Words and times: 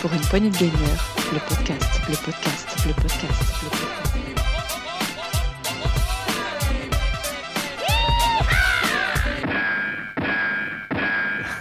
pour 0.00 0.12
une 0.14 0.20
poignée 0.20 0.48
de 0.48 0.56
gagneurs, 0.56 1.14
le 1.30 1.38
podcast, 1.46 2.00
le 2.08 2.16
podcast, 2.16 2.86
le 2.86 2.94
podcast, 2.94 3.46
le 3.62 3.68
podcast. 3.68 4.00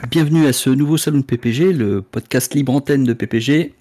Bienvenue 0.09 0.45
à 0.47 0.53
ce 0.53 0.69
nouveau 0.69 0.95
salon 0.95 1.17
de 1.17 1.23
PPG, 1.23 1.73
le 1.73 2.01
podcast 2.01 2.53
libre 2.55 2.73
antenne 2.73 3.03
de 3.03 3.11
PPG, 3.11 3.73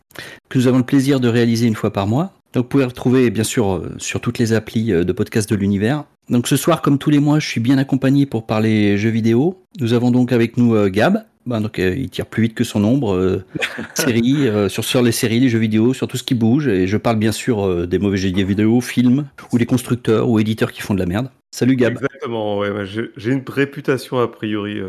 que 0.49 0.59
nous 0.59 0.67
avons 0.67 0.79
le 0.79 0.85
plaisir 0.85 1.21
de 1.21 1.29
réaliser 1.29 1.69
une 1.69 1.77
fois 1.77 1.93
par 1.93 2.09
mois. 2.09 2.33
Donc 2.53 2.65
vous 2.65 2.69
pouvez 2.69 2.85
retrouver 2.85 3.31
bien 3.31 3.45
sûr 3.45 3.75
euh, 3.75 3.95
sur 3.99 4.21
toutes 4.21 4.39
les 4.39 4.55
applis 4.55 4.93
euh, 4.93 5.05
de 5.05 5.13
podcast 5.13 5.49
de 5.49 5.55
l'univers. 5.55 6.05
Donc 6.31 6.49
ce 6.49 6.57
soir, 6.57 6.83
comme 6.83 6.99
tous 6.99 7.11
les 7.11 7.21
mois, 7.21 7.39
je 7.39 7.47
suis 7.47 7.61
bien 7.61 7.79
accompagné 7.79 8.27
pour 8.27 8.45
parler 8.47 8.99
jeux 8.99 9.11
vidéo. 9.11 9.63
Nous 9.81 9.93
avons 9.93 10.11
donc 10.11 10.33
avec 10.33 10.57
nous 10.57 10.75
euh, 10.75 10.89
Gab. 10.89 11.25
Ben, 11.49 11.61
donc 11.61 11.79
il 11.79 12.09
tire 12.11 12.27
plus 12.27 12.45
vite 12.45 12.55
que 12.55 12.63
son 12.63 12.85
ombre. 12.85 13.43
séries, 13.95 14.49
sur, 14.69 14.85
sur 14.85 15.03
les 15.03 15.13
séries, 15.13 15.41
les 15.41 15.49
jeux 15.49 15.59
vidéo, 15.59 15.95
sur 15.95 16.07
tout 16.07 16.17
ce 16.17 16.23
qui 16.23 16.35
bouge. 16.35 16.69
Et 16.69 16.87
je 16.87 16.97
parle 16.97 17.17
bien 17.17 17.33
sûr 17.33 17.87
des 17.87 17.99
mauvais 17.99 18.17
jeux 18.17 18.31
vidéo, 18.31 18.81
films, 18.81 19.27
ou 19.53 19.59
des 19.59 19.67
constructeurs 19.67 20.29
ou 20.29 20.39
éditeurs 20.39 20.73
qui 20.73 20.83
font 20.83 20.95
de 20.95 21.01
la 21.01 21.07
merde. 21.07 21.31
Salut 21.51 21.77
Gab. 21.77 21.95
Exactement, 21.95 22.59
ouais, 22.59 22.71
j'ai 22.85 23.33
une 23.33 23.43
réputation 23.49 24.19
a 24.19 24.29
priori. 24.29 24.81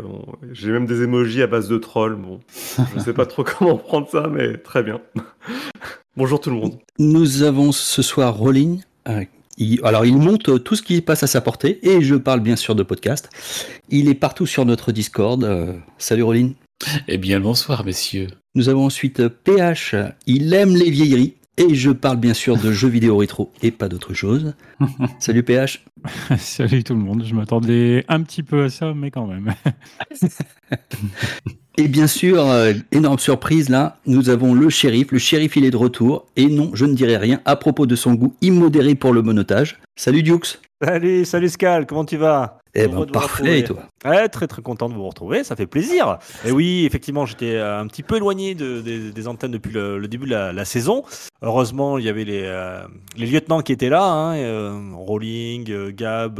J'ai 0.51 0.71
même 0.71 0.85
des 0.85 1.03
emojis 1.03 1.41
à 1.41 1.47
base 1.47 1.69
de 1.69 1.77
trolls. 1.77 2.15
Bon, 2.15 2.41
je 2.93 2.99
sais 2.99 3.13
pas 3.13 3.25
trop 3.25 3.43
comment 3.57 3.77
prendre 3.77 4.09
ça, 4.09 4.27
mais 4.29 4.57
très 4.57 4.83
bien. 4.83 4.99
Bonjour 6.17 6.41
tout 6.41 6.49
le 6.49 6.57
monde. 6.57 6.77
Nous 6.97 7.43
avons 7.43 7.71
ce 7.71 8.01
soir 8.01 8.35
Rolling. 8.35 8.81
Euh, 9.07 9.23
alors 9.83 10.05
il 10.05 10.17
monte 10.17 10.63
tout 10.63 10.75
ce 10.75 10.81
qui 10.81 11.01
passe 11.01 11.23
à 11.23 11.27
sa 11.27 11.41
portée 11.41 11.79
et 11.87 12.01
je 12.01 12.15
parle 12.15 12.39
bien 12.39 12.55
sûr 12.55 12.75
de 12.75 12.83
podcast. 12.83 13.29
Il 13.89 14.09
est 14.09 14.15
partout 14.15 14.45
sur 14.45 14.65
notre 14.65 14.91
Discord. 14.91 15.43
Euh, 15.43 15.73
salut 15.97 16.23
Rolling. 16.23 16.53
Eh 17.07 17.17
bien 17.17 17.39
bonsoir 17.39 17.85
messieurs. 17.85 18.27
Nous 18.55 18.69
avons 18.69 18.85
ensuite 18.85 19.27
PH. 19.27 19.95
Il 20.27 20.53
aime 20.53 20.75
les 20.75 20.89
vieilleries. 20.89 21.35
Et 21.57 21.75
je 21.75 21.91
parle 21.91 22.15
bien 22.15 22.33
sûr 22.33 22.55
de 22.55 22.71
jeux 22.71 22.87
vidéo 22.87 23.17
rétro 23.17 23.51
et 23.61 23.71
pas 23.71 23.89
d'autre 23.89 24.13
chose. 24.13 24.53
Salut 25.19 25.43
PH. 25.43 25.83
Salut 26.37 26.85
tout 26.85 26.93
le 26.93 27.01
monde. 27.01 27.25
Je 27.25 27.35
m'attendais 27.35 28.05
un 28.07 28.23
petit 28.23 28.43
peu 28.43 28.63
à 28.63 28.69
ça, 28.69 28.93
mais 28.93 29.11
quand 29.11 29.27
même. 29.27 29.53
Et 31.79 31.87
bien 31.87 32.07
sûr, 32.07 32.45
euh, 32.45 32.73
énorme 32.91 33.19
surprise 33.19 33.69
là, 33.69 33.99
nous 34.05 34.29
avons 34.29 34.53
le 34.53 34.69
shérif. 34.69 35.13
Le 35.13 35.17
shérif, 35.17 35.55
il 35.55 35.63
est 35.63 35.71
de 35.71 35.77
retour. 35.77 36.25
Et 36.35 36.47
non, 36.47 36.71
je 36.73 36.83
ne 36.83 36.93
dirai 36.93 37.15
rien 37.15 37.39
à 37.45 37.55
propos 37.55 37.85
de 37.85 37.95
son 37.95 38.15
goût 38.15 38.35
immodéré 38.41 38.95
pour 38.95 39.13
le 39.13 39.21
monotage. 39.21 39.79
Salut 39.95 40.21
Dukes. 40.21 40.59
Salut, 40.81 41.25
salut 41.25 41.49
Scal, 41.49 41.85
comment 41.85 42.05
tu 42.05 42.15
vas? 42.15 42.59
Eh 42.73 42.87
ben, 42.87 43.05
parfait, 43.05 43.59
et 43.59 43.63
toi? 43.65 43.83
Ouais, 44.05 44.29
Très 44.29 44.47
très 44.47 44.61
content 44.61 44.87
de 44.87 44.93
vous 44.93 45.07
retrouver, 45.07 45.43
ça 45.43 45.57
fait 45.57 45.67
plaisir. 45.67 46.19
Et 46.45 46.51
oui, 46.51 46.85
effectivement, 46.85 47.25
j'étais 47.25 47.55
euh, 47.55 47.81
un 47.81 47.87
petit 47.87 48.01
peu 48.01 48.15
éloigné 48.15 48.55
de, 48.55 48.79
des 48.79 49.27
antennes 49.27 49.51
depuis 49.51 49.73
le, 49.73 50.07
début 50.07 50.25
de 50.25 50.35
la, 50.35 50.65
saison. 50.65 51.03
Heureusement, 51.41 51.97
il 51.97 52.05
y 52.05 52.09
avait 52.09 52.23
les, 52.23 52.43
euh, 52.45 52.81
les 53.17 53.25
lieutenants 53.25 53.61
qui 53.61 53.73
étaient 53.73 53.89
là, 53.89 54.03
hein, 54.03 54.93
Rolling, 54.95 55.89
Gab, 55.91 56.39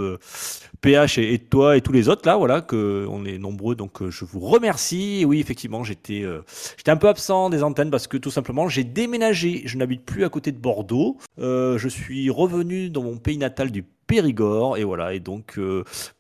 PH 0.82 1.18
et, 1.18 1.40
toi 1.40 1.76
et 1.76 1.82
tous 1.82 1.92
les 1.92 2.08
autres 2.08 2.28
là, 2.28 2.38
voilà, 2.38 2.62
que 2.62 3.06
on 3.10 3.26
est 3.26 3.38
nombreux, 3.38 3.76
donc 3.76 4.02
euh, 4.02 4.12
je 4.12 4.24
vous 4.24 4.40
remercie. 4.40 5.26
oui, 5.26 5.40
effectivement, 5.40 5.84
j'étais 5.84 6.24
euh, 6.24 6.42
j'étais 6.78 6.92
un 6.92 6.98
peu 6.98 7.10
absent 7.10 7.50
des 7.50 7.64
antennes 7.64 7.92
parce 7.92 8.08
que 8.08 8.18
tout 8.18 8.32
simplement 8.32 8.70
j'ai 8.70 8.84
déménagé. 8.84 9.64
Je 9.66 9.78
n'habite 9.78 10.06
plus 10.06 10.24
à 10.24 10.30
côté 10.30 10.52
de 10.52 10.58
Bordeaux. 10.58 11.18
Euh, 11.40 11.78
je 11.78 11.90
suis 11.90 12.30
revenu 12.30 12.90
dans 12.90 13.04
mon 13.04 13.18
pays 13.18 13.38
natal 13.38 13.72
du 13.72 13.84
Périgord 14.10 14.76
et 14.78 14.84
voilà 14.84 15.14
et 15.14 15.20
donc 15.20 15.60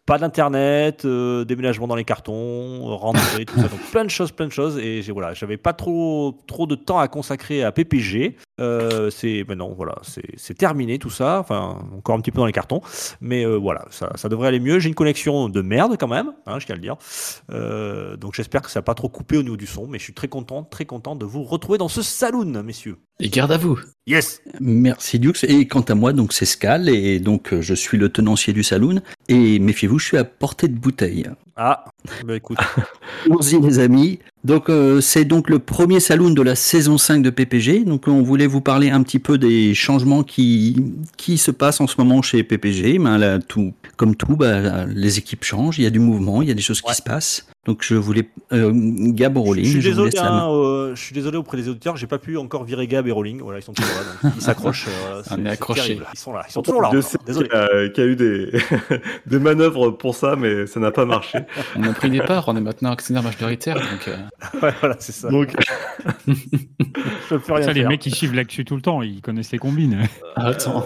pas 0.10 0.18
d'internet, 0.18 1.06
euh, 1.06 1.46
déménagement 1.46 1.88
dans 1.88 1.94
les 1.94 2.04
cartons, 2.04 2.98
rentrer, 2.98 3.46
tout 3.46 3.58
ça, 3.58 3.68
donc 3.68 3.80
plein 3.92 4.04
de 4.04 4.10
choses, 4.10 4.32
plein 4.32 4.48
de 4.48 4.52
choses. 4.52 4.80
Et 4.80 5.04
j'ai 5.04 5.12
voilà, 5.12 5.36
j'avais 5.36 5.58
pas 5.58 5.74
trop 5.74 6.36
trop 6.48 6.66
de 6.66 6.74
temps 6.74 6.98
à 6.98 7.08
consacrer 7.08 7.64
à 7.64 7.72
PPG. 7.72 8.36
Euh, 8.60 9.12
c'est 9.12 9.45
maintenant 9.48 9.72
voilà, 9.78 9.98
c'est 10.04 10.58
terminé 10.58 10.98
tout 10.98 11.11
ça. 11.11 11.39
Enfin, 11.39 11.78
encore 11.95 12.16
un 12.16 12.22
petit 12.22 12.32
peu 12.32 12.39
dans 12.39 12.48
les 12.48 12.54
cartons, 12.54 12.82
mais 13.22 13.45
euh, 13.45 13.56
voilà, 13.56 13.86
ça, 13.92 14.10
ça, 14.16 14.30
devrait 14.30 14.48
aller 14.48 14.60
mieux. 14.60 14.80
J'ai 14.80 14.89
une 14.89 14.95
connexion 14.95 15.48
de 15.48 15.61
merde 15.61 15.95
quand 16.00 16.08
même, 16.08 16.32
hein, 16.48 16.58
je 16.58 16.66
tiens 16.66 16.73
à 16.73 16.80
le 16.80 16.82
dire. 16.82 18.17
donc 18.17 18.33
j'espère 18.33 18.64
que 18.64 18.72
ça 18.72 18.80
n'a 18.80 18.83
pas 18.83 18.95
trop 18.95 19.10
coupé 19.10 19.38
au 19.38 19.44
niveau 19.44 19.58
du 19.58 19.67
son, 19.67 19.86
mais 19.86 20.00
je 20.00 20.06
suis 20.06 20.16
très 20.16 20.28
content, 20.28 20.64
très 20.64 20.86
content 20.86 21.16
de 21.16 21.26
vous 21.26 21.44
retrouver 21.44 21.78
dans 21.78 21.88
ce 21.88 22.02
saloon, 22.02 22.64
messieurs. 22.64 22.98
Et 23.22 23.30
garde 23.30 23.52
à 23.52 23.58
vous. 23.58 23.78
Yes. 24.08 24.42
Merci 24.62 25.20
Dux. 25.20 25.33
Et 25.44 25.67
quant 25.67 25.82
à 25.82 25.94
moi, 25.94 26.14
donc 26.14 26.32
c'est 26.32 26.45
Scal 26.45 26.88
et 26.88 27.20
donc 27.20 27.54
je 27.60 27.73
suis 27.73 27.98
le 27.98 28.10
tenancier 28.10 28.54
du 28.54 28.64
saloon. 28.64 29.02
Et 29.28 29.60
méfiez-vous, 29.60 29.98
suis 30.05 30.17
à 30.17 30.23
portée 30.23 30.67
de 30.67 30.77
bouteille. 30.77 31.30
Ah, 31.61 31.83
bah 32.23 32.37
écoute. 32.37 32.58
Allons-y 33.25 33.59
les 33.59 33.80
amis. 33.80 34.20
Donc 34.45 34.70
euh, 34.70 35.02
c'est 35.02 35.25
donc 35.25 35.49
le 35.49 35.59
premier 35.59 35.99
saloon 35.99 36.30
de 36.30 36.42
la 36.42 36.55
saison 36.55 36.97
5 36.97 37.21
de 37.21 37.30
PPG. 37.30 37.83
Donc 37.83 38.08
on 38.08 38.21
voulait 38.21 38.47
vous 38.47 38.61
parler 38.61 38.89
un 38.89 39.03
petit 39.03 39.20
peu 39.20 39.37
des 39.37 39.73
changements 39.73 40.23
qui, 40.23 40.81
qui 41.17 41.37
se 41.37 41.52
passent 41.52 41.81
en 41.81 41.87
ce 41.87 41.95
moment 41.97 42.21
chez 42.21 42.43
PPG. 42.43 42.97
Ben, 42.99 43.17
là, 43.17 43.39
tout, 43.39 43.73
comme 43.97 44.15
tout, 44.15 44.37
bah, 44.37 44.86
les 44.86 45.17
équipes 45.17 45.43
changent, 45.43 45.80
il 45.80 45.83
y 45.83 45.87
a 45.87 45.89
du 45.89 45.99
mouvement, 45.99 46.42
il 46.42 46.47
y 46.47 46.52
a 46.52 46.53
des 46.53 46.61
choses 46.61 46.81
qui 46.81 46.93
se 46.93 47.02
passent. 47.02 47.45
Donc 47.65 47.83
je 47.83 47.93
voulais 47.93 48.27
euh, 48.53 48.71
Gab 48.73 49.37
ou 49.37 49.43
Rolling. 49.43 49.65
Je 49.65 49.70
suis, 49.70 49.81
désolé, 49.81 50.17
hein, 50.17 50.49
euh, 50.49 50.95
je 50.95 51.03
suis 51.03 51.14
désolé 51.14 51.37
auprès 51.37 51.58
des 51.58 51.67
auditeurs, 51.67 51.97
j'ai 51.97 52.08
pas 52.08 52.17
pu 52.17 52.37
encore 52.37 52.64
virer 52.64 52.87
Gab 52.87 53.05
et 53.05 53.11
Rolling. 53.11 53.41
Voilà, 53.43 53.59
ils 53.59 53.61
sont 53.61 53.73
toujours 53.73 53.91
là, 53.93 54.31
ils 54.36 54.41
s'accrochent. 54.41 54.87
Euh, 54.87 55.21
On 55.31 55.45
est 55.45 55.49
accrochés. 55.49 55.99
Ils 56.14 56.17
sont 56.17 56.33
là, 56.33 56.45
ils 56.47 56.52
sont 56.52 56.61
toujours 56.61 56.81
là. 56.81 56.89
Désolé. 57.27 57.49
Qu'il 57.93 58.03
y, 58.03 58.08
a 58.08 58.09
eu 58.09 58.15
des, 58.15 58.52
des 59.27 59.39
manœuvres 59.39 59.91
pour 59.91 60.15
ça, 60.15 60.36
mais 60.37 60.65
ça 60.67 60.80
n'a 60.80 60.91
pas 60.91 61.05
marché. 61.05 61.39
On 61.76 61.83
a 61.83 61.93
pris 61.93 62.10
des 62.10 62.21
parts, 62.21 62.48
on 62.48 62.55
est 62.55 62.61
maintenant 62.61 62.92
actionnaire 62.92 63.23
majoritaire, 63.23 63.76
donc. 63.76 64.10
ouais, 64.61 64.73
voilà, 64.80 64.95
c'est 64.99 65.11
ça. 65.11 65.30
Donc. 65.30 65.54
je 66.27 67.36
peux 67.36 67.54
rien 67.54 67.65
ça, 67.65 67.73
les 67.73 67.86
mecs 67.86 68.02
qui 68.02 68.11
suivent 68.11 68.36
l'actu 68.36 68.65
tout 68.65 68.76
le 68.76 68.82
temps, 68.82 69.02
ils 69.02 69.21
connaissent 69.21 69.52
les 69.52 69.59
combines. 69.59 70.04
Attends. 70.36 70.86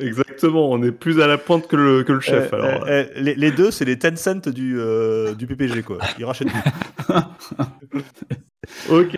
Exactement, 0.00 0.70
on 0.70 0.82
est 0.82 0.92
plus 0.92 1.20
à 1.20 1.26
la 1.26 1.38
pointe 1.38 1.66
que 1.68 1.76
le, 1.76 2.02
que 2.04 2.12
le 2.12 2.20
chef. 2.20 2.50
Eh, 2.52 2.54
alors. 2.54 2.84
Les, 3.16 3.34
les, 3.34 3.50
deux, 3.50 3.70
c'est 3.70 3.84
les 3.84 3.98
Tencent 3.98 4.48
du, 4.48 4.78
du 5.36 5.46
PPG 5.46 5.82
quoi. 5.82 5.98
Il 6.18 6.24
rachète 6.24 6.48
ok, 8.90 9.16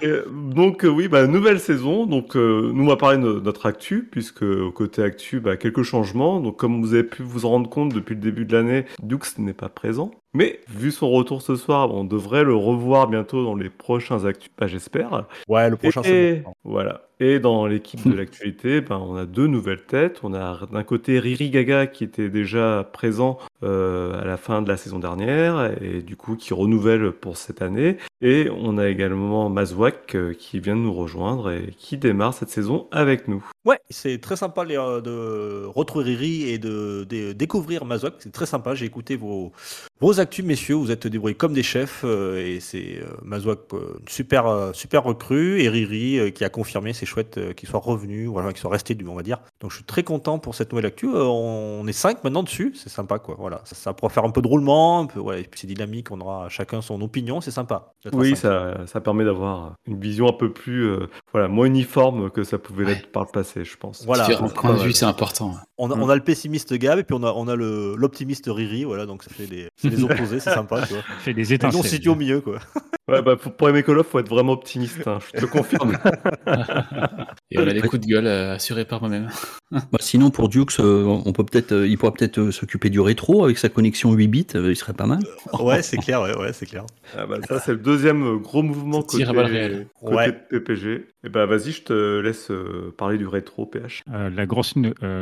donc 0.54 0.84
euh, 0.84 0.88
oui, 0.88 1.08
bah, 1.08 1.26
nouvelle 1.26 1.60
saison. 1.60 2.06
Donc 2.06 2.36
euh, 2.36 2.70
nous 2.72 2.84
on 2.84 2.88
va 2.88 2.97
parler 2.97 3.19
de 3.19 3.41
notre 3.41 3.66
actu, 3.66 4.08
puisque 4.10 4.42
au 4.42 4.70
côté 4.72 5.03
actu, 5.03 5.41
bah, 5.41 5.56
quelques 5.56 5.82
changements. 5.82 6.41
Donc 6.41 6.58
comme 6.58 6.80
vous 6.80 6.94
avez 6.94 7.04
pu 7.04 7.22
vous 7.22 7.44
en 7.44 7.50
rendre 7.50 7.70
compte 7.70 7.92
depuis 7.94 8.14
le 8.14 8.20
début 8.20 8.44
de 8.44 8.56
l'année, 8.56 8.86
Dux 9.03 9.38
n'est 9.38 9.53
pas 9.53 9.69
présent. 9.69 10.10
Mais 10.34 10.61
vu 10.69 10.91
son 10.91 11.11
retour 11.11 11.43
ce 11.43 11.55
soir, 11.55 11.95
on 11.95 12.03
devrait 12.03 12.43
le 12.43 12.56
revoir 12.56 13.06
bientôt 13.06 13.45
dans 13.45 13.55
les 13.55 13.71
prochains 13.71 14.25
actus, 14.25 14.50
bah, 14.59 14.67
j'espère. 14.67 15.27
Ouais, 15.49 15.71
le 15.71 15.77
prochain 15.77 16.03
Et, 16.03 16.43
Voilà. 16.65 17.03
Et 17.21 17.39
dans 17.39 17.67
l'équipe 17.67 18.06
de 18.06 18.12
l'actualité, 18.17 18.81
ben, 18.81 18.99
on 18.99 19.17
a 19.17 19.25
deux 19.25 19.47
nouvelles 19.47 19.84
têtes. 19.84 20.21
On 20.25 20.34
a 20.34 20.67
d'un 20.72 20.83
côté 20.83 21.21
Riri 21.21 21.50
Gaga 21.50 21.87
qui 21.87 22.05
était 22.05 22.28
déjà 22.28 22.89
présent 22.93 23.39
euh, 23.62 24.21
à 24.21 24.25
la 24.25 24.37
fin 24.37 24.62
de 24.62 24.69
la 24.69 24.77
saison 24.77 24.99
dernière 24.99 25.72
et 25.81 26.03
du 26.03 26.17
coup 26.17 26.37
qui 26.37 26.53
renouvelle 26.53 27.12
pour 27.12 27.37
cette 27.37 27.62
année. 27.62 27.99
Et 28.21 28.49
on 28.51 28.78
a 28.78 28.89
également 28.89 29.49
Mazwak 29.49 30.15
euh, 30.15 30.34
qui 30.34 30.59
vient 30.59 30.77
de 30.77 30.81
nous 30.81 30.93
rejoindre 30.93 31.53
et 31.53 31.75
qui 31.78 31.97
démarre 31.97 32.34
cette 32.34 32.51
saison 32.51 32.89
avec 32.91 33.28
nous. 33.28 33.45
Ouais, 33.65 33.78
c'est 33.91 34.21
très 34.21 34.37
sympa 34.37 34.65
euh, 34.69 35.01
de 35.01 35.66
retrouver 35.66 36.05
Riri 36.05 36.51
et 36.51 36.59
de, 36.59 37.05
découvrir 37.33 37.84
Mazwak. 37.84 38.15
C'est 38.19 38.33
très 38.33 38.47
sympa. 38.47 38.75
J'ai 38.75 38.87
écouté 38.87 39.16
vos, 39.16 39.53
vos 40.01 40.21
actus, 40.24 40.44
messieurs. 40.44 40.74
Vous 40.74 40.90
êtes 40.90 41.06
débrouillés 41.06 41.34
comme 41.34 41.52
des 41.52 41.62
chefs 41.62 42.04
et 42.04 42.58
c'est 42.60 43.00
Mazwak 43.22 43.60
super 44.08 44.70
super 44.74 45.04
recrue 45.04 45.62
et 45.62 45.68
Riri 45.68 46.32
qui 46.32 46.44
a 46.44 46.48
confirmé 46.48 46.92
c'est 46.92 47.06
chouette 47.06 47.54
qu'il 47.54 47.68
soit 47.68 47.80
revenu, 47.80 48.26
voilà, 48.26 48.50
qu'il 48.52 48.60
soit 48.60 48.70
resté, 48.70 48.96
on 49.06 49.14
va 49.14 49.22
dire. 49.22 49.38
Donc 49.64 49.70
je 49.70 49.76
suis 49.76 49.86
très 49.86 50.02
content 50.02 50.38
pour 50.38 50.54
cette 50.54 50.70
nouvelle 50.72 50.84
actu. 50.84 51.08
on 51.08 51.86
est 51.86 51.94
cinq 51.94 52.22
maintenant 52.22 52.42
dessus, 52.42 52.75
c'est 52.75 52.91
sympa 52.91 53.19
quoi. 53.19 53.34
Voilà, 53.38 53.62
ça, 53.64 53.75
ça 53.75 53.94
pourra 53.94 54.10
faire 54.10 54.25
un 54.25 54.30
peu 54.30 54.42
de 54.42 54.47
roulement, 54.47 55.00
un 55.00 55.06
peu, 55.06 55.20
ouais, 55.20 55.41
et 55.41 55.44
puis 55.44 55.58
c'est 55.58 55.66
dynamique, 55.66 56.10
on 56.10 56.20
aura 56.20 56.50
chacun 56.50 56.83
son 56.83 57.00
opinion, 57.00 57.41
c'est 57.41 57.50
sympa. 57.50 57.94
Oui, 58.12 58.36
ça, 58.36 58.86
ça, 58.86 59.00
permet 59.00 59.24
d'avoir 59.24 59.77
une 59.86 59.98
vision 59.98 60.28
un 60.28 60.34
peu 60.34 60.53
plus, 60.53 60.83
euh, 60.83 61.09
voilà, 61.33 61.48
moins 61.48 61.65
uniforme 61.65 62.28
que 62.28 62.44
ça 62.44 62.59
pouvait 62.59 62.84
l'être 62.84 63.10
par 63.10 63.22
le 63.22 63.30
passé, 63.33 63.65
je 63.65 63.78
pense. 63.78 64.04
Voilà. 64.04 64.28
point 64.54 64.74
de 64.74 64.83
vue, 64.83 64.92
c'est 64.92 65.06
important. 65.06 65.54
On 65.78 65.91
a, 65.91 65.94
on 65.97 66.10
a, 66.10 66.15
le 66.15 66.22
pessimiste 66.22 66.74
Gab 66.74 66.98
et 66.98 67.03
puis 67.03 67.16
on 67.18 67.22
a, 67.22 67.33
on 67.33 67.48
a 67.48 67.56
l'optimiste 67.56 68.50
Riri, 68.53 68.84
voilà, 68.84 69.06
donc 69.06 69.22
ça 69.22 69.30
fait 69.30 69.47
des, 69.47 69.68
des 69.83 70.04
opposés, 70.04 70.41
c'est 70.41 70.53
sympa, 70.53 70.83
tu 70.86 70.92
vois. 70.92 71.03
fait 71.21 71.33
des 71.33 71.54
étincelles. 71.54 71.80
Et 71.80 71.80
on 71.80 71.89
situe 71.89 72.10
au 72.10 72.16
milieu, 72.16 72.42
quoi. 72.42 72.59
Ouais, 73.06 73.21
bah, 73.21 73.36
pour 73.36 73.68
aimer 73.68 73.83
Call 73.83 73.98
of, 73.98 74.06
faut 74.06 74.18
être 74.18 74.30
vraiment 74.30 74.53
optimiste, 74.53 75.06
hein, 75.06 75.18
je 75.34 75.41
te 75.41 75.44
confirme. 75.44 75.92
et 77.50 77.59
on 77.59 77.68
a 77.68 77.72
des 77.74 77.83
coups 77.83 78.00
de 78.00 78.06
gueule 78.06 78.27
euh, 78.27 78.54
assurés 78.54 78.86
par 78.86 79.00
moi-même. 79.00 79.28
Bah, 79.71 79.98
sinon, 80.01 80.30
pour 80.30 80.48
Dukes, 80.48 80.78
euh, 80.80 81.04
on 81.04 81.33
peut 81.33 81.45
peut-être, 81.45 81.72
il 81.86 81.98
pourra 81.98 82.12
peut-être 82.12 82.51
s'occuper 82.51 82.91
du 82.91 83.01
rétro 83.01 83.45
avec 83.45 83.59
sa 83.59 83.68
connexion 83.68 84.12
8 84.12 84.28
bits, 84.28 84.47
euh, 84.54 84.71
il 84.71 84.77
serait 84.77 84.92
pas 84.92 85.06
mal. 85.06 85.21
ouais, 85.60 85.83
c'est 85.83 85.97
clair, 85.97 86.22
ouais, 86.22 86.36
ouais 86.36 86.53
c'est 86.53 86.66
clair. 86.66 86.84
Ah 87.16 87.27
bah, 87.27 87.39
ça, 87.48 87.60
c'est 87.60 87.72
le 87.72 87.78
deuxième 87.78 88.39
gros 88.39 88.62
mouvement 88.62 89.03
côté, 89.03 89.24
côté 89.24 89.84
ouais. 90.03 90.33
PPG. 90.33 91.06
Eh 91.26 91.30
bah 91.30 91.47
vas-y, 91.47 91.72
je 91.72 91.82
te 91.82 92.21
laisse 92.21 92.50
euh, 92.50 92.92
parler 92.98 93.16
du 93.16 93.26
rétro 93.26 93.65
PH. 93.65 94.03
Euh, 94.12 94.28
la 94.28 94.44
grosse, 94.44 94.74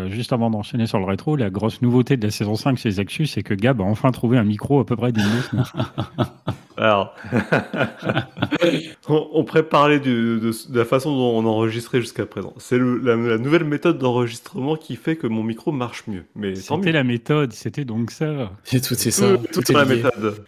juste 0.08 0.32
avant 0.32 0.50
d'enchaîner 0.50 0.87
sur 0.87 0.99
le 0.99 1.04
rétro, 1.04 1.37
la 1.37 1.49
grosse 1.50 1.81
nouveauté 1.81 2.16
de 2.16 2.25
la 2.25 2.31
saison 2.32 2.56
5 2.56 2.76
chez 2.76 2.99
Actus, 2.99 3.32
c'est 3.32 3.43
que 3.44 3.54
Gab 3.54 3.81
a 3.81 3.84
enfin 3.84 4.10
trouvé 4.10 4.37
un 4.37 4.43
micro 4.44 4.81
à 4.81 4.84
peu 4.87 4.96
près 4.96 5.12
d'une 5.12 5.22
Alors, 6.76 7.14
On, 9.08 9.28
on 9.34 9.44
pourrait 9.44 9.62
parler 9.62 10.00
du- 10.00 10.40
de, 10.40 10.50
de 10.72 10.78
la 10.78 10.84
façon 10.84 11.14
dont 11.14 11.38
on 11.38 11.46
enregistrait 11.46 12.00
jusqu'à 12.00 12.26
présent. 12.26 12.55
C'est 12.58 12.78
la, 12.78 13.14
la 13.16 13.38
nouvelle 13.38 13.64
méthode 13.64 13.98
d'enregistrement 13.98 14.76
qui 14.76 14.96
fait 14.96 15.16
que 15.16 15.26
mon 15.26 15.43
micro 15.43 15.70
marche 15.70 16.05
mieux. 16.08 16.25
Mais 16.34 16.55
C'était 16.55 16.93
la 16.93 17.05
méthode, 17.05 17.52
c'était 17.52 17.84
donc 17.84 18.10
ça. 18.10 18.50
Et 18.72 18.81
tout, 18.81 18.94
c'est 18.94 19.10
ça. 19.10 19.37
Tout, 19.37 19.46
Tout 19.52 19.62
tout 19.62 19.72
dans 19.72 19.81
la 19.81 19.84
est 19.84 19.88
lié. 19.96 20.02
méthode. 20.02 20.44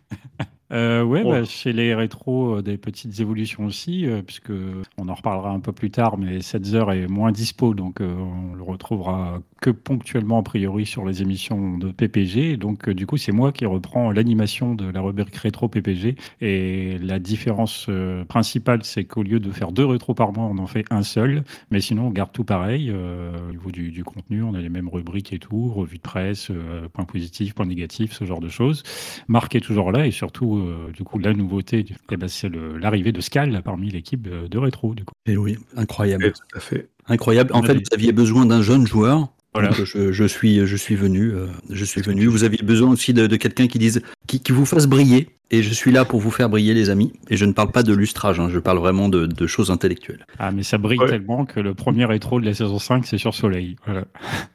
Euh, 0.72 1.02
ouais, 1.02 1.22
bah, 1.22 1.44
chez 1.44 1.72
les 1.72 1.94
rétros, 1.94 2.56
euh, 2.56 2.62
des 2.62 2.78
petites 2.78 3.20
évolutions 3.20 3.66
aussi, 3.66 4.06
euh, 4.06 4.22
puisque 4.22 4.52
on 4.96 5.08
en 5.08 5.14
reparlera 5.14 5.50
un 5.50 5.60
peu 5.60 5.72
plus 5.72 5.90
tard, 5.90 6.16
mais 6.16 6.40
7 6.40 6.72
heures 6.74 6.92
est 6.92 7.06
moins 7.06 7.32
dispo, 7.32 7.74
donc 7.74 8.00
euh, 8.00 8.14
on 8.14 8.54
le 8.54 8.62
retrouvera 8.62 9.40
que 9.64 9.70
ponctuellement 9.70 10.40
a 10.40 10.42
priori 10.42 10.84
sur 10.84 11.06
les 11.06 11.22
émissions 11.22 11.78
de 11.78 11.90
PPG. 11.90 12.50
Et 12.50 12.56
donc 12.58 12.86
euh, 12.86 12.94
du 12.94 13.06
coup, 13.06 13.16
c'est 13.16 13.32
moi 13.32 13.50
qui 13.50 13.64
reprends 13.64 14.10
l'animation 14.10 14.74
de 14.74 14.90
la 14.90 15.00
rubrique 15.00 15.34
rétro 15.36 15.68
PPG. 15.68 16.16
Et 16.42 16.98
la 16.98 17.18
différence 17.18 17.86
euh, 17.88 18.26
principale, 18.26 18.80
c'est 18.82 19.04
qu'au 19.04 19.22
lieu 19.22 19.40
de 19.40 19.50
faire 19.50 19.72
deux 19.72 19.86
rétros 19.86 20.12
par 20.12 20.34
mois, 20.34 20.44
on 20.44 20.58
en 20.58 20.66
fait 20.66 20.84
un 20.90 21.02
seul. 21.02 21.44
Mais 21.70 21.80
sinon, 21.80 22.08
on 22.08 22.10
garde 22.10 22.30
tout 22.30 22.44
pareil. 22.44 22.90
euh, 22.90 23.32
au 23.48 23.52
niveau 23.52 23.70
du, 23.70 23.90
du 23.90 24.04
contenu, 24.04 24.42
on 24.42 24.52
a 24.52 24.60
les 24.60 24.68
mêmes 24.68 24.88
rubriques 24.88 25.32
et 25.32 25.38
tout, 25.38 25.68
revue 25.68 25.96
de 25.96 26.02
presse, 26.02 26.48
euh, 26.50 26.86
points 26.92 27.06
positifs, 27.06 27.54
points 27.54 27.64
négatifs, 27.64 28.12
ce 28.12 28.26
genre 28.26 28.40
de 28.40 28.50
choses. 28.50 28.82
Marc 29.28 29.54
est 29.54 29.60
toujours 29.60 29.92
là 29.92 30.06
et 30.06 30.10
surtout, 30.10 30.58
euh, 30.58 30.92
du 30.92 31.04
coup, 31.04 31.18
la 31.18 31.32
nouveauté, 31.32 31.86
eh 32.10 32.16
ben, 32.18 32.28
c'est 32.28 32.50
l'arrivée 32.54 33.12
de 33.12 33.22
Scal 33.22 33.62
parmi 33.64 33.88
l'équipe 33.88 34.28
de, 34.28 34.58
rétro. 34.58 34.94
Du 34.94 35.04
coup. 35.04 35.14
Et 35.24 35.38
oui, 35.38 35.56
incroyable. 35.74 36.26
Oui, 36.26 36.32
tout 36.32 36.58
à 36.58 36.60
fait. 36.60 36.90
Incroyable. 37.06 37.50
En 37.54 37.62
fait, 37.62 37.74
vous 37.74 37.94
aviez 37.94 38.12
besoin 38.12 38.44
d'un 38.44 38.60
jeune 38.60 38.86
joueur. 38.86 39.28
Voilà. 39.54 39.68
Donc, 39.70 39.84
je, 39.84 40.10
je 40.12 40.24
suis, 40.24 40.66
je 40.66 40.76
suis 40.76 40.96
venu. 40.96 41.30
euh, 41.32 41.46
je 41.70 41.84
suis 41.84 42.02
venu. 42.02 42.26
Vous 42.26 42.42
aviez 42.44 42.62
besoin 42.62 42.90
aussi 42.90 43.14
de, 43.14 43.26
de 43.26 43.36
quelqu'un 43.36 43.68
qui 43.68 43.78
dise, 43.78 44.02
qui, 44.26 44.40
qui 44.40 44.52
vous 44.52 44.66
fasse 44.66 44.86
briller. 44.86 45.28
Et 45.50 45.62
je 45.62 45.72
suis 45.72 45.92
là 45.92 46.04
pour 46.04 46.18
vous 46.20 46.30
faire 46.32 46.48
briller, 46.48 46.74
les 46.74 46.90
amis. 46.90 47.12
Et 47.30 47.36
je 47.36 47.44
ne 47.44 47.52
parle 47.52 47.70
pas 47.70 47.82
de 47.84 47.94
lustrage. 47.94 48.40
hein, 48.40 48.48
je 48.50 48.58
parle 48.58 48.78
vraiment 48.78 49.08
de, 49.08 49.26
de 49.26 49.46
choses 49.46 49.70
intellectuelles. 49.70 50.26
Ah, 50.38 50.50
mais 50.50 50.62
ça 50.64 50.78
brille 50.78 50.98
Ouais. 50.98 51.08
tellement 51.08 51.44
que 51.44 51.60
le 51.60 51.74
premier 51.74 52.04
rétro 52.06 52.40
de 52.40 52.46
la 52.46 52.54
saison 52.54 52.78
5, 52.80 53.06
c'est 53.06 53.18
sur 53.18 53.34
Soleil. 53.34 53.76
Voilà. 53.86 54.04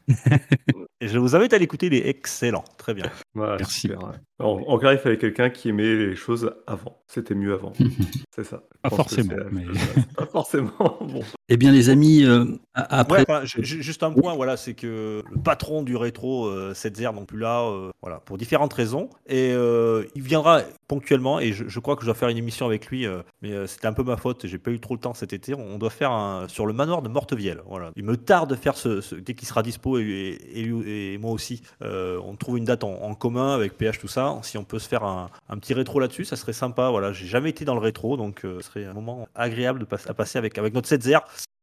Et 1.01 1.07
je 1.07 1.17
vous 1.17 1.35
invite 1.35 1.53
à 1.53 1.57
l'écouter, 1.57 1.85
il 1.87 1.93
est 1.93 2.07
excellent. 2.09 2.63
Très 2.77 2.93
bien. 2.93 3.05
Voilà, 3.33 3.55
Merci. 3.57 3.81
super, 3.81 3.99
ouais. 4.03 4.15
En, 4.39 4.61
en 4.67 4.77
clair, 4.77 4.93
il 4.93 4.99
fallait 4.99 5.17
quelqu'un 5.17 5.49
qui 5.49 5.69
aimait 5.69 5.95
les 5.95 6.15
choses 6.15 6.53
avant. 6.67 7.01
C'était 7.07 7.35
mieux 7.35 7.53
avant. 7.53 7.73
C'est 8.35 8.43
ça. 8.43 8.63
Je 8.85 8.89
Pas 8.89 8.95
forcément, 8.95 9.33
Pas 10.17 10.25
forcément. 10.25 10.71
Bon. 11.01 11.21
Eh 11.49 11.57
bien, 11.57 11.71
les 11.71 11.89
amis, 11.89 12.23
euh, 12.23 12.45
après, 12.73 13.19
Ouais, 13.19 13.25
enfin, 13.27 13.41
juste 13.43 14.03
un 14.03 14.11
point, 14.11 14.35
voilà, 14.35 14.55
c'est 14.55 14.73
que 14.75 15.23
le 15.29 15.41
patron 15.41 15.83
du 15.83 15.95
rétro, 15.97 16.45
euh, 16.47 16.73
7 16.73 16.99
non 17.13 17.25
plus 17.25 17.39
là, 17.39 17.63
euh, 17.63 17.89
voilà, 18.01 18.19
pour 18.19 18.37
différentes 18.37 18.71
raisons. 18.73 19.09
Et 19.27 19.51
euh, 19.53 20.03
il 20.15 20.21
viendra 20.21 20.61
ponctuellement, 20.87 21.39
et 21.39 21.51
je, 21.51 21.65
je 21.67 21.79
crois 21.79 21.95
que 21.95 22.01
je 22.01 22.05
dois 22.05 22.15
faire 22.15 22.29
une 22.29 22.37
émission 22.37 22.65
avec 22.65 22.87
lui, 22.87 23.05
euh, 23.05 23.21
mais 23.41 23.51
euh, 23.51 23.67
c'était 23.67 23.87
un 23.87 23.93
peu 23.93 24.03
ma 24.03 24.15
faute, 24.17 24.45
j'ai 24.47 24.57
pas 24.57 24.71
eu 24.71 24.79
trop 24.79 24.93
le 24.95 24.99
temps 25.01 25.13
cet 25.13 25.33
été. 25.33 25.53
On 25.53 25.77
doit 25.77 25.89
faire 25.89 26.11
un, 26.11 26.47
sur 26.47 26.65
le 26.65 26.73
manoir 26.73 27.01
de 27.01 27.09
Mortevielle. 27.09 27.61
Voilà. 27.67 27.91
Il 27.97 28.03
me 28.05 28.15
tarde 28.15 28.49
de 28.49 28.55
faire 28.55 28.77
ce, 28.77 29.01
ce- 29.01 29.15
dès 29.15 29.33
qu'il 29.33 29.47
sera 29.47 29.63
dispo, 29.63 29.97
et, 29.99 30.03
et, 30.03 30.59
et 30.59 30.63
lui- 30.63 30.88
et 30.89 31.17
moi 31.17 31.31
aussi, 31.31 31.61
euh, 31.81 32.19
on 32.23 32.35
trouve 32.35 32.57
une 32.57 32.65
date 32.65 32.83
en, 32.83 33.13
commun 33.15 33.53
avec 33.53 33.77
PH, 33.77 33.99
tout 33.99 34.07
ça. 34.07 34.39
Si 34.43 34.57
on 34.57 34.63
peut 34.63 34.79
se 34.79 34.87
faire 34.87 35.03
un, 35.03 35.29
petit 35.59 35.73
rétro 35.73 35.99
là-dessus, 35.99 36.25
ça 36.25 36.35
serait 36.35 36.53
sympa. 36.53 36.89
Voilà, 36.89 37.13
j'ai 37.13 37.27
jamais 37.27 37.49
été 37.49 37.65
dans 37.65 37.75
le 37.75 37.81
rétro, 37.81 38.17
donc 38.17 38.45
euh, 38.45 38.59
ce 38.61 38.67
serait 38.67 38.85
un 38.85 38.93
moment 38.93 39.27
agréable 39.35 39.85
à 40.07 40.13
passer 40.13 40.37
avec, 40.37 40.57
avec 40.57 40.73
notre 40.73 40.87
7 40.87 41.01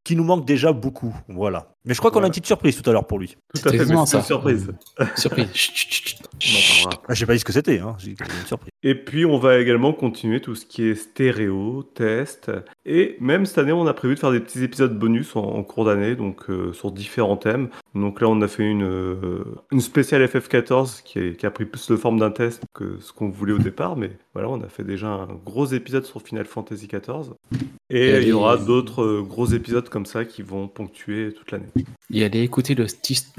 qui 0.05 0.14
nous 0.14 0.25
manque 0.25 0.44
déjà 0.44 0.73
beaucoup. 0.73 1.14
Voilà. 1.28 1.67
Mais 1.86 1.94
je 1.94 1.98
crois 2.00 2.10
qu'on 2.10 2.22
a 2.22 2.26
une 2.26 2.30
petite 2.30 2.46
surprise 2.46 2.80
tout 2.82 2.88
à 2.90 2.92
l'heure 2.92 3.06
pour 3.06 3.18
lui. 3.18 3.36
Tout 3.54 3.68
à 3.68 3.70
fait, 3.70 3.78
mais 3.78 3.84
c'est 3.86 3.92
une 3.94 4.06
ça. 4.06 4.22
surprise. 4.22 4.72
Surprise. 5.16 5.48
Ah, 7.08 7.14
J'ai 7.14 7.26
pas 7.26 7.32
dit 7.32 7.38
ce 7.38 7.44
que 7.44 7.52
c'était, 7.52 7.78
hein. 7.78 7.94
j'ai 7.98 8.10
une 8.10 8.16
surprise. 8.46 8.70
Et 8.82 8.94
puis, 8.94 9.24
on 9.24 9.38
va 9.38 9.58
également 9.58 9.92
continuer 9.92 10.40
tout 10.40 10.54
ce 10.54 10.66
qui 10.66 10.84
est 10.84 10.94
stéréo, 10.94 11.82
test. 11.94 12.50
Et 12.84 13.16
même 13.20 13.46
cette 13.46 13.58
année, 13.58 13.72
on 13.72 13.86
a 13.86 13.94
prévu 13.94 14.14
de 14.14 14.20
faire 14.20 14.32
des 14.32 14.40
petits 14.40 14.62
épisodes 14.62 14.96
bonus 14.98 15.34
en, 15.36 15.40
en 15.44 15.62
cours 15.62 15.84
d'année, 15.84 16.14
donc 16.16 16.50
euh, 16.50 16.72
sur 16.72 16.90
différents 16.92 17.36
thèmes. 17.36 17.68
Donc 17.94 18.20
là, 18.20 18.28
on 18.28 18.40
a 18.42 18.48
fait 18.48 18.64
une, 18.64 18.84
euh, 18.84 19.44
une 19.72 19.80
spéciale 19.80 20.24
FF14 20.26 21.02
qui, 21.04 21.18
est- 21.18 21.36
qui 21.36 21.46
a 21.46 21.50
pris 21.50 21.64
plus 21.64 21.88
de 21.88 21.96
forme 21.96 22.18
d'un 22.18 22.30
test 22.30 22.62
que 22.74 22.98
ce 23.00 23.12
qu'on 23.12 23.28
voulait 23.30 23.52
au 23.54 23.58
départ. 23.58 23.96
Mais 23.96 24.10
voilà, 24.34 24.48
on 24.50 24.60
a 24.60 24.68
fait 24.68 24.84
déjà 24.84 25.08
un 25.08 25.28
gros 25.44 25.66
épisode 25.66 26.04
sur 26.04 26.20
Final 26.22 26.44
Fantasy 26.46 26.86
XIV. 26.88 27.32
Et 27.88 28.08
Et 28.08 28.22
il 28.22 28.28
y 28.28 28.32
aura 28.32 28.56
d'autres 28.56 29.02
euh, 29.02 29.22
gros 29.22 29.46
épisodes 29.46 29.88
comme 29.88 30.06
ça 30.06 30.24
qui 30.24 30.42
vont 30.42 30.68
ponctuer 30.68 31.32
toute 31.32 31.50
l'année. 31.52 31.66
Et 32.12 32.25
allez 32.25 32.43
écouter 32.43 32.75
le, 32.75 32.87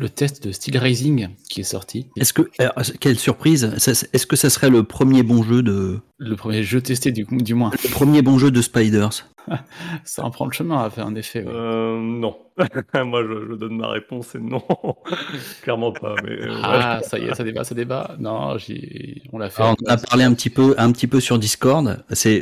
test 0.09 0.43
de 0.43 0.51
Steel 0.51 0.77
Rising 0.77 1.29
qui 1.49 1.61
est 1.61 1.63
sorti. 1.63 2.07
est-ce 2.17 2.33
que, 2.33 2.49
alors, 2.59 2.73
quelle 2.99 3.17
surprise, 3.17 3.73
est-ce 3.75 4.25
que 4.25 4.35
ça 4.35 4.49
serait 4.49 4.69
le 4.69 4.83
premier 4.83 5.23
bon 5.23 5.43
jeu 5.43 5.63
de, 5.63 5.99
Le 6.17 6.35
premier 6.35 6.63
jeu 6.63 6.81
testé 6.81 7.11
du, 7.11 7.25
du 7.29 7.53
moins. 7.53 7.71
le 7.71 7.89
premier 7.89 8.21
bon 8.21 8.37
jeu 8.37 8.51
de 8.51 8.61
Spiders 8.61 9.25
Ça 10.03 10.23
en 10.23 10.31
prend 10.31 10.45
le 10.45 10.51
chemin 10.51 10.83
à 10.83 10.89
faire 10.89 11.05
un 11.07 11.15
effet. 11.15 11.43
ouais. 11.43 11.51
Euh, 11.53 11.97
non. 11.99 12.35
Moi, 13.05 13.21
je, 13.23 13.51
je 13.51 13.55
donne 13.55 13.77
ma 13.77 13.89
réponse, 13.89 14.29
c'est 14.31 14.41
non. 14.41 14.63
Clairement 15.61 15.91
pas. 15.91 16.15
Mais, 16.23 16.31
euh. 16.31 16.59
Ah, 16.63 17.01
ça 17.03 17.19
y 17.19 17.25
est, 17.25 17.35
ça 17.35 17.43
débat, 17.43 17.63
ça 17.63 17.75
débat. 17.75 18.15
Non, 18.19 18.57
j'ai- 18.57 19.21
on 19.31 19.37
l'a 19.37 19.49
fait. 19.49 19.61
Alors, 19.61 19.75
on 19.85 19.89
a 19.91 19.97
parlé 19.97 20.23
un 20.23 20.33
petit 20.33 20.49
peu, 20.49 20.73
un 20.77 20.91
petit 20.91 21.05
peu 21.07 21.19
sur 21.19 21.37
Discord. 21.37 22.03
C'est, 22.11 22.41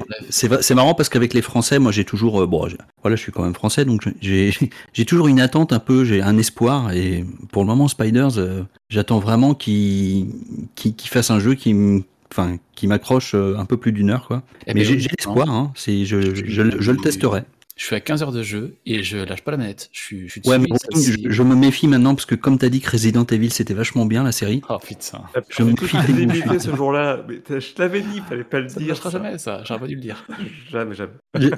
marrant 0.73 0.93
parce 0.93 1.09
qu'avec 1.09 1.33
les 1.33 1.41
Français, 1.41 1.79
moi, 1.79 1.91
j'ai 1.91 2.05
toujours, 2.05 2.41
euh, 2.41 2.47
bon, 2.47 2.67
voilà, 3.01 3.15
je 3.17 3.21
suis 3.21 3.31
quand 3.31 3.43
même 3.43 3.53
français, 3.53 3.83
donc 3.85 4.07
j'ai, 4.21 4.51
j'ai 4.93 5.05
toujours 5.05 5.27
une 5.27 5.39
attente 5.41 5.73
un 5.73 5.79
peu, 5.79 6.05
j'ai 6.05 6.21
un 6.21 6.37
espoir. 6.37 6.93
Et 6.93 7.25
pour 7.51 7.63
le 7.63 7.67
moment, 7.67 7.87
Spiders, 7.89 8.37
euh, 8.37 8.63
j'attends 8.89 9.19
vraiment 9.19 9.53
qu'il, 9.53 10.27
qu'il, 10.75 10.95
qu'il 10.95 11.09
fasse 11.09 11.29
un 11.29 11.39
jeu 11.39 11.55
qui, 11.55 11.71
m- 11.71 12.03
enfin, 12.37 12.57
qui 12.75 12.87
m'accroche 12.87 13.33
euh, 13.33 13.57
un 13.57 13.65
peu 13.65 13.77
plus 13.77 13.91
d'une 13.91 14.09
heure, 14.09 14.27
quoi. 14.27 14.43
Eh 14.67 14.73
Mais 14.73 14.81
ben, 14.81 14.99
j'ai, 14.99 15.05
hein. 15.05 15.07
l'espoir. 15.11 15.49
Hein, 15.49 15.71
c'est, 15.75 16.05
je, 16.05 16.35
je, 16.35 16.45
je 16.45 16.63
je 16.79 16.91
le 16.91 16.97
testerai. 16.97 17.43
Je 17.77 17.83
suis 17.83 17.95
à 17.95 17.99
15 17.99 18.23
heures 18.23 18.31
de 18.31 18.41
jeu 18.41 18.77
et 18.85 19.03
je 19.03 19.17
lâche 19.17 19.41
pas 19.41 19.51
la 19.51 19.57
manette. 19.57 19.89
Je 19.91 19.99
suis, 19.99 20.27
je 20.27 20.31
suis 20.31 20.41
Ouais, 20.45 20.57
mais 20.57 20.69
ça, 20.71 20.87
je, 20.93 20.97
c'est- 20.97 21.17
je 21.29 21.43
me 21.43 21.55
méfie 21.55 21.89
maintenant 21.89 22.15
parce 22.15 22.25
que 22.25 22.33
comme 22.35 22.57
t'as 22.57 22.69
dit 22.69 22.79
que 22.79 22.89
Resident 22.89 23.25
Evil 23.25 23.49
c'était 23.51 23.73
vachement 23.73 24.05
bien 24.05 24.23
la 24.23 24.31
série. 24.31 24.61
Oh 24.69 24.77
putain. 24.79 25.23
Je 25.49 25.63
me 25.63 25.73
toute 25.73 25.89
fie 25.89 25.97
la 25.97 26.03
des 26.03 26.13
visibilité 26.13 26.59
ce 26.59 26.73
jour-là. 26.73 27.25
Mais 27.27 27.41
je 27.59 27.73
t'avais 27.73 27.99
dit, 27.99 28.21
fallait 28.29 28.45
pas 28.45 28.61
le 28.61 28.69
Ça 28.69 28.79
ne 28.79 28.85
dire. 28.85 28.95
ça. 28.95 29.09
jamais, 29.09 29.37
ça. 29.37 29.61
J'aurais 29.65 29.81
pas 29.81 29.87
dû 29.87 29.95
le 29.95 30.01
dire. 30.01 30.25
Jamais, 30.71 30.95
jamais. 30.95 31.11
Je- 31.37 31.49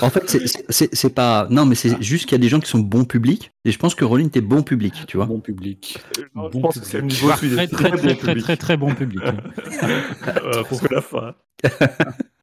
en 0.00 0.08
fait, 0.08 0.30
c'est- 0.30 0.46
c'est- 0.46 0.64
c'est 0.70 0.94
c'est 0.94 1.14
pas. 1.14 1.46
Non, 1.50 1.66
mais 1.66 1.74
c'est 1.74 2.02
juste 2.02 2.24
qu'il 2.24 2.32
y 2.32 2.40
a 2.40 2.42
des 2.42 2.48
gens 2.48 2.58
qui 2.60 2.70
sont 2.70 2.78
bons 2.78 3.04
publics 3.04 3.52
et 3.66 3.70
je 3.70 3.78
pense 3.78 3.94
que 3.94 4.06
Rollin 4.06 4.24
était 4.24 4.40
bon 4.40 4.62
public, 4.62 4.94
tu 5.06 5.18
vois. 5.18 5.26
Bon 5.26 5.40
public. 5.40 5.98
Je 6.16 6.22
Bon 6.34 6.48
pense 6.62 6.78
que 6.78 6.86
c'est 6.86 7.02
le 7.02 7.06
public. 7.08 7.22
niveau 7.22 7.36
celui 7.36 7.54
Très, 7.54 7.66
très, 7.68 7.90
très, 7.90 8.14
très, 8.16 8.34
très, 8.36 8.56
très 8.56 8.76
bon 8.78 8.94
public. 8.94 9.20
pour 10.70 10.80
que 10.80 10.94
la 10.94 11.02
fin. 11.02 11.34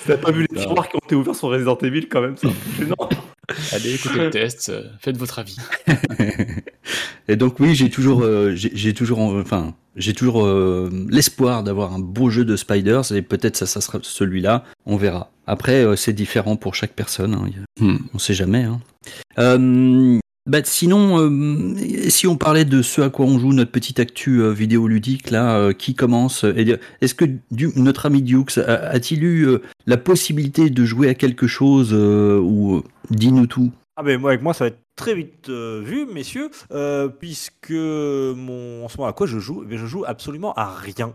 si 0.00 0.06
t'as 0.08 0.16
pas 0.16 0.30
vu 0.30 0.46
les 0.50 0.56
Non. 0.56 0.60
tiroirs 0.62 0.88
qui 0.88 0.96
ont 0.96 1.00
été 1.04 1.14
ouverts 1.14 1.34
sur 1.34 1.48
Resident 1.48 1.78
Evil, 1.78 2.08
quand 2.08 2.20
même, 2.20 2.34
c'est 2.36 2.48
peu 2.48 2.54
gênant. 2.84 3.08
Allez, 3.72 3.94
écoutez 3.94 4.18
le 4.18 4.30
test. 4.30 4.68
euh, 4.68 4.84
Faites 5.00 5.16
votre 5.16 5.38
avis. 5.38 5.56
Et 7.28 7.36
donc 7.36 7.60
oui, 7.60 7.74
j'ai 7.74 7.90
toujours, 7.90 8.22
euh, 8.22 8.52
j'ai 8.54 8.70
j'ai 8.74 8.94
toujours, 8.94 9.20
euh, 9.32 9.42
enfin, 9.42 9.74
j'ai 9.96 10.14
toujours 10.14 10.44
euh, 10.44 10.90
l'espoir 11.08 11.62
d'avoir 11.62 11.92
un 11.92 11.98
beau 11.98 12.30
jeu 12.30 12.44
de 12.44 12.56
Spiders 12.56 13.12
et 13.12 13.22
peut-être 13.22 13.56
ça, 13.56 13.66
ça 13.66 13.80
sera 13.80 13.98
celui-là. 14.02 14.64
On 14.86 14.96
verra. 14.96 15.30
Après, 15.46 15.84
euh, 15.84 15.96
c'est 15.96 16.12
différent 16.12 16.56
pour 16.56 16.74
chaque 16.74 16.92
personne. 16.94 17.34
hein, 17.34 17.46
Hmm. 17.80 17.96
On 18.14 18.18
sait 18.18 18.34
jamais. 18.34 18.64
Hein. 18.64 18.80
Bah, 20.50 20.58
sinon, 20.64 21.20
euh, 21.20 21.76
si 22.08 22.26
on 22.26 22.36
parlait 22.36 22.64
de 22.64 22.82
ce 22.82 23.00
à 23.02 23.08
quoi 23.08 23.24
on 23.24 23.38
joue, 23.38 23.52
notre 23.52 23.70
petite 23.70 24.00
actu 24.00 24.42
euh, 24.42 24.50
vidéoludique, 24.50 25.30
là, 25.30 25.56
euh, 25.56 25.72
qui 25.72 25.94
commence 25.94 26.44
dire- 26.44 26.78
Est-ce 27.00 27.14
que 27.14 27.24
notre 27.76 28.06
ami 28.06 28.20
Dukes 28.20 28.58
a-t-il 28.58 29.22
eu 29.22 29.46
euh, 29.46 29.58
la 29.86 29.96
possibilité 29.96 30.68
de 30.68 30.84
jouer 30.84 31.08
à 31.08 31.14
quelque 31.14 31.46
chose 31.46 31.92
ou 31.94 32.82
dis-nous 33.10 33.46
tout? 33.46 33.70
Ah 33.96 34.02
ben 34.02 34.18
moi 34.20 34.30
avec 34.30 34.42
moi 34.42 34.54
ça 34.54 34.64
va 34.64 34.68
être 34.68 34.78
très 35.00 35.14
vite 35.14 35.48
euh, 35.48 35.80
vu 35.82 36.06
messieurs 36.06 36.50
euh, 36.72 37.08
puisque 37.08 37.70
mon 37.70 38.84
en 38.84 38.88
ce 38.88 38.98
moment 38.98 39.08
à 39.08 39.12
quoi 39.12 39.26
je 39.26 39.38
joue? 39.38 39.62
Eh 39.64 39.66
bien, 39.66 39.78
je 39.78 39.86
joue 39.86 40.04
absolument 40.06 40.52
à 40.54 40.74
rien. 40.74 41.12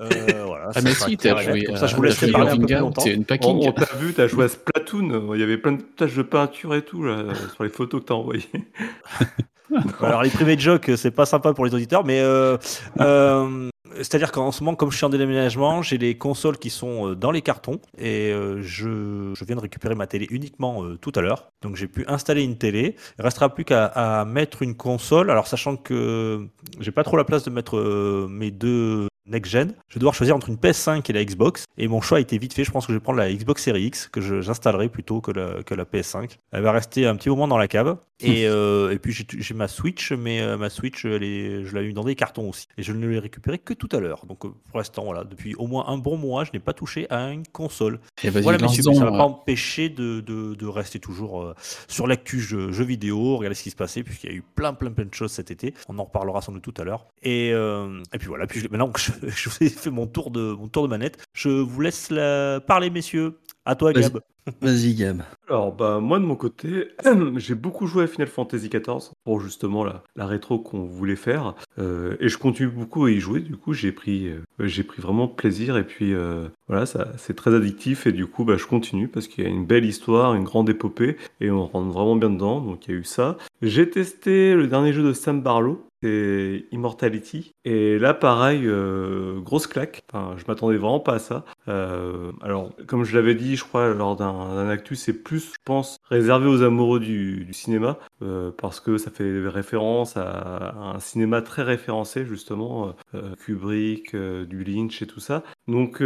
Euh, 0.00 0.08
voilà, 0.46 0.66
Ah, 0.68 0.72
ça 0.72 0.80
mais 0.82 0.92
si, 0.92 1.16
t'as 1.16 1.40
joué. 1.40 1.64
Comme 1.64 1.76
ça 1.76 1.86
je 1.86 1.94
vous 1.96 2.02
t'as 2.02 2.08
laisserai 2.08 2.32
parler 2.32 2.50
un 2.50 2.56
peu 2.56 2.66
plus 2.66 2.74
longtemps. 2.76 3.04
Une 3.04 3.20
On, 3.20 3.24
packing. 3.24 3.68
on 3.68 3.72
t'a 3.72 3.96
vu, 3.96 4.12
t'as 4.12 4.26
joué 4.26 4.44
à 4.44 4.48
Splatoon. 4.48 5.34
Il 5.34 5.40
y 5.40 5.42
avait 5.44 5.56
plein 5.58 5.72
de 5.72 5.82
taches 5.82 6.16
de 6.16 6.22
peinture 6.22 6.74
et 6.74 6.82
tout, 6.82 7.04
là, 7.04 7.22
sur 7.54 7.62
les 7.64 7.70
photos 7.70 8.00
que 8.00 8.06
t'as 8.06 8.14
envoyées. 8.14 8.50
Alors 10.00 10.22
les 10.22 10.30
private 10.30 10.60
jokes, 10.60 10.90
c'est 10.96 11.10
pas 11.10 11.26
sympa 11.26 11.52
pour 11.52 11.66
les 11.66 11.74
auditeurs, 11.74 12.04
mais 12.04 12.20
euh, 12.20 12.56
euh, 13.00 13.68
c'est-à-dire 13.96 14.32
qu'en 14.32 14.52
ce 14.52 14.62
moment, 14.62 14.76
comme 14.76 14.90
je 14.90 14.96
suis 14.96 15.06
en 15.06 15.08
déménagement, 15.08 15.82
j'ai 15.82 15.98
les 15.98 16.16
consoles 16.16 16.58
qui 16.58 16.70
sont 16.70 17.10
euh, 17.10 17.14
dans 17.14 17.30
les 17.30 17.42
cartons 17.42 17.80
et 17.98 18.32
euh, 18.32 18.60
je, 18.62 19.32
viens 19.44 19.56
de 19.56 19.60
récupérer 19.60 19.94
ma 19.94 20.06
télé 20.06 20.26
uniquement 20.30 20.84
euh, 20.84 20.96
tout 20.96 21.12
à 21.14 21.20
l'heure. 21.20 21.50
Donc 21.62 21.76
j'ai 21.76 21.88
pu 21.88 22.04
installer 22.06 22.42
une 22.42 22.58
télé. 22.58 22.96
Il 23.18 23.24
restera 23.24 23.54
plus 23.54 23.64
qu'à 23.64 24.24
mettre 24.26 24.62
une 24.62 24.76
console. 24.76 25.30
Alors 25.30 25.46
sachant 25.46 25.76
que 25.76 26.46
j'ai 26.80 26.92
pas 26.92 27.04
trop 27.04 27.16
la 27.16 27.24
place 27.24 27.44
de 27.44 27.50
mettre 27.50 28.26
mes 28.28 28.50
deux 28.50 29.08
next-gen, 29.28 29.72
je 29.88 29.94
vais 29.94 30.00
devoir 30.00 30.14
choisir 30.14 30.34
entre 30.36 30.48
une 30.48 30.56
PS5 30.56 31.08
et 31.08 31.12
la 31.12 31.24
Xbox. 31.24 31.64
Et 31.76 31.88
mon 31.88 32.00
choix 32.00 32.18
a 32.18 32.20
été 32.20 32.38
vite 32.38 32.54
fait. 32.54 32.64
Je 32.64 32.70
pense 32.70 32.86
que 32.86 32.92
je 32.92 32.98
vais 32.98 33.02
prendre 33.02 33.18
la 33.18 33.32
Xbox 33.32 33.62
Series 33.62 33.84
X, 33.84 34.08
que 34.08 34.20
j'installerai 34.42 34.88
plutôt 34.88 35.20
que 35.20 35.30
la, 35.30 35.62
que 35.62 35.74
la 35.74 35.84
PS5. 35.84 36.38
Elle 36.52 36.62
va 36.62 36.72
rester 36.72 37.06
un 37.06 37.16
petit 37.16 37.28
moment 37.28 37.46
dans 37.48 37.58
la 37.58 37.68
cave. 37.68 37.96
Et, 38.20 38.46
euh, 38.48 38.90
et 38.90 38.98
puis 38.98 39.12
j'ai- 39.12 39.54
ma 39.54 39.68
Switch, 39.68 40.12
mais 40.12 40.40
euh, 40.40 40.56
ma 40.56 40.70
Switch, 40.70 41.04
elle 41.04 41.22
est- 41.22 41.64
je 41.64 41.74
l'avais 41.74 41.86
eu 41.88 41.92
dans 41.92 42.04
des 42.04 42.14
cartons 42.16 42.48
aussi. 42.48 42.66
Et 42.76 42.82
je 42.82 42.92
ne 42.92 43.06
l'ai 43.06 43.18
récupérée 43.20 43.58
que 43.58 43.74
tout 43.74 43.88
à 43.92 44.00
l'heure. 44.00 44.26
Donc 44.26 44.44
euh, 44.44 44.48
pour 44.70 44.78
l'instant, 44.78 45.04
voilà, 45.04 45.24
depuis 45.24 45.54
au 45.54 45.66
moins 45.66 45.86
un 45.88 45.98
bon 45.98 46.16
mois, 46.16 46.44
je 46.44 46.50
n'ai 46.52 46.58
pas 46.58 46.72
touché 46.72 47.06
à 47.10 47.30
une 47.30 47.46
console. 47.46 48.00
Et 48.24 48.30
vas-y, 48.30 48.42
Voilà, 48.42 48.58
messieurs, 48.58 48.82
mais 48.88 48.94
ça 48.94 49.04
ne 49.04 49.10
va 49.10 49.14
euh, 49.14 49.18
pas 49.18 49.24
empêcher 49.24 49.88
de, 49.88 50.20
de, 50.20 50.54
de 50.54 50.66
rester 50.66 50.98
toujours 50.98 51.54
sur 51.86 52.06
l'actu 52.06 52.40
jeux, 52.40 52.72
jeux 52.72 52.84
vidéo, 52.84 53.36
regarder 53.36 53.54
ce 53.54 53.62
qui 53.62 53.70
se 53.70 53.76
passait, 53.76 54.02
puisqu'il 54.02 54.30
y 54.30 54.32
a 54.32 54.36
eu 54.36 54.42
plein, 54.54 54.74
plein, 54.74 54.90
plein 54.90 55.04
de 55.04 55.14
choses 55.14 55.30
cet 55.32 55.50
été. 55.50 55.74
On 55.88 55.98
en 55.98 56.04
reparlera 56.04 56.40
sans 56.42 56.52
doute 56.52 56.62
tout 56.62 56.74
à 56.80 56.84
l'heure. 56.84 57.06
Et, 57.22 57.50
et 57.50 58.18
puis 58.18 58.26
voilà, 58.28 58.46
puis 58.46 58.60
je- 58.60 58.68
maintenant 58.68 58.90
que 58.90 59.00
je, 59.00 59.12
je 59.26 59.48
vous 59.48 59.56
ai 59.60 59.68
fait 59.68 59.90
mon 59.90 60.06
tour, 60.06 60.30
de, 60.30 60.52
mon 60.52 60.68
tour 60.68 60.84
de 60.84 60.88
manette, 60.88 61.18
je 61.32 61.48
vous 61.48 61.80
laisse 61.80 62.10
la... 62.10 62.60
parler, 62.60 62.90
messieurs. 62.90 63.38
À 63.64 63.74
toi, 63.74 63.92
Vas-y. 63.92 64.04
Gab. 64.04 64.20
Vas-y, 64.62 64.94
Gab. 64.94 65.22
Alors, 65.48 65.74
bah, 65.74 66.00
moi 66.00 66.18
de 66.18 66.24
mon 66.24 66.36
côté, 66.36 66.88
j'ai 67.36 67.54
beaucoup 67.54 67.86
joué 67.86 68.04
à 68.04 68.06
Final 68.06 68.28
Fantasy 68.28 68.68
XIV 68.68 69.10
pour 69.24 69.40
justement 69.40 69.84
la, 69.84 70.02
la 70.16 70.26
rétro 70.26 70.58
qu'on 70.58 70.84
voulait 70.84 71.16
faire. 71.16 71.54
Euh, 71.78 72.16
et 72.20 72.28
je 72.28 72.38
continue 72.38 72.68
beaucoup 72.68 73.04
à 73.04 73.10
y 73.10 73.18
jouer. 73.18 73.40
Du 73.40 73.56
coup, 73.56 73.72
j'ai 73.72 73.92
pris, 73.92 74.28
euh, 74.28 74.40
j'ai 74.60 74.82
pris 74.82 75.02
vraiment 75.02 75.28
plaisir. 75.28 75.76
Et 75.76 75.84
puis, 75.84 76.14
euh, 76.14 76.48
voilà, 76.66 76.86
ça, 76.86 77.08
c'est 77.18 77.34
très 77.34 77.54
addictif. 77.54 78.06
Et 78.06 78.12
du 78.12 78.26
coup, 78.26 78.44
bah, 78.44 78.56
je 78.56 78.66
continue 78.66 79.08
parce 79.08 79.28
qu'il 79.28 79.44
y 79.44 79.46
a 79.46 79.50
une 79.50 79.66
belle 79.66 79.84
histoire, 79.84 80.34
une 80.34 80.44
grande 80.44 80.70
épopée. 80.70 81.16
Et 81.40 81.50
on 81.50 81.66
rentre 81.66 81.90
vraiment 81.90 82.16
bien 82.16 82.30
dedans. 82.30 82.60
Donc, 82.60 82.86
il 82.86 82.92
y 82.92 82.94
a 82.94 83.00
eu 83.00 83.04
ça. 83.04 83.36
J'ai 83.62 83.90
testé 83.90 84.54
le 84.54 84.66
dernier 84.66 84.92
jeu 84.92 85.02
de 85.02 85.12
Sam 85.12 85.42
Barlow. 85.42 85.87
C'est 86.02 86.66
Immortality. 86.70 87.52
Et 87.64 87.98
là, 87.98 88.14
pareil, 88.14 88.62
euh, 88.66 89.40
grosse 89.40 89.66
claque. 89.66 90.04
Enfin, 90.12 90.36
je 90.36 90.44
m'attendais 90.46 90.76
vraiment 90.76 91.00
pas 91.00 91.14
à 91.14 91.18
ça. 91.18 91.44
Euh, 91.68 92.32
alors, 92.40 92.70
comme 92.86 93.04
je 93.04 93.14
l'avais 93.14 93.34
dit, 93.34 93.56
je 93.56 93.64
crois, 93.64 93.92
lors 93.92 94.16
d'un 94.16 94.68
actu, 94.68 94.96
c'est 94.96 95.12
plus, 95.12 95.52
je 95.52 95.58
pense, 95.64 95.98
réservé 96.04 96.48
aux 96.48 96.62
amoureux 96.62 97.00
du, 97.00 97.44
du 97.44 97.52
cinéma, 97.52 97.98
euh, 98.22 98.50
parce 98.56 98.80
que 98.80 98.96
ça 98.96 99.10
fait 99.10 99.46
référence 99.48 100.16
à, 100.16 100.28
à 100.28 100.94
un 100.96 101.00
cinéma 101.00 101.42
très 101.42 101.62
référencé, 101.62 102.24
justement, 102.24 102.94
euh, 103.14 103.34
Kubrick, 103.36 104.16
du 104.16 104.64
Lynch 104.64 105.02
et 105.02 105.06
tout 105.06 105.20
ça. 105.20 105.44
Donc, 105.66 106.02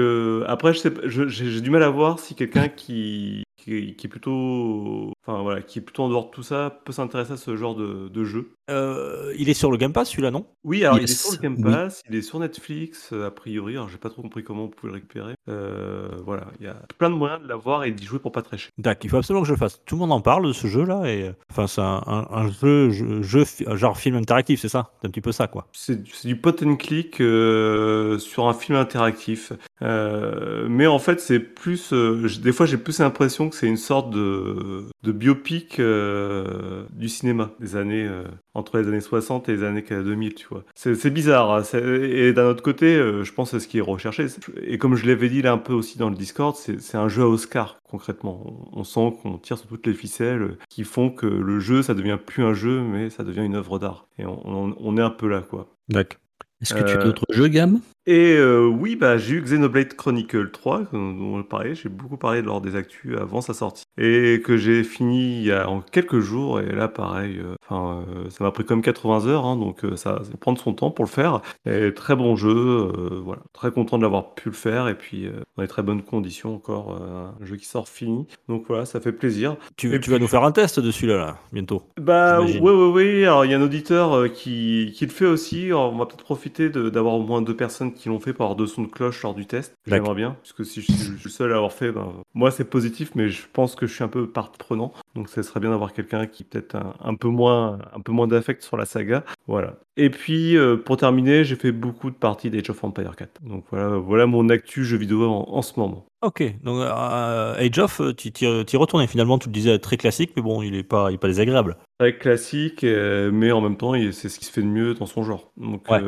après, 0.47 0.73
j'ai 1.07 1.61
du 1.61 1.71
mal 1.71 1.83
à 1.83 1.91
voir 1.91 2.19
si 2.19 2.35
quelqu'un 2.35 2.69
qui, 2.69 3.45
qui, 3.57 3.95
qui 3.95 4.07
est 4.07 4.11
plutôt, 4.11 5.13
enfin 5.25 5.43
voilà, 5.43 5.63
qui 5.63 5.79
est 5.79 5.83
plutôt 5.83 6.03
en 6.03 6.09
dehors 6.09 6.27
de 6.27 6.31
tout 6.31 6.43
ça 6.43 6.81
peut 6.85 6.93
s'intéresser 6.93 7.35
à 7.35 7.37
ce 7.37 7.57
genre 7.57 7.77
de, 7.77 8.09
de 8.09 8.25
jeu. 8.25 8.51
Euh, 8.71 9.33
il 9.39 9.49
est 9.49 9.55
sur 9.55 9.71
le 9.71 9.77
Game 9.77 9.93
Pass, 9.93 10.11
celui-là, 10.11 10.31
non? 10.31 10.47
Oui, 10.65 10.85
alors 10.85 10.99
il 10.99 11.05
est 11.05 11.07
sur 11.07 11.33
le 11.33 11.39
Game 11.39 11.57
oui. 11.59 11.71
Pass, 11.73 12.01
il 12.09 12.17
est 12.17 12.23
sur 12.23 12.39
Netflix, 12.39 13.13
a 13.13 13.31
priori. 13.31 13.75
Alors 13.75 13.89
j'ai 13.89 13.99
pas 13.99 14.11
trop 14.11 14.23
compris 14.23 14.43
comment 14.43 14.65
vous 14.65 14.71
pouvez 14.71 14.91
le 14.91 14.95
récupérer. 14.95 15.35
Euh, 15.53 16.09
voilà, 16.25 16.45
il 16.61 16.67
y 16.67 16.69
a 16.69 16.77
plein 16.99 17.11
de 17.11 17.15
moyens 17.15 17.43
de 17.43 17.49
l'avoir 17.49 17.85
et 17.85 17.91
d'y 17.93 18.05
jouer 18.05 18.19
pour 18.19 18.33
pas 18.33 18.43
très 18.43 18.57
cher. 18.59 18.71
D'accord, 18.79 19.05
il 19.05 19.11
faut 19.11 19.17
absolument 19.19 19.43
que 19.43 19.49
je 19.49 19.53
le 19.53 19.59
fasse. 19.59 19.81
Tout 19.85 19.97
le 19.97 20.01
monde 20.01 20.13
en 20.13 20.21
parle 20.21 20.47
de 20.47 20.53
ce 20.53 20.67
jeu-là. 20.67 21.11
Et... 21.11 21.31
Enfin, 21.51 21.67
c'est 21.67 21.81
un, 21.83 22.03
un- 22.07 22.27
un 22.31 22.51
jeu, 22.51 22.91
jeu, 22.91 23.23
jeu 23.23 23.45
fi- 23.45 23.67
genre 23.77 23.97
film 23.99 24.17
interactif, 24.17 24.61
c'est 24.61 24.69
ça? 24.69 24.91
C'est 25.01 25.09
un 25.09 25.11
petit 25.11 25.21
peu 25.21 25.33
ça, 25.33 25.47
quoi. 25.47 25.67
C'est 25.73 26.03
du- 26.03 26.11
c'est 26.13 26.29
du 26.29 26.37
pot 26.37 26.63
and 26.65 26.77
click 26.77 27.21
euh, 27.21 28.19
sur 28.19 28.49
un 28.49 28.55
film 28.55 28.79
interactif. 28.79 29.53
Euh, 29.83 30.67
mais 30.69 30.87
en 30.87 30.99
fait, 30.99 31.21
c'est 31.21 31.41
plus. 31.41 31.93
euh, 31.93 32.29
des 32.43 32.53
fois, 32.53 32.67
j'ai 32.67 32.77
plus 32.77 33.01
l'impression 33.01 33.49
que 33.51 33.57
c'est 33.57 33.67
une 33.67 33.77
sorte 33.77 34.11
de, 34.11 34.85
de 35.03 35.13
biopic 35.13 35.81
euh, 35.81 36.85
du 36.93 37.09
cinéma 37.09 37.51
des 37.61 37.77
années. 37.77 38.09
entre 38.55 38.79
les 38.79 38.87
années 38.89 39.01
60 39.01 39.49
et 39.49 39.57
les 39.57 39.65
années 39.65 39.83
2000, 39.89 40.35
tu 40.35 40.47
vois. 40.49 40.63
C'est 40.75 41.11
bizarre. 41.11 41.51
hein, 41.53 41.63
Et 41.75 42.33
d'un 42.33 42.47
autre 42.47 42.63
côté, 42.63 42.95
je 42.97 43.33
pense 43.33 43.51
c'est 43.51 43.61
ce 43.61 43.69
qui 43.69 43.79
est 43.79 43.83
recherché. 43.83 44.27
Et 44.63 44.79
comme 44.79 44.95
je 44.95 45.07
l'avais 45.07 45.29
dit 45.29 45.43
là 45.43 45.53
un 45.53 45.59
peu 45.59 45.73
aussi 45.73 45.99
dans 45.99 46.11
le 46.11 46.17
Discord, 46.17 46.55
c'est 46.57 46.97
un 46.97 47.09
jeu 47.09 47.23
à 47.23 47.27
Oscar, 47.29 47.79
concrètement. 47.89 48.69
On, 48.73 48.81
on 48.81 48.85
sent 48.85 49.15
qu'on 49.23 49.39
tire 49.39 49.59
sur 49.59 49.69
toutes 49.69 49.87
les 49.87 49.95
ficelles 49.95 50.57
qui 50.69 50.85
font 50.85 51.11
que 51.11 51.27
le 51.27 51.61
jeu, 51.61 51.83
ça 51.83 51.95
devient 51.95 52.19
plus 52.25 52.45
un 52.45 52.55
jeu, 52.55 52.81
mais 52.83 53.11
ça 53.11 53.25
devient 53.25 53.45
une 53.45 53.55
œuvre 53.57 53.79
d'art. 53.79 54.07
Et 54.19 54.27
on, 54.27 54.41
on- 54.47 54.77
on 54.79 54.97
est 54.97 55.03
un 55.03 55.11
peu 55.11 55.29
là, 55.29 55.41
quoi. 55.41 55.67
D'accord. 55.89 56.19
Est-ce 56.61 56.75
que 56.75 56.83
tu 56.83 56.93
as 56.93 56.97
d'autres 57.03 57.25
jeux, 57.31 57.49
Gab 57.49 57.73
Et 58.07 58.35
euh, 58.37 58.67
oui, 58.67 58.97
bah, 58.97 59.17
j'ai 59.17 59.37
eu 59.37 59.41
Xenoblade 59.43 59.95
Chronicle 59.95 60.51
3, 60.51 60.89
dont 60.93 60.99
on 61.37 61.43
parlait, 61.45 61.77
j'ai 61.77 61.89
beaucoup 61.89 62.17
parlé 62.17 62.43
lors 62.43 62.61
des 62.61 62.75
actus 62.75 63.17
avant 63.17 63.41
sa 63.41 63.55
sortie, 63.55 63.85
et 63.97 64.43
que 64.45 64.57
j'ai 64.57 64.83
fini 64.83 65.39
il 65.39 65.45
y 65.47 65.53
a 65.53 65.69
en 65.69 65.81
quelques 65.81 66.19
jours, 66.19 66.59
et 66.59 66.67
là 66.73 66.89
pareil, 66.89 67.39
euh, 67.39 67.55
enfin, 67.65 68.05
euh, 68.09 68.29
ça 68.29 68.43
m'a 68.43 68.51
pris 68.51 68.65
comme 68.65 68.83
80 68.83 69.27
heures, 69.27 69.47
hein, 69.47 69.57
donc 69.57 69.85
euh, 69.85 69.95
ça, 69.95 70.19
ça 70.25 70.31
va 70.31 70.37
prendre 70.37 70.59
son 70.61 70.73
temps 70.75 70.91
pour 70.91 71.05
le 71.05 71.11
faire, 71.11 71.43
et 71.65 71.95
très 71.95 72.17
bon 72.17 72.35
jeu, 72.35 72.51
euh, 72.51 73.21
voilà, 73.25 73.43
très 73.53 73.71
content 73.71 73.99
de 73.99 74.03
l'avoir 74.03 74.35
pu 74.35 74.49
le 74.49 74.55
faire, 74.57 74.89
et 74.89 74.97
puis 74.97 75.27
euh, 75.27 75.35
dans 75.57 75.63
les 75.63 75.69
très 75.69 75.85
bonnes 75.85 76.03
conditions 76.03 76.57
encore, 76.57 76.99
euh, 77.01 77.29
un 77.41 77.45
jeu 77.47 77.55
qui 77.55 77.67
sort 77.67 77.89
fini, 77.89 78.27
donc 78.49 78.65
voilà, 78.67 78.85
ça 78.85 79.01
fait 79.01 79.13
plaisir. 79.13 79.57
Tu, 79.77 79.89
vas 79.97 80.19
nous 80.19 80.27
faire 80.27 80.43
un 80.43 80.51
test 80.51 80.81
de 80.81 80.91
celui-là, 80.91 81.17
là, 81.19 81.39
bientôt. 81.53 81.83
Bah 82.01 82.41
oui, 82.41 82.59
oui, 82.61 82.71
oui. 82.93 83.25
Alors 83.25 83.45
il 83.45 83.53
y 83.53 83.55
a 83.55 83.59
un 83.59 83.63
auditeur 83.63 84.13
euh, 84.17 84.29
qui, 84.29 84.93
qui 84.97 85.07
le 85.07 85.13
fait 85.13 85.27
aussi. 85.27 85.67
Alors, 85.67 85.93
on 85.93 85.99
va 85.99 86.07
peut-être 86.07 86.25
profiter 86.25 86.69
de- 86.69 86.91
d'avoir 86.91 87.15
au 87.15 87.23
moins 87.23 87.43
deux 87.43 87.55
personnes 87.93 88.03
qui 88.03 88.09
l'ont 88.09 88.21
fait 88.21 88.33
pour 88.33 88.45
avoir 88.45 88.57
deux 88.57 88.67
sons 88.67 88.83
de 88.83 88.89
cloche 88.89 89.23
lors 89.23 89.35
du 89.35 89.47
test. 89.47 89.77
J'aimerais 89.87 90.15
bien, 90.15 90.37
puisque 90.43 90.65
si 90.65 90.81
je 90.81 90.93
suis, 90.93 90.95
je 90.95 91.17
suis 91.17 91.25
le 91.25 91.31
seul 91.31 91.53
à 91.53 91.57
avoir 91.57 91.73
fait, 91.73 91.93
ben, 91.93 92.13
moi 92.35 92.51
c'est 92.51 92.65
positif, 92.65 93.13
mais 93.15 93.29
je 93.29 93.43
pense 93.53 93.75
que 93.75 93.87
je 93.87 93.95
suis 93.95 94.05
un 94.05 94.09
peu 94.09 94.27
partie 94.27 94.59
prenant. 94.59 94.93
Donc 95.15 95.29
ça 95.29 95.43
serait 95.43 95.61
bien 95.61 95.71
d'avoir 95.71 95.93
quelqu'un 95.93 96.27
qui 96.27 96.45
peut-être 96.45 96.77
un, 96.77 96.95
un 97.01 97.15
peu 97.15 97.29
moins, 97.29 97.79
un 97.95 98.01
peu 98.01 98.13
moins 98.13 98.27
d'affect 98.27 98.63
sur 98.63 98.77
la 98.77 98.85
saga. 98.85 99.25
Voilà. 99.47 99.77
Et 99.97 100.11
puis 100.11 100.57
euh, 100.57 100.77
pour 100.77 100.97
terminer, 100.97 101.45
j'ai 101.45 101.57
fait 101.57 101.73
beaucoup 101.73 102.11
de 102.11 102.17
parties 102.17 102.51
d'Age 102.51 102.71
of 102.71 102.83
Empire 102.83 103.15
4. 103.17 103.43
Donc 103.43 103.65
voilà, 103.71 103.97
voilà 103.99 104.27
mon 104.27 104.49
actu 104.49 104.85
jeu 104.85 104.97
vidéo 104.97 105.25
en, 105.25 105.47
en 105.49 105.63
ce 105.63 105.79
moment. 105.79 106.07
Ok, 106.23 106.41
donc 106.63 106.79
euh, 106.81 107.55
Age 107.57 107.79
of, 107.81 108.01
euh, 108.01 108.13
tu 108.15 108.31
t'y 108.31 108.47
retournes. 108.77 109.05
Finalement, 109.09 109.39
tu 109.39 109.49
le 109.49 109.53
disais 109.53 109.77
très 109.81 109.97
classique, 109.97 110.31
mais 110.37 110.43
bon, 110.43 110.63
il 110.63 110.77
est 110.77 110.85
pas, 110.85 111.11
il 111.11 111.15
est 111.15 111.19
pas 111.19 111.27
désagréable. 111.27 111.77
Très 111.99 112.17
classique, 112.17 112.85
euh, 112.85 113.33
mais 113.33 113.51
en 113.51 113.61
même 113.61 113.77
temps, 113.77 113.95
c'est 114.13 114.29
ce 114.29 114.39
qui 114.39 114.45
se 114.45 114.53
fait 114.53 114.63
de 114.63 114.69
mieux 114.69 114.95
dans 114.95 115.07
son 115.07 115.25
genre. 115.25 115.51
Donc, 115.57 115.91
Ouais. 115.91 116.01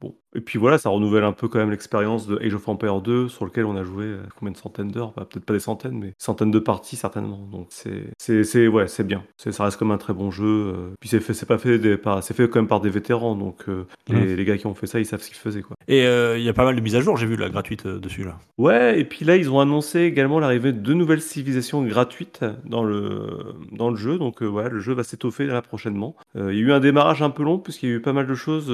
bon. 0.00 0.16
Et 0.34 0.40
puis 0.40 0.58
voilà, 0.58 0.76
ça 0.76 0.90
renouvelle 0.90 1.24
un 1.24 1.32
peu 1.32 1.48
quand 1.48 1.58
même 1.58 1.70
l'expérience 1.70 2.26
de 2.26 2.36
Age 2.44 2.54
of 2.54 2.68
Empire 2.68 3.00
2, 3.00 3.28
sur 3.28 3.44
lequel 3.44 3.64
on 3.64 3.76
a 3.76 3.82
joué 3.84 4.06
combien 4.38 4.52
de 4.52 4.56
centaines 4.58 4.90
d'heures? 4.90 5.12
Bah, 5.16 5.24
Peut-être 5.28 5.46
pas 5.46 5.54
des 5.54 5.60
centaines, 5.60 5.98
mais 5.98 6.14
centaines 6.18 6.50
de 6.50 6.58
parties 6.58 6.96
certainement. 6.96 7.38
Donc 7.50 7.68
c'est, 7.70 8.68
ouais, 8.68 8.86
bien. 9.04 9.24
Ça 9.36 9.64
reste 9.64 9.76
comme 9.78 9.92
un 9.92 9.98
très 9.98 10.12
bon 10.14 10.30
jeu. 10.32 10.92
Puis 11.00 11.08
c'est 11.08 11.20
fait, 11.20 11.46
pas 11.46 11.58
fait 11.58 11.78
des, 11.78 11.96
par, 11.96 12.22
c'est 12.24 12.34
fait 12.34 12.48
quand 12.50 12.58
même 12.58 12.68
par 12.68 12.80
des 12.80 12.90
vétérans, 12.98 13.34
donc 13.34 13.68
euh, 13.68 13.86
les, 14.08 14.36
les 14.36 14.44
gars 14.44 14.58
qui 14.58 14.66
ont 14.66 14.74
fait 14.74 14.86
ça, 14.86 14.98
ils 14.98 15.06
savent 15.06 15.22
ce 15.22 15.28
qu'ils 15.28 15.38
faisaient 15.38 15.62
quoi. 15.62 15.76
Et 15.86 16.06
euh, 16.06 16.36
il 16.38 16.44
y 16.44 16.48
a 16.48 16.52
pas 16.52 16.64
mal 16.64 16.76
de 16.76 16.80
mises 16.80 16.96
à 16.96 17.00
jour, 17.00 17.16
j'ai 17.16 17.26
vu, 17.26 17.36
là, 17.36 17.48
gratuites 17.48 17.86
euh, 17.86 17.98
dessus, 17.98 18.24
là. 18.24 18.38
Ouais, 18.58 19.00
et 19.00 19.04
puis 19.04 19.24
là, 19.24 19.36
ils 19.36 19.50
ont 19.50 19.60
annoncé 19.60 20.00
également 20.00 20.38
l'arrivée 20.38 20.72
de 20.72 20.78
deux 20.78 20.94
nouvelles 20.94 21.22
civilisations 21.22 21.82
gratuites 21.84 22.44
dans 22.64 22.84
le, 22.84 23.54
dans 23.72 23.90
le 23.90 23.96
jeu. 23.96 24.18
Donc, 24.18 24.42
voilà, 24.42 24.68
le 24.68 24.80
jeu 24.80 24.92
va 24.92 25.04
s'étoffer 25.04 25.46
là 25.46 25.62
prochainement. 25.62 26.16
Il 26.34 26.54
y 26.54 26.58
a 26.58 26.66
eu 26.68 26.72
un 26.72 26.80
démarrage 26.80 27.22
un 27.22 27.30
peu 27.30 27.42
long, 27.42 27.58
puisqu'il 27.58 27.88
y 27.88 27.92
a 27.92 27.96
eu 27.96 28.00
pas 28.00 28.12
mal 28.12 28.26
de 28.26 28.34
choses 28.34 28.72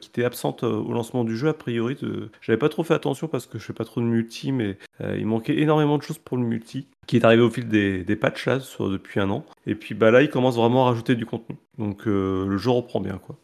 qui 0.00 0.08
étaient 0.08 0.24
absentes 0.24 0.62
au 0.62 0.92
lancement 0.92 1.24
du 1.24 1.36
jeu, 1.36 1.48
a 1.48 1.54
priori. 1.54 1.96
De... 2.00 2.28
J'avais 2.40 2.58
pas 2.58 2.68
trop 2.68 2.84
fait 2.84 2.94
attention 2.94 3.26
parce 3.26 3.46
que 3.46 3.58
je 3.58 3.64
fais 3.64 3.72
pas 3.72 3.84
trop 3.84 4.00
de 4.00 4.06
multi, 4.06 4.52
mais 4.52 4.76
il 5.00 5.26
manquait 5.26 5.58
énormément 5.58 5.98
de 5.98 6.02
choses 6.02 6.18
pour 6.18 6.36
le 6.36 6.44
multi, 6.44 6.86
qui 7.06 7.16
est 7.16 7.24
arrivé 7.24 7.42
au 7.42 7.50
fil 7.50 7.66
des, 7.68 8.04
des 8.04 8.16
patchs 8.16 8.46
là, 8.46 8.60
sur- 8.60 8.90
depuis 8.90 9.18
un 9.20 9.30
an. 9.30 9.44
Et 9.66 9.74
puis 9.74 9.94
bah, 9.94 10.10
là, 10.10 10.22
ils 10.22 10.30
commencent 10.30 10.56
vraiment 10.56 10.86
à 10.86 10.90
rajouter 10.90 11.14
du 11.14 11.26
contenu. 11.26 11.56
Donc, 11.78 12.06
euh, 12.06 12.46
le 12.46 12.58
jeu 12.58 12.70
reprend 12.70 13.00
bien, 13.00 13.18
quoi. 13.18 13.38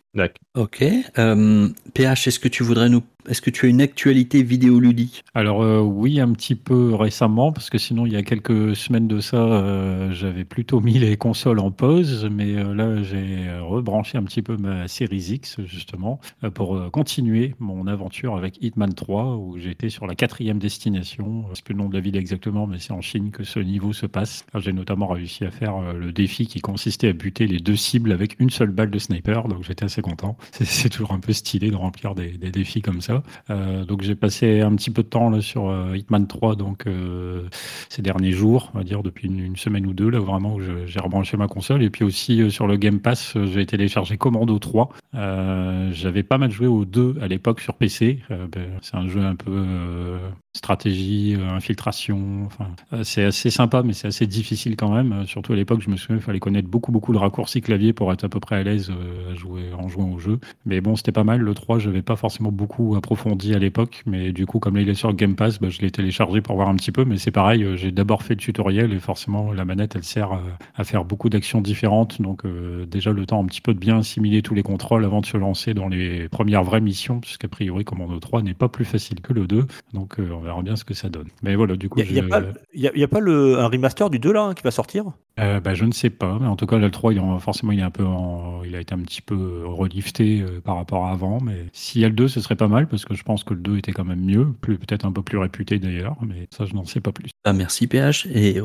Ok. 0.55 0.85
Euh, 1.19 1.69
PH, 1.95 2.29
est-ce 2.29 2.41
que 2.41 2.49
tu 2.49 2.63
voudrais 2.63 2.89
nous. 2.89 3.03
Est-ce 3.27 3.43
que 3.43 3.51
tu 3.51 3.67
as 3.67 3.69
une 3.69 3.81
actualité 3.83 4.43
vidéoludique? 4.45 5.25
Alors 5.35 5.61
euh, 5.63 5.81
oui, 5.81 6.21
un 6.21 6.33
petit 6.33 6.55
peu 6.55 6.95
récemment, 6.95 7.51
parce 7.53 7.69
que 7.69 7.77
sinon 7.77 8.07
il 8.07 8.13
y 8.13 8.17
a 8.17 8.23
quelques 8.23 8.77
semaines 8.77 9.09
de 9.09 9.19
ça, 9.21 9.37
euh, 9.37 10.13
j'avais 10.13 10.45
plutôt 10.45 10.81
mis 10.81 10.99
les 11.01 11.17
consoles 11.17 11.59
en 11.59 11.73
pause, 11.73 12.29
mais 12.33 12.55
euh, 12.55 12.73
là 12.75 13.03
j'ai 13.03 13.51
rebranché 13.61 14.17
un 14.19 14.23
petit 14.23 14.41
peu 14.41 14.57
ma 14.57 14.87
Series 14.87 15.33
X 15.33 15.57
justement 15.67 16.21
pour 16.55 16.91
continuer 16.93 17.55
mon 17.59 17.89
aventure 17.89 18.37
avec 18.37 18.63
Hitman 18.63 18.95
3, 18.95 19.37
où 19.37 19.59
j'étais 19.59 19.91
sur 19.91 20.07
la 20.07 20.15
quatrième 20.15 20.61
destination. 20.61 21.45
Sais 21.55 21.63
plus 21.63 21.75
le 21.75 21.81
nom 21.81 21.89
de 21.89 21.95
la 21.95 22.01
ville 22.01 22.17
exactement, 22.17 22.67
mais 22.69 22.79
c'est 22.79 22.93
en 22.93 23.01
Chine 23.03 23.31
que 23.33 23.43
ce 23.43 23.59
niveau 23.59 23.93
se 23.93 24.07
passe. 24.07 24.47
J'ai 24.55 24.73
notamment 24.73 25.09
réussi 25.09 25.45
à 25.45 25.51
faire 25.51 25.93
le 25.93 26.13
défi 26.13 26.47
qui 26.47 26.61
consistait 26.61 27.09
à 27.09 27.13
buter 27.13 27.47
les 27.49 27.59
deux 27.59 27.77
cibles 27.77 28.13
avec 28.13 28.37
une 28.39 28.49
seule 28.51 28.71
balle 28.71 28.91
de 28.91 28.99
sniper, 28.99 29.49
donc 29.49 29.65
j'étais 29.65 29.85
assez 29.85 30.03
content. 30.03 30.37
C'est- 30.53 30.65
C'est 30.79 30.91
toujours 30.91 31.13
un 31.13 31.19
peu 31.21 31.33
stylé 31.33 31.71
de 31.73 31.77
remplir 31.77 32.15
des 32.15 32.31
défis 32.53 32.81
comme 32.81 33.01
ça. 33.01 33.08
Euh, 33.51 33.85
donc 33.85 34.03
j'ai 34.03 34.15
passé 34.15 34.61
un 34.61 34.75
petit 34.75 34.91
peu 34.91 35.03
de 35.03 35.09
temps 35.09 35.31
là, 35.31 35.41
sur 35.41 35.69
euh, 35.69 35.97
Hitman 35.97 36.27
3 36.27 36.57
donc 36.57 36.87
euh, 36.87 37.49
ces 37.89 38.03
derniers 38.03 38.33
jours, 38.33 38.71
on 38.75 38.79
va 38.79 38.85
dire 38.85 39.03
depuis 39.03 39.29
une, 39.29 39.57
semaine 39.57 39.87
ou 39.87 39.93
deux 39.93 40.09
là 40.09 40.21
vraiment 40.21 40.55
où 40.55 40.61
j'ai 40.61 41.01
rebranché 41.01 41.37
ma 41.37 41.49
console 41.49 41.83
et 41.83 41.91
puis 41.91 42.05
aussi 42.05 42.51
sur 42.51 42.67
le 42.67 42.77
Game 42.77 43.01
Pass 43.01 43.37
j'ai 43.47 43.67
téléchargé 43.67 44.17
Commando 44.17 44.59
3. 44.59 44.91
Euh, 45.15 45.91
J'avais 45.93 46.23
pas 46.23 46.39
mal 46.39 46.51
joué 46.51 46.67
au 46.67 46.85
2 46.85 47.17
à 47.21 47.27
l'époque 47.27 47.61
sur 47.61 47.75
PC. 47.75 48.21
Ben, 48.29 48.69
c'est 48.83 48.95
un 48.95 49.09
jeu 49.09 49.21
un 49.21 49.35
peu 49.35 50.19
stratégie, 50.53 51.37
infiltration. 51.51 52.45
Enfin, 52.47 52.69
c'est 53.03 53.25
assez 53.25 53.51
sympa 53.51 53.83
mais 53.83 53.95
c'est 53.95 54.09
assez 54.09 54.27
difficile 54.27 54.77
quand 54.77 54.95
même. 54.95 55.27
Surtout 55.27 55.55
à 55.55 55.57
l'époque 55.57 55.81
je 55.83 55.91
me 55.91 55.97
souviens 55.97 56.17
il 56.17 56.23
fallait 56.23 56.41
connaître 56.41 56.69
beaucoup 56.69 56.93
beaucoup 56.93 57.13
le 57.13 57.19
raccourci 57.19 57.61
clavier 57.61 57.93
pour 57.93 58.13
être 58.13 58.25
à 58.25 58.29
peu 58.29 58.39
près 58.39 58.57
à 58.57 58.63
l'aise 58.63 58.93
à 59.31 59.35
jouer, 59.35 59.73
en 59.77 59.89
jouant 59.89 60.13
au 60.13 60.19
jeu. 60.19 60.39
Mais 60.67 60.81
bon, 60.81 60.97
c'était 60.97 61.13
pas 61.13 61.25
mal. 61.25 61.41
Le 61.41 61.55
3, 61.55 61.79
je 61.79 61.89
n'avais 61.89 62.03
pas 62.03 62.17
forcément 62.17 62.53
beaucoup 62.53 62.97
approfondi 62.99 63.55
à 63.55 63.59
l'époque. 63.59 64.03
Mais 64.07 64.33
du 64.33 64.47
coup, 64.47 64.59
comme 64.59 64.77
là, 64.77 64.83
il 64.83 64.89
est 64.89 64.95
sur 64.95 65.13
Game 65.15 65.35
Pass, 65.35 65.59
bah, 65.59 65.69
je 65.71 65.81
l'ai 65.81 65.91
téléchargé 65.91 66.41
pour 66.41 66.57
voir 66.57 66.69
un 66.69 66.77
petit 66.77 66.93
peu. 66.93 67.05
Mais 67.05 67.17
c'est 67.19 67.31
pareil, 67.31 67.65
euh, 67.65 67.77
j'ai 67.77 67.91
d'abord 67.91 68.23
fait 68.23 68.35
le 68.35 68.41
tutoriel 68.41 68.93
et 68.93 69.01
forcément, 69.01 69.53
la 69.53 69.65
manette, 69.65 69.97
elle 69.97 70.05
sert 70.05 70.33
euh, 70.33 70.39
à 70.75 70.85
faire 70.85 71.05
beaucoup 71.05 71.29
d'actions 71.29 71.61
différentes. 71.61 72.21
Donc, 72.21 72.45
euh, 72.45 72.87
déjà, 72.87 73.13
le 73.13 73.25
temps 73.27 73.43
un 73.43 73.47
petit 73.47 73.61
peu 73.61 73.75
de 73.75 73.79
bien 73.79 73.99
assimiler 73.99 74.43
tous 74.43 74.55
les 74.55 74.63
contrôles 74.63 75.05
avant 75.05 75.21
de 75.21 75.27
se 75.27 75.37
lancer 75.37 75.75
dans 75.75 75.89
les 75.89 76.29
premières 76.29 76.65
vraies 76.65 76.81
missions. 76.81 77.21
Puisqu'a 77.21 77.49
priori, 77.49 77.85
Commando 77.85 78.19
3 78.19 78.43
n'est 78.43 78.55
pas 78.55 78.69
plus 78.69 78.85
facile 78.85 79.21
que 79.21 79.33
le 79.33 79.47
2. 79.47 79.67
Donc, 79.95 80.19
euh, 80.19 80.31
on 80.33 80.41
verra 80.41 80.63
bien 80.63 80.77
ce 80.77 80.85
que 80.85 80.95
ça 80.95 81.09
donne. 81.09 81.29
Mais 81.43 81.55
voilà, 81.55 81.77
du 81.77 81.89
coup, 81.89 82.01
Il 82.01 82.13
n'y 82.13 83.03
a 83.03 83.09
pas 83.09 83.21
le, 83.21 83.59
un 83.59 83.69
remaster 83.69 84.11
du 84.11 84.19
2 84.19 84.33
là 84.33 84.43
hein, 84.43 84.55
qui 84.55 84.63
va 84.63 84.71
sortir? 84.71 85.13
Euh, 85.39 85.61
bah, 85.61 85.75
je 85.75 85.85
ne 85.85 85.93
sais 85.93 86.11
pas, 86.11 86.37
mais 86.41 86.49
en 86.49 86.57
tout 86.57 86.67
cas, 86.67 86.79
le 86.79 86.91
3, 86.91 87.13
il 87.13 87.21
en- 87.21 87.39
forcément, 87.39 87.71
il, 87.73 87.79
est 87.79 87.83
un 87.83 87.91
peu 87.93 88.05
en- 88.05 88.65
il 88.65 88.75
a 88.75 88.81
été 88.81 88.93
un 88.95 88.99
petit 88.99 89.23
peu 89.23 89.63
relifté 89.67 90.41
euh, 90.43 90.61
par 90.61 90.77
rapport 90.77 91.07
à 91.07 91.13
avant. 91.13 91.41
Mais 91.41 91.67
s'il 91.73 92.01
y 92.01 92.05
a 92.05 92.09
le 92.09 92.15
2, 92.15 92.27
ce 92.27 92.41
serait 92.41 92.57
pas 92.57 92.67
mal, 92.69 92.89
parce 92.89 93.05
que 93.05 93.15
je 93.15 93.23
pense 93.23 93.45
que 93.45 93.55
le 93.55 93.61
2 93.61 93.77
était 93.79 93.93
quand 93.93 94.05
même 94.05 94.25
mieux, 94.25 94.47
plus- 94.61 94.79
peut-être 94.79 95.05
un 95.05 95.13
peu 95.13 95.23
plus 95.23 95.39
réputé 95.39 95.79
d'ailleurs, 95.79 96.17
mais 96.27 96.49
ça, 96.57 96.65
je 96.67 96.75
n'en 96.75 96.85
sais 96.85 97.01
pas 97.01 97.13
plus. 97.13 97.31
Ah, 97.45 97.53
merci 97.53 97.87
PH. 97.87 98.27
Et 98.35 98.61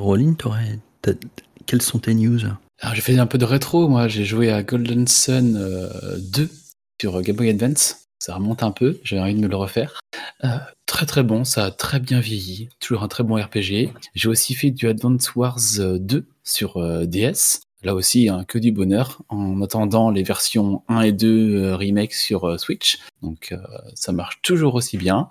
t'as- 1.04 1.12
quelles 1.68 1.82
sont 1.84 2.00
tes 2.00 2.14
news? 2.16 2.40
Alors, 2.80 2.96
j'ai 2.96 3.02
fait 3.02 3.18
un 3.20 3.28
peu 3.28 3.38
de 3.38 3.46
rétro, 3.46 3.88
moi. 3.88 4.08
J'ai 4.08 4.26
joué 4.26 4.52
à 4.52 4.64
Golden 4.64 5.08
Sun 5.08 5.56
euh, 5.56 6.18
2 6.34 6.50
sur 7.00 7.22
Game 7.22 7.36
Boy 7.36 7.50
Advance. 7.50 8.03
Ça 8.26 8.36
remonte 8.36 8.64
un 8.64 8.72
peu, 8.72 9.02
j'ai 9.04 9.20
envie 9.20 9.36
de 9.36 9.42
me 9.42 9.50
le 9.50 9.58
refaire. 9.58 10.00
Euh, 10.46 10.58
très 10.86 11.06
très 11.06 11.24
bon, 11.24 11.44
ça 11.44 11.66
a 11.66 11.72
très 11.72 12.00
bien 12.00 12.22
vieilli. 12.22 12.70
Toujours 12.80 13.04
un 13.04 13.10
très 13.10 13.26
bon 13.26 13.36
RPG. 13.36 13.90
J'ai 14.16 14.30
aussi 14.30 14.54
fait 14.54 14.72
du 14.72 14.88
Advance 14.88 15.36
Wars 15.36 15.60
euh, 15.80 16.00
2 16.00 16.26
sur 16.42 16.78
euh, 16.78 17.06
DS. 17.06 17.60
Là 17.84 17.94
aussi, 17.96 18.30
hein, 18.30 18.46
que 18.48 18.58
du 18.58 18.72
bonheur, 18.72 19.22
en 19.28 19.62
attendant 19.62 20.10
les 20.10 20.24
versions 20.24 20.84
1 20.88 21.02
et 21.02 21.12
2 21.12 21.28
euh, 21.28 21.76
remake 21.76 22.14
sur 22.14 22.46
euh, 22.46 22.58
Switch. 22.58 23.00
Donc 23.22 23.50
euh, 23.52 23.58
ça 23.94 24.14
marche 24.14 24.42
toujours 24.42 24.76
aussi 24.76 24.96
bien. 24.96 25.28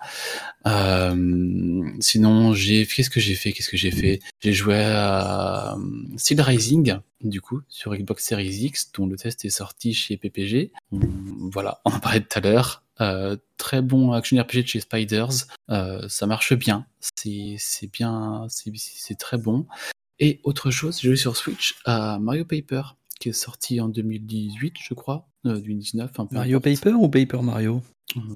Euh, 0.67 1.83
sinon, 1.99 2.53
j'ai 2.53 2.85
qu'est-ce 2.85 3.09
que 3.09 3.21
j'ai 3.21 3.37
fait 3.37 3.53
Qu'est-ce 3.53 3.71
que 3.71 3.79
j'ai 3.79 3.91
fait? 3.91 4.21
J'ai 4.41 4.53
joué 4.53 4.77
à 4.77 5.77
euh, 5.77 5.79
Steel 6.19 6.43
Rising, 6.43 6.99
du 7.23 7.41
coup, 7.41 7.63
sur 7.69 7.97
Xbox 7.97 8.23
Series 8.23 8.67
X, 8.67 8.93
dont 8.93 9.07
le 9.07 9.17
test 9.17 9.47
est 9.47 9.51
sorti 9.51 9.95
chez 9.95 10.19
PPG. 10.19 10.73
Voilà, 10.91 11.81
on 11.87 11.91
en 11.91 12.01
parlait 12.01 12.21
tout 12.21 12.39
à 12.39 12.43
l'heure. 12.43 12.82
Euh, 13.01 13.37
très 13.57 13.83
bon 13.83 14.13
action 14.13 14.41
RPG 14.41 14.63
de 14.63 14.67
chez 14.67 14.81
Spiders. 14.81 15.47
Euh, 15.71 16.09
ça 16.09 16.27
marche 16.27 16.53
bien. 16.55 16.87
C'est 17.01 17.57
bien, 17.93 18.47
c'est 18.49 19.19
très 19.19 19.39
bon. 19.39 19.67
Et 20.19 20.41
autre 20.45 20.71
chose, 20.71 21.01
j'ai 21.01 21.09
joué 21.09 21.17
sur 21.17 21.37
Switch 21.37 21.75
à 21.85 22.19
Mario 22.21 22.45
Paper, 22.45 22.83
qui 23.19 23.31
est 23.31 23.33
sorti 23.33 23.81
en 23.81 23.89
2018, 23.89 24.75
je 24.81 24.95
crois, 24.95 25.29
euh, 25.47 25.61
2019. 25.61 26.11
Un 26.19 26.27
peu 26.27 26.35
Mario 26.37 26.59
importe. 26.59 26.81
Paper 26.81 26.95
ou 26.95 27.09
Paper 27.09 27.43
Mario? 27.43 27.83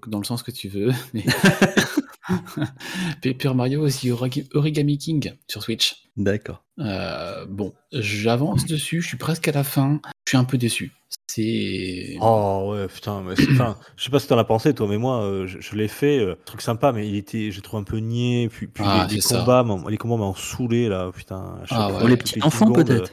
Dans 0.07 0.19
le 0.19 0.25
sens 0.25 0.43
que 0.43 0.51
tu 0.51 0.69
veux. 0.69 0.93
Mais... 1.13 1.25
Paper 3.23 3.54
Mario 3.54 3.83
aussi 3.83 4.11
Origami 4.11 4.49
Origami 4.54 4.99
King 4.99 5.33
sur 5.49 5.62
Switch. 5.62 5.95
D'accord. 6.16 6.62
Euh, 6.78 7.45
bon, 7.49 7.73
j'avance 7.92 8.64
dessus, 8.66 9.02
je 9.02 9.09
suis 9.09 9.16
presque 9.18 9.49
à 9.49 9.52
la 9.52 9.64
fin, 9.64 10.00
je 10.26 10.30
suis 10.30 10.38
un 10.38 10.45
peu 10.45 10.59
déçu. 10.59 10.92
C'est. 11.28 12.16
Oh 12.21 12.73
ouais, 12.73 12.87
putain, 12.88 13.23
mais 13.23 13.37
c'est- 13.37 13.50
enfin, 13.52 13.76
je 13.97 14.04
sais 14.04 14.11
pas 14.11 14.18
ce 14.18 14.25
que 14.25 14.30
t'en 14.30 14.38
as 14.38 14.45
pensé 14.45 14.75
toi, 14.75 14.87
mais 14.88 14.97
moi 14.97 15.23
euh, 15.23 15.47
je, 15.47 15.61
je 15.61 15.76
l'ai 15.76 15.88
fait, 15.88 16.18
euh, 16.18 16.35
truc 16.47 16.62
sympa, 16.62 16.92
mais 16.92 17.06
il 17.09 17.16
était, 17.16 17.50
je 17.50 17.61
trouve 17.61 17.80
un 17.80 17.85
peu 17.85 17.99
niais, 17.99 18.49
puis, 18.50 18.66
puis 18.66 18.83
Ah, 18.87 19.06
les, 19.11 19.21
combats, 19.21 19.62
m'ont- 19.62 19.87
les 19.88 19.99
combats 19.99 20.16
m'ont 20.16 20.35
saoulé 20.35 20.88
là, 20.88 21.11
putain. 21.14 21.59
Ah, 21.71 21.92
ouais. 21.92 22.09
Les 22.09 22.16
petits 22.16 22.35
10 22.40 22.42
enfants, 22.45 22.66
secondes, 22.66 22.87
peut-être 22.87 23.12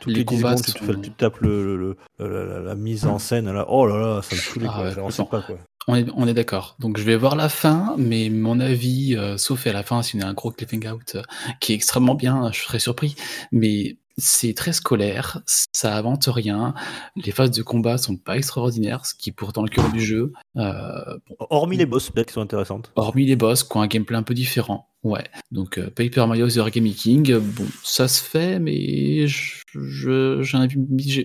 Toutes 0.00 0.12
Les 0.12 0.18
les, 0.20 0.24
10 0.24 0.36
combats 0.42 0.56
secondes, 0.56 0.64
tu, 0.64 0.72
te 0.72 0.78
sont- 0.78 0.84
fais- 0.86 1.00
tu 1.00 1.10
tapes 1.12 1.38
le, 1.40 1.64
le- 1.64 1.76
le- 1.76 1.96
la, 2.18 2.44
la- 2.44 2.60
la 2.60 2.74
mise 2.74 3.06
en 3.06 3.18
scène 3.20 3.50
là, 3.52 3.64
oh 3.68 3.86
là 3.86 3.96
là, 3.98 4.22
ça 4.22 4.34
me 4.34 4.40
saoulait 4.40 4.66
Ah 4.68 4.72
quoi, 4.74 4.84
ouais, 4.84 4.92
j'avançais 4.94 5.22
complètement. 5.22 5.40
pas 5.48 5.54
quoi. 5.54 5.64
On 5.86 5.94
est, 5.96 6.06
on 6.14 6.26
est 6.28 6.34
d'accord. 6.34 6.76
Donc 6.78 6.98
je 6.98 7.02
vais 7.04 7.16
voir 7.16 7.36
la 7.36 7.48
fin, 7.48 7.94
mais 7.96 8.28
mon 8.28 8.60
avis, 8.60 9.16
euh, 9.16 9.36
sauf 9.38 9.66
à 9.66 9.72
la 9.72 9.82
fin, 9.82 10.02
s'il 10.02 10.20
y 10.20 10.22
a 10.22 10.28
un 10.28 10.34
gros 10.34 10.50
clipping 10.50 10.86
out 10.88 11.14
euh, 11.14 11.22
qui 11.60 11.72
est 11.72 11.74
extrêmement 11.74 12.14
bien, 12.14 12.52
je 12.52 12.60
serais 12.60 12.78
surpris. 12.78 13.16
Mais 13.50 13.96
c'est 14.18 14.54
très 14.54 14.72
scolaire, 14.72 15.40
ça 15.46 15.96
avance 15.96 16.28
rien. 16.28 16.74
Les 17.16 17.32
phases 17.32 17.50
de 17.50 17.62
combat 17.62 17.96
sont 17.96 18.16
pas 18.16 18.36
extraordinaires, 18.36 19.06
ce 19.06 19.14
qui 19.14 19.30
est 19.30 19.32
pourtant 19.32 19.62
le 19.62 19.70
cœur 19.70 19.90
du 19.90 20.00
jeu. 20.00 20.32
Euh, 20.56 21.16
bon, 21.28 21.46
Hormis 21.48 21.78
les 21.78 21.86
boss 21.86 22.10
peut-être 22.10 22.28
qui 22.28 22.34
sont 22.34 22.42
intéressantes. 22.42 22.92
hormis 22.96 23.24
les 23.24 23.36
boss 23.36 23.64
qui 23.64 23.76
ont 23.76 23.80
un 23.80 23.86
gameplay 23.86 24.16
un 24.16 24.22
peu 24.22 24.34
différent. 24.34 24.89
Ouais. 25.02 25.24
Donc 25.50 25.78
euh, 25.78 25.90
Paper 25.90 26.26
Mario 26.26 26.48
The 26.48 26.58
Origami 26.58 26.94
King, 26.94 27.32
euh, 27.32 27.40
bon, 27.40 27.66
ça 27.82 28.06
se 28.06 28.22
fait, 28.22 28.58
mais 28.58 29.26
j'ai 29.26 30.56
un 30.56 30.60
avis 30.60 30.76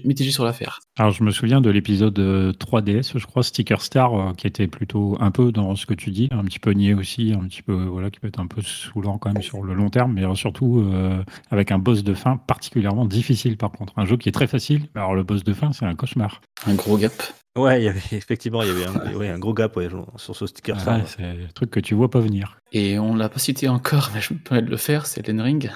mitigé 0.04 0.32
sur 0.32 0.46
l'affaire. 0.46 0.80
Alors, 0.98 1.12
je 1.12 1.24
me 1.24 1.32
souviens 1.32 1.62
de 1.62 1.70
l'épisode 1.70 2.18
euh, 2.20 2.54
3DS, 2.54 3.18
je 3.18 3.26
crois, 3.26 3.44
Sticker 3.44 3.82
Star, 3.82 4.14
euh, 4.14 4.34
qui 4.34 4.48
était 4.48 4.68
plutôt 4.68 5.18
un 5.20 5.32
peu 5.32 5.52
dans 5.52 5.76
ce 5.76 5.86
que 5.86 5.94
tu 5.94 6.12
dis, 6.12 6.30
un 6.32 6.44
petit 6.44 6.60
peu 6.60 6.72
niais 6.72 6.94
aussi, 6.94 7.34
un 7.34 7.46
petit 7.48 7.62
peu, 7.62 7.74
voilà, 7.74 8.10
qui 8.10 8.20
peut 8.20 8.28
être 8.28 8.40
un 8.40 8.48
peu 8.48 8.62
saoulant 8.62 9.18
quand 9.18 9.34
même 9.34 9.44
sur 9.44 9.64
le 9.64 9.74
long 9.74 9.90
terme, 9.90 10.14
mais 10.14 10.24
euh, 10.24 10.36
surtout 10.36 10.80
euh, 10.80 11.24
avec 11.52 11.72
un 11.72 11.80
boss 11.80 12.04
de 12.04 12.14
fin 12.14 12.38
particulièrement 12.38 13.06
difficile 13.06 13.58
par 13.58 13.72
contre. 13.72 13.94
Un 13.98 14.06
jeu 14.06 14.18
qui 14.18 14.30
est 14.30 14.34
très 14.34 14.48
facile, 14.48 14.84
alors 14.96 15.16
le 15.16 15.24
boss 15.24 15.44
de 15.44 15.54
fin, 15.54 15.74
c'est 15.74 15.86
un 15.86 15.96
cauchemar. 15.96 16.42
Un 16.66 16.76
gros 16.76 16.98
gap. 16.98 17.14
Ouais, 17.58 17.82
il 17.82 17.86
y 17.86 17.88
avait, 17.88 18.02
effectivement, 18.12 18.62
il 18.64 18.68
y 18.68 18.72
avait 18.72 18.86
un, 18.86 19.14
ouais, 19.16 19.30
un 19.30 19.40
gros 19.40 19.54
gap 19.54 19.76
ouais, 19.78 19.88
sur 20.18 20.36
ce 20.36 20.46
sticker. 20.46 20.80
ça, 20.80 20.98
Ouais, 20.98 21.04
c'est 21.06 21.24
un 21.24 21.36
truc 21.54 21.72
que 21.72 21.80
tu 21.80 21.96
vois 21.96 22.10
pas 22.10 22.20
venir. 22.20 22.60
Et 22.74 23.00
on 23.00 23.16
l'a 23.16 23.30
pas 23.30 23.40
cité 23.40 23.70
encore, 23.70 24.12
mais 24.14 24.20
je 24.22 24.34
me 24.34 24.40
permets 24.40 24.62
de 24.64 24.70
le 24.70 24.78
faire, 24.78 25.06
c'est 25.06 25.22
Elden 25.22 25.42
Ring. 25.42 25.72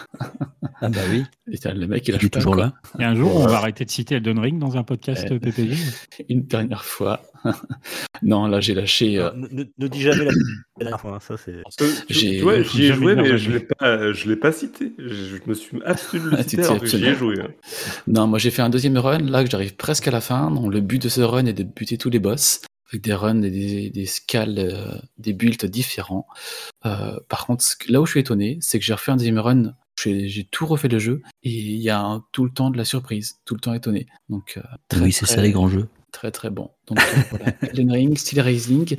Ah 0.82 0.90
bah 0.90 1.00
oui, 1.10 1.24
le 1.48 1.86
mec, 1.88 2.08
il 2.08 2.16
est 2.16 2.30
toujours 2.34 2.56
là. 2.56 2.74
Et 3.00 3.04
un 3.06 3.16
jour, 3.16 3.34
on 3.36 3.48
va 3.48 3.58
arrêter 3.58 3.86
de 3.86 3.90
citer 3.90 4.16
Elden 4.16 4.40
Ring 4.40 4.60
dans 4.60 4.76
un 4.78 4.84
podcast 4.84 5.30
Ouais. 5.30 5.40
PPG. 5.40 5.76
Une 6.30 6.42
dernière 6.44 6.84
fois. 6.84 7.22
Non, 8.22 8.48
là, 8.48 8.60
j'ai 8.60 8.74
lâché. 8.74 9.18
euh, 9.18 9.32
Ne, 9.34 9.48
ne- 9.50 9.64
ne 9.78 9.88
dis 9.88 10.02
jamais 10.02 10.26
la, 10.26 10.32
dernière 10.80 11.00
fois, 11.00 11.16
hein, 11.16 11.20
ça 11.20 11.36
c'est. 11.38 11.62
J'ai- 12.10 12.64
j'y 12.64 12.84
ai 12.86 12.94
joué, 12.94 13.16
mais 13.16 13.38
je 13.38 13.52
l'ai 13.52 13.60
pas, 13.62 14.14
je 14.14 14.28
l'ai 14.30 14.36
pas 14.36 14.52
cité. 14.52 14.94
Je, 14.98 15.08
je 15.08 15.36
me 15.46 15.54
suis 15.54 15.78
le 15.78 15.84
Ah, 16.34 16.44
t'es 16.44 16.60
alors 16.60 16.80
que 16.80 16.86
j'y 16.88 17.06
ai 17.06 17.16
joué. 17.16 17.40
hein. 17.42 17.50
Non, 18.08 18.28
moi 18.28 18.40
j'ai 18.40 18.52
fait 18.52 18.62
un 18.62 18.70
deuxième 18.70 18.98
run, 18.98 19.20
là 19.20 19.44
que 19.44 19.50
j'arrive 19.50 19.76
presque 19.76 20.08
à 20.08 20.12
la 20.12 20.22
fin. 20.22 20.52
Donc 20.52 20.72
le 20.74 20.82
but 20.82 21.02
de 21.02 21.10
ce 21.10 21.22
run 21.22 21.46
est 21.46 21.54
de 21.54 21.64
buter 21.64 21.98
tous 21.98 22.10
les 22.10 22.20
boss, 22.20 22.62
avec 22.92 23.04
des 23.04 23.14
runs 23.14 23.42
et 23.44 23.52
des, 23.52 23.90
des 23.90 24.06
scales, 24.06 24.58
euh, 24.60 24.98
des 25.18 25.34
builds 25.34 25.66
différents. 25.66 26.28
Euh, 26.86 27.18
par 27.30 27.46
contre, 27.46 27.64
là 27.88 28.02
où 28.02 28.06
je 28.06 28.12
suis 28.12 28.20
étonné, 28.20 28.58
c'est 28.62 28.80
que 28.80 28.86
j'ai 28.86 28.94
refait 28.94 29.12
un 29.12 29.18
deuxième 29.18 29.40
run, 29.40 29.74
j'ai 30.02 30.28
j'ai 30.28 30.44
tout 30.46 30.66
refait 30.66 30.88
le 30.88 30.98
jeu, 31.00 31.22
et 31.44 31.50
il 31.52 31.78
y 31.82 31.90
a 31.90 32.00
un- 32.00 32.24
tout 32.32 32.46
le 32.46 32.52
temps 32.52 32.70
de 32.70 32.78
la 32.78 32.86
surprise, 32.86 33.36
tout 33.46 33.54
le 33.54 33.60
temps 33.60 33.74
étonné. 33.74 34.08
Donc 34.30 34.54
euh, 34.58 34.62
très, 34.88 35.02
oui, 35.02 35.12
c'est 35.12 35.26
très, 35.26 35.36
ça 35.36 35.42
les 35.42 35.52
grands 35.52 35.68
jeux. 35.70 35.88
Très 36.12 36.32
très 36.32 36.50
bon. 36.50 36.70
Donc 36.88 37.00
euh, 37.00 37.22
voilà, 37.30 37.46
Elden 37.62 37.92
Ring, 37.92 38.18
Steel 38.18 38.42
Rising, 38.42 38.98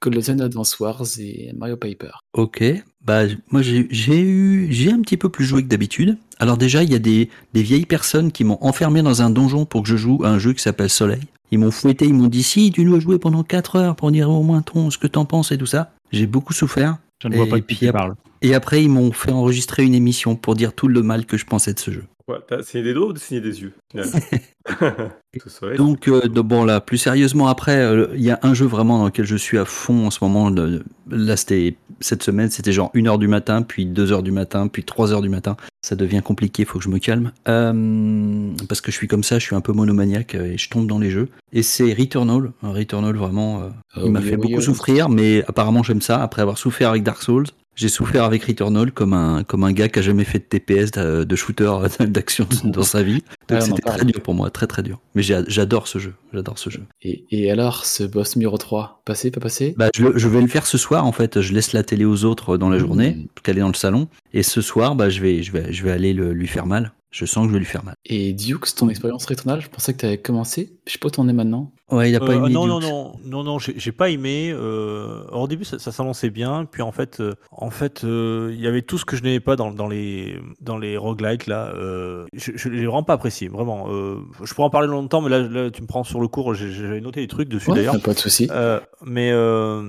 Golden 0.00 0.40
Advance 0.40 0.78
Wars 0.78 1.06
et 1.18 1.52
Mario 1.56 1.76
Paper. 1.76 2.10
Ok, 2.34 2.62
bah 3.04 3.22
moi 3.50 3.62
j'ai 3.62 3.86
j'ai 3.90 4.20
eu 4.20 4.68
j'ai 4.70 4.92
un 4.92 5.00
petit 5.00 5.16
peu 5.16 5.28
plus 5.28 5.44
joué 5.44 5.62
que 5.62 5.68
d'habitude. 5.68 6.18
Alors 6.38 6.56
déjà 6.56 6.82
il 6.82 6.90
y 6.90 6.94
a 6.94 6.98
des, 6.98 7.30
des 7.54 7.62
vieilles 7.62 7.86
personnes 7.86 8.30
qui 8.30 8.44
m'ont 8.44 8.58
enfermé 8.60 9.02
dans 9.02 9.22
un 9.22 9.30
donjon 9.30 9.64
pour 9.64 9.82
que 9.82 9.88
je 9.88 9.96
joue 9.96 10.20
à 10.24 10.28
un 10.28 10.38
jeu 10.38 10.52
qui 10.52 10.62
s'appelle 10.62 10.90
Soleil. 10.90 11.22
Ils 11.50 11.58
m'ont 11.58 11.70
fouetté, 11.70 12.04
ils 12.04 12.14
m'ont 12.14 12.28
dit 12.28 12.42
si 12.42 12.70
tu 12.70 12.84
dois 12.84 13.00
jouer 13.00 13.18
pendant 13.18 13.42
4 13.42 13.76
heures 13.76 13.96
pour 13.96 14.12
dire 14.12 14.30
au 14.30 14.42
moins 14.42 14.62
ton 14.62 14.90
ce 14.90 14.98
que 14.98 15.06
t'en 15.06 15.24
penses 15.24 15.50
et 15.50 15.58
tout 15.58 15.66
ça. 15.66 15.92
J'ai 16.12 16.26
beaucoup 16.26 16.52
souffert. 16.52 16.98
Je 17.22 17.28
ne 17.28 17.36
vois 17.36 17.46
Et 17.46 17.50
pas 17.50 17.60
de 17.60 17.64
qui 17.64 17.90
parles. 17.90 18.14
Et 18.42 18.54
après 18.54 18.82
ils 18.82 18.88
m'ont 18.88 19.12
fait 19.12 19.32
enregistrer 19.32 19.84
une 19.84 19.94
émission 19.94 20.36
pour 20.36 20.54
dire 20.54 20.74
tout 20.74 20.88
le 20.88 21.02
mal 21.02 21.26
que 21.26 21.36
je 21.36 21.46
pensais 21.46 21.72
de 21.72 21.78
ce 21.78 21.90
jeu. 21.90 22.04
Ouais, 22.30 22.38
T'as 22.46 22.62
signé 22.62 22.84
des 22.84 22.94
doigts 22.94 23.08
ou 23.08 23.12
t'as 23.12 23.20
signé 23.20 23.40
des 23.40 23.60
yeux 23.62 23.72
Donc 25.76 26.08
euh, 26.08 26.20
de- 26.28 26.40
bon 26.40 26.64
là, 26.64 26.80
plus 26.80 26.98
sérieusement 26.98 27.48
après, 27.48 27.76
euh, 27.78 28.08
il 28.14 28.22
y 28.22 28.30
a 28.30 28.38
un 28.42 28.54
jeu 28.54 28.66
vraiment 28.66 28.98
dans 28.98 29.06
lequel 29.06 29.24
je 29.24 29.36
suis 29.36 29.58
à 29.58 29.64
fond 29.64 30.06
en 30.06 30.10
ce 30.10 30.18
moment. 30.22 30.50
Le- 30.50 30.82
là 31.10 31.36
c'était 31.36 31.76
cette 32.00 32.22
semaine, 32.22 32.50
c'était 32.50 32.72
genre 32.72 32.90
1h 32.94 33.18
du 33.18 33.28
matin, 33.28 33.62
puis 33.62 33.86
2h 33.86 34.22
du 34.22 34.32
matin, 34.32 34.68
puis 34.68 34.82
3h 34.82 35.22
du 35.22 35.28
matin. 35.28 35.56
Ça 35.82 35.96
devient 35.96 36.20
compliqué, 36.22 36.64
faut 36.64 36.78
que 36.78 36.84
je 36.84 36.88
me 36.90 36.98
calme. 36.98 37.32
Euh, 37.48 38.52
parce 38.68 38.80
que 38.80 38.90
je 38.92 38.96
suis 38.96 39.08
comme 39.08 39.24
ça, 39.24 39.38
je 39.38 39.44
suis 39.46 39.56
un 39.56 39.60
peu 39.60 39.72
monomaniaque 39.72 40.34
euh, 40.34 40.52
et 40.52 40.58
je 40.58 40.68
tombe 40.68 40.86
dans 40.86 40.98
les 40.98 41.10
jeux. 41.10 41.28
Et 41.52 41.62
c'est 41.62 41.92
Returnal. 41.92 42.52
Returnal 42.62 43.16
vraiment, 43.16 43.62
euh, 43.62 43.68
Ah 43.94 44.00
il 44.04 44.10
m'a 44.12 44.20
oui, 44.20 44.26
fait 44.26 44.36
oui, 44.36 44.42
beaucoup 44.42 44.56
oui. 44.56 44.62
souffrir, 44.62 45.08
mais 45.08 45.42
apparemment 45.48 45.82
j'aime 45.82 46.02
ça. 46.02 46.22
Après 46.22 46.42
avoir 46.42 46.58
souffert 46.58 46.90
avec 46.90 47.02
Dark 47.02 47.22
Souls, 47.22 47.46
j'ai 47.76 47.88
souffert 47.88 48.24
avec 48.24 48.44
Returnal 48.44 48.92
comme 48.92 49.12
un, 49.14 49.42
comme 49.44 49.64
un 49.64 49.72
gars 49.72 49.88
qui 49.88 49.98
a 49.98 50.02
jamais 50.02 50.24
fait 50.24 50.38
de 50.38 50.44
TPS, 50.44 50.90
de, 50.90 51.24
de 51.24 51.36
shooter, 51.36 51.72
d'action 52.00 52.46
dans 52.64 52.82
sa 52.82 53.02
vie. 53.02 53.22
Donc 53.48 53.62
c'était 53.62 53.82
très 53.82 54.04
dur 54.04 54.20
pour 54.22 54.34
moi, 54.34 54.50
très 54.50 54.66
très 54.66 54.82
dur. 54.82 55.00
Mais 55.14 55.22
j'adore 55.22 55.88
ce 55.88 55.98
jeu, 55.98 56.14
j'adore 56.32 56.58
ce 56.58 56.68
jeu. 56.70 56.82
Et, 57.02 57.24
et 57.30 57.50
alors, 57.50 57.84
ce 57.84 58.04
boss 58.04 58.36
numéro 58.36 58.58
3, 58.58 59.02
passé, 59.04 59.30
pas 59.30 59.40
passé? 59.40 59.74
Bah, 59.78 59.88
je, 59.94 60.28
vais 60.28 60.40
le 60.40 60.46
faire 60.48 60.66
ce 60.66 60.76
soir 60.78 61.06
en 61.06 61.12
fait. 61.12 61.40
Je 61.40 61.52
laisse 61.54 61.72
la 61.72 61.82
télé 61.82 62.04
aux 62.04 62.24
autres 62.24 62.56
dans 62.56 62.68
la 62.68 62.76
Mmh. 62.76 62.80
journée, 62.80 63.28
qu'elle 63.42 63.56
est 63.58 63.62
dans 63.62 63.68
le 63.68 63.74
salon. 63.74 64.08
Et 64.34 64.42
ce 64.42 64.60
soir, 64.60 64.94
bah, 64.94 65.08
je 65.10 65.20
vais, 65.20 65.42
je 65.42 65.52
vais, 65.52 65.72
je 65.72 65.82
vais 65.84 65.90
aller 65.90 66.12
le- 66.12 66.32
lui 66.32 66.46
faire 66.48 66.66
mal. 66.66 66.92
Je 67.10 67.24
sens 67.24 67.42
que 67.44 67.48
je 67.48 67.52
vais 67.54 67.58
lui 67.58 67.66
faire 67.66 67.84
mal. 67.84 67.94
Et 68.06 68.32
Dukes, 68.32 68.72
ton 68.76 68.88
expérience 68.88 69.26
Returnal, 69.26 69.60
je 69.60 69.68
pensais 69.68 69.92
que 69.94 69.98
tu 69.98 70.06
avais 70.06 70.18
commencé. 70.18 70.78
Je 70.86 70.92
sais 70.92 70.98
pas 70.98 71.08
où 71.08 71.10
t'en 71.10 71.26
es 71.28 71.32
maintenant. 71.32 71.72
Ouais, 71.90 72.10
il 72.10 72.16
a 72.16 72.20
pas 72.20 72.26
Euh, 72.32 72.36
aimé 72.36 72.50
non, 72.50 72.66
non, 72.66 72.80
non, 72.80 73.12
non, 73.24 73.42
non, 73.44 73.58
j'ai 73.58 73.92
pas 73.92 74.10
aimé. 74.10 74.50
Euh, 74.54 75.24
au 75.32 75.46
début, 75.48 75.64
ça, 75.64 75.78
ça 75.78 75.92
s'annonçait 75.92 76.30
bien, 76.30 76.64
puis 76.70 76.82
en 76.82 76.92
fait, 76.92 77.20
euh, 77.20 77.34
en 77.50 77.70
fait, 77.70 78.04
euh, 78.04 78.50
il 78.52 78.60
y 78.60 78.66
avait 78.66 78.82
tout 78.82 78.98
ce 78.98 79.04
que 79.04 79.16
je 79.16 79.22
n'aimais 79.22 79.40
pas 79.40 79.56
dans, 79.56 79.70
dans 79.72 79.88
les 79.88 80.38
dans 80.60 80.78
les 80.78 80.96
roguelites 80.96 81.46
là. 81.46 81.72
Euh, 81.74 82.26
je, 82.32 82.52
je 82.54 82.68
l'ai 82.68 82.86
vraiment 82.86 83.02
pas 83.02 83.14
apprécié, 83.14 83.48
vraiment. 83.48 83.86
Euh, 83.90 84.16
je 84.42 84.52
pourrais 84.54 84.66
en 84.66 84.70
parler 84.70 84.88
longtemps, 84.88 85.20
mais 85.20 85.30
là, 85.30 85.40
là, 85.40 85.70
tu 85.70 85.82
me 85.82 85.86
prends 85.86 86.04
sur 86.04 86.20
le 86.20 86.28
cours. 86.28 86.54
J'avais 86.54 87.00
noté 87.00 87.20
des 87.20 87.28
trucs 87.28 87.48
dessus 87.48 87.70
Ouais, 87.70 87.76
d'ailleurs. 87.76 88.00
pas 88.02 88.14
de 88.14 88.18
souci. 88.18 88.48
Euh, 88.50 88.80
mais 89.04 89.30
euh, 89.32 89.82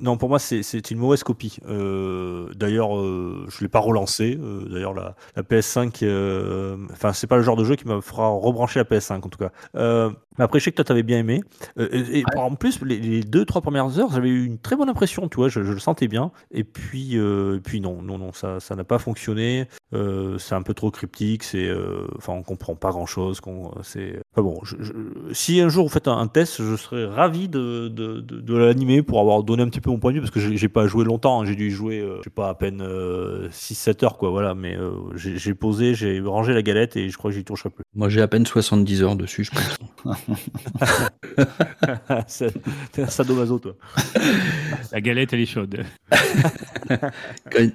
non, 0.00 0.16
pour 0.16 0.28
moi, 0.28 0.38
c'est 0.38 0.62
c'est 0.62 0.90
une 0.90 0.98
mauvaise 0.98 1.22
copie. 1.24 1.56
Euh, 1.68 2.46
D'ailleurs, 2.56 2.96
euh, 2.96 3.46
je 3.48 3.62
l'ai 3.62 3.68
pas 3.68 3.78
relancé. 3.80 4.38
Euh, 4.40 4.68
D'ailleurs, 4.70 4.94
la, 4.94 5.14
la 5.36 5.42
PS5, 5.42 5.98
euh, 6.02 6.76
enfin, 6.92 7.12
c'est 7.12 7.26
pas 7.26 7.36
le 7.36 7.42
genre 7.42 7.56
de 7.56 7.64
jeu 7.64 7.76
qui 7.76 7.88
me 7.88 8.00
fera 8.00 8.28
rebrancher 8.28 8.80
la 8.80 8.84
PS5 8.84 9.16
en 9.16 9.20
tout 9.28 9.38
cas. 9.38 9.50
Euh, 9.76 10.10
mais 10.38 10.44
après, 10.44 10.58
je 10.58 10.64
sais 10.64 10.70
que 10.70 10.76
toi, 10.76 10.84
t'avais 10.84 11.02
bien 11.02 11.18
aimé. 11.18 11.39
Euh, 11.78 11.88
et 11.92 12.20
et 12.20 12.24
en 12.36 12.54
plus, 12.54 12.80
les, 12.84 12.98
les 12.98 13.20
deux, 13.22 13.44
trois 13.44 13.60
premières 13.62 13.98
heures, 13.98 14.10
j'avais 14.12 14.28
eu 14.28 14.44
une 14.44 14.58
très 14.58 14.76
bonne 14.76 14.88
impression. 14.88 15.28
Tu 15.28 15.36
vois, 15.36 15.48
je, 15.48 15.62
je 15.62 15.72
le 15.72 15.78
sentais 15.78 16.08
bien. 16.08 16.30
Et 16.50 16.64
puis, 16.64 17.16
euh, 17.18 17.56
et 17.56 17.60
puis 17.60 17.80
non, 17.80 18.02
non, 18.02 18.18
non, 18.18 18.32
ça, 18.32 18.60
ça 18.60 18.76
n'a 18.76 18.84
pas 18.84 18.98
fonctionné. 18.98 19.66
Euh, 19.94 20.38
c'est 20.38 20.54
un 20.54 20.62
peu 20.62 20.74
trop 20.74 20.90
cryptique. 20.90 21.42
C'est, 21.44 21.66
euh, 21.68 22.06
enfin, 22.16 22.32
on 22.34 22.42
comprend 22.42 22.74
pas 22.74 22.90
grand 22.90 23.06
chose. 23.06 23.40
C'est, 23.82 24.20
enfin 24.34 24.42
bon. 24.42 24.60
je- 24.64 24.76
je- 24.80 24.92
si 25.32 25.60
un 25.60 25.68
jour 25.68 25.84
vous 25.86 25.92
faites 25.92 26.08
un, 26.08 26.16
un 26.18 26.26
test, 26.28 26.62
je 26.62 26.76
serais 26.76 27.06
ravi 27.06 27.48
de, 27.48 27.88
de, 27.88 28.20
de, 28.20 28.40
de 28.40 28.56
l'animer 28.56 29.02
pour 29.02 29.20
avoir 29.20 29.42
donné 29.42 29.62
un 29.62 29.68
petit 29.68 29.80
peu 29.80 29.90
mon 29.90 29.98
point 29.98 30.10
de 30.12 30.16
vue 30.16 30.20
parce 30.20 30.30
que 30.30 30.40
j'ai 30.40 30.56
j'ai 30.56 30.68
pas 30.68 30.86
joué 30.86 31.04
longtemps. 31.04 31.40
hein. 31.40 31.44
J'ai 31.44 31.56
dû 31.56 31.68
y 31.68 31.70
jouer, 31.70 32.00
euh, 32.00 32.16
je 32.18 32.24
sais 32.24 32.30
pas, 32.30 32.48
à 32.48 32.54
peine 32.54 32.82
6-7 33.50 34.04
heures, 34.04 34.18
quoi. 34.18 34.30
Voilà. 34.30 34.54
Mais 34.54 34.76
euh, 34.76 34.90
j'ai 35.16 35.36
j'ai 35.38 35.54
posé, 35.54 35.94
j'ai 35.94 36.20
rangé 36.20 36.52
la 36.52 36.62
galette 36.62 36.96
et 36.96 37.08
je 37.08 37.16
crois 37.18 37.30
que 37.30 37.36
j'y 37.36 37.44
toucherai 37.44 37.70
plus. 37.70 37.82
Moi, 37.94 38.08
j'ai 38.08 38.20
à 38.22 38.28
peine 38.28 38.46
70 38.46 39.02
heures 39.02 39.16
dessus, 39.16 39.44
je 39.44 39.50
pense. 39.50 39.78
C'est- 42.26 42.54
T'es 42.92 43.02
un 43.02 43.06
sadomaso, 43.06 43.58
toi. 43.58 43.74
La 44.92 45.00
galette, 45.00 45.32
elle 45.32 45.40
est 45.40 45.46
chaude. 45.46 45.84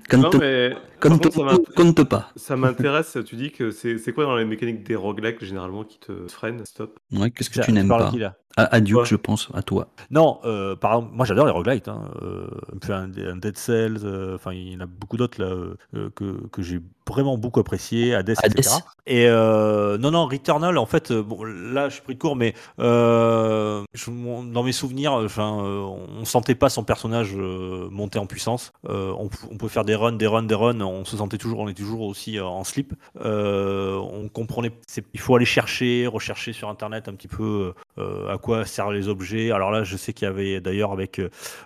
Comme, 0.10 0.22
Non, 0.22 0.30
te- 0.30 0.38
mais 0.38 0.76
comme 1.10 1.20
par 1.20 1.32
te- 1.32 1.36
contre, 1.40 1.74
compte 1.74 2.04
pas. 2.10 2.30
ça 2.36 2.56
m'intéresse. 2.56 3.18
Tu 3.26 3.36
dis 3.36 3.52
que 3.52 3.72
c'est 3.72 4.14
quoi 4.14 4.26
dans 4.26 4.36
les 4.36 4.46
mécaniques 4.46 4.84
des 4.84 4.96
roguelikes 4.96 5.44
généralement 5.44 5.84
qui 5.84 6.00
te 6.00 6.28
freinent 6.28 6.66
Stop. 6.66 6.98
Ouais, 7.12 7.32
Qu'est-ce 7.32 7.50
que 7.50 7.62
tu 7.62 7.72
n'aimes 7.72 7.88
pas 7.90 8.10
qui, 8.12 8.20
là 8.20 8.36
à, 8.58 8.74
à 8.76 8.80
Duke, 8.80 9.00
Ouais. 9.00 9.06
je 9.06 9.18
pense, 9.18 9.50
à 9.54 9.62
toi. 9.64 9.90
Non, 10.12 10.40
euh, 10.46 10.78
par 10.78 10.94
exemple, 10.94 11.12
moi 11.14 11.26
j'adore 11.26 11.46
les 11.46 11.52
roguelites. 11.52 11.90
Hein. 11.90 12.10
Euh, 12.22 12.48
un, 12.90 13.12
un 13.18 13.36
Dead 13.36 13.58
Cells, 13.58 13.98
euh, 14.06 14.36
enfin 14.36 14.54
il 14.54 14.72
y 14.72 14.78
en 14.78 14.80
a 14.80 14.86
beaucoup 14.86 15.18
d'autres 15.18 15.42
là 15.42 15.48
euh, 15.94 16.10
que, 16.16 16.48
que 16.48 16.62
j'ai 16.62 16.80
vraiment 17.06 17.38
beaucoup 17.38 17.60
apprécié, 17.60 18.16
Hades, 18.16 18.34
Hades. 18.42 18.58
etc. 18.58 18.78
Et 19.08 19.28
euh, 19.28 19.98
non, 19.98 20.12
non, 20.12 20.26
Returnal, 20.26 20.78
en 20.78 20.86
fait, 20.86 21.12
bon, 21.12 21.44
là 21.44 21.90
je 21.90 21.96
suis 21.96 22.02
pris 22.04 22.16
de 22.16 22.20
court, 22.20 22.38
mais 22.38 22.54
euh, 22.80 23.84
je- 23.94 24.10
dans 24.54 24.64
mes 24.64 24.72
souvenirs, 24.72 25.12
enfin, 25.14 25.60
euh, 25.66 25.82
on 25.82 26.24
sentait 26.24 26.56
pas 26.56 26.70
son 26.70 26.84
personnage 26.86 27.34
euh, 27.36 27.90
monter 27.92 28.20
en 28.20 28.26
puissance. 28.26 28.72
Euh, 28.88 29.14
on, 29.20 29.28
pouvait 29.28 29.70
faire 29.72 29.84
des 29.86 29.96
runs, 29.96 30.14
des 30.14 30.28
runs, 30.28 30.44
des 30.44 30.56
runs. 30.56 30.80
On 30.80 30.95
se 31.04 31.18
sentait 31.18 31.38
toujours, 31.38 31.60
on 31.60 31.68
est 31.68 31.74
toujours 31.74 32.02
aussi 32.02 32.38
euh, 32.38 32.46
en 32.46 32.64
slip. 32.64 32.94
Euh, 33.22 33.96
on 33.98 34.30
comprenait, 34.30 34.72
il 35.14 35.20
faut 35.20 35.36
aller 35.36 35.46
chercher, 35.46 36.08
rechercher 36.08 36.54
sur 36.54 36.70
internet 36.70 37.08
un 37.10 37.14
petit 37.14 37.28
peu 37.28 37.74
euh, 37.98 38.30
à 38.34 38.38
quoi 38.38 38.66
servent 38.66 38.94
les 38.94 39.08
objets. 39.08 39.52
Alors 39.52 39.72
là, 39.72 39.84
je 39.84 39.98
sais 39.98 40.14
qu'il 40.14 40.28
y 40.28 40.30
avait 40.30 40.62
d'ailleurs 40.62 40.92
avec 40.92 41.20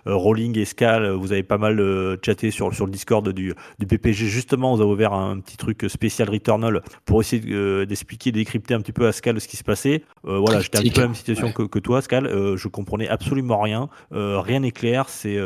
Rolling 0.06 0.58
et 0.58 0.64
Scal, 0.64 1.10
vous 1.10 1.32
avez 1.32 1.42
pas 1.42 1.58
mal 1.58 2.18
chatté 2.24 2.50
sur, 2.50 2.74
sur 2.74 2.86
le 2.86 2.92
Discord 2.92 3.28
du, 3.28 3.54
du 3.78 3.86
PPG. 3.86 4.26
Justement, 4.26 4.74
vous 4.74 4.80
avez 4.82 4.90
ouvert 4.90 5.12
un, 5.12 5.38
petit 5.40 5.56
truc 5.56 5.84
spécial 5.88 6.28
Returnal 6.30 6.82
pour 7.04 7.20
essayer 7.20 7.86
d'expliquer, 7.86 8.32
de 8.32 8.38
décrypter 8.38 8.74
un 8.74 8.80
petit 8.80 8.92
peu 8.92 9.06
à 9.06 9.12
Scal 9.12 9.40
ce 9.40 9.46
qui 9.48 9.56
se 9.56 9.64
passait. 9.64 10.02
Voilà, 10.24 10.60
j'étais 10.60 10.78
un 10.78 10.80
peu 10.80 10.84
Critique. 10.88 10.94
dans 10.96 11.02
la 11.02 11.08
même 11.08 11.14
situation 11.14 11.46
Ouais. 11.48 11.52
que, 11.52 11.62
que 11.64 11.78
toi, 11.78 12.02
Scal. 12.02 12.56
Je 12.56 12.68
comprenais 12.68 13.08
absolument 13.08 13.60
rien. 13.60 13.88
Rien 14.10 14.60
n'est 14.60 14.70
clair. 14.72 15.08
C'est 15.08 15.38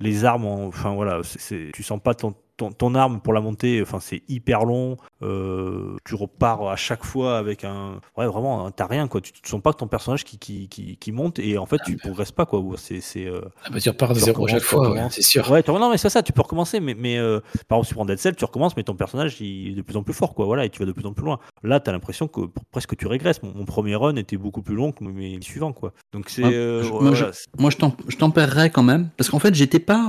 les 0.00 0.24
armes. 0.24 0.44
en- 0.46 0.66
Enfin 0.66 0.94
voilà, 0.94 1.20
c'est- 1.24 1.70
tu 1.72 1.82
sens 1.82 2.00
pas 2.02 2.14
ton 2.14 2.34
ton, 2.60 2.70
ton 2.72 2.94
arme 2.94 3.20
pour 3.20 3.32
la 3.32 3.40
monter, 3.40 3.80
enfin 3.82 3.98
c'est 4.00 4.22
hyper 4.28 4.64
long. 4.64 4.96
Euh, 5.22 5.96
tu 6.04 6.14
repars 6.14 6.68
à 6.68 6.76
chaque 6.76 7.04
fois 7.04 7.38
avec 7.38 7.64
un, 7.64 8.00
ouais 8.16 8.26
vraiment, 8.26 8.66
hein, 8.66 8.70
t'as 8.74 8.86
rien 8.86 9.08
quoi. 9.08 9.20
Tu, 9.20 9.32
tu 9.32 9.40
sens 9.48 9.60
pas 9.62 9.72
que 9.72 9.78
ton 9.78 9.86
personnage 9.86 10.24
qui, 10.24 10.38
qui, 10.38 10.68
qui, 10.68 10.96
qui 10.96 11.12
monte 11.12 11.38
et 11.38 11.58
en 11.58 11.66
fait 11.66 11.78
tu 11.84 11.96
progresses 11.96 12.32
pas 12.32 12.46
quoi. 12.46 12.62
C'est 12.76 13.00
c'est 13.00 13.26
euh, 13.26 13.40
Ah 13.64 13.70
bah, 13.70 13.80
tu 13.80 13.88
repars 13.88 14.14
de 14.14 14.18
zéro 14.20 14.44
à 14.44 14.48
chaque 14.48 14.62
fois, 14.62 14.90
ouais, 14.90 15.08
c'est 15.10 15.22
sûr. 15.22 15.50
Ouais, 15.50 15.62
tu- 15.62 15.70
non, 15.70 15.90
mais 15.90 15.98
c'est 15.98 16.08
ça, 16.10 16.22
tu 16.22 16.32
peux 16.32 16.42
recommencer, 16.42 16.80
mais, 16.80 16.94
mais 16.94 17.16
euh, 17.18 17.40
par 17.68 17.78
exemple, 17.78 17.84
si 17.86 17.88
tu 17.90 17.94
prends 17.94 18.04
Dead 18.04 18.18
Cell, 18.18 18.36
tu 18.36 18.44
recommences, 18.44 18.76
mais 18.76 18.82
ton 18.82 18.94
personnage 18.94 19.40
il 19.40 19.72
est 19.72 19.74
de 19.74 19.82
plus 19.82 19.96
en 19.96 20.02
plus 20.02 20.14
fort, 20.14 20.34
quoi, 20.34 20.44
voilà, 20.46 20.64
et 20.64 20.68
tu 20.70 20.78
vas 20.78 20.86
de 20.86 20.92
plus 20.92 21.06
en 21.06 21.12
plus 21.12 21.24
loin. 21.24 21.38
Là, 21.62 21.80
tu 21.80 21.88
as 21.88 21.92
l'impression 21.92 22.28
que 22.28 22.42
presque 22.70 22.96
tu 22.96 23.06
régresses. 23.06 23.42
Mon, 23.42 23.52
mon 23.54 23.64
premier 23.64 23.94
run 23.96 24.16
était 24.16 24.36
beaucoup 24.36 24.62
plus 24.62 24.74
long 24.74 24.92
que 24.92 25.02
mes 25.04 25.40
suivants, 25.40 25.72
quoi. 25.72 25.92
Donc 26.12 26.28
c'est. 26.28 26.44
Ouais, 26.44 26.52
euh, 26.54 26.82
je- 26.82 26.90
moi, 26.90 27.00
voilà, 27.10 27.32
c'est- 27.32 27.46
Moi, 27.58 27.70
je 27.70 27.76
t'en- 27.78 27.96
je 28.08 28.16
tempérerais 28.16 28.70
quand 28.70 28.82
même, 28.82 29.08
parce 29.16 29.30
qu'en 29.30 29.38
fait, 29.38 29.54
j'étais 29.54 29.78
pas. 29.80 30.08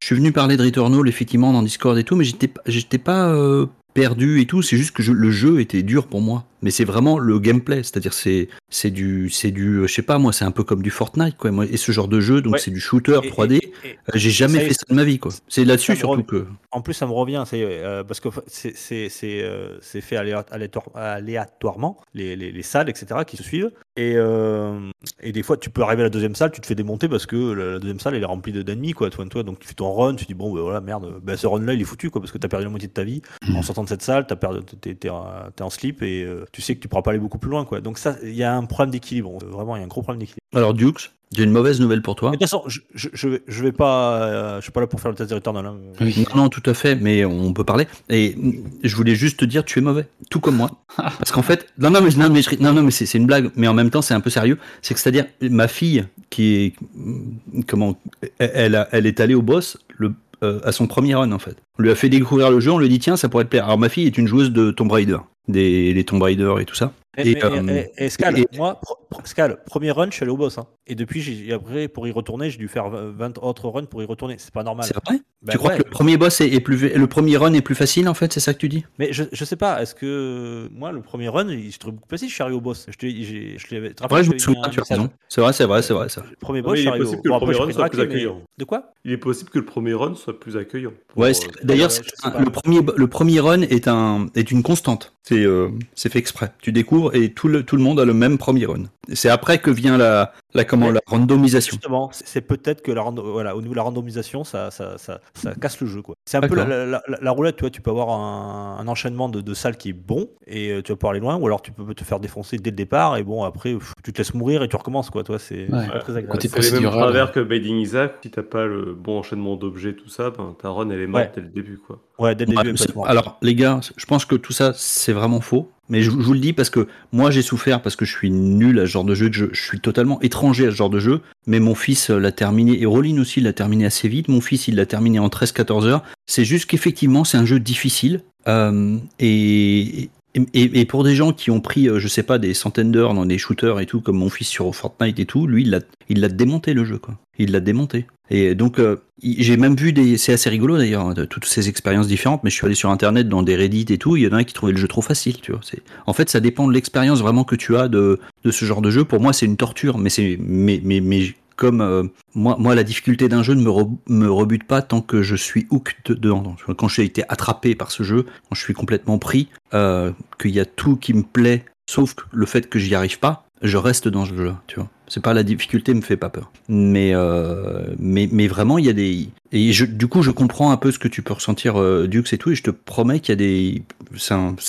Je 0.00 0.06
suis 0.06 0.14
venu 0.14 0.32
parler 0.32 0.56
de 0.56 0.62
Returnal, 0.64 1.08
effectivement, 1.08 1.52
dans 1.52 1.62
Discord 1.62 1.96
et 1.98 2.04
tout, 2.04 2.16
mais 2.16 2.24
j'étais 2.24 2.48
pas- 2.48 2.60
j'étais 2.66 2.98
pas 2.98 3.28
euh, 3.28 3.66
perdu 3.96 4.40
et 4.40 4.46
tout. 4.46 4.62
C'est 4.62 4.76
juste 4.76 4.92
que 4.92 5.02
je- 5.02 5.12
le 5.12 5.30
jeu 5.30 5.60
était 5.60 5.82
dur 5.82 6.06
pour 6.06 6.20
moi. 6.20 6.44
Mais 6.62 6.70
c'est 6.70 6.84
vraiment 6.84 7.18
le 7.18 7.38
gameplay, 7.38 7.82
c'est-à-dire 7.82 8.14
c'est 8.14 8.48
c'est 8.70 8.90
du 8.90 9.28
c'est 9.28 9.50
du 9.50 9.76
euh, 9.80 9.86
je 9.86 9.92
sais 9.92 10.02
pas 10.02 10.18
moi, 10.18 10.32
c'est 10.32 10.44
un 10.46 10.50
peu 10.50 10.64
comme 10.64 10.82
du 10.82 10.90
Fortnite 10.90 11.36
quoi. 11.36 11.50
Et 11.70 11.76
ce 11.76 11.92
genre 11.92 12.08
de 12.08 12.18
jeu, 12.18 12.40
donc 12.40 12.54
Ouais. 12.54 12.58
c'est 12.58 12.70
du 12.70 12.80
shooter 12.80 13.20
Et- 13.22 13.28
3D. 13.28 13.56
et- 13.56 13.58
et- 13.84 13.90
euh, 13.92 14.12
J'ai 14.14 14.30
jamais 14.30 14.54
ça 14.54 14.62
y 14.62 14.64
est, 14.64 14.68
fait 14.68 14.74
ça 14.74 14.86
de 14.88 14.94
ma 14.94 15.04
vie 15.04 15.18
quoi. 15.18 15.32
C'est 15.48 15.64
là-dessus 15.64 15.94
surtout 15.96 16.24
que. 16.24 16.46
En 16.72 16.80
plus, 16.80 16.94
ça 16.94 17.06
me 17.06 17.12
revient, 17.12 17.44
c'est 17.46 17.62
euh, 17.62 18.02
parce 18.04 18.20
que 18.20 18.30
c'est 18.46 18.74
c'est- 18.76 19.08
c'est, 19.10 19.42
euh, 19.42 19.78
fait 19.80 20.16
aléa- 20.16 20.46
aléatoire- 20.50 20.90
aléatoirement, 21.30 21.98
les, 22.14 22.36
les, 22.36 22.52
les 22.52 22.62
salles, 22.62 22.88
etc., 22.88 23.20
qui 23.26 23.36
se 23.36 23.42
suivent. 23.42 23.70
Et, 23.96 24.14
euh, 24.16 24.78
et 25.22 25.32
des 25.32 25.42
fois, 25.42 25.56
tu 25.56 25.70
peux 25.70 25.82
arriver 25.82 26.02
à 26.02 26.04
la 26.04 26.10
deuxième 26.10 26.34
salle, 26.34 26.50
tu 26.52 26.60
te 26.60 26.66
fais 26.66 26.74
démonter 26.74 27.08
parce 27.08 27.26
que 27.26 27.52
la, 27.52 27.78
deuxième 27.78 28.00
salle, 28.00 28.14
elle 28.14 28.22
est 28.22 28.26
remplie 28.26 28.52
de- 28.52 28.62
d'ennemis, 28.62 28.92
quoi, 28.92 29.10
toi, 29.10 29.24
toi. 29.26 29.42
Donc 29.42 29.58
tu 29.60 29.68
fais 29.68 29.74
ton 29.74 29.92
run, 29.92 30.14
tu 30.14 30.24
dis, 30.24 30.34
bon, 30.34 30.52
ben 30.54 30.60
voilà, 30.62 30.80
merde, 30.80 31.20
ben, 31.22 31.36
ce 31.36 31.46
run-là, 31.46 31.74
il 31.74 31.80
est 31.80 31.84
foutu, 31.84 32.10
quoi, 32.10 32.20
parce 32.20 32.32
que 32.32 32.38
t'as 32.38 32.48
perdu 32.48 32.64
la 32.64 32.70
moitié 32.70 32.88
de 32.88 32.92
ta 32.94 33.04
vie. 33.04 33.22
En 33.54 33.62
sortant 33.62 33.84
de 33.86 33.90
cette 33.90 34.02
salle, 34.02 34.26
t'as 34.26 34.36
perdu, 34.36 34.60
t'es, 34.80 34.94
t'es 34.94 35.08
en- 35.08 35.26
t'es 35.54 35.62
en 35.62 35.70
slip 35.70 36.02
et 36.02 36.22
euh, 36.24 36.44
tu 36.52 36.60
sais 36.62 36.74
que 36.76 36.80
tu 36.80 36.88
pourras 36.88 37.02
pas 37.02 37.10
aller 37.12 37.20
beaucoup 37.20 37.38
plus 37.38 37.50
loin, 37.50 37.64
quoi. 37.64 37.80
Donc 37.80 37.98
ça, 37.98 38.16
il 38.22 38.34
y 38.34 38.42
a 38.44 38.54
un 38.54 38.64
problème 38.64 38.90
d'équilibre. 38.92 39.38
Vraiment, 39.44 39.76
il 39.76 39.80
y 39.80 39.82
a 39.82 39.84
un 39.84 39.88
gros 39.88 40.02
problème 40.02 40.20
d'équilibre. 40.20 40.40
Alors 40.54 40.74
Dukes, 40.74 41.10
j'ai 41.32 41.42
une 41.42 41.50
mauvaise 41.50 41.80
nouvelle 41.80 42.02
pour 42.02 42.14
toi. 42.14 42.30
Mais 42.30 42.36
de 42.36 42.42
toute 42.44 42.48
façon, 42.50 42.62
je, 42.68 42.80
je, 42.94 43.08
je, 43.12 43.28
vais- 43.28 43.42
je 43.48 43.62
vais 43.62 43.72
pas, 43.72 44.22
euh, 44.22 44.56
je 44.58 44.62
suis 44.62 44.72
pas 44.72 44.80
là 44.80 44.86
pour 44.86 45.00
faire 45.00 45.10
le 45.10 45.16
test 45.16 45.30
de 45.30 45.34
Returnal. 45.34 45.66
hein. 45.66 45.74
Oui. 46.00 46.24
Non, 46.34 46.42
non, 46.44 46.48
tout 46.48 46.62
à 46.66 46.72
fait, 46.74 46.94
mais 46.94 47.24
on 47.24 47.52
peut 47.52 47.64
parler. 47.64 47.86
Et 48.08 48.36
je 48.84 48.94
voulais 48.96 49.14
juste 49.16 49.38
te 49.40 49.44
dire, 49.44 49.64
tu 49.64 49.78
es 49.80 49.82
mauvais, 49.82 50.06
tout 50.30 50.38
comme 50.40 50.56
moi. 50.56 50.70
Parce 50.96 51.32
qu'en 51.32 51.42
fait, 51.42 51.66
non, 51.78 51.90
non, 51.90 52.00
mais, 52.00 52.10
non, 52.16 52.30
mais, 52.30 52.42
je- 52.42 52.62
non, 52.62 52.72
non, 52.72 52.82
mais 52.84 52.90
c'est 52.92 53.06
c'est 53.06 53.18
une 53.18 53.26
blague, 53.26 53.50
mais 53.56 53.66
en 53.68 53.74
même 53.74 53.90
temps, 53.90 54.02
c'est 54.02 54.14
un 54.14 54.20
peu 54.20 54.30
sérieux. 54.30 54.58
C'est 54.82 54.94
que 54.94 55.00
c'est-à-dire, 55.00 55.26
ma 55.42 55.66
fille, 55.68 56.06
qui 56.30 56.54
est, 56.54 56.74
mm, 56.94 57.62
comment, 57.66 57.96
elle, 58.38 58.76
a- 58.76 58.88
elle 58.92 59.06
est 59.06 59.18
allée 59.20 59.34
au 59.34 59.42
boss 59.42 59.78
le, 59.98 60.12
euh, 60.42 60.60
à 60.64 60.72
son 60.72 60.86
premier 60.86 61.14
run, 61.14 61.32
en 61.32 61.38
fait. 61.38 61.56
On 61.78 61.82
lui 61.82 61.90
a 61.90 61.94
fait 61.94 62.08
découvrir 62.08 62.50
le 62.50 62.60
jeu, 62.60 62.70
on 62.70 62.78
lui 62.78 62.88
dit, 62.88 62.98
tiens, 62.98 63.16
ça 63.16 63.28
pourrait 63.28 63.44
te 63.44 63.50
plaire. 63.50 63.64
Alors, 63.64 63.78
ma 63.78 63.88
fille 63.88 64.06
est 64.06 64.18
une 64.18 64.26
joueuse 64.26 64.50
de 64.50 64.70
Tomb 64.70 64.90
Raider, 64.90 65.18
des 65.48 65.92
les 65.92 66.04
Tomb 66.04 66.22
Raider 66.22 66.54
et 66.60 66.64
tout 66.64 66.74
ça. 66.74 66.92
Et, 67.16 67.30
Et, 67.30 67.34
mais- 67.34 67.44
euh, 67.44 67.82
et- 67.98 68.04
et 68.04 68.08
Scal, 68.10 68.38
et- 68.38 68.46
moi, 68.56 68.80
Scal, 69.24 69.62
premier 69.64 69.90
run, 69.90 70.06
je 70.10 70.14
suis 70.16 70.22
allé 70.22 70.32
au 70.32 70.36
boss. 70.36 70.58
hein. 70.58 70.66
Et 70.86 70.94
depuis, 70.94 71.20
j'ai- 71.20 71.52
après, 71.52 71.88
pour 71.88 72.06
y 72.06 72.10
retourner, 72.12 72.50
j'ai 72.50 72.58
dû 72.58 72.68
faire 72.68 72.90
20 72.90 73.38
autres 73.38 73.68
runs 73.68 73.84
pour 73.86 74.02
y 74.02 74.06
retourner. 74.06 74.36
C'est 74.38 74.52
pas 74.52 74.62
normal. 74.62 74.86
C'est 74.86 74.94
vrai? 75.04 75.20
Bah 75.42 75.52
Tu 75.52 75.58
crois 75.58 75.72
ouais. 75.72 75.78
que 75.78 75.84
le 75.84 75.90
premier 75.90 76.16
boss 76.16 76.40
est, 76.40 76.48
est 76.52 76.60
plus, 76.60 76.92
le 76.94 77.06
premier 77.06 77.36
run 77.36 77.52
est 77.52 77.60
plus 77.60 77.74
facile, 77.74 78.08
en 78.08 78.14
fait, 78.14 78.32
c'est 78.32 78.40
ça 78.40 78.52
que 78.52 78.58
tu 78.58 78.68
dis? 78.68 78.84
Mais 78.98 79.12
je, 79.12 79.24
je 79.32 79.44
sais 79.44 79.56
pas, 79.56 79.80
est-ce 79.82 79.94
que 79.94 80.68
moi, 80.72 80.92
le 80.92 81.02
premier 81.02 81.28
run, 81.28 81.48
il 81.50 81.72
se 81.72 81.78
trouve 81.78 81.94
beaucoup 81.94 82.06
plus 82.08 82.14
facile, 82.16 82.28
je 82.28 82.34
suis 82.34 82.42
arrivé 82.42 82.56
au 82.56 82.60
boss. 82.60 82.86
Je 82.88 83.06
je 83.08 83.74
l'avais- 83.74 83.94
Ouais, 84.10 84.22
me 84.22 84.38
souviens, 84.38 84.62
tu 84.70 84.80
as 84.80 84.82
raison. 84.88 85.10
C'est 85.28 85.40
vrai, 85.40 85.52
c'est 85.52 85.64
vrai, 85.64 85.82
c'est 85.82 85.94
vrai, 85.94 86.08
ça. 86.08 86.22
Le 86.28 86.36
Premier 86.36 86.62
boss, 86.62 86.76
je 86.78 86.82
il 86.82 86.88
est 86.88 86.98
possible 86.98 87.22
que 87.22 87.28
le 87.28 87.34
premier 87.38 87.54
run 87.56 87.70
soit 87.72 87.88
plus 87.88 87.98
mais- 87.98 88.04
accueillant. 88.04 88.42
De 88.58 88.64
quoi? 88.64 88.92
Il 89.04 89.12
est 89.12 89.16
possible 89.18 89.50
que 89.50 89.58
le 89.58 89.64
premier 89.64 89.92
run 89.94 90.14
soit 90.14 90.38
plus 90.38 90.56
accueillant. 90.56 90.92
pour, 91.08 91.22
Ouais, 91.22 91.30
euh, 91.30 91.48
d'ailleurs, 91.62 91.90
ouais, 91.90 92.40
le 92.44 92.50
premier, 92.50 92.80
le 92.96 93.06
premier 93.06 93.40
run 93.40 93.62
est 93.62 93.88
un, 93.88 94.26
est 94.34 94.50
une 94.50 94.62
constante. 94.62 95.12
C'est, 95.22 95.44
euh, 95.44 95.68
c'est 95.94 96.10
fait 96.10 96.18
exprès. 96.18 96.52
Tu 96.60 96.70
découvres 96.72 97.05
et 97.14 97.32
tout 97.32 97.48
le, 97.48 97.62
tout 97.62 97.76
le 97.76 97.82
monde 97.82 98.00
a 98.00 98.04
le 98.04 98.14
même 98.14 98.38
premier 98.38 98.66
run. 98.66 98.84
C'est 99.12 99.28
après 99.28 99.58
que 99.58 99.70
vient 99.70 99.96
la, 99.96 100.32
la 100.56 100.64
comment, 100.64 100.90
la 100.90 101.00
randomisation. 101.06 101.72
Justement, 101.72 102.10
c'est 102.12 102.40
peut-être 102.40 102.82
que 102.82 102.90
la 102.92 103.02
rando- 103.02 103.30
voilà, 103.32 103.54
au 103.56 103.60
niveau 103.62 103.72
de 103.72 103.76
la 103.76 103.82
randomisation, 103.82 104.44
ça, 104.44 104.70
ça, 104.70 104.98
ça, 104.98 105.20
ça 105.34 105.54
casse 105.54 105.80
le 105.80 105.86
jeu. 105.86 106.02
quoi. 106.02 106.14
C'est 106.24 106.36
un 106.36 106.40
peu 106.40 106.54
la, 106.56 106.64
D'accord. 106.64 106.86
la, 106.86 107.02
la- 107.08 107.18
la 107.22 107.30
roulette, 107.30 107.56
tu 107.56 107.62
vois, 107.62 107.70
tu 107.70 107.80
peux 107.80 107.90
avoir 107.90 108.10
un, 108.10 108.78
un 108.80 108.88
enchaînement 108.88 109.28
de, 109.28 109.40
de 109.40 109.54
salles 109.54 109.76
qui 109.76 109.90
est 109.90 109.92
bon 109.92 110.28
et 110.46 110.70
euh, 110.72 110.82
tu 110.82 110.92
vas 110.92 110.96
pouvoir 110.96 111.12
aller 111.12 111.20
loin, 111.20 111.36
ou 111.36 111.46
alors 111.46 111.62
tu 111.62 111.70
peux 111.72 111.94
te 111.94 112.04
faire 112.04 112.18
défoncer 112.20 112.56
dès 112.58 112.70
le 112.70 112.76
départ 112.76 113.16
et 113.16 113.22
bon, 113.22 113.44
après, 113.44 113.74
pff, 113.74 113.92
tu 114.02 114.12
te 114.12 114.18
laisses 114.18 114.34
mourir 114.34 114.62
et 114.62 114.68
tu 114.68 114.76
recommences. 114.76 115.10
Quoi, 115.10 115.22
toi, 115.24 115.38
c'est 115.38 115.70
Ouais. 115.72 115.86
très 116.00 116.16
agréable. 116.16 116.38
C'est 116.40 116.52
mêmes 116.52 116.52
procédural. 116.52 116.98
travers 117.00 117.32
que 117.32 117.40
Binding 117.40 117.76
Isaac. 117.76 118.14
Si 118.22 118.30
t'as 118.30 118.42
pas 118.42 118.64
le 118.66 118.94
bon 118.94 119.18
enchaînement 119.18 119.56
d'objets, 119.56 119.94
tout 119.94 120.08
ça, 120.08 120.30
ben, 120.30 120.54
ta 120.60 120.70
run 120.70 120.90
elle 120.90 121.00
est 121.00 121.06
morte 121.06 121.24
Ouais. 121.24 121.32
dès 121.36 121.40
le 121.42 121.48
début. 121.48 121.78
Quoi. 121.86 122.00
Ouais, 122.18 122.34
dès 122.34 122.46
le 122.46 122.54
début, 122.54 122.74
alors, 123.04 123.36
les 123.42 123.54
gars, 123.54 123.80
je 123.96 124.06
pense 124.06 124.24
que 124.24 124.36
tout 124.36 124.52
ça, 124.52 124.72
c'est 124.74 125.12
vraiment 125.12 125.40
faux. 125.40 125.70
Mais 125.88 126.02
je, 126.02 126.10
je 126.10 126.16
vous 126.16 126.32
le 126.32 126.40
dis 126.40 126.52
parce 126.52 126.68
que 126.70 126.88
moi, 127.12 127.30
j'ai 127.30 127.42
souffert 127.42 127.80
parce 127.80 127.94
que 127.94 128.04
je 128.04 128.10
suis 128.12 128.30
nul 128.30 128.78
à 128.80 128.82
ce 128.82 128.86
genre 128.86 129.04
de 129.04 129.14
jeu, 129.14 129.28
que 129.28 129.36
je, 129.36 129.46
je 129.52 129.62
suis 129.62 129.78
totalement 129.80 130.20
étranger 130.20 130.45
à 130.50 130.70
ce 130.70 130.76
genre 130.76 130.90
de 130.90 130.98
jeu. 130.98 131.20
Mais 131.46 131.60
mon 131.60 131.74
fils 131.74 132.10
l'a 132.10 132.32
terminé, 132.32 132.80
et 132.80 132.86
Rolin 132.86 133.18
aussi 133.18 133.40
l'a 133.40 133.52
terminé 133.52 133.86
assez 133.86 134.08
vite. 134.08 134.28
Mon 134.28 134.40
fils, 134.40 134.68
il 134.68 134.76
l'a 134.76 134.86
terminé 134.86 135.18
en 135.18 135.28
13-14 135.28 135.84
heures. 135.84 136.02
C'est 136.26 136.44
juste 136.44 136.66
qu'effectivement, 136.66 137.24
c'est 137.24 137.38
un 137.38 137.46
jeu 137.46 137.60
difficile. 137.60 138.20
Euh, 138.48 138.98
et, 139.18 140.08
et, 140.54 140.84
pour 140.84 141.04
des 141.04 141.14
gens 141.14 141.32
qui 141.32 141.50
ont 141.50 141.60
pris, 141.60 141.88
euh, 141.88 141.98
je 141.98 142.08
sais 142.08 142.22
pas, 142.22 142.38
des 142.38 142.54
centaines 142.54 142.92
d'heures 142.92 143.14
dans 143.14 143.26
des 143.26 143.38
shooters 143.38 143.80
et 143.80 143.86
tout, 143.86 144.00
comme 144.00 144.16
mon 144.16 144.28
fils 144.28 144.48
sur 144.48 144.74
Fortnite 144.74 145.18
et 145.18 145.24
tout, 145.24 145.46
lui, 145.46 145.62
il 146.08 146.20
l'a, 146.20 146.28
démonté 146.28 146.74
le 146.74 146.84
jeu, 146.84 146.98
quoi. 146.98 147.18
Il 147.38 147.52
l'a 147.52 147.60
démonté. 147.60 148.06
Et 148.30 148.54
donc, 148.54 148.78
euh, 148.78 148.96
j'ai 149.22 149.56
même 149.56 149.76
vu 149.76 149.92
des, 149.92 150.16
c'est 150.16 150.32
assez 150.32 150.50
rigolo 150.50 150.76
d'ailleurs, 150.78 151.14
de 151.14 151.24
toutes 151.24 151.44
ces 151.44 151.68
expériences 151.68 152.08
différentes. 152.08 152.42
Mais 152.44 152.50
je 152.50 152.56
suis 152.56 152.66
allé 152.66 152.74
sur 152.74 152.90
internet 152.90 153.28
dans 153.28 153.42
des 153.42 153.56
Reddit 153.56 153.86
et 153.90 153.98
tout, 153.98 154.16
il 154.16 154.24
y 154.24 154.26
en 154.26 154.32
a 154.32 154.44
qui 154.44 154.52
trouvait 154.52 154.72
le 154.72 154.78
jeu 154.78 154.88
trop 154.88 155.02
facile, 155.02 155.40
tu 155.40 155.52
vois. 155.52 155.60
En 156.06 156.12
fait, 156.12 156.28
ça 156.28 156.40
dépend 156.40 156.66
de 156.66 156.72
l'expérience 156.72 157.20
vraiment 157.20 157.44
que 157.44 157.56
tu 157.56 157.76
as 157.76 157.88
de, 157.88 158.20
de 158.44 158.50
ce 158.50 158.64
genre 158.64 158.82
de 158.82 158.90
jeu. 158.90 159.04
Pour 159.04 159.20
moi, 159.20 159.32
c'est 159.32 159.46
une 159.46 159.56
torture, 159.56 159.98
mais 159.98 160.10
c'est, 160.10 160.38
mais, 160.40 160.80
mais 160.82 161.34
comme 161.56 161.80
euh, 161.80 162.04
moi, 162.34 162.56
moi, 162.58 162.74
la 162.74 162.84
difficulté 162.84 163.28
d'un 163.28 163.42
jeu 163.42 163.54
ne 163.54 163.62
me, 163.62 163.70
me 164.08 164.30
rebute 164.30 164.64
pas 164.64 164.82
tant 164.82 165.00
que 165.00 165.22
je 165.22 165.34
suis 165.34 165.66
hooked 165.70 165.96
dedans. 166.06 166.42
Donc, 166.42 166.58
Quand 166.76 166.88
j'ai 166.88 167.04
été 167.04 167.24
attrapé 167.28 167.74
par 167.74 167.90
ce 167.90 168.02
jeu, 168.02 168.24
quand 168.24 168.54
je 168.54 168.60
suis 168.60 168.74
complètement 168.74 169.18
pris, 169.18 169.48
euh, 169.74 170.12
qu'il 170.38 170.52
y 170.52 170.60
a 170.60 170.66
tout 170.66 170.96
qui 170.96 171.14
me 171.14 171.22
plaît, 171.22 171.64
sauf 171.88 172.14
le 172.32 172.46
fait 172.46 172.68
que 172.68 172.78
j'y 172.78 172.94
arrive 172.94 173.18
pas, 173.18 173.46
je 173.62 173.76
reste 173.76 174.08
dans 174.08 174.26
ce 174.26 174.34
jeu-là, 174.34 174.62
tu 174.66 174.76
vois. 174.76 174.88
C'est 175.08 175.22
pas 175.22 175.34
la 175.34 175.44
difficulté 175.44 175.94
me 175.94 176.00
fait 176.00 176.16
pas 176.16 176.30
peur. 176.30 176.50
Mais 176.68 177.12
euh, 177.14 177.94
mais 177.98 178.28
mais 178.32 178.48
vraiment 178.48 178.76
il 178.76 178.86
y 178.86 178.88
a 178.88 178.92
des 178.92 179.28
et 179.52 179.70
du 179.70 180.08
coup 180.08 180.22
je 180.22 180.32
comprends 180.32 180.72
un 180.72 180.76
peu 180.76 180.90
ce 180.90 180.98
que 180.98 181.06
tu 181.06 181.22
peux 181.22 181.32
ressentir 181.32 181.80
euh, 181.80 182.08
Dux 182.08 182.24
et 182.32 182.38
tout 182.38 182.50
et 182.50 182.56
je 182.56 182.64
te 182.64 182.70
promets 182.70 183.20
qu'il 183.20 183.30
y 183.30 183.32
a 183.32 183.36
des 183.36 183.82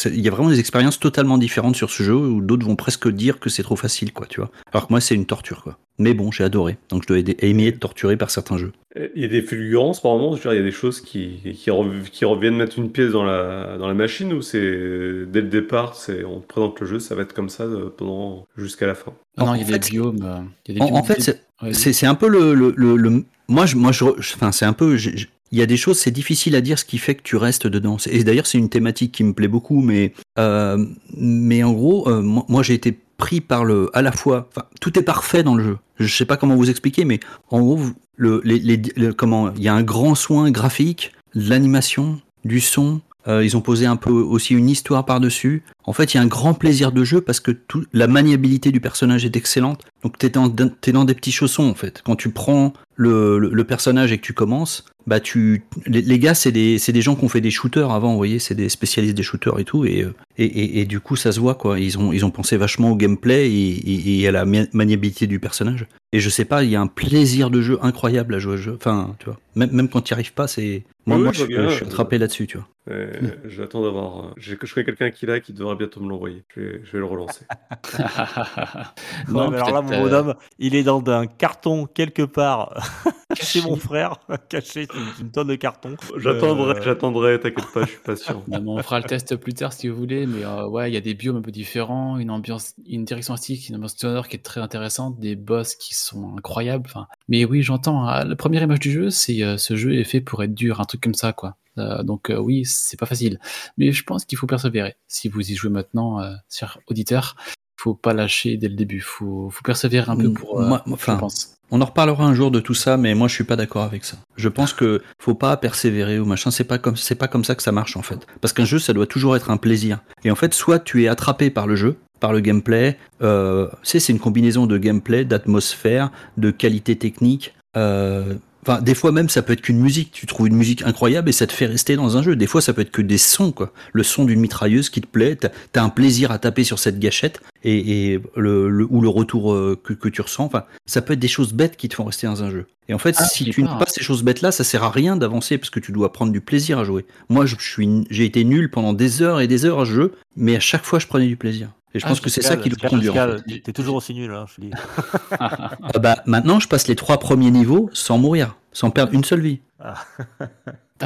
il 0.05 0.21
y 0.21 0.27
a 0.27 0.31
vraiment 0.31 0.49
des 0.49 0.59
expériences 0.59 0.99
totalement 0.99 1.39
différentes 1.39 1.75
sur 1.75 1.89
ce 1.89 2.03
jeu 2.03 2.15
où 2.15 2.41
d'autres 2.41 2.67
vont 2.67 2.75
presque 2.75 3.07
dire 3.09 3.39
que 3.39 3.49
c'est 3.49 3.63
trop 3.63 3.75
facile 3.75 4.13
quoi, 4.13 4.27
tu 4.27 4.39
vois. 4.39 4.51
Alors 4.71 4.87
que 4.87 4.93
moi 4.93 5.01
c'est 5.01 5.15
une 5.15 5.25
torture 5.25 5.63
quoi. 5.63 5.79
Mais 5.99 6.13
bon, 6.13 6.31
j'ai 6.31 6.43
adoré. 6.43 6.77
Donc 6.89 7.03
je 7.03 7.07
dois 7.07 7.17
aimer 7.39 7.67
être 7.67 7.79
torturé 7.79 8.17
par 8.17 8.29
certains 8.29 8.57
jeux. 8.57 8.71
Il 9.15 9.21
y 9.21 9.25
a 9.25 9.27
des 9.27 9.41
fulgurances 9.41 9.99
par 10.01 10.11
moment, 10.13 10.31
je 10.35 10.37
veux 10.37 10.41
dire, 10.43 10.53
il 10.53 10.57
y 10.57 10.61
a 10.61 10.63
des 10.65 10.71
choses 10.71 11.01
qui, 11.01 11.39
qui, 11.55 11.69
rev- 11.71 12.09
qui 12.11 12.25
reviennent 12.25 12.55
mettre 12.55 12.77
une 12.79 12.91
pièce 12.91 13.11
dans 13.11 13.23
la, 13.23 13.77
dans 13.77 13.87
la 13.87 13.93
machine 13.93 14.33
ou 14.33 14.41
c'est 14.41 14.59
dès 14.59 15.41
le 15.41 15.47
départ, 15.49 15.95
c'est 15.95 16.23
on 16.23 16.39
te 16.39 16.47
présente 16.47 16.79
le 16.79 16.87
jeu, 16.87 16.99
ça 16.99 17.13
va 17.15 17.21
être 17.23 17.33
comme 17.33 17.49
ça 17.49 17.63
euh, 17.63 17.89
pendant 17.95 18.45
jusqu'à 18.57 18.87
la 18.87 18.95
fin. 18.95 19.13
Non, 19.37 19.53
il 19.55 19.59
y 19.59 19.63
a 19.63 19.65
fait, 19.65 19.79
des 19.79 19.89
biomes. 19.89 20.19
euh, 20.23 20.37
il 20.67 20.75
y 20.75 20.77
a 20.77 20.79
des 20.79 20.81
En, 20.81 20.85
biomes 20.87 20.97
en 20.99 21.03
fait, 21.03 21.21
c'est- 21.21 21.41
Ouais, 21.63 22.05
un 22.07 22.15
peu 22.15 22.27
le, 22.27 22.53
le, 22.53 22.73
le, 22.77 22.95
le- 22.95 23.23
moi 23.47 23.65
je 23.65 23.75
moi 23.75 23.91
je 23.91 24.03
enfin 24.05 24.51
c'est 24.51 24.65
un 24.65 24.73
peu 24.73 24.95
il 24.97 25.57
y 25.57 25.61
a 25.61 25.65
des 25.65 25.77
choses 25.77 25.97
c'est 25.97 26.11
difficile 26.11 26.55
à 26.55 26.61
dire 26.61 26.77
ce 26.77 26.85
qui 26.85 26.99
fait 26.99 27.15
que 27.15 27.23
tu 27.23 27.35
restes 27.35 27.65
dedans 27.65 27.97
et 28.07 28.23
d'ailleurs 28.23 28.45
c'est 28.45 28.59
une 28.59 28.69
thématique 28.69 29.11
qui 29.11 29.23
me 29.23 29.33
plaît 29.33 29.47
beaucoup 29.47 29.81
mais 29.81 30.13
euh, 30.37 30.85
mais 31.15 31.63
en 31.63 31.71
gros 31.73 32.07
euh, 32.09 32.21
moi, 32.21 32.45
moi, 32.47 32.61
j'ai 32.61 32.75
été 32.75 32.95
pris 33.17 33.41
par 33.41 33.65
le 33.65 33.89
à 33.93 34.01
la 34.01 34.11
fois 34.11 34.47
enfin 34.51 34.67
tout 34.79 34.97
est 34.97 35.03
parfait 35.03 35.43
dans 35.43 35.55
le 35.55 35.63
jeu 35.63 35.77
je 35.99 36.07
sais 36.15 36.25
pas 36.25 36.37
comment 36.37 36.55
vous 36.55 36.69
expliquer 36.69 37.03
mais 37.05 37.19
en 37.49 37.59
gros 37.61 37.79
le, 38.15 38.41
les, 38.43 38.59
les- 38.59 38.81
le- 38.95 39.13
comment 39.13 39.51
il 39.55 39.63
y 39.63 39.67
a 39.67 39.73
un 39.73 39.83
grand 39.83 40.15
soin 40.15 40.51
graphique 40.51 41.13
de 41.35 41.49
l'animation 41.49 42.19
du 42.45 42.59
son 42.61 43.01
euh, 43.27 43.43
ils 43.43 43.57
ont 43.57 43.61
posé 43.61 43.85
un 43.85 43.97
peu 43.97 44.11
aussi 44.11 44.53
une 44.53 44.69
histoire 44.69 45.03
par-dessus. 45.03 45.63
En 45.87 45.93
fait, 45.93 46.13
il 46.13 46.17
y 46.17 46.19
a 46.19 46.23
un 46.23 46.27
grand 46.27 46.53
plaisir 46.53 46.91
de 46.91 47.03
jeu 47.03 47.21
parce 47.21 47.39
que 47.39 47.51
tout, 47.51 47.85
la 47.93 48.07
maniabilité 48.07 48.71
du 48.71 48.79
personnage 48.81 49.23
est 49.25 49.35
excellente. 49.37 49.85
Donc, 50.03 50.17
t'es 50.17 50.29
dans, 50.29 50.49
t'es 50.49 50.91
dans 50.91 51.05
des 51.05 51.15
petits 51.15 51.31
chaussons, 51.31 51.63
en 51.69 51.73
fait. 51.75 52.01
Quand 52.05 52.15
tu 52.17 52.29
prends 52.29 52.73
le, 52.95 53.39
le, 53.39 53.49
le 53.49 53.63
personnage 53.63 54.11
et 54.11 54.17
que 54.17 54.23
tu 54.23 54.33
commences, 54.33 54.83
bah, 55.05 55.21
tu, 55.21 55.63
les, 55.85 56.01
les 56.01 56.19
gars, 56.19 56.33
c'est 56.33 56.51
des, 56.51 56.77
c'est 56.77 56.91
des 56.91 57.01
gens 57.01 57.15
qui 57.15 57.23
ont 57.23 57.29
fait 57.29 57.39
des 57.39 57.51
shooters 57.51 57.89
avant, 57.91 58.11
vous 58.11 58.17
voyez, 58.17 58.39
c'est 58.39 58.53
des 58.55 58.67
spécialistes 58.67 59.15
des 59.15 59.23
shooters 59.23 59.57
et 59.59 59.63
tout. 59.63 59.85
Et, 59.85 60.03
euh, 60.03 60.13
et, 60.37 60.43
et, 60.45 60.81
et 60.81 60.85
du 60.85 60.99
coup, 60.99 61.15
ça 61.15 61.31
se 61.31 61.39
voit, 61.39 61.55
quoi. 61.55 61.79
Ils 61.79 61.97
ont, 61.97 62.11
ils 62.11 62.25
ont 62.25 62.31
pensé 62.31 62.57
vachement 62.57 62.91
au 62.91 62.95
gameplay 62.97 63.49
et, 63.49 64.27
à 64.27 64.31
la 64.31 64.43
ma- 64.43 64.65
maniabilité 64.73 65.25
du 65.25 65.39
personnage. 65.39 65.87
Et 66.11 66.19
je 66.19 66.29
sais 66.29 66.45
pas, 66.45 66.63
il 66.65 66.69
y 66.69 66.75
a 66.75 66.81
un 66.81 66.87
plaisir 66.87 67.49
de 67.49 67.61
jeu 67.61 67.79
incroyable 67.81 68.35
à 68.35 68.39
jouer 68.39 68.53
au 68.53 68.57
jeu. 68.57 68.73
Enfin, 68.75 69.15
tu 69.19 69.25
vois, 69.25 69.39
même, 69.55 69.71
même 69.71 69.87
quand 69.89 70.01
tu 70.01 70.13
n'y 70.13 70.15
arrives 70.15 70.33
pas, 70.33 70.47
c'est. 70.47 70.83
Moi, 71.05 71.15
Oui, 71.17 71.23
moi 71.23 71.31
je 71.31 71.39
je, 71.43 71.45
bien. 71.45 71.69
je 71.69 71.75
suis 71.75 71.85
attrapé 71.85 72.17
là-dessus, 72.17 72.47
tu 72.47 72.57
vois. 72.57 72.67
Euh, 72.89 73.11
J'attends 73.45 73.81
d'avoir. 73.83 74.19
euh, 74.19 74.29
Je 74.37 74.55
connais 74.55 74.85
quelqu'un 74.85 75.09
qui 75.11 75.25
l'a 75.25 75.39
qui 75.41 75.53
devrait 75.53 75.76
bientôt 75.77 76.01
me 76.01 76.09
l'envoyer. 76.09 76.43
Je 76.55 76.59
vais, 76.61 76.81
je 76.83 76.91
vais 76.91 76.99
le 76.99 77.05
relancer. 77.05 77.45
non, 79.29 79.45
Ouais, 79.45 79.49
mais 79.51 79.55
alors 79.57 79.71
là, 79.71 79.81
mon 79.81 79.91
euh, 79.93 80.01
bonhomme, 80.01 80.35
il 80.59 80.75
est 80.75 80.83
dans 80.83 81.03
un 81.07 81.27
carton 81.27 81.85
quelque 81.85 82.23
part 82.23 82.73
chez 83.39 83.61
mon 83.61 83.75
frère, 83.75 84.15
caché 84.49 84.85
sous 84.87 85.21
une 85.21 85.31
tonne 85.31 85.47
de 85.47 85.55
carton. 85.55 85.95
J'attendrai, 86.17 86.77
Euh, 86.77 86.81
j'attendrai, 86.81 87.39
t'inquiète 87.39 87.71
pas, 87.73 87.81
je 87.83 87.89
suis 87.89 87.99
patient. 87.99 88.43
non, 88.47 88.61
mais 88.61 88.69
on 88.69 88.83
fera 88.83 88.99
le 88.99 89.05
test 89.05 89.35
plus 89.35 89.53
tard 89.53 89.73
si 89.73 89.87
vous 89.87 89.95
voulez, 89.97 90.25
mais 90.25 90.43
euh, 90.43 90.67
ouais, 90.67 90.89
il 90.89 90.93
y 90.93 90.97
a 90.97 91.01
des 91.01 91.13
biomes 91.13 91.37
un 91.37 91.41
peu 91.41 91.51
différents, 91.51 92.17
une 92.17 92.31
ambiance, 92.31 92.73
une 92.87 93.05
direction 93.05 93.33
artistique, 93.33 93.69
une 93.69 93.75
ambiance 93.75 93.95
sonore 93.97 94.27
qui 94.27 94.35
est 94.35 94.43
très 94.43 94.61
intéressante, 94.61 95.19
des 95.19 95.35
boss 95.35 95.75
qui 95.75 95.93
sont 95.95 96.35
incroyables. 96.37 96.85
Enfin, 96.87 97.07
mais 97.27 97.45
oui, 97.45 97.61
j'entends. 97.61 98.07
hein, 98.07 98.23
la 98.25 98.35
première 98.35 98.63
image 98.63 98.79
du 98.79 98.91
jeu, 98.91 99.09
c'est 99.09 99.43
euh, 99.43 99.57
ce 99.57 99.75
jeu 99.75 99.95
est 99.95 100.03
fait 100.03 100.21
pour 100.21 100.43
être 100.43 100.53
dur, 100.53 100.79
un 100.81 100.85
truc 100.85 101.01
comme 101.01 101.13
ça, 101.13 101.33
quoi. 101.33 101.55
Euh, 101.77 102.03
donc 102.03 102.29
euh, 102.29 102.37
oui, 102.37 102.63
c'est 102.65 102.97
pas 102.97 103.05
facile, 103.05 103.39
mais 103.77 103.91
je 103.91 104.03
pense 104.03 104.25
qu'il 104.25 104.37
faut 104.37 104.47
persévérer. 104.47 104.95
Si 105.07 105.29
vous 105.29 105.51
y 105.51 105.55
jouez 105.55 105.69
maintenant, 105.69 106.21
euh, 106.21 106.33
cher 106.49 106.79
auditeur, 106.87 107.35
faut 107.77 107.93
pas 107.93 108.13
lâcher 108.13 108.57
dès 108.57 108.67
le 108.67 108.75
début. 108.75 109.01
Faut, 109.01 109.49
faut 109.49 109.63
persévérer 109.63 110.11
un 110.11 110.17
peu 110.17 110.33
pour. 110.33 110.59
euh, 110.61 110.77
enfin, 110.91 111.15
je 111.15 111.19
pense. 111.19 111.53
On 111.69 111.81
en 111.81 111.85
reparlera 111.85 112.25
un 112.25 112.33
jour 112.33 112.49
de 112.49 112.61
tout 112.61 112.73
ça, 112.73 112.95
mais 112.95 113.13
moi 113.13 113.27
je 113.27 113.33
suis 113.35 113.43
pas 113.43 113.57
d'accord 113.57 113.83
avec 113.83 114.05
ça. 114.05 114.17
Je 114.37 114.47
pense 114.47 114.71
que 114.71 115.01
faut 115.19 115.35
pas 115.35 115.57
persévérer 115.57 116.17
ou 116.17 116.25
machin. 116.25 116.49
C'est 116.49 116.63
pas 116.63 116.77
comme 116.77 116.95
c'est 116.95 117.15
pas 117.15 117.27
comme 117.27 117.43
ça 117.43 117.55
que 117.55 117.63
ça 117.63 117.73
marche 117.73 117.97
en 117.97 118.01
fait. 118.01 118.25
Parce 118.39 118.53
qu'un 118.53 118.65
jeu, 118.65 118.79
ça 118.79 118.93
doit 118.93 119.05
toujours 119.07 119.35
être 119.35 119.51
un 119.51 119.57
plaisir. 119.57 119.99
Et 120.23 120.31
en 120.31 120.35
fait, 120.35 120.53
soit 120.53 120.79
tu 120.79 121.03
es 121.03 121.07
attrapé 121.09 121.49
par 121.49 121.67
le 121.67 121.75
jeu, 121.75 121.97
par 122.19 122.31
le 122.31 122.39
gameplay. 122.39 122.97
Euh, 123.21 123.67
sais, 123.83 123.99
c'est 123.99 124.13
une 124.13 124.19
combinaison 124.19 124.65
de 124.65 124.77
gameplay, 124.77 125.25
d'atmosphère, 125.25 126.11
de 126.37 126.51
qualité 126.51 126.97
technique. 126.97 127.53
Euh, 127.75 128.35
Enfin, 128.67 128.81
des 128.81 128.95
fois 128.95 129.11
même, 129.11 129.29
ça 129.29 129.41
peut 129.41 129.53
être 129.53 129.61
qu'une 129.61 129.79
musique. 129.79 130.11
Tu 130.11 130.25
trouves 130.25 130.47
une 130.47 130.55
musique 130.55 130.81
incroyable 130.83 131.29
et 131.29 131.31
ça 131.31 131.47
te 131.47 131.53
fait 131.53 131.65
rester 131.67 131.95
dans 131.95 132.17
un 132.17 132.21
jeu. 132.23 132.35
Des 132.35 132.47
fois, 132.47 132.61
ça 132.61 132.73
peut 132.73 132.81
être 132.81 132.91
que 132.91 133.01
des 133.01 133.17
sons, 133.17 133.51
quoi. 133.51 133.71
Le 133.93 134.03
son 134.03 134.25
d'une 134.25 134.39
mitrailleuse 134.39 134.89
qui 134.89 134.99
te 135.01 135.07
plaît. 135.07 135.35
T'as 135.37 135.49
as 135.75 135.83
un 135.83 135.89
plaisir 135.89 136.31
à 136.31 136.37
taper 136.39 136.63
sur 136.63 136.77
cette 136.79 136.99
gâchette 136.99 137.39
et, 137.63 138.13
et 138.13 138.19
le, 138.35 138.69
le- 138.69 138.87
ou 138.89 138.99
le 139.01 139.07
retour 139.09 139.53
euh, 139.53 139.79
que, 139.81 139.93
que 139.93 140.09
tu 140.09 140.21
ressens. 140.21 140.43
Enfin, 140.45 140.65
ça 140.85 141.01
peut 141.01 141.13
être 141.13 141.19
des 141.19 141.27
choses 141.27 141.53
bêtes 141.53 141.77
qui 141.77 141.87
te 141.87 141.95
font 141.95 142.03
rester 142.03 142.27
dans 142.27 142.43
un 142.43 142.49
jeu. 142.49 142.65
Et 142.89 142.93
en 142.93 142.97
fait, 142.99 143.15
Ah, 143.17 143.25
si 143.25 143.43
tu 143.45 143.63
n'as 143.63 143.75
pas 143.75 143.85
ces 143.87 144.03
choses 144.03 144.23
bêtes-là, 144.23 144.51
ça 144.51 144.63
sert 144.63 144.83
à 144.83 144.89
rien 144.89 145.15
d'avancer 145.17 145.57
parce 145.57 145.69
que 145.69 145.79
tu 145.79 145.91
dois 145.91 146.11
prendre 146.13 146.31
du 146.31 146.41
plaisir 146.41 146.79
à 146.79 146.83
jouer. 146.83 147.05
Moi, 147.29 147.45
je 147.45 147.55
suis, 147.59 148.05
j'ai 148.09 148.25
été 148.25 148.43
nul 148.43 148.69
pendant 148.71 148.93
des 148.93 149.21
heures 149.21 149.41
et 149.41 149.47
des 149.47 149.65
heures 149.65 149.79
à 149.81 149.85
ce 149.85 149.91
jeu, 149.91 150.13
mais 150.35 150.55
à 150.55 150.59
chaque 150.61 150.83
fois, 150.85 150.99
je 150.99 151.07
prenais 151.07 151.27
du 151.27 151.35
plaisir. 151.35 151.69
Et 151.97 151.99
je 151.99 152.05
Ah, 152.05 152.09
pense 152.09 152.21
que 152.21 152.29
c'est 152.29 152.43
ça 152.43 152.55
qui 152.57 152.69
le 152.69 152.75
conduit. 152.75 153.09
en 153.09 153.13
Pascal, 153.13 153.43
fait. 153.49 153.59
T'es 153.61 153.73
toujours 153.73 153.95
aussi 153.95 154.13
nul, 154.13 154.31
hein, 154.31 154.45
je 154.55 154.61
dis. 154.61 154.71
Ah 155.39 155.99
bah, 155.99 156.21
maintenant, 156.27 156.59
je 156.59 156.67
passe 156.67 156.87
les 156.87 156.95
trois 156.95 157.17
premiers 157.17 157.49
niveaux 157.49 157.89
sans 157.91 158.19
mourir, 158.19 158.55
sans 158.71 158.91
perdre 158.91 159.13
une 159.13 159.23
seule 159.23 159.41
vie. 159.41 159.59
Ah, 159.79 159.95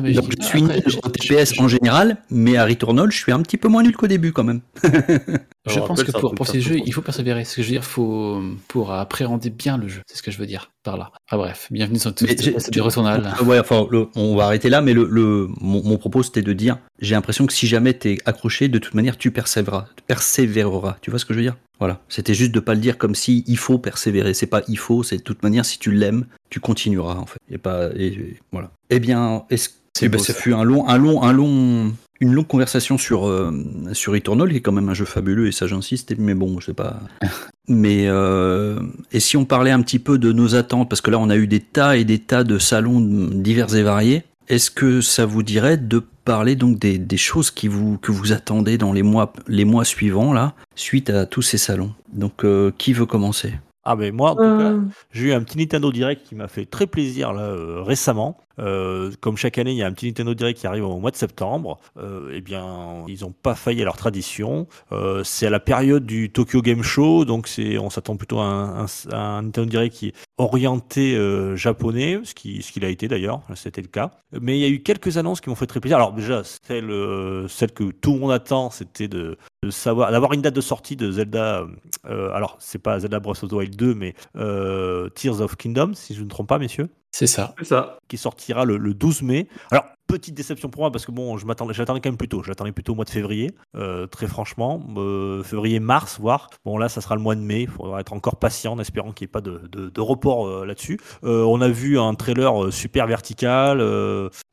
mais 0.01 0.11
Donc, 0.13 0.25
je 0.37 0.45
suis 0.45 0.61
nul 0.61 0.81
au 1.03 1.09
TPS 1.09 1.57
en 1.59 1.67
général, 1.69 2.17
mais 2.29 2.57
à 2.57 2.65
Returnal, 2.65 3.09
je 3.11 3.17
suis 3.17 3.31
un 3.31 3.41
petit 3.41 3.57
peu 3.57 3.67
moins 3.69 3.83
nul 3.83 3.95
qu'au 3.95 4.07
début 4.07 4.33
quand 4.33 4.43
même. 4.43 4.59
Je 5.67 5.73
Alors, 5.75 5.87
pense 5.89 6.03
que 6.03 6.11
pour, 6.11 6.33
pour 6.33 6.47
ces 6.47 6.59
jeux, 6.59 6.79
il 6.83 6.91
faut 6.91 7.03
persévérer. 7.03 7.45
Ce 7.45 7.55
que 7.55 7.61
je 7.61 7.67
veux 7.67 7.73
dire, 7.73 7.83
faut 7.85 8.41
pour 8.67 8.91
appréhender 8.93 9.51
bien 9.51 9.77
le 9.77 9.87
jeu. 9.87 10.01
C'est 10.07 10.17
ce 10.17 10.23
que 10.23 10.31
je 10.31 10.39
veux 10.39 10.47
dire 10.47 10.71
par 10.83 10.97
là. 10.97 11.11
Ah 11.29 11.37
bref, 11.37 11.67
bienvenue 11.69 11.99
sur 11.99 12.15
tout 12.15 12.25
du 12.71 12.81
Returnal. 12.81 13.31
Ouais, 13.45 13.59
enfin, 13.59 13.85
le- 13.91 14.07
on 14.15 14.35
va 14.35 14.45
arrêter 14.45 14.69
là, 14.69 14.81
mais 14.81 14.93
le, 14.93 15.07
le- 15.09 15.47
mon, 15.59 15.83
mon 15.83 15.97
propos 15.97 16.23
c'était 16.23 16.41
de 16.41 16.53
dire, 16.53 16.79
j'ai 16.99 17.13
l'impression 17.13 17.45
que 17.45 17.53
si 17.53 17.67
jamais 17.67 17.93
t'es 17.93 18.17
accroché, 18.25 18.69
de 18.69 18.79
toute 18.79 18.95
manière, 18.95 19.17
tu 19.17 19.29
persévéreras, 19.29 19.85
persévéreras. 20.07 20.97
Tu 21.01 21.11
vois 21.11 21.19
ce 21.19 21.25
que 21.25 21.33
je 21.35 21.39
veux 21.39 21.45
dire? 21.45 21.57
Voilà. 21.77 21.99
C'était 22.09 22.33
juste 22.33 22.51
de 22.51 22.59
pas 22.59 22.73
le 22.73 22.79
dire 22.79 22.97
comme 22.97 23.13
si 23.13 23.43
il 23.45 23.57
faut 23.57 23.77
persévérer. 23.77 24.33
C'est 24.33 24.47
pas 24.47 24.61
il 24.67 24.77
faut, 24.79 25.03
c'est 25.03 25.17
de 25.17 25.23
toute 25.23 25.43
manière, 25.43 25.65
si 25.65 25.77
tu 25.77 25.91
l'aimes, 25.91 26.25
tu 26.49 26.59
continueras 26.59 27.15
en 27.15 27.25
fait. 27.27 27.39
Et 27.51 27.59
pas, 27.59 27.89
et, 27.95 28.07
et 28.07 28.39
voilà. 28.51 28.71
Eh 28.89 28.99
bien, 28.99 29.45
est-ce 29.51 29.69
eh 30.01 30.09
ben, 30.09 30.17
ça. 30.17 30.33
fut 30.33 30.53
un 30.53 30.63
long, 30.63 30.87
un 30.87 30.97
long, 30.97 31.21
un 31.21 31.33
long, 31.33 31.93
une 32.21 32.33
longue 32.33 32.47
conversation 32.47 32.97
sur 32.97 33.27
euh, 33.27 33.51
sur 33.93 34.13
Returnal, 34.13 34.49
qui 34.49 34.57
est 34.57 34.61
quand 34.61 34.71
même 34.71 34.87
un 34.87 34.93
jeu 34.93 35.05
fabuleux 35.05 35.47
et 35.47 35.51
ça 35.51 35.67
j'insiste. 35.67 36.13
Mais 36.17 36.35
bon, 36.35 36.59
je 36.59 36.67
sais 36.67 36.73
pas. 36.73 37.01
Mais 37.67 38.05
euh, 38.07 38.79
et 39.11 39.19
si 39.19 39.35
on 39.37 39.45
parlait 39.45 39.71
un 39.71 39.81
petit 39.81 39.99
peu 39.99 40.17
de 40.17 40.31
nos 40.31 40.55
attentes, 40.55 40.87
parce 40.87 41.01
que 41.01 41.11
là 41.11 41.19
on 41.19 41.29
a 41.29 41.35
eu 41.35 41.47
des 41.47 41.59
tas 41.59 41.97
et 41.97 42.05
des 42.05 42.19
tas 42.19 42.43
de 42.43 42.59
salons 42.59 43.01
divers 43.01 43.75
et 43.75 43.83
variés, 43.83 44.23
est-ce 44.47 44.69
que 44.69 45.01
ça 45.01 45.25
vous 45.25 45.43
dirait 45.43 45.77
de 45.77 46.03
parler 46.23 46.55
donc 46.55 46.77
des, 46.77 46.97
des 46.97 47.17
choses 47.17 47.49
qui 47.49 47.67
vous, 47.67 47.97
que 47.97 48.11
vous 48.11 48.31
attendez 48.33 48.77
dans 48.77 48.93
les 48.93 49.03
mois, 49.03 49.33
les 49.47 49.65
mois 49.65 49.85
suivants 49.85 50.33
là, 50.33 50.53
suite 50.75 51.09
à 51.09 51.25
tous 51.25 51.41
ces 51.41 51.57
salons? 51.57 51.93
Donc 52.13 52.43
euh, 52.43 52.71
qui 52.77 52.93
veut 52.93 53.05
commencer? 53.05 53.53
Ah, 53.83 53.95
mais 53.95 54.11
moi, 54.11 54.31
en 54.31 54.35
tout 54.35 54.41
Euh, 54.43 54.79
cas, 54.79 54.93
j'ai 55.11 55.29
eu 55.29 55.33
un 55.33 55.41
petit 55.43 55.57
Nintendo 55.57 55.91
Direct 55.91 56.23
qui 56.23 56.35
m'a 56.35 56.47
fait 56.47 56.65
très 56.65 56.85
plaisir 56.85 57.33
là, 57.33 57.41
euh, 57.43 57.81
récemment. 57.81 58.37
Euh, 58.59 59.11
comme 59.21 59.37
chaque 59.37 59.57
année, 59.57 59.71
il 59.71 59.77
y 59.77 59.81
a 59.81 59.87
un 59.87 59.91
petit 59.93 60.05
Nintendo 60.05 60.35
Direct 60.35 60.59
qui 60.59 60.67
arrive 60.67 60.85
au 60.85 60.99
mois 60.99 61.09
de 61.09 61.15
septembre. 61.15 61.79
Euh, 61.97 62.29
eh 62.31 62.41
bien, 62.41 63.03
ils 63.07 63.21
n'ont 63.21 63.31
pas 63.31 63.55
failli 63.55 63.81
à 63.81 63.85
leur 63.85 63.97
tradition. 63.97 64.67
Euh, 64.91 65.23
c'est 65.23 65.47
à 65.47 65.49
la 65.49 65.59
période 65.59 66.05
du 66.05 66.29
Tokyo 66.31 66.61
Game 66.61 66.83
Show, 66.83 67.25
donc 67.25 67.47
c'est, 67.47 67.79
on 67.79 67.89
s'attend 67.89 68.17
plutôt 68.17 68.39
à 68.39 68.43
un, 68.45 68.85
à 69.11 69.17
un 69.17 69.41
Nintendo 69.41 69.67
Direct 69.69 69.95
qui 69.95 70.13
orienté 70.37 71.15
euh, 71.15 71.55
japonais, 71.55 72.19
ce 72.23 72.33
qui, 72.33 72.61
ce 72.63 72.71
qu'il 72.71 72.83
a 72.85 72.89
été 72.89 73.07
d'ailleurs, 73.07 73.41
c'était 73.55 73.81
le 73.81 73.87
cas. 73.87 74.11
Mais 74.41 74.57
il 74.57 74.61
y 74.61 74.65
a 74.65 74.69
eu 74.69 74.81
quelques 74.81 75.17
annonces 75.17 75.39
qui 75.41 75.49
m'ont 75.49 75.55
fait 75.55 75.67
très 75.67 75.79
plaisir. 75.79 75.97
Alors 75.97 76.13
déjà, 76.13 76.41
celle, 76.65 76.89
euh, 76.89 77.47
celle 77.47 77.71
que 77.71 77.91
tout 77.91 78.13
le 78.13 78.19
monde 78.19 78.31
attend, 78.31 78.69
c'était 78.71 79.07
de, 79.07 79.37
de 79.63 79.69
savoir, 79.69 80.11
d'avoir 80.11 80.33
une 80.33 80.41
date 80.41 80.55
de 80.55 80.61
sortie 80.61 80.95
de 80.95 81.11
Zelda. 81.11 81.65
euh, 82.09 82.31
alors, 82.33 82.57
c'est 82.59 82.79
pas 82.79 82.99
Zelda 82.99 83.19
Breath 83.19 83.43
of 83.43 83.49
the 83.49 83.53
Wild 83.53 83.75
2, 83.75 83.93
mais 83.93 84.15
euh, 84.35 85.09
Tears 85.09 85.41
of 85.41 85.55
Kingdom, 85.57 85.91
si 85.93 86.13
je 86.15 86.19
ne 86.19 86.25
me 86.25 86.29
trompe 86.29 86.47
pas, 86.49 86.57
messieurs. 86.59 86.89
C'est 87.11 87.27
ça. 87.27 87.53
C'est 87.59 87.65
ça. 87.65 87.97
qui 88.07 88.17
sortira 88.17 88.63
le, 88.63 88.77
le 88.77 88.93
12 88.93 89.21
mai. 89.23 89.47
Alors, 89.69 89.83
petite 90.11 90.35
déception 90.35 90.69
pour 90.69 90.81
moi 90.81 90.91
parce 90.91 91.05
que 91.05 91.11
bon, 91.11 91.37
je 91.37 91.45
m'attendais, 91.45 91.73
j'attendais 91.73 92.01
quand 92.01 92.09
même 92.09 92.17
plus 92.17 92.27
tôt. 92.27 92.43
J'attendais 92.43 92.71
plutôt 92.73 92.91
au 92.91 92.95
mois 92.95 93.05
de 93.05 93.09
février, 93.09 93.51
euh, 93.75 94.07
très 94.07 94.27
franchement, 94.27 94.85
euh, 94.97 95.41
février-mars, 95.43 96.19
voire. 96.19 96.49
Bon, 96.65 96.77
là, 96.77 96.89
ça 96.89 96.99
sera 97.01 97.15
le 97.15 97.21
mois 97.21 97.35
de 97.35 97.41
mai. 97.41 97.61
Il 97.61 97.69
faudra 97.69 98.01
être 98.01 98.11
encore 98.13 98.35
patient 98.35 98.73
en 98.73 98.79
espérant 98.79 99.11
qu'il 99.13 99.25
n'y 99.25 99.29
ait 99.29 99.31
pas 99.31 99.41
de, 99.41 99.61
de- 99.67 100.01
report 100.01 100.47
euh, 100.47 100.65
là-dessus. 100.65 100.99
On 101.23 101.61
a 101.61 101.69
vu 101.69 101.97
un 101.99 102.13
trailer 102.15 102.73
super 102.73 103.07
vertical, 103.07 103.79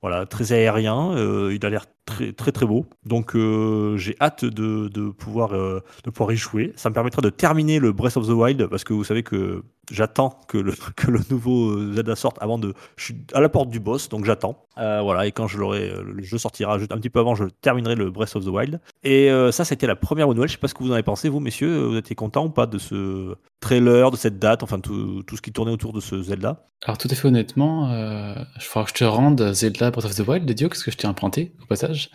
voilà, 0.02 0.26
très 0.26 0.52
aérien. 0.52 1.14
Il 1.50 1.64
a 1.64 1.70
l'air 1.70 1.86
très 2.04 2.32
très 2.32 2.52
très 2.52 2.66
beau. 2.66 2.86
Donc, 3.04 3.34
j'ai 3.96 4.14
hâte 4.20 4.44
de, 4.44 4.88
de 4.88 5.10
pouvoir 5.10 5.50
de 5.50 6.10
pouvoir 6.10 6.32
y 6.32 6.36
jouer. 6.36 6.72
Ça 6.76 6.90
me 6.90 6.94
permettra 6.94 7.22
de 7.22 7.30
terminer 7.30 7.78
le 7.80 7.92
Breath 7.92 8.16
of 8.16 8.26
the 8.26 8.30
Wild 8.30 8.66
parce 8.68 8.84
que 8.84 8.92
vous 8.92 9.04
savez 9.04 9.22
que 9.22 9.62
j'attends 9.90 10.38
que 10.48 10.58
le, 10.58 10.74
que 10.96 11.10
le 11.10 11.20
nouveau 11.30 11.92
Zelda 11.94 12.14
sorte 12.14 12.36
avant 12.40 12.58
de. 12.58 12.74
Je 12.96 13.04
suis 13.06 13.16
à 13.32 13.40
la 13.40 13.48
porte 13.48 13.70
du 13.70 13.80
boss, 13.80 14.08
donc 14.08 14.24
j'attends. 14.24 14.64
Voilà, 14.76 15.26
et 15.26 15.32
quand 15.32 15.47
je 15.48 15.58
l'aurai, 15.58 15.90
euh, 15.90 16.02
le 16.02 16.22
jeu 16.22 16.38
sortira 16.38 16.78
juste 16.78 16.92
un 16.92 16.96
petit 16.98 17.10
peu 17.10 17.18
avant, 17.20 17.34
je 17.34 17.44
terminerai 17.62 17.94
le 17.94 18.10
Breath 18.10 18.36
of 18.36 18.44
the 18.44 18.48
Wild. 18.48 18.80
Et 19.02 19.30
euh, 19.30 19.50
ça, 19.50 19.64
c'était 19.64 19.86
la 19.86 19.96
première 19.96 20.28
nouvelle. 20.28 20.48
Je 20.48 20.52
sais 20.52 20.58
pas 20.58 20.68
ce 20.68 20.74
que 20.74 20.82
vous 20.82 20.90
en 20.90 20.94
avez 20.94 21.02
pensé, 21.02 21.28
vous, 21.28 21.40
messieurs. 21.40 21.86
Vous 21.86 21.96
étiez 21.96 22.14
content 22.14 22.44
ou 22.46 22.50
pas 22.50 22.66
de 22.66 22.78
ce 22.78 23.34
trailer, 23.60 24.10
de 24.10 24.16
cette 24.16 24.38
date, 24.38 24.62
enfin 24.62 24.78
tout, 24.78 25.24
ce 25.34 25.40
qui 25.42 25.52
tournait 25.52 25.72
autour 25.72 25.92
de 25.92 26.00
ce 26.00 26.22
Zelda? 26.22 26.68
Alors 26.84 26.96
tout 26.96 27.08
à 27.10 27.14
fait 27.16 27.26
honnêtement, 27.26 27.90
euh, 27.90 28.34
je 28.60 28.64
faudra 28.66 28.84
que 28.84 28.90
je 28.90 28.94
te 28.94 29.04
rende 29.04 29.52
Zelda 29.52 29.90
Breath 29.90 30.04
of 30.04 30.14
the 30.14 30.26
Wild, 30.28 30.48
Dieu, 30.52 30.68
parce 30.68 30.84
que 30.84 30.92
je 30.92 30.96
t'ai 30.96 31.08
emprunté 31.08 31.52
au 31.60 31.66
passage? 31.66 32.10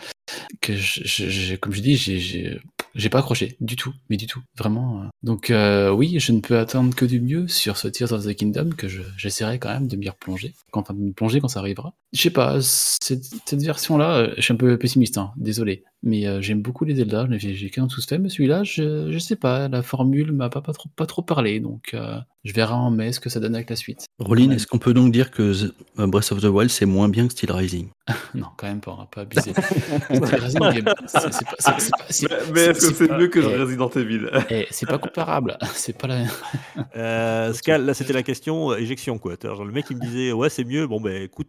Comme 0.62 0.76
je 0.76 1.82
dis, 1.82 1.98
j'ai- 1.98 2.60
j'ai 2.95 3.10
pas 3.10 3.19
accroché 3.19 3.58
du 3.60 3.75
tout, 3.75 3.93
mais 4.10 4.17
du 4.17 4.27
tout, 4.27 4.41
vraiment. 4.58 5.01
euh. 5.01 5.06
Donc 5.23 5.49
euh, 5.49 5.89
oui, 5.91 6.19
je 6.19 6.32
ne 6.32 6.39
peux 6.39 6.58
attendre 6.60 6.93
que 6.95 7.06
du 7.06 7.19
mieux 7.21 7.47
sur 7.47 7.77
ce 7.77 7.88
Tears 7.88 8.12
of 8.12 8.25
the 8.25 8.34
Kingdom 8.36 8.69
que 8.77 8.88
je- 8.88 9.01
j'essaierai 9.17 9.60
quand 9.60 9.69
même 9.69 9.88
de 9.88 9.95
m'y 9.95 10.10
replonger, 10.10 10.53
quand- 10.71 10.82
enfin 10.82 10.93
de 10.93 10.99
m'y 10.99 11.12
plonger 11.13 11.39
quand 11.41 11.47
ça 11.47 11.60
arrivera. 11.60 11.93
Je 12.13 12.21
sais 12.21 12.29
pas, 12.29 12.60
cette, 12.62 13.25
cette 13.45 13.62
version-là, 13.63 14.17
euh, 14.17 14.34
je 14.38 14.41
suis 14.41 14.53
un 14.53 14.58
peu 14.58 14.77
pessimiste, 14.77 15.17
hein, 15.17 15.32
désolé, 15.38 15.84
mais 16.04 16.28
euh, 16.28 16.42
j'aime 16.42 16.62
beaucoup 16.62 16.86
les 16.86 16.96
Zelda, 16.96 17.26
j'ai 17.38 17.70
qu'un 17.70 17.88
tous 17.88 18.06
fait, 18.06 18.18
mais 18.20 18.30
celui-là, 18.30 18.63
je, 18.63 19.12
je 19.12 19.18
sais 19.18 19.36
pas, 19.38 19.68
la 19.70 19.82
formule 19.82 20.32
m'a 20.34 20.50
pas, 20.50 20.62
pas 20.62 20.74
trop 20.74 20.89
pas 20.96 21.06
trop 21.06 21.22
parlé, 21.22 21.60
donc 21.60 21.92
euh, 21.94 22.18
je 22.44 22.54
verrai 22.54 22.74
en 22.74 22.92
mai 22.92 23.13
ce 23.13 23.20
que 23.22 23.30
ça 23.30 23.39
donne 23.39 23.56
avec 23.56 23.70
la 23.70 23.76
suite. 23.78 24.06
Rollin, 24.20 24.52
est-ce 24.52 24.68
qu'on 24.68 24.78
peut 24.80 24.94
donc 24.94 25.12
dire 25.13 25.32
que 25.32 25.54
euh, 26.00 26.08
Breath 26.08 26.32
of 26.34 26.42
the 26.42 26.46
Wild 26.46 26.70
c'est 26.70 26.86
moins 26.86 27.08
bien 27.10 27.26
que 27.28 27.32
Steel 27.34 27.52
Rising? 27.52 27.88
Non, 28.36 28.48
quand 28.58 28.68
même 28.68 28.82
pas, 28.82 28.92
on 28.92 28.98
va 28.98 29.06
pas 29.06 29.22
abuser. 29.22 29.54
Steel 29.54 30.24
Rising, 30.24 30.84
c'est 31.06 31.34
c'est 31.34 31.46
pas, 31.46 31.56
c'est- 31.60 31.80
c'est 31.80 31.92
pas- 31.92 32.04
c'est- 32.10 32.52
Mais, 32.52 32.60
est-ce 32.66 32.88
que 32.89 32.94
c'est 32.96 33.12
mieux 33.12 33.28
que 33.28 33.39
eh, 33.39 33.56
Resident 33.58 33.89
Evil? 33.89 34.28
eh, 34.50 34.68
C'est 34.72 34.88
pas 34.88 34.98
comparable, 34.98 35.58
c'est 35.74 35.98
pas 35.98 36.08
la. 36.08 36.24
euh, 36.98 37.54
Scal, 37.54 37.86
là, 37.86 37.94
c'était 37.94 38.12
la 38.13 38.24
question 38.24 38.76
éjection, 38.76 39.18
quoi. 39.20 39.36
Genre, 39.42 39.63
le 39.63 39.72
mec, 39.72 39.86
il 39.89 39.98
me 39.98 40.02
disait, 40.02 40.32
ouais, 40.34 40.50
c'est 40.50 40.63
mieux. 40.66 40.86
Bon, 40.88 41.00
ben, 41.00 41.22
écoute, 41.22 41.48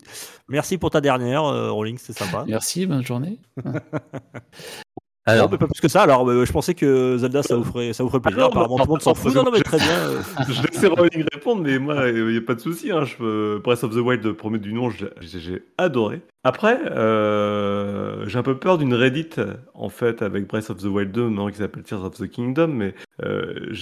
merci 0.49 0.79
pour 0.79 0.91
ta 0.91 1.01
dernière, 1.01 1.43
euh, 1.45 1.73
Rolling, 1.73 1.99
c'était 1.99 2.19
sympa. 2.25 2.45
Merci, 2.47 2.87
bonne 2.87 3.03
journée. 3.05 3.39
Alors, 5.27 5.47
Non, 5.47 5.53
mais 5.53 5.57
pas 5.59 5.67
plus 5.67 5.81
que 5.81 5.89
ça. 5.89 6.03
Alors, 6.03 6.29
euh, 6.29 6.45
je 6.45 6.53
pensais 6.53 6.75
que 6.75 7.17
Zelda, 7.17 7.43
ça 7.43 7.57
vous 7.57 7.65
ferait, 7.65 7.95
ça 7.95 8.03
vous 8.03 8.11
ferait 8.11 8.21
plaisir. 8.21 8.41
Ah 8.41 8.43
non, 8.43 8.51
Apparemment, 8.51 8.77
tout 8.77 8.83
le 8.85 8.89
monde 8.91 9.01
s'en 9.01 9.15
fout. 9.15 9.35
Non, 9.35 9.43
non, 9.45 9.51
mais 9.53 9.61
très 9.63 9.79
bien. 9.79 9.89
euh, 9.97 10.21
je 10.51 10.63
laissais 10.67 10.87
Rowling 10.87 11.25
répondre, 11.33 11.63
mais 11.63 11.79
moi, 11.79 12.09
il 12.11 12.27
n'y 12.27 12.37
a 12.37 12.43
pas 12.43 12.55
de 12.55 12.61
souci. 12.61 12.91
Hein. 12.93 13.07
Je 13.07 13.17
peux- 13.17 13.59
Breath 13.65 13.85
of 13.85 13.93
the 13.95 14.01
Wild, 14.01 14.33
premier 14.35 14.59
du 14.59 14.75
nom, 14.75 14.91
j'ai 14.91 15.63
adoré. 15.79 16.21
Après, 16.47 16.79
euh, 16.91 18.29
j'ai 18.29 18.39
un 18.39 18.43
peu 18.43 18.59
peur 18.59 18.77
d'une 18.77 18.93
Reddit, 18.93 19.31
en 19.73 19.89
fait, 19.89 20.21
avec 20.21 20.47
Breath 20.47 20.69
of 20.69 20.77
the 20.83 20.85
Wild 20.85 21.11
2, 21.13 21.23
maintenant 21.23 21.49
qui 21.49 21.57
s'appelle 21.57 21.85
Tears 21.85 22.05
of 22.05 22.19
the 22.19 22.29
Kingdom. 22.29 22.67
Mais 22.69 22.95
euh, 23.25 23.73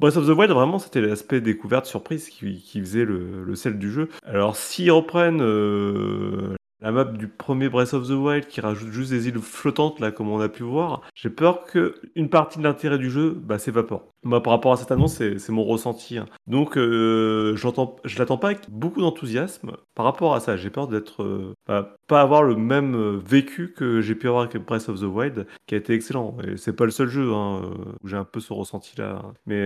Breath 0.00 0.16
of 0.16 0.26
the 0.26 0.30
Wild, 0.36 0.50
vraiment, 0.50 0.80
c'était 0.80 1.00
l'aspect 1.02 1.40
découverte, 1.40 1.86
surprise 1.86 2.28
qui, 2.28 2.60
qui 2.60 2.80
faisait 2.80 3.04
le, 3.04 3.44
le 3.44 3.54
sel 3.54 3.78
du 3.78 3.92
jeu. 3.92 4.08
Alors, 4.26 4.56
s'ils 4.56 4.90
reprennent 4.90 5.40
euh, 5.40 6.56
la 6.80 6.92
map 6.92 7.04
du 7.04 7.28
premier 7.28 7.68
Breath 7.68 7.94
of 7.94 8.06
the 8.08 8.12
Wild 8.12 8.46
qui 8.46 8.60
rajoute 8.60 8.90
juste 8.90 9.10
des 9.10 9.28
îles 9.28 9.38
flottantes, 9.38 10.00
là, 10.00 10.10
comme 10.10 10.28
on 10.28 10.40
a 10.40 10.48
pu 10.48 10.62
voir, 10.62 11.02
j'ai 11.14 11.30
peur 11.30 11.64
que 11.64 11.94
une 12.14 12.28
partie 12.28 12.58
de 12.58 12.64
l'intérêt 12.64 12.98
du 12.98 13.10
jeu 13.10 13.30
bah, 13.30 13.58
s'évapore. 13.58 14.08
Moi, 14.22 14.42
par 14.42 14.52
rapport 14.52 14.72
à 14.72 14.76
cette 14.76 14.90
annonce, 14.90 15.14
c'est 15.14 15.48
mon 15.50 15.64
ressenti. 15.64 16.16
hein. 16.18 16.26
Donc, 16.46 16.76
euh, 16.78 17.54
je 17.56 18.18
l'attends 18.18 18.38
pas 18.38 18.48
avec 18.48 18.70
beaucoup 18.70 19.00
d'enthousiasme. 19.00 19.72
Par 19.94 20.04
rapport 20.06 20.34
à 20.34 20.40
ça, 20.40 20.56
j'ai 20.56 20.70
peur 20.70 20.88
d'être 20.88 21.22
euh, 21.22 21.52
bah, 21.66 21.96
pas 22.06 22.20
avoir 22.22 22.42
le 22.42 22.56
même 22.56 22.94
euh, 22.94 23.18
vécu 23.24 23.72
que 23.76 24.00
j'ai 24.00 24.14
pu 24.14 24.26
avoir 24.28 24.44
avec 24.44 24.56
Breath 24.64 24.88
of 24.88 25.00
the 25.00 25.04
Wild, 25.04 25.46
qui 25.66 25.74
a 25.74 25.78
été 25.78 25.92
excellent. 25.92 26.36
Et 26.46 26.56
c'est 26.56 26.72
pas 26.74 26.86
le 26.86 26.90
seul 26.90 27.08
jeu 27.08 27.32
hein, 27.34 27.62
où 28.02 28.08
j'ai 28.08 28.16
un 28.16 28.24
peu 28.24 28.40
ce 28.40 28.52
ressenti-là. 28.52 29.20
hein. 29.24 29.34
Mais 29.46 29.62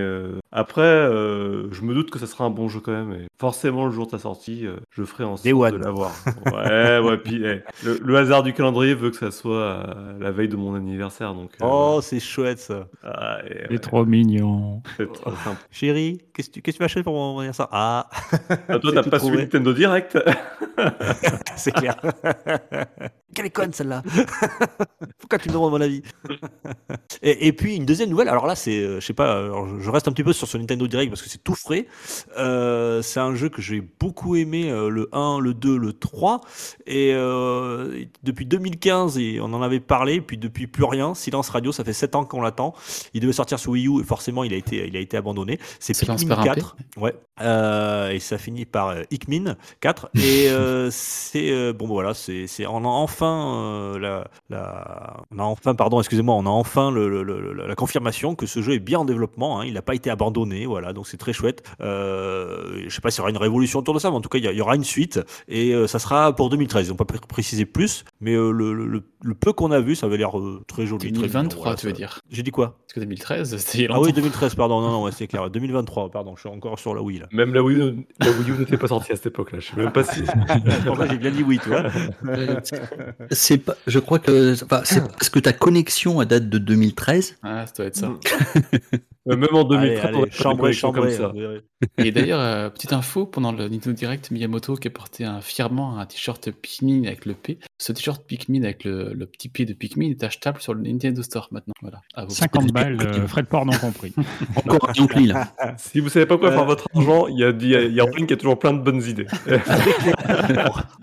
après, 0.51 0.81
euh, 0.83 1.71
je 1.73 1.83
me 1.83 1.93
doute 1.95 2.11
que 2.11 2.19
ça 2.19 2.27
sera 2.27 2.45
un 2.45 2.51
bon 2.51 2.69
jeu 2.69 2.81
quand 2.81 2.93
même. 2.93 3.13
Et 3.13 3.27
forcément, 3.39 3.85
le 3.85 3.93
jour 3.93 4.07
de 4.07 4.13
sa 4.13 4.19
sortie, 4.19 4.67
euh, 4.67 4.77
je 4.91 5.05
ferai 5.05 5.25
en 5.25 5.35
Day 5.35 5.51
sorte 5.51 5.73
de 5.73 5.77
l'avoir. 5.79 6.13
ouais, 6.47 6.99
ouais. 6.99 7.19
Puis 7.19 7.45
eh, 7.45 7.63
le, 7.85 7.99
le 8.03 8.17
hasard 8.17 8.43
du 8.43 8.55
calendrier 8.55 8.95
veut 8.95 9.11
que 9.11 9.17
ça 9.17 9.31
soit 9.31 9.55
euh, 9.57 10.19
la 10.19 10.31
veille 10.31 10.49
de 10.49 10.57
mon 10.57 10.75
anniversaire. 10.75 11.35
Donc, 11.35 11.51
euh, 11.61 11.67
Oh, 11.67 12.01
c'est 12.03 12.21
chouette, 12.21 12.61
ça. 12.61 12.89
ah, 13.05 13.39
et, 13.47 13.65
C'est 13.67 13.71
ouais, 13.73 13.79
trop 13.79 14.05
mignon. 14.07 14.83
c'est 14.97 15.13
trop 15.13 15.31
sympa. 15.33 15.59
Chérie, 15.71 16.23
qu'est-ce 16.35 16.49
que 16.49 16.61
tu, 16.71 16.77
m'achètes 16.81 17.05
pour 17.05 17.13
mon 17.15 17.39
anniversaire? 17.39 17.69
Ah, 17.71 18.09
Ah, 18.69 18.79
toi, 18.79 18.93
t'as 18.95 19.03
pas 19.03 19.19
suivi. 19.19 19.37
Nintendo 19.39 19.73
Direct? 19.75 20.19
C'est 21.57 21.73
clair. 21.73 21.97
Quelle 23.35 23.47
est 23.47 23.51
conne 23.51 23.73
celle-là? 23.73 24.03
Pourquoi 25.19 25.39
tu 25.39 25.49
me 25.49 25.55
demandes 25.55 25.73
mon 25.73 25.81
avis? 25.81 26.03
Et, 27.23 27.49
et 27.49 27.53
puis 27.53 27.77
une 27.77 27.85
deuxième 27.85 28.11
nouvelle, 28.11 28.29
alors 28.29 28.47
là 28.47 28.55
c'est, 28.55 28.79
euh, 28.79 29.01
je 29.01 29.07
sais 29.07 29.13
pas, 29.13 29.49
je 29.81 29.91
reste 29.91 30.07
un 30.09 30.13
petit 30.13 30.23
peu 30.23 30.33
sur 30.39 30.49
ce 30.49 30.57
Nintendo 30.59 30.87
Direct 30.87 31.11
parce 31.11 31.23
que 31.23 31.29
c'est 31.29 31.43
tout 31.43 31.55
frais. 31.55 31.87
Euh, 32.39 33.03
c'est 33.03 33.21
un 33.21 33.35
jeu 33.35 33.49
que 33.49 33.61
j'ai 33.63 33.81
beaucoup 33.81 34.37
aimé, 34.37 34.71
euh, 34.71 34.89
le 34.89 35.09
1, 35.13 35.41
le 35.41 35.55
2, 35.55 35.77
le 35.77 35.93
3. 35.93 36.41
Et 36.87 37.13
euh, 37.15 38.05
depuis 38.23 38.47
2015, 38.47 39.19
et 39.19 39.41
on 39.41 39.47
en 39.53 39.63
avait 39.63 39.81
parlé, 39.81 40.21
puis 40.21 40.39
depuis 40.39 40.67
plus 40.67 40.85
rien, 40.85 41.15
Silence 41.15 41.49
Radio, 41.51 41.73
ça 41.73 41.85
fait 41.85 41.93
7 41.93 42.15
ans 42.15 42.25
qu'on 42.25 42.41
l'attend. 42.41 42.75
Il 43.15 43.21
devait 43.21 43.33
sortir 43.33 43.59
sur 43.59 43.73
Wii 43.73 43.89
U 43.89 44.01
et 44.01 44.05
forcément 44.05 44.45
il 44.45 44.53
a 44.55 44.57
été, 44.57 44.87
il 44.87 44.97
a 44.97 45.01
été 45.01 45.17
abandonné. 45.17 45.59
C'est 45.81 45.95
Silence 45.95 46.21
Pikmin 46.21 46.37
par 46.37 46.45
un 46.45 46.55
P 46.55 46.61
4. 46.61 46.77
Ouais. 46.97 47.15
Et 48.15 48.21
ça 48.21 48.39
finit 48.39 48.65
par 48.65 48.95
Pikmin 49.11 49.57
4. 49.81 50.11
Et 50.17 50.49
c'est 50.91 51.73
bon 51.73 51.87
voilà, 51.87 52.15
c'est 52.15 52.47
c'est 52.47 52.67
on 52.67 52.85
a 52.85 52.89
enfin 52.89 53.97
la, 53.99 54.29
la 54.51 55.17
on 55.35 55.39
a 55.39 55.43
enfin 55.43 55.75
pardon, 55.75 55.99
excusez-moi, 56.01 56.35
on 56.35 56.47
a 56.47 56.51
enfin 56.51 56.91
le, 56.91 57.09
le- 57.09 57.23
le- 57.23 57.67
la 57.67 57.75
confirmation 57.75 58.35
que 58.35 58.47
ce 58.47 58.61
jeu 58.63 58.75
est 58.75 58.79
bien 58.79 59.01
en 59.01 59.05
développement. 59.05 59.61
hein, 59.61 59.65
il 59.65 59.73
n'a 59.75 59.83
pas 59.83 59.95
été 59.95 60.11
abandonné, 60.11 60.28
voilà, 60.67 60.93
donc 60.93 61.07
c'est 61.07 61.17
très 61.17 61.33
chouette. 61.33 61.63
Euh, 61.81 62.83
je 62.87 62.95
sais 62.95 63.01
pas 63.01 63.11
s'il 63.11 63.19
y 63.19 63.23
aura 63.23 63.31
une 63.31 63.37
révolution 63.37 63.79
autour 63.81 63.95
de 63.95 63.99
ça, 63.99 64.11
mais 64.11 64.17
en 64.17 64.21
tout 64.21 64.29
cas 64.29 64.39
il 64.39 64.45
y, 64.45 64.49
a- 64.61 64.63
aura 64.63 64.77
une 64.77 64.85
suite 64.85 65.21
et 65.49 65.75
euh, 65.75 65.87
ça 65.87 65.99
sera 65.99 66.35
pour 66.35 66.51
2013. 66.51 66.87
Ils 66.87 66.91
n'ont 66.91 66.97
pas 66.97 67.05
pré- 67.05 67.19
précisé 67.27 67.65
plus, 67.65 68.05
mais 68.21 68.35
euh, 68.35 68.51
le, 68.51 68.73
le- 68.75 68.87
le- 68.87 69.03
le 69.23 69.35
peu 69.35 69.53
qu'on 69.53 69.71
a 69.73 69.81
vu, 69.81 69.95
ça 69.97 70.07
avait 70.07 70.17
l'air 70.17 70.39
euh, 70.39 70.63
très 70.67 70.87
joli. 70.87 70.99
très 71.01 71.09
mignon, 71.11 71.23
2023, 71.23 71.63
voilà, 71.63 71.77
tu 71.77 71.87
veux 71.87 71.93
ça- 71.93 71.97
dire 71.97 72.21
J'ai 72.31 72.43
dit 72.43 72.51
quoi? 72.51 72.79
Parce 72.87 72.93
que 72.95 73.01
2013, 73.01 73.57
c'était 73.59 73.85
a 73.85 73.95
Ah 73.95 73.99
oui, 74.01 74.07
longtemps. 74.09 74.17
2013, 74.21 74.55
pardon, 74.55 74.81
non, 74.81 74.91
non, 74.91 75.05
ouais, 75.05 75.13
c'est 75.13 75.27
clair. 75.27 75.49
2023, 75.51 76.11
pardon, 76.11 76.35
je 76.37 76.41
suis 76.41 76.49
encore 76.49 76.79
sur 76.79 76.95
la 76.95 77.03
Wii 77.03 77.21
là. 77.21 77.27
Même 77.33 77.55
la 77.55 77.63
Wii, 77.63 77.79
U- 77.79 78.07
la 78.21 78.31
Wii 78.31 78.51
U 78.51 78.59
n'était 78.59 78.77
pas 78.77 78.89
sortie 78.89 79.13
à 79.13 79.17
cette 79.17 79.27
époque-là. 79.27 79.59
Je 79.61 79.69
sais 79.69 79.77
même 79.77 79.93
pas 79.93 80.05
si. 80.05 80.23
Pourquoi 80.87 81.07
j'ai 81.09 81.19
bien 81.19 81.31
dit 81.31 81.43
oui, 81.43 81.59
tu 81.63 81.69
vois 81.71 81.85
c'est 83.31 83.59
pas, 83.59 83.75
je 83.87 83.99
crois 83.99 84.19
que 84.19 84.53
enfin, 84.65 84.83
c'est 84.85 85.01
parce 85.01 85.29
que 85.31 85.39
ta 85.39 85.53
connexion 85.53 86.21
à 86.21 86.25
date 86.25 86.49
de 86.49 86.59
2013. 86.59 87.37
Ah, 87.43 87.67
ça 87.67 87.73
doit 87.77 87.87
être 87.87 87.97
ça. 87.97 88.13
Euh, 89.29 89.37
Même 89.37 89.49
en 89.55 89.69
Allez, 89.69 89.91
2013, 90.01 90.17
on 90.17 90.31
chambré, 90.31 90.73
chambré. 90.73 91.01
comme 91.01 91.11
ça. 91.11 91.33
Et 91.99 92.11
d'ailleurs, 92.13 92.41
euh, 92.41 92.71
petite 92.71 92.93
info, 92.93 93.27
pendant 93.27 93.53
le 93.53 93.69
Nintendo 93.69 93.93
Direct, 93.97 94.31
Miyamoto 94.31 94.75
qui 94.77 94.89
a 94.89 94.91
porté 94.91 95.25
un, 95.25 95.41
fièrement 95.41 95.99
un 95.99 96.07
t-shirt 96.07 96.51
Pikmin 96.51 97.05
avec 97.05 97.27
le 97.27 97.35
P. 97.35 97.59
Ce 97.79 97.93
t-shirt 97.93 98.25
Pikmin 98.27 98.63
avec 98.65 98.85
le, 98.85 99.13
le 99.13 99.27
petit 99.27 99.49
P 99.49 99.65
de 99.65 99.73
Pikmin 99.75 100.11
est 100.11 100.25
achetable 100.25 100.61
sur 100.61 100.75
le 100.75 100.83
Nintendo 100.83 101.23
Store 101.23 101.49
maintenant. 101.53 101.75
Voilà. 101.83 102.01
À 102.15 102.25
vos 102.25 102.31
50 102.31 102.73
balles, 102.73 102.99
euh, 103.01 103.27
frais 103.29 103.43
de 103.43 103.49
port 103.49 103.67
non 103.67 103.73
compris. 103.73 104.15
Encore 104.57 104.89
un 104.89 105.03
Oncli, 105.03 105.27
là. 105.27 105.53
Si 105.77 106.01
vous 106.01 106.09
savez 106.09 106.27
pas 106.27 106.39
quoi 106.39 106.49
Euh, 106.49 106.53
faire 106.55 106.65
votre 106.65 106.89
argent, 106.95 107.27
il 107.29 107.39
y 107.39 107.45
a, 107.45 107.51
il 107.51 107.69
y 107.69 107.77
a, 107.77 107.83
il 107.83 107.95
y 107.95 108.01
a 108.01 108.05
Rolling 108.05 108.27
qui 108.27 108.33
a 108.33 108.37
toujours 108.37 108.59
plein 108.59 108.73
de 108.73 108.81
bonnes 108.81 109.03
idées. 109.03 109.27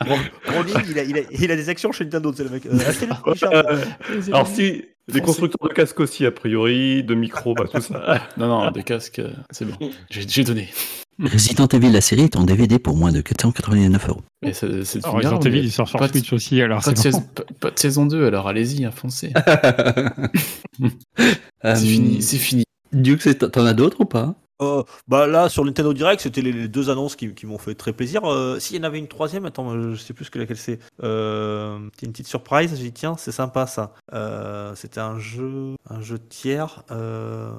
Rolling, 0.04 0.76
il 0.90 1.00
a, 1.00 1.04
il, 1.04 1.18
a, 1.18 1.22
il 1.32 1.52
a 1.52 1.56
des 1.56 1.70
actions 1.70 1.92
chez 1.92 2.04
Nintendo, 2.06 2.34
c'est 2.36 2.44
le 2.44 2.50
mec. 2.50 2.66
Euh. 2.66 2.80
Euh, 3.54 3.86
alors 4.28 4.48
si 4.48 4.84
les 5.14 5.22
constructeurs 5.22 5.68
de 5.70 5.74
casques 5.74 6.00
aussi, 6.00 6.26
a 6.26 6.32
priori, 6.32 7.04
de 7.04 7.14
micros, 7.16 7.54
bah, 7.54 7.66
tout 7.72 7.82
ça. 7.82 8.22
Non, 8.38 8.48
non, 8.48 8.72
de 8.72 8.82
casque, 8.82 9.20
euh, 9.20 9.32
c'est 9.52 9.66
bon. 9.66 9.90
J'ai 10.10 10.44
donné. 10.44 10.70
Resident 11.18 11.68
Evil, 11.68 11.92
la 11.92 12.02
série, 12.02 12.24
est 12.24 12.36
en 12.36 12.44
DVD 12.44 12.78
pour 12.78 12.98
moins 12.98 13.12
de 13.14 13.22
499 13.22 14.10
euros. 14.10 14.22
Mais 14.42 14.52
c'est 14.54 14.84
c'est 14.84 15.00
une 15.00 15.06
Resident 15.12 15.40
Evil, 15.40 15.60
il 15.64 15.72
sort 15.72 15.88
sur 15.88 15.98
pas 15.98 16.08
de- 16.08 16.12
Switch 16.14 16.34
aussi, 16.34 16.62
alors 16.62 16.84
Pas 16.84 16.92
de, 16.92 16.98
c'est 16.98 17.12
bon. 17.12 17.20
saison, 17.20 17.30
pas, 17.34 17.44
pas 17.62 17.72
de 17.72 17.80
saison 17.80 18.06
2, 18.06 18.26
alors 18.28 18.48
allez-y, 18.50 18.84
hein, 18.84 18.92
foncez. 18.92 19.32
Euh, 19.38 20.20
C'est 21.64 21.76
fini, 21.86 22.22
c'est 22.22 22.38
fini. 22.38 22.64
Duke, 22.92 23.22
c'est- 23.22 23.50
t'en 23.52 23.66
as 23.66 23.74
d'autres 23.74 24.02
ou 24.02 24.06
pas? 24.06 24.36
Euh, 24.62 24.84
bah 25.08 25.28
là, 25.28 25.50
sur 25.50 25.66
Nintendo 25.66 25.94
Direct, 25.94 26.22
c'était 26.22 26.42
les, 26.42 26.68
deux 26.68 26.90
annonces 26.90 27.16
qui, 27.16 27.34
m'ont 27.46 27.58
fait 27.58 27.76
très 27.76 27.94
plaisir. 27.94 28.24
Euh, 28.26 28.60
S'il 28.60 28.78
y 28.78 28.80
en 28.80 28.84
avait 28.84 29.00
une 29.00 29.08
troisième, 29.08 29.46
attends, 29.46 29.94
je 29.94 29.96
sais 29.96 30.14
plus 30.14 30.30
que 30.30 30.40
laquelle 30.40 30.58
c'est. 30.58 30.80
Euh, 31.04 31.78
une 32.02 32.12
petite 32.12 32.28
surprise. 32.28 32.76
J'ai 32.76 32.84
dit 32.84 32.94
tiens, 32.94 33.16
c'est 33.18 33.32
sympa 33.32 33.68
ça. 33.68 33.94
Euh, 34.14 34.74
c'était 34.76 35.00
un 35.02 35.20
jeu, 35.20 35.76
un 35.90 36.02
jeu 36.02 36.20
tiers. 36.20 36.84
Euh, 36.92 37.52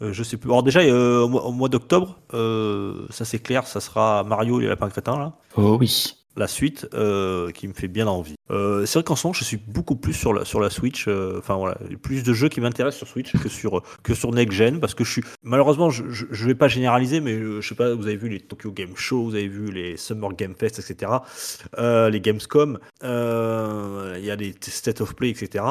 Euh, 0.00 0.12
je 0.12 0.22
sais 0.22 0.36
plus. 0.36 0.48
Alors 0.50 0.62
déjà, 0.62 0.80
euh, 0.80 1.22
au 1.22 1.52
mois, 1.52 1.68
d'octobre, 1.68 2.18
euh, 2.34 3.06
ça 3.10 3.24
c'est 3.24 3.40
clair, 3.40 3.66
ça 3.66 3.80
sera 3.80 4.22
Mario 4.22 4.60
et 4.60 4.62
les 4.62 4.68
lapins 4.68 4.88
crétins 4.88 5.18
là. 5.18 5.32
Oh 5.56 5.76
oui. 5.78 6.14
La 6.36 6.46
suite 6.46 6.86
euh, 6.94 7.50
qui 7.50 7.66
me 7.66 7.72
fait 7.72 7.88
bien 7.88 8.06
envie. 8.06 8.34
Euh, 8.50 8.86
c'est 8.86 8.98
vrai 9.00 9.04
qu'en 9.04 9.16
ce 9.16 9.26
moment, 9.26 9.34
je 9.34 9.42
suis 9.44 9.56
beaucoup 9.56 9.96
plus 9.96 10.12
sur 10.12 10.32
la 10.32 10.44
sur 10.44 10.60
la 10.60 10.70
Switch. 10.70 11.06
euh, 11.08 11.38
Enfin 11.38 11.56
voilà, 11.56 11.76
plus 12.00 12.22
de 12.22 12.32
jeux 12.32 12.48
qui 12.48 12.60
m'intéressent 12.60 12.98
sur 12.98 13.08
Switch 13.08 13.32
que 13.32 13.48
sur 13.48 13.82
que 14.04 14.14
sur 14.14 14.30
Next 14.32 14.52
Gen 14.56 14.78
parce 14.78 14.94
que 14.94 15.02
je 15.04 15.10
suis 15.10 15.22
malheureusement, 15.42 15.90
je, 15.90 16.04
je, 16.10 16.26
je 16.30 16.46
vais 16.46 16.54
pas 16.54 16.68
généraliser, 16.68 17.20
mais 17.20 17.32
euh, 17.32 17.60
je 17.60 17.68
sais 17.68 17.74
pas. 17.74 17.92
Vous 17.94 18.06
avez 18.06 18.16
vu 18.16 18.28
les 18.28 18.40
Tokyo 18.40 18.70
Game 18.70 18.94
Show, 18.94 19.24
vous 19.24 19.34
avez 19.34 19.48
vu 19.48 19.72
les 19.72 19.96
Summer 19.96 20.32
Game 20.34 20.54
Fest, 20.54 20.78
etc. 20.78 21.10
Les 21.76 22.20
Gamescom, 22.20 22.78
il 23.02 24.24
y 24.24 24.30
a 24.30 24.36
les 24.36 24.54
State 24.60 25.00
of 25.00 25.14
Play, 25.16 25.30
etc. 25.30 25.64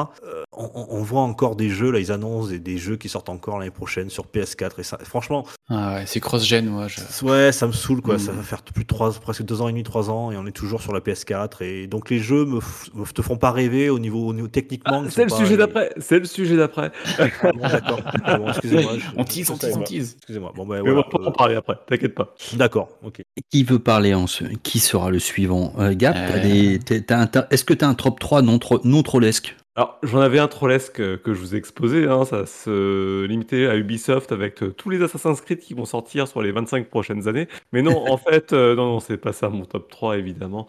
On, 0.52 1.02
voit 1.02 1.22
encore 1.22 1.56
des 1.56 1.70
jeux 1.70 1.90
là, 1.90 2.00
ils 2.00 2.12
annoncent 2.12 2.48
des, 2.50 2.58
des 2.58 2.76
jeux 2.78 2.96
qui 2.96 3.08
sortent 3.08 3.28
encore 3.28 3.58
l'année 3.58 3.70
prochaine 3.70 4.10
sur 4.10 4.26
PS4 4.26 4.72
et 4.78 4.82
ça. 4.82 4.98
Franchement, 5.04 5.46
Ah 5.68 5.94
ouais, 5.94 6.04
c'est 6.06 6.20
cross-gen, 6.20 6.66
moi. 6.66 6.88
Je... 6.88 7.00
Ouais, 7.24 7.52
ça 7.52 7.66
me 7.66 7.72
saoule 7.72 8.02
quoi. 8.02 8.16
Mm. 8.16 8.18
Ça 8.18 8.32
va 8.32 8.42
faire 8.42 8.62
plus 8.62 8.82
de 8.82 8.88
trois, 8.88 9.12
presque 9.12 9.44
deux 9.44 9.62
ans 9.62 9.68
et 9.68 9.72
demi, 9.72 9.82
trois 9.84 10.10
ans, 10.10 10.30
et 10.32 10.36
on 10.36 10.46
est 10.46 10.52
toujours 10.58 10.82
sur 10.82 10.92
la 10.92 11.00
PS4. 11.00 11.62
Et 11.62 11.86
donc 11.86 12.10
les 12.10 12.18
jeux 12.18 12.44
me, 12.44 12.58
f- 12.58 13.12
te 13.14 13.22
font 13.22 13.36
pas 13.36 13.50
rêver 13.52 13.88
au 13.90 13.98
niveau, 13.98 14.26
au 14.26 14.34
niveau 14.34 14.48
techniquement. 14.48 15.02
Ah, 15.06 15.10
c'est 15.10 15.24
le 15.24 15.30
pas- 15.30 15.36
sujet 15.36 15.56
d'après. 15.56 15.90
C'est 15.98 16.18
le 16.18 16.24
sujet 16.24 16.56
d'après. 16.56 16.90
Ah 17.18 17.26
bon, 17.54 17.60
d'accord. 17.60 18.00
Ah 18.24 18.38
bon, 18.38 18.48
excusez-moi. 18.48 18.92
je- 18.98 19.04
On 19.16 19.24
tease, 19.24 19.50
on 19.50 19.56
tease, 19.56 19.76
on 19.76 19.82
tease. 19.82 20.14
Excusez-moi. 20.18 20.52
Bon, 20.54 20.66
ben 20.66 20.80
voilà. 20.80 20.98
on 21.06 21.10
pourra 21.10 21.28
en 21.28 21.32
parler 21.32 21.54
après. 21.54 21.76
T'inquiète 21.86 22.14
pas. 22.14 22.34
euh, 22.52 22.56
D'accord. 22.56 22.88
Ok. 23.04 23.22
Qui 23.50 23.64
veut 23.64 23.78
parler 23.78 24.14
en 24.14 24.26
ce... 24.26 24.44
Qui 24.62 24.78
sera 24.80 25.10
le 25.10 25.18
suivant? 25.18 25.72
Euh, 25.78 25.94
Gap, 25.96 26.14
t'as 26.14 26.38
Euh. 26.38 26.42
des- 26.42 26.78
t'as- 26.80 27.00
t'as 27.00 27.18
un 27.18 27.26
ta- 27.26 27.46
est-ce 27.50 27.64
que 27.64 27.74
tu 27.74 27.84
as 27.84 27.88
un 27.88 27.94
top 27.94 28.18
3 28.20 28.42
non, 28.42 28.58
tro- 28.58 28.80
non 28.84 29.02
trollesque? 29.02 29.56
Alors, 29.78 29.96
j'en 30.02 30.18
avais 30.18 30.40
un 30.40 30.48
trollesque 30.48 30.96
que 30.96 31.34
je 31.34 31.38
vous 31.38 31.54
ai 31.54 31.58
exposé. 31.58 32.08
hein, 32.08 32.24
ça 32.24 32.46
se 32.46 33.24
limitait 33.26 33.68
à 33.68 33.76
Ubisoft 33.76 34.32
avec 34.32 34.60
euh, 34.64 34.72
tous 34.72 34.90
les 34.90 35.00
Assassin's 35.04 35.40
Creed 35.40 35.60
qui 35.60 35.72
vont 35.72 35.84
sortir 35.84 36.26
sur 36.26 36.42
les 36.42 36.50
25 36.50 36.88
prochaines 36.90 37.28
années. 37.28 37.46
Mais 37.72 37.80
non, 37.82 38.04
en 38.10 38.16
fait, 38.16 38.52
euh, 38.52 38.74
non, 38.74 38.86
non, 38.94 38.98
c'est 38.98 39.18
pas 39.18 39.32
ça 39.32 39.48
mon 39.50 39.64
top 39.64 39.88
3, 39.88 40.18
évidemment. 40.18 40.66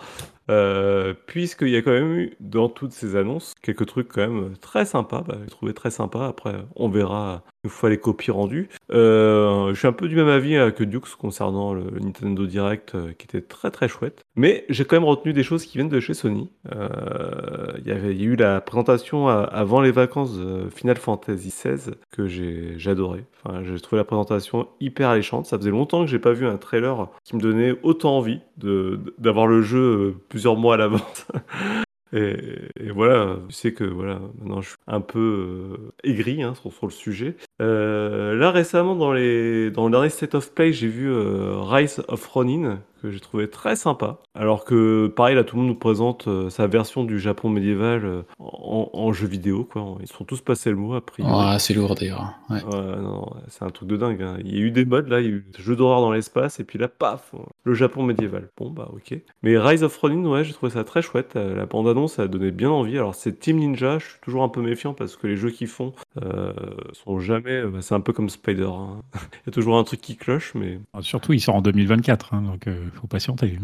Euh, 0.49 1.13
Puisqu'il 1.27 1.69
y 1.69 1.75
a 1.75 1.81
quand 1.81 1.91
même 1.91 2.13
eu, 2.13 2.35
dans 2.39 2.69
toutes 2.69 2.91
ces 2.91 3.15
annonces, 3.15 3.53
quelques 3.61 3.85
trucs 3.85 4.07
quand 4.07 4.21
même 4.21 4.53
très 4.59 4.85
sympas. 4.85 5.23
Bah, 5.27 5.37
j'ai 5.43 5.49
trouvé 5.49 5.73
très 5.73 5.91
sympa. 5.91 6.25
Après, 6.25 6.55
on 6.75 6.89
verra 6.89 7.43
une 7.63 7.69
fois 7.69 7.89
les 7.89 7.97
copies 7.97 8.31
rendues. 8.31 8.69
Euh, 8.91 9.69
je 9.73 9.79
suis 9.79 9.87
un 9.87 9.91
peu 9.91 10.07
du 10.07 10.15
même 10.15 10.27
avis 10.27 10.55
que 10.75 10.83
Dukes 10.83 11.15
concernant 11.17 11.73
le 11.73 11.83
Nintendo 11.99 12.45
Direct, 12.45 12.95
euh, 12.95 13.11
qui 13.17 13.25
était 13.25 13.41
très 13.41 13.69
très 13.69 13.87
chouette. 13.87 14.21
Mais 14.35 14.65
j'ai 14.69 14.85
quand 14.85 14.95
même 14.95 15.07
retenu 15.07 15.33
des 15.33 15.43
choses 15.43 15.65
qui 15.65 15.77
viennent 15.77 15.89
de 15.89 15.99
chez 15.99 16.13
Sony. 16.13 16.49
Il 16.65 17.87
y 17.87 17.91
avait 17.91 18.09
a 18.09 18.11
eu 18.11 18.35
la 18.35 18.61
présentation 18.61 19.27
avant 19.27 19.81
les 19.81 19.91
vacances 19.91 20.37
de 20.37 20.69
Final 20.69 20.97
Fantasy 20.97 21.49
XVI 21.49 21.93
que 22.11 22.27
j'ai 22.27 22.77
adoré. 22.89 23.25
Enfin, 23.43 23.63
j'ai 23.63 23.79
trouvé 23.79 23.97
la 23.97 24.03
présentation 24.03 24.67
hyper 24.79 25.09
alléchante. 25.09 25.45
Ça 25.45 25.57
faisait 25.57 25.69
longtemps 25.69 26.03
que 26.03 26.09
j'ai 26.09 26.19
pas 26.19 26.33
vu 26.33 26.45
un 26.45 26.57
trailer 26.57 27.07
qui 27.23 27.35
me 27.35 27.41
donnait 27.41 27.75
autant 27.83 28.17
envie 28.17 28.41
d'avoir 28.57 29.47
le 29.47 29.61
jeu 29.61 29.79
euh, 29.79 30.15
plusieurs 30.39 30.55
mois 30.55 30.75
à 30.75 30.77
l'avance. 30.77 31.27
Et, 32.11 32.37
et 32.79 32.89
voilà, 32.89 33.37
tu 33.49 33.53
sais 33.53 33.71
que 33.71 33.83
voilà, 33.83 34.19
maintenant 34.39 34.61
je 34.61 34.69
suis 34.69 34.77
un 34.87 34.99
peu 34.99 35.19
euh, 35.19 35.91
aigri 36.03 36.41
hein, 36.41 36.55
sur, 36.55 36.87
le 36.87 36.91
sujet. 36.91 37.35
Euh, 37.61 38.33
là 38.35 38.49
récemment 38.49 38.95
dans 38.95 39.13
les 39.13 39.69
dans 39.69 39.85
le 39.85 39.91
dernier 39.91 40.09
State 40.09 40.33
of 40.33 40.55
Play, 40.55 40.73
j'ai 40.73 40.87
vu 40.87 41.07
euh, 41.07 41.61
Rise 41.61 42.01
of 42.07 42.25
Ronin 42.25 42.79
que 42.99 43.11
j'ai 43.11 43.19
trouvé 43.19 43.49
très 43.49 43.75
sympa. 43.75 44.19
Alors 44.35 44.63
que 44.65 45.07
pareil 45.07 45.35
là 45.35 45.43
tout 45.43 45.55
le 45.55 45.61
monde 45.63 45.71
nous 45.71 45.77
présente 45.79 46.27
euh, 46.27 46.49
sa 46.49 46.67
version 46.67 47.03
du 47.03 47.19
Japon 47.19 47.49
médiéval 47.49 48.05
euh, 48.05 48.21
en, 48.39 48.89
en 48.93 49.13
jeu 49.13 49.27
vidéo 49.27 49.63
quoi. 49.63 49.97
Ils 50.01 50.07
sont 50.07 50.23
tous 50.25 50.41
passés 50.41 50.69
le 50.69 50.75
mot 50.75 50.93
a 50.95 51.01
priori. 51.05 51.31
Ah, 51.35 51.57
c'est 51.59 51.73
lourd 51.73 51.95
d'ailleurs. 51.95 52.33
Ouais. 52.49 52.63
Ouais, 52.63 52.95
non, 53.01 53.25
c'est 53.47 53.63
un 53.63 53.69
truc 53.69 53.89
de 53.89 53.97
dingue. 53.97 54.21
hein. 54.21 54.37
Il 54.43 54.53
y 54.55 54.57
a 54.61 54.61
eu 54.61 54.71
des 54.71 54.85
modes 54.85 55.07
là, 55.07 55.19
il 55.21 55.25
y 55.25 55.29
a 55.29 55.31
eu 55.31 55.45
des 55.57 55.63
jeux 55.63 55.75
d'horreur 55.75 56.01
dans 56.01 56.11
l'espace, 56.11 56.59
et 56.59 56.63
puis 56.63 56.77
là, 56.79 56.87
paf, 56.87 57.33
le 57.63 57.73
Japon 57.73 58.03
médiéval. 58.03 58.49
Bon, 58.57 58.69
bah 58.69 58.89
ok. 58.93 59.17
Mais 59.43 59.57
Rise 59.57 59.83
of 59.83 59.97
Ronin, 59.97 60.27
ouais, 60.29 60.43
j'ai 60.43 60.53
trouvé 60.53 60.71
ça 60.71 60.83
très 60.83 61.01
chouette. 61.01 61.33
Euh, 61.35 61.55
La 61.55 61.65
bande-annonce, 61.65 62.13
ça 62.13 62.23
a 62.23 62.27
donné 62.27 62.51
bien 62.51 62.69
envie. 62.69 62.97
Alors, 62.97 63.15
c'est 63.15 63.39
Team 63.39 63.57
Ninja, 63.57 63.99
je 63.99 64.05
suis 64.05 64.19
toujours 64.21 64.43
un 64.43 64.49
peu 64.49 64.61
méfiant 64.61 64.93
parce 64.93 65.15
que 65.15 65.27
les 65.27 65.35
jeux 65.37 65.49
qu'ils 65.51 65.67
font 65.67 65.93
euh, 66.23 66.53
sont 66.93 67.19
jamais. 67.19 67.63
bah, 67.63 67.79
c'est 67.81 67.95
un 67.95 68.01
peu 68.01 68.13
comme 68.13 68.29
Spider. 68.29 68.69
hein. 68.71 69.01
il 69.15 69.47
y 69.47 69.49
a 69.49 69.51
toujours 69.51 69.77
un 69.77 69.83
truc 69.83 70.01
qui 70.01 70.15
cloche, 70.17 70.53
mais. 70.55 70.79
Ah, 70.93 71.01
Surtout, 71.01 71.33
il 71.33 71.39
sort 71.39 71.55
en 71.55 71.61
2024, 71.61 72.33
hein, 72.33 72.41
donc 72.41 72.67
faut 72.91 73.07
patienter. 73.07 73.57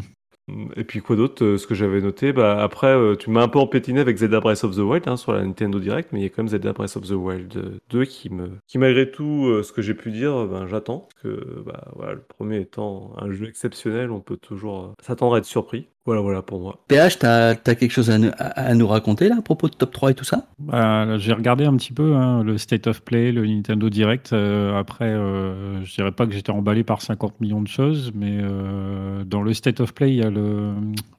Et 0.76 0.84
puis 0.84 1.02
quoi 1.02 1.16
d'autre 1.16 1.44
euh, 1.44 1.58
Ce 1.58 1.66
que 1.66 1.74
j'avais 1.74 2.02
noté, 2.02 2.32
bah 2.32 2.62
après, 2.62 2.88
euh, 2.88 3.16
tu 3.16 3.32
m'as 3.32 3.42
un 3.42 3.48
peu 3.48 3.58
empétiné 3.58 4.00
avec 4.00 4.18
Zelda 4.18 4.40
Breath 4.40 4.64
of 4.64 4.76
the 4.76 4.80
Wild 4.80 5.08
hein, 5.08 5.18
sur 5.18 5.34
la 5.34 5.44
Nintendo 5.44 5.80
Direct, 5.80 6.10
mais 6.12 6.20
il 6.20 6.24
y 6.24 6.26
a 6.28 6.30
quand 6.30 6.44
même 6.44 6.50
Zelda 6.50 6.72
Breath 6.72 6.98
of 6.98 7.08
the 7.08 7.14
Wild 7.14 7.58
euh, 7.58 7.80
2 7.90 8.06
qui 8.06 8.30
me, 8.30 8.52
qui 8.68 8.78
malgré 8.78 9.10
tout, 9.10 9.48
euh, 9.48 9.64
ce 9.64 9.74
que 9.74 9.82
j'ai 9.82 9.96
pu 9.96 10.12
dire, 10.12 10.46
ben 10.46 10.68
j'attends. 10.68 11.08
Que 11.22 11.64
bah 11.66 11.92
voilà, 11.96 12.14
le 12.14 12.22
premier 12.22 12.62
étant 12.62 13.14
un 13.18 13.32
jeu 13.32 13.48
exceptionnel, 13.48 14.12
on 14.12 14.22
peut 14.22 14.38
toujours 14.38 14.94
s'attendre 15.02 15.34
à 15.36 15.40
être 15.40 15.46
surpris. 15.46 15.88
Voilà, 16.06 16.22
voilà 16.22 16.44
pour 16.44 16.60
moi. 16.62 16.78
PH, 16.88 17.18
t'as 17.18 17.50
as 17.50 17.56
quelque 17.76 17.90
chose 17.90 18.12
à, 18.12 18.20
nous- 18.20 18.30
à- 18.38 18.44
à 18.68 18.74
nous 18.76 18.86
raconter 18.88 19.28
là 19.28 19.38
à 19.40 19.42
propos 19.42 19.68
de 19.70 19.74
top 19.74 19.92
3 19.92 20.12
et 20.12 20.14
tout 20.14 20.24
ça? 20.24 20.46
Bah, 20.60 21.18
J'ai 21.18 21.34
regardé 21.34 21.66
un 21.66 21.76
petit 21.78 21.94
peu 21.94 22.16
hein, 22.16 22.44
le 22.44 22.60
State 22.60 22.86
of 22.86 23.02
Play, 23.02 23.32
le 23.32 23.44
Nintendo 23.48 23.90
Direct. 23.90 24.32
euh, 24.32 24.78
après, 24.80 25.06
euh, 25.10 25.84
je 25.84 25.96
dirais 25.96 26.12
pas 26.12 26.28
que 26.28 26.34
j'étais 26.34 26.52
emballé 26.52 26.84
par 26.84 27.02
50 27.02 27.42
millions 27.42 27.62
de 27.64 27.68
choses, 27.68 28.12
mais 28.14 28.38
euh, 28.40 29.24
dans 29.24 29.42
le 29.42 29.52
State 29.56 29.80
of 29.80 29.96
Play, 29.96 30.12
il 30.12 30.18
y 30.18 30.22
a 30.24 30.30
le 30.30 30.74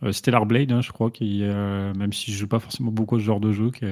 euh, 0.05 0.13
Stellar 0.13 0.47
Blade, 0.47 0.71
hein, 0.71 0.83
je 0.83 0.93
crois, 0.93 1.11
qui, 1.11 1.41
euh, 1.43 1.93
même 1.95 2.13
si 2.13 2.31
je 2.31 2.39
joue 2.39 2.47
pas 2.47 2.61
forcément 2.61 2.93
beaucoup 2.93 3.17
à 3.17 3.19
ce 3.19 3.25
genre 3.25 3.41
de 3.41 3.51
jeu, 3.51 3.73
qui, 3.73 3.87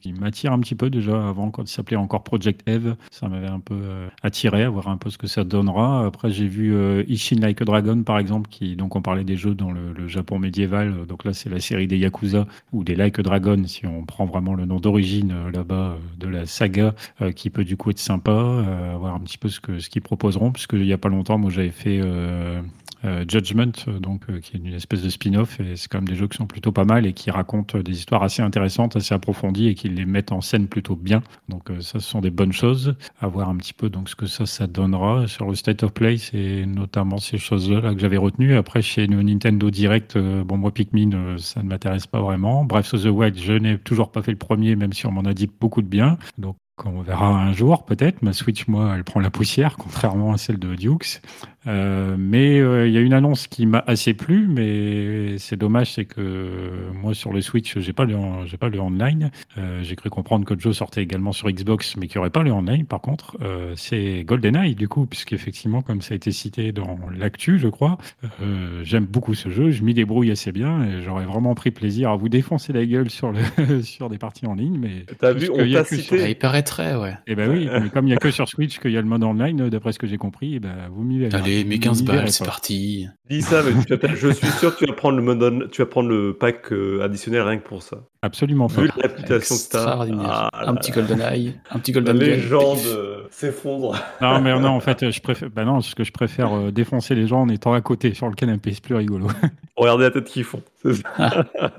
qui 0.00 0.14
m'attire 0.14 0.52
un 0.54 0.58
petit 0.60 0.74
peu 0.74 0.88
déjà 0.88 1.28
avant, 1.28 1.50
quand 1.50 1.64
il 1.64 1.68
s'appelait 1.74 1.98
encore 1.98 2.22
Project 2.24 2.66
Eve. 2.66 2.96
Ça 3.10 3.28
m'avait 3.28 3.46
un 3.46 3.60
peu 3.60 3.74
euh, 3.74 4.08
attiré, 4.22 4.62
à 4.62 4.70
voir 4.70 4.88
un 4.88 4.96
peu 4.96 5.10
ce 5.10 5.18
que 5.18 5.26
ça 5.26 5.44
donnera. 5.44 6.06
Après, 6.06 6.30
j'ai 6.30 6.46
vu 6.48 6.74
euh, 6.74 7.04
Ishin 7.08 7.36
Like 7.40 7.60
a 7.60 7.66
Dragon, 7.66 8.02
par 8.04 8.18
exemple, 8.18 8.48
qui, 8.48 8.74
donc 8.74 8.96
on 8.96 9.02
parlait 9.02 9.24
des 9.24 9.36
jeux 9.36 9.54
dans 9.54 9.70
le, 9.70 9.92
le 9.92 10.08
Japon 10.08 10.29
médiéval. 10.38 11.06
Donc 11.06 11.24
là, 11.24 11.32
c'est 11.32 11.50
la 11.50 11.60
série 11.60 11.86
des 11.86 11.98
Yakuza 11.98 12.46
ou 12.72 12.84
des 12.84 12.94
Like 12.94 13.20
Dragon, 13.20 13.62
si 13.66 13.86
on 13.86 14.04
prend 14.04 14.26
vraiment 14.26 14.54
le 14.54 14.66
nom 14.66 14.78
d'origine 14.80 15.32
euh, 15.32 15.50
là-bas 15.50 15.74
euh, 15.74 15.96
de 16.18 16.28
la 16.28 16.46
saga, 16.46 16.94
euh, 17.20 17.32
qui 17.32 17.50
peut 17.50 17.64
du 17.64 17.76
coup 17.76 17.90
être 17.90 17.98
sympa, 17.98 18.30
euh, 18.30 18.94
voir 18.98 19.14
un 19.14 19.20
petit 19.20 19.38
peu 19.38 19.48
ce 19.48 19.60
que 19.60 19.78
ce 19.78 19.90
qu'ils 19.90 20.02
proposeront, 20.02 20.52
puisque 20.52 20.74
il 20.74 20.86
y 20.86 20.92
a 20.92 20.98
pas 20.98 21.08
longtemps, 21.08 21.38
moi 21.38 21.50
j'avais 21.50 21.70
fait 21.70 22.00
euh, 22.02 22.60
euh, 23.04 23.24
Judgment, 23.26 23.72
euh, 23.88 23.98
donc 23.98 24.22
euh, 24.28 24.40
qui 24.40 24.56
est 24.56 24.60
une 24.60 24.74
espèce 24.74 25.02
de 25.02 25.08
spin-off, 25.08 25.58
et 25.60 25.76
c'est 25.76 25.88
quand 25.88 25.98
même 25.98 26.08
des 26.08 26.16
jeux 26.16 26.28
qui 26.28 26.36
sont 26.36 26.46
plutôt 26.46 26.70
pas 26.70 26.84
mal 26.84 27.06
et 27.06 27.14
qui 27.14 27.30
racontent 27.30 27.78
euh, 27.78 27.82
des 27.82 27.92
histoires 27.92 28.22
assez 28.22 28.42
intéressantes, 28.42 28.96
assez 28.96 29.14
approfondies 29.14 29.68
et 29.68 29.74
qui 29.74 29.88
les 29.88 30.04
mettent 30.04 30.32
en 30.32 30.42
scène 30.42 30.68
plutôt 30.68 30.96
bien. 30.96 31.22
Donc 31.48 31.70
euh, 31.70 31.80
ça, 31.80 31.98
ce 31.98 32.08
sont 32.08 32.20
des 32.20 32.30
bonnes 32.30 32.52
choses. 32.52 32.94
À 33.20 33.26
voir 33.26 33.48
un 33.48 33.56
petit 33.56 33.72
peu 33.72 33.88
donc 33.88 34.08
ce 34.08 34.16
que 34.16 34.26
ça, 34.26 34.44
ça 34.44 34.66
donnera 34.66 35.26
sur 35.28 35.48
le 35.48 35.54
State 35.54 35.82
of 35.82 35.92
Play, 35.92 36.18
c'est 36.18 36.66
notamment 36.66 37.16
ces 37.18 37.38
choses-là 37.38 37.80
là, 37.80 37.94
que 37.94 38.00
j'avais 38.00 38.18
retenues. 38.18 38.54
Après, 38.54 38.82
chez 38.82 39.08
Nintendo 39.08 39.70
Direct, 39.70 40.16
bon 40.20 40.56
moi 40.56 40.72
Pikmin, 40.72 41.12
euh, 41.12 41.38
ça 41.38 41.62
ne 41.62 41.68
m'intéresse 41.68 42.06
pas 42.06 42.20
vraiment. 42.20 42.64
Breath 42.64 42.94
of 42.94 43.02
the 43.02 43.06
Wild, 43.06 43.38
je 43.38 43.52
n'ai 43.52 43.78
toujours 43.78 44.10
pas 44.10 44.22
fait 44.22 44.32
le 44.32 44.38
premier, 44.38 44.76
même 44.76 44.92
si 44.92 45.06
on 45.06 45.12
m'en 45.12 45.22
a 45.22 45.34
dit 45.34 45.50
beaucoup 45.60 45.82
de 45.82 45.88
bien. 45.88 46.18
Donc 46.38 46.56
on 46.84 47.02
verra 47.02 47.28
un 47.28 47.52
jour 47.52 47.84
peut-être. 47.84 48.22
Ma 48.22 48.32
Switch, 48.32 48.66
moi, 48.68 48.94
elle 48.96 49.04
prend 49.04 49.20
la 49.20 49.30
poussière, 49.30 49.76
contrairement 49.78 50.32
à 50.32 50.38
celle 50.38 50.58
de 50.58 50.74
Dukes. 50.74 51.20
Euh, 51.66 52.16
mais 52.18 52.58
euh, 52.58 52.88
il 52.88 52.94
y 52.94 52.96
a 52.96 53.00
une 53.00 53.12
annonce 53.12 53.46
qui 53.46 53.66
m'a 53.66 53.84
assez 53.86 54.14
plu, 54.14 54.46
mais 54.48 55.36
c'est 55.38 55.56
dommage, 55.58 55.92
c'est 55.92 56.06
que 56.06 56.20
euh, 56.20 56.90
moi 56.94 57.12
sur 57.12 57.32
le 57.32 57.42
Switch, 57.42 57.78
j'ai 57.78 57.92
pas 57.92 58.04
le, 58.06 58.14
j'ai 58.46 58.56
pas 58.56 58.68
le 58.70 58.80
online. 58.80 59.30
Euh, 59.58 59.80
j'ai 59.82 59.94
cru 59.94 60.08
comprendre 60.08 60.46
que 60.46 60.54
le 60.54 60.60
jeu 60.60 60.72
sortait 60.72 61.02
également 61.02 61.32
sur 61.32 61.50
Xbox, 61.50 61.96
mais 61.98 62.06
qu'il 62.06 62.16
n'y 62.18 62.20
aurait 62.20 62.30
pas 62.30 62.42
le 62.42 62.50
online. 62.52 62.86
Par 62.86 63.00
contre, 63.02 63.36
euh, 63.42 63.74
c'est 63.76 64.24
GoldenEye 64.24 64.74
du 64.74 64.88
coup, 64.88 65.04
puisqu'effectivement, 65.06 65.82
comme 65.82 66.00
ça 66.00 66.14
a 66.14 66.16
été 66.16 66.32
cité 66.32 66.72
dans 66.72 66.98
l'actu, 67.16 67.58
je 67.58 67.68
crois, 67.68 67.98
euh, 68.42 68.80
j'aime 68.82 69.04
beaucoup 69.04 69.34
ce 69.34 69.50
jeu. 69.50 69.70
Je 69.70 69.82
m'y 69.82 69.92
débrouille 69.92 70.30
assez 70.30 70.52
bien 70.52 70.82
et 70.84 71.02
j'aurais 71.02 71.26
vraiment 71.26 71.54
pris 71.54 71.70
plaisir 71.70 72.10
à 72.10 72.16
vous 72.16 72.28
défoncer 72.30 72.72
la 72.72 72.86
gueule 72.86 73.10
sur 73.10 73.32
le 73.32 73.82
sur 73.82 74.08
des 74.08 74.18
parties 74.18 74.46
en 74.46 74.54
ligne. 74.54 74.78
Mais 74.80 75.04
T'as 75.18 75.32
vu, 75.34 75.50
on 75.52 75.56
t'a 75.58 75.82
que 75.84 75.96
cité. 75.96 76.02
sur- 76.02 76.24
Ah, 76.24 76.28
il 76.28 76.36
paraîtrait, 76.36 76.96
ouais. 76.96 77.14
eh 77.26 77.34
ben 77.34 77.50
oui, 77.50 77.68
mais 77.82 77.90
comme 77.90 78.06
il 78.06 78.10
n'y 78.10 78.14
a 78.14 78.18
que 78.18 78.30
sur 78.30 78.48
Switch 78.48 78.78
qu'il 78.78 78.92
y 78.92 78.96
a 78.96 79.02
le 79.02 79.06
mode 79.08 79.22
online, 79.24 79.68
d'après 79.68 79.92
ce 79.92 79.98
que 79.98 80.06
j'ai 80.06 80.16
compris, 80.18 80.54
eh 80.54 80.60
ben, 80.60 80.74
vous 80.90 81.02
m'y 81.02 81.18
verrez. 81.18 81.49
Allez, 81.50 81.64
mais 81.64 81.78
15 81.78 82.00
m'y 82.00 82.06
verrez 82.06 82.18
balles, 82.18 82.30
c'est 82.32 82.44
parti. 82.44 83.06
Dis 83.28 83.42
ça, 83.42 83.62
mais 83.62 83.72
tu 83.84 83.94
vas 83.96 84.14
je 84.14 84.28
suis 84.30 84.46
sûr 84.52 84.74
que 84.74 84.84
tu 84.84 84.86
vas 84.86 84.92
prendre 84.96 85.16
le, 85.16 85.22
mode 85.22 85.42
on- 85.42 85.68
tu 85.68 85.82
vas 85.82 85.86
prendre 85.86 86.08
le 86.08 86.34
pack 86.38 86.72
euh, 86.72 87.02
additionnel 87.02 87.42
rien 87.42 87.58
que 87.58 87.66
pour 87.68 87.82
ça. 87.82 87.98
Absolument 88.22 88.68
pas. 88.68 88.82
Vu 88.82 88.88
la 88.96 89.08
réputation 89.08 89.54
que 89.56 89.60
t'as. 89.70 89.78
Extraordinaire. 89.78 90.48
Ah 90.52 90.68
un 90.70 90.74
petit 90.74 90.90
là. 90.90 90.96
Golden 90.96 91.20
Eye, 91.20 91.54
un 91.70 91.78
petit 91.78 91.92
La 91.92 92.00
Golden 92.00 92.18
Gun. 92.18 92.24
légende 92.26 92.78
euh, 92.86 93.19
s'effondre. 93.30 93.96
Non, 94.20 94.40
mais 94.40 94.58
non, 94.58 94.68
en 94.70 94.80
fait, 94.80 95.10
je 95.10 95.20
préfère, 95.20 95.50
bah 95.50 95.64
non, 95.64 95.74
parce 95.74 95.94
que 95.94 96.04
je 96.04 96.12
préfère 96.12 96.52
euh, 96.52 96.70
défoncer 96.70 97.14
les 97.14 97.26
gens 97.26 97.40
en 97.42 97.48
étant 97.48 97.72
à 97.72 97.80
côté 97.80 98.12
sur 98.14 98.28
le 98.28 98.34
canapé, 98.34 98.72
c'est 98.72 98.82
plus 98.82 98.94
rigolo. 98.94 99.28
Regardez 99.76 100.04
la 100.04 100.10
tête 100.10 100.24
qu'ils 100.24 100.44
font. 100.44 100.62
Ça. 100.82 100.92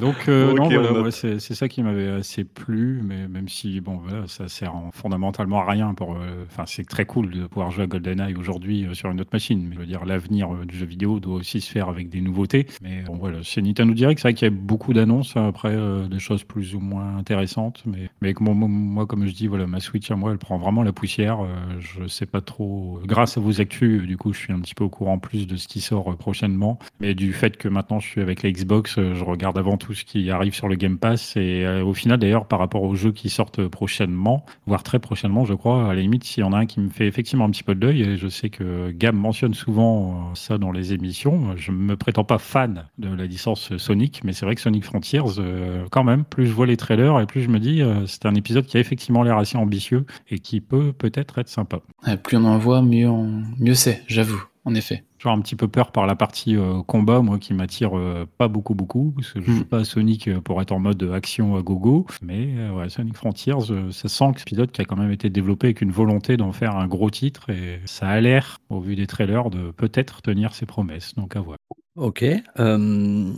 Donc, 0.00 0.14
euh, 0.28 0.54
non, 0.54 0.68
voilà, 0.68 1.00
ouais, 1.02 1.10
c'est 1.10 1.38
ça 1.38 1.68
qui 1.68 1.82
m'avait 1.82 2.08
assez 2.08 2.44
plu, 2.44 3.00
mais 3.04 3.28
même 3.28 3.48
si, 3.48 3.80
bon, 3.80 3.96
voilà, 4.06 4.26
ça 4.26 4.48
sert 4.48 4.74
en- 4.74 4.90
fondamentalement 4.92 5.60
à 5.60 5.70
rien 5.70 5.94
pour. 5.94 6.12
euh, 6.14 6.44
Enfin, 6.50 6.64
c'est 6.66 6.86
très 6.86 7.04
cool 7.04 7.30
de 7.30 7.46
pouvoir 7.46 7.70
jouer 7.70 7.84
à 7.84 7.86
GoldenEye 7.86 8.34
aujourd'hui 8.36 8.86
euh, 8.86 8.94
sur 8.94 9.10
une 9.10 9.20
autre 9.20 9.30
machine, 9.32 9.64
mais 9.68 9.74
je 9.74 9.80
veux 9.80 9.86
dire, 9.86 10.04
l'avenir 10.04 10.48
du 10.66 10.76
jeu 10.76 10.86
vidéo 10.86 11.20
doit 11.20 11.36
aussi 11.36 11.60
se 11.60 11.70
faire 11.70 11.88
avec 11.88 12.08
des 12.08 12.20
nouveautés. 12.20 12.66
Mais 12.82 13.02
bon, 13.02 13.16
voilà, 13.16 13.42
chez 13.42 13.60
Nintendo 13.62 13.92
Direct, 13.94 14.18
c'est 14.20 14.28
vrai 14.28 14.34
qu'il 14.34 14.46
y 14.46 14.50
a 14.50 14.54
beaucoup 14.54 14.92
d'annonces, 14.92 15.36
hein, 15.36 15.48
après, 15.48 15.76
des 16.08 16.18
choses 16.18 16.44
plus 16.44 16.74
ou 16.74 16.80
moins 16.80 17.16
intéressantes, 17.16 17.82
mais, 17.86 18.08
mais 18.22 18.34
moi, 18.40 18.54
moi, 18.54 19.06
comme 19.06 19.26
je 19.26 19.32
dis, 19.32 19.46
voilà, 19.46 19.66
ma 19.66 19.80
Switch 19.80 20.10
à 20.10 20.16
moi, 20.16 20.30
elle 20.32 20.38
prend 20.38 20.55
vraiment 20.58 20.82
la 20.82 20.92
poussière. 20.92 21.40
Euh, 21.40 21.46
je 21.80 22.06
sais 22.06 22.26
pas 22.26 22.40
trop. 22.40 23.00
Grâce 23.04 23.36
à 23.36 23.40
vos 23.40 23.60
actus, 23.60 24.02
du 24.06 24.16
coup, 24.16 24.32
je 24.32 24.38
suis 24.38 24.52
un 24.52 24.60
petit 24.60 24.74
peu 24.74 24.84
au 24.84 24.88
courant 24.88 25.18
plus 25.18 25.46
de 25.46 25.56
ce 25.56 25.68
qui 25.68 25.80
sort 25.80 26.12
euh, 26.12 26.16
prochainement. 26.16 26.78
Mais 27.00 27.14
du 27.14 27.32
fait 27.32 27.56
que 27.56 27.68
maintenant 27.68 28.00
je 28.00 28.06
suis 28.06 28.20
avec 28.20 28.42
la 28.42 28.50
Xbox, 28.50 28.98
euh, 28.98 29.14
je 29.14 29.24
regarde 29.24 29.58
avant 29.58 29.76
tout 29.76 29.94
ce 29.94 30.04
qui 30.04 30.30
arrive 30.30 30.54
sur 30.54 30.68
le 30.68 30.76
Game 30.76 30.98
Pass. 30.98 31.36
Et 31.36 31.64
euh, 31.64 31.84
au 31.84 31.94
final, 31.94 32.18
d'ailleurs, 32.18 32.46
par 32.46 32.58
rapport 32.58 32.82
aux 32.82 32.94
jeux 32.94 33.12
qui 33.12 33.30
sortent 33.30 33.66
prochainement, 33.68 34.44
voire 34.66 34.82
très 34.82 34.98
prochainement, 34.98 35.44
je 35.44 35.54
crois, 35.54 35.90
à 35.90 35.94
la 35.94 36.00
limite, 36.00 36.24
s'il 36.24 36.42
y 36.42 36.44
en 36.44 36.52
a 36.52 36.58
un 36.58 36.66
qui 36.66 36.80
me 36.80 36.88
fait 36.88 37.06
effectivement 37.06 37.44
un 37.44 37.50
petit 37.50 37.62
peu 37.62 37.74
de 37.74 37.86
l'œil, 37.86 38.02
et 38.02 38.16
je 38.16 38.28
sais 38.28 38.50
que 38.50 38.90
Gab 38.90 39.14
mentionne 39.14 39.54
souvent 39.54 40.10
euh, 40.10 40.34
ça 40.34 40.58
dans 40.58 40.72
les 40.72 40.92
émissions. 40.92 41.56
Je 41.56 41.72
me 41.72 41.96
prétends 41.96 42.24
pas 42.24 42.38
fan 42.38 42.86
de 42.98 43.08
la 43.08 43.26
licence 43.26 43.76
Sonic, 43.76 44.22
mais 44.24 44.32
c'est 44.32 44.46
vrai 44.46 44.54
que 44.54 44.60
Sonic 44.60 44.84
Frontiers, 44.84 45.20
euh, 45.38 45.84
quand 45.90 46.04
même, 46.04 46.24
plus 46.24 46.46
je 46.46 46.52
vois 46.52 46.66
les 46.66 46.76
trailers 46.76 47.20
et 47.20 47.26
plus 47.26 47.42
je 47.42 47.48
me 47.48 47.58
dis, 47.58 47.82
euh, 47.82 48.06
c'est 48.06 48.26
un 48.26 48.34
épisode 48.34 48.66
qui 48.66 48.76
a 48.76 48.80
effectivement 48.80 49.22
l'air 49.22 49.38
assez 49.38 49.56
ambitieux 49.56 50.04
qui 50.46 50.60
peut 50.60 50.92
peut-être 50.92 51.38
être 51.38 51.48
sympa. 51.48 51.80
Ouais, 52.06 52.16
plus 52.16 52.36
on 52.36 52.44
en 52.44 52.56
voit, 52.56 52.80
mieux, 52.80 53.08
on... 53.08 53.42
mieux 53.58 53.74
c'est, 53.74 54.04
j'avoue, 54.06 54.40
en 54.64 54.76
effet. 54.76 55.02
J'ai 55.18 55.28
un 55.28 55.40
petit 55.40 55.56
peu 55.56 55.66
peur 55.66 55.90
par 55.90 56.06
la 56.06 56.14
partie 56.14 56.56
euh, 56.56 56.82
combat, 56.82 57.20
moi 57.20 57.38
qui 57.38 57.52
m'attire 57.52 57.98
euh, 57.98 58.26
pas 58.38 58.46
beaucoup, 58.46 58.74
beaucoup, 58.74 59.12
parce 59.16 59.32
que 59.32 59.40
je 59.40 59.50
joue 59.50 59.64
pas 59.64 59.78
à 59.78 59.84
Sonic 59.84 60.28
euh, 60.28 60.40
pour 60.40 60.62
être 60.62 60.70
en 60.70 60.78
mode 60.78 61.02
action 61.12 61.56
à 61.56 61.62
gogo. 61.62 62.06
Mais 62.22 62.54
euh, 62.58 62.74
ouais, 62.74 62.88
Sonic 62.88 63.16
Frontiers, 63.16 63.70
euh, 63.70 63.90
ça 63.90 64.08
sent 64.08 64.32
que 64.34 64.40
un 64.42 64.44
pilote 64.44 64.70
qui 64.70 64.82
a 64.82 64.84
quand 64.84 64.96
même 64.96 65.10
été 65.10 65.28
développé 65.30 65.68
avec 65.68 65.80
une 65.80 65.90
volonté 65.90 66.36
d'en 66.36 66.52
faire 66.52 66.76
un 66.76 66.86
gros 66.86 67.10
titre 67.10 67.50
et 67.50 67.80
ça 67.86 68.08
a 68.08 68.20
l'air, 68.20 68.58
au 68.68 68.78
vu 68.78 68.94
des 68.94 69.08
trailers, 69.08 69.50
de 69.50 69.72
peut-être 69.72 70.22
tenir 70.22 70.54
ses 70.54 70.66
promesses. 70.66 71.14
Donc 71.16 71.34
à 71.34 71.40
voir. 71.40 71.56
Ok. 71.96 72.22
euh, 72.60 73.32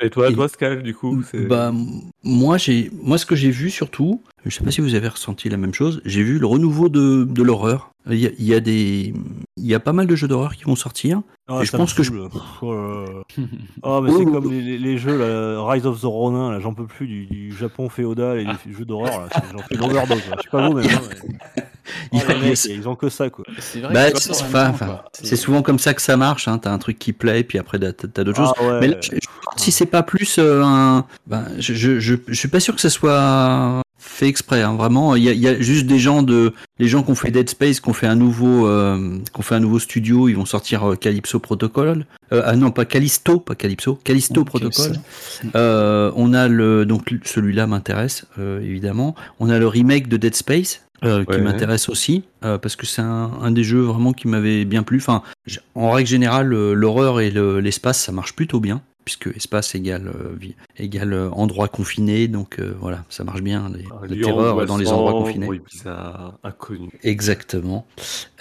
Et 0.00 0.10
toi, 0.10 0.30
Et- 0.30 0.34
toi, 0.34 0.48
Scal, 0.48 0.82
du 0.82 0.94
coup 0.94 1.22
Bah, 1.48 1.72
moi, 2.22 2.58
j'ai, 2.58 2.90
moi, 3.02 3.18
ce 3.18 3.26
que 3.26 3.34
j'ai 3.34 3.50
vu 3.50 3.70
surtout, 3.70 4.22
je 4.44 4.54
sais 4.54 4.62
pas 4.64 4.70
si 4.70 4.80
vous 4.80 4.94
avez 4.94 5.08
ressenti 5.08 5.48
la 5.48 5.56
même 5.56 5.74
chose, 5.74 6.02
j'ai 6.04 6.22
vu 6.22 6.38
le 6.38 6.46
renouveau 6.46 6.88
de, 6.88 7.24
de 7.24 7.42
l'horreur. 7.42 7.90
Il 8.08 8.18
y, 8.18 8.26
a, 8.26 8.30
il 8.38 8.44
y 8.44 8.54
a 8.54 8.60
des, 8.60 9.12
il 9.56 9.66
y 9.66 9.74
a 9.74 9.80
pas 9.80 9.92
mal 9.92 10.06
de 10.06 10.14
jeux 10.14 10.28
d'horreur 10.28 10.54
qui 10.54 10.62
vont 10.64 10.76
sortir. 10.76 11.22
Ah, 11.48 11.60
Et 11.62 11.64
je 11.64 11.72
pense 11.76 11.92
que 11.92 12.02
je- 12.04 12.10
saoule. 12.10 12.28
Pff, 12.32 12.40
oh. 12.62 13.04
Ah, 13.82 14.00
mais 14.02 14.10
c'est 14.10 14.16
oh, 14.26 14.30
comme 14.32 14.46
oh. 14.46 14.50
les, 14.50 14.78
les- 14.78 14.98
jeux, 14.98 15.18
là, 15.18 15.64
Rise 15.68 15.86
of 15.86 16.00
the 16.00 16.04
Ronin, 16.04 16.52
là, 16.52 16.60
j'en 16.60 16.72
peux 16.72 16.86
plus 16.86 17.06
du, 17.08 17.26
du 17.26 17.56
Japon 17.56 17.88
féodal 17.88 18.38
et 18.40 18.44
des 18.44 18.72
jeux 18.78 18.84
d'horreur, 18.84 19.22
là, 19.22 19.28
j'en 19.52 19.58
fais 19.58 19.74
une 19.74 19.82
overdose. 19.84 20.18
là. 20.30 20.36
Je 20.38 20.42
sais 20.42 20.48
pas 20.50 20.68
vous, 20.68 20.74
mais 20.74 20.84
Il 22.12 22.20
Oh, 22.26 22.30
a- 22.30 22.34
les 22.34 22.50
mecs, 22.50 22.64
ils 22.64 22.88
ont 22.88 22.96
que 22.96 23.08
ça, 23.08 23.30
quoi. 23.30 23.44
C'est 23.58 23.80
vrai 23.80 23.92
Bah, 23.94 24.10
que 24.10 24.18
c'est, 24.20 24.48
quoi. 24.50 25.36
souvent 25.36 25.62
comme 25.62 25.78
ça 25.78 25.94
que 25.94 26.02
ça 26.02 26.16
marche. 26.16 26.48
Hein. 26.48 26.58
T'as 26.58 26.72
un 26.72 26.78
truc 26.78 26.98
qui 26.98 27.12
plaît, 27.12 27.42
puis 27.44 27.58
après 27.58 27.78
t'as, 27.78 27.92
t'as 27.92 28.24
d'autres 28.24 28.36
choses. 28.38 28.52
Ah 28.58 28.62
ouais. 28.62 28.80
Mais 28.80 28.88
là, 28.88 28.96
je, 29.00 29.10
je 29.14 29.18
si 29.56 29.70
c'est 29.72 29.86
pas 29.86 30.02
plus 30.02 30.38
euh, 30.38 30.62
un. 30.64 31.04
Ben, 31.26 31.44
je, 31.58 31.74
je, 31.74 31.98
je, 32.00 32.14
je 32.26 32.34
suis 32.34 32.48
pas 32.48 32.60
sûr 32.60 32.74
que 32.74 32.80
ça 32.80 32.90
soit 32.90 33.80
fait 34.06 34.28
exprès. 34.28 34.62
Hein. 34.62 34.74
Vraiment, 34.76 35.14
il 35.16 35.24
y, 35.24 35.36
y 35.36 35.48
a 35.48 35.60
juste 35.60 35.86
des 35.86 35.98
gens 35.98 36.22
de, 36.22 36.52
les 36.78 36.88
gens 36.88 37.02
qui 37.02 37.10
ont 37.10 37.14
fait 37.14 37.30
Dead 37.30 37.48
Space, 37.48 37.80
qui 37.80 37.88
ont 37.88 37.92
fait 37.92 38.06
un 38.06 38.16
nouveau, 38.16 38.66
euh, 38.66 39.18
qui 39.32 39.38
ont 39.40 39.42
fait 39.42 39.54
un 39.56 39.60
nouveau 39.60 39.78
studio. 39.78 40.28
Ils 40.28 40.34
vont 40.36 40.46
sortir 40.46 40.92
euh, 40.92 40.94
Calypso 40.96 41.38
Protocol. 41.38 42.06
Euh, 42.32 42.42
ah 42.44 42.56
non, 42.56 42.70
pas 42.70 42.84
Callisto, 42.84 43.38
pas 43.40 43.54
Calypso, 43.54 43.98
Callisto 44.02 44.44
Protocol. 44.44 44.92
Euh, 45.54 46.10
on 46.16 46.34
a 46.34 46.48
le 46.48 46.84
donc 46.86 47.12
celui-là 47.24 47.66
m'intéresse 47.66 48.26
euh, 48.38 48.60
évidemment. 48.60 49.14
On 49.40 49.50
a 49.50 49.58
le 49.58 49.66
remake 49.68 50.08
de 50.08 50.16
Dead 50.16 50.34
Space 50.34 50.82
euh, 51.04 51.24
qui 51.24 51.32
Ouais. 51.32 51.40
m'intéresse 51.42 51.88
aussi 51.88 52.24
euh, 52.44 52.58
parce 52.58 52.74
que 52.74 52.86
c'est 52.86 53.02
un, 53.02 53.30
un 53.42 53.50
des 53.50 53.62
jeux 53.64 53.82
vraiment 53.82 54.12
qui 54.12 54.28
m'avait 54.28 54.64
bien 54.64 54.82
plu. 54.82 54.98
Enfin, 54.98 55.22
en 55.74 55.90
règle 55.90 56.08
générale, 56.08 56.48
l'horreur 56.48 57.20
et 57.20 57.30
le- 57.30 57.60
l'espace 57.60 58.00
ça 58.02 58.12
marche 58.12 58.34
plutôt 58.34 58.60
bien 58.60 58.80
puisque 59.06 59.28
espace 59.34 59.74
égale 59.74 60.08
euh, 60.08 60.36
égale 60.76 61.14
euh, 61.14 61.30
endroit 61.30 61.68
confiné. 61.68 62.28
Donc 62.28 62.58
euh, 62.58 62.74
voilà, 62.78 63.04
ça 63.08 63.24
marche 63.24 63.40
bien 63.40 63.72
les, 63.74 63.84
terreur 64.20 64.66
dans 64.66 64.76
les 64.76 64.88
endroits 64.88 65.12
confinés. 65.12 65.46
inconnu. 66.42 66.90
Exactement. 67.02 67.86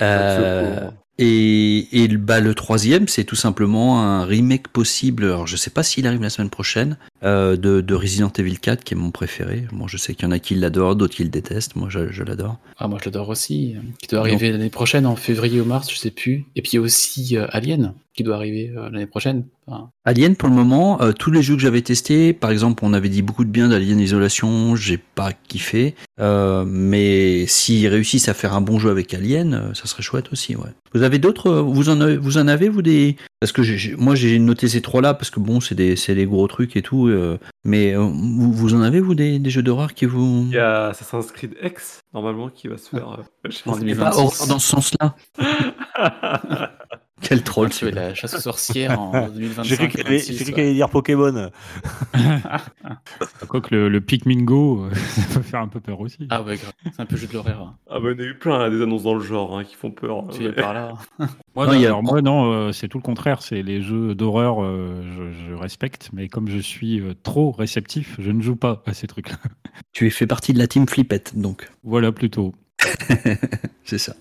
Euh, 0.01 0.89
et, 1.17 2.03
et 2.03 2.07
le- 2.09 2.17
bah, 2.17 2.41
le 2.41 2.53
troisième, 2.53 3.07
c'est 3.07 3.23
tout 3.23 3.35
simplement 3.37 4.01
un 4.01 4.25
remake 4.25 4.67
possible. 4.67 5.23
Alors, 5.23 5.47
je 5.47 5.55
sais 5.55 5.69
pas 5.69 5.81
s'il 5.83 6.07
arrive 6.07 6.21
la 6.21 6.29
semaine 6.29 6.49
prochaine 6.49 6.97
euh, 7.23 7.55
de, 7.55 7.79
de 7.79 7.93
Resident 7.95 8.31
Evil 8.37 8.59
4, 8.59 8.83
qui 8.83 8.95
est 8.95 8.97
mon 8.97 9.11
préféré. 9.11 9.65
Moi, 9.71 9.87
je 9.89 9.95
sais 9.95 10.13
qu'il 10.13 10.25
y 10.25 10.27
en 10.27 10.31
a 10.31 10.39
qui 10.39 10.55
l'adorent, 10.55 10.95
d'autres 10.97 11.15
qui 11.15 11.23
le 11.23 11.29
détestent. 11.29 11.77
Moi, 11.77 11.87
je, 11.89 12.11
je 12.11 12.23
l'adore. 12.23 12.57
Ah, 12.77 12.89
moi 12.89 12.99
je 12.99 13.05
l'adore 13.05 13.29
aussi. 13.29 13.75
Qui 14.01 14.07
doit 14.07 14.19
arriver 14.19 14.51
l'année 14.51 14.69
prochaine, 14.69 15.05
en 15.05 15.15
février 15.15 15.61
ou 15.61 15.65
mars, 15.65 15.89
je 15.89 15.95
sais 15.97 16.11
plus. 16.11 16.45
Et 16.57 16.61
puis 16.61 16.71
il 16.73 16.75
y 16.75 16.79
a 16.79 16.81
aussi 16.81 17.37
euh, 17.37 17.47
Alien, 17.51 17.93
qui 18.15 18.23
doit 18.23 18.35
arriver 18.35 18.71
euh, 18.77 18.89
l'année 18.89 19.05
prochaine. 19.07 19.45
Enfin, 19.67 19.89
Alien, 20.05 20.35
pour 20.35 20.47
le 20.47 20.55
moment, 20.55 21.01
euh, 21.01 21.11
tous 21.11 21.31
les 21.31 21.41
jeux 21.41 21.55
que 21.55 21.61
j'avais 21.61 21.81
testés, 21.81 22.33
par 22.33 22.51
exemple, 22.51 22.83
on 22.85 22.93
avait 22.93 23.09
dit 23.09 23.21
beaucoup 23.21 23.43
de 23.43 23.49
bien 23.49 23.67
d'Alien 23.67 23.99
Isolation, 23.99 24.75
j'ai 24.75 24.97
pas 24.97 25.33
kiffé. 25.33 25.95
Euh, 26.21 26.63
mais 26.65 27.45
s'ils 27.47 27.87
réussissent 27.87 28.29
à 28.29 28.33
faire 28.33 28.53
un 28.53 28.61
bon 28.61 28.79
jeu 28.79 28.89
avec 28.89 29.13
Alien, 29.13 29.53
euh, 29.53 29.73
ça 29.73 29.85
serait 29.87 30.03
chouette 30.03 30.31
aussi, 30.31 30.55
ouais. 30.55 30.69
Vous 30.93 31.03
avez 31.03 31.19
d'autres, 31.19 31.51
vous 31.51 31.89
en 31.89 31.99
avez, 31.99 32.15
vous 32.15 32.37
en 32.37 32.47
avez, 32.47 32.69
vous 32.69 32.81
des, 32.81 33.17
parce 33.41 33.51
que 33.51 33.63
j'ai- 33.63 33.77
j'ai- 33.77 33.95
moi 33.97 34.15
j'ai 34.15 34.39
noté 34.39 34.69
ces 34.69 34.81
trois-là 34.81 35.13
parce 35.13 35.29
que 35.29 35.41
bon, 35.41 35.59
c'est 35.59 35.75
des, 35.75 35.97
c'est 35.97 36.15
des 36.15 36.25
gros 36.25 36.47
trucs 36.47 36.77
et 36.77 36.81
tout. 36.81 37.07
euh, 37.07 37.37
mais 37.65 37.93
euh, 37.93 37.99
vous, 37.99 38.53
vous 38.53 38.73
en 38.75 38.81
avez 38.81 39.01
vous 39.01 39.13
des, 39.15 39.39
des 39.39 39.49
jeux 39.49 39.63
d'horreur 39.63 39.93
qui 39.93 40.05
vous, 40.05 40.45
Il 40.51 40.55
y 40.55 40.57
a 40.59 40.87
Assassin's 40.87 41.31
Creed 41.33 41.55
X, 41.61 41.99
normalement, 42.13 42.47
qui 42.49 42.69
va 42.69 42.77
se 42.77 42.89
faire. 42.91 43.09
euh, 43.19 43.23
pas. 43.43 43.49
2026. 43.79 43.95
pas 43.99 44.15
horreur 44.15 44.47
dans 44.47 44.59
ce 44.59 44.67
sens-là. 44.69 45.15
Quel 47.21 47.43
troll, 47.43 47.69
tu 47.69 47.85
fais 47.85 47.91
la 47.91 48.13
chasse 48.13 48.33
aux 48.35 48.39
sorcières 48.39 48.99
en 48.99 49.27
2025. 49.29 49.63
J'ai 49.63 49.75
cru 49.77 49.87
qu'elle 49.87 50.07
allait, 50.07 50.17
26, 50.17 50.33
j'ai 50.37 50.43
cru 50.43 50.45
ouais. 50.47 50.55
qu'elle 50.55 50.65
allait 50.65 50.73
dire 50.73 50.89
Pokémon. 50.89 51.49
Quoique 53.47 53.73
le, 53.73 53.89
le 53.89 54.01
Pikmin 54.01 54.43
Go, 54.43 54.85
euh, 54.85 54.93
ça 54.95 55.35
peut 55.35 55.41
faire 55.41 55.61
un 55.61 55.67
peu 55.67 55.79
peur 55.79 55.99
aussi. 56.01 56.27
Ah 56.29 56.41
ouais, 56.41 56.57
grave. 56.57 56.73
c'est 56.91 56.99
un 57.01 57.05
peu 57.05 57.15
jeu 57.15 57.27
de 57.27 57.33
l'horreur. 57.33 57.61
hein. 57.61 57.77
Ah 57.89 57.99
bah, 57.99 58.09
il 58.11 58.19
y 58.19 58.21
en 58.21 58.27
a 58.27 58.29
eu 58.31 58.37
plein, 58.37 58.57
là, 58.59 58.69
des 58.69 58.81
annonces 58.81 59.03
dans 59.03 59.13
le 59.15 59.21
genre, 59.21 59.57
hein, 59.57 59.63
qui 59.63 59.75
font 59.75 59.91
peur. 59.91 60.27
Tu 60.31 60.43
es 60.43 60.47
Ouais. 60.47 60.53
par 60.53 60.73
là. 60.73 60.93
Moi, 61.55 61.65
Non, 61.67 61.71
a- 61.71 61.77
alors 61.85 62.03
moi, 62.03 62.21
non, 62.21 62.51
euh, 62.51 62.71
c'est 62.73 62.87
tout 62.89 62.97
le 62.97 63.03
contraire. 63.03 63.41
C'est 63.41 63.61
les 63.63 63.81
jeux 63.81 64.13
d'horreur, 64.13 64.61
euh, 64.63 65.01
je, 65.17 65.31
je 65.49 65.53
respecte, 65.53 66.09
mais 66.13 66.27
comme 66.27 66.49
je 66.49 66.57
suis 66.59 66.99
euh, 66.99 67.13
trop 67.23 67.51
réceptif, 67.51 68.15
je 68.19 68.31
ne 68.31 68.41
joue 68.41 68.57
pas 68.57 68.83
à 68.85 68.93
ces 68.93 69.07
trucs-là. 69.07 69.37
Tu 69.93 70.05
es 70.07 70.09
fait 70.09 70.27
partie 70.27 70.51
de 70.53 70.59
la 70.59 70.67
team 70.67 70.87
Flippette, 70.87 71.37
donc. 71.37 71.69
Voilà 71.83 72.11
plutôt. 72.11 72.53
C'est 73.85 73.97
ça. 73.97 74.15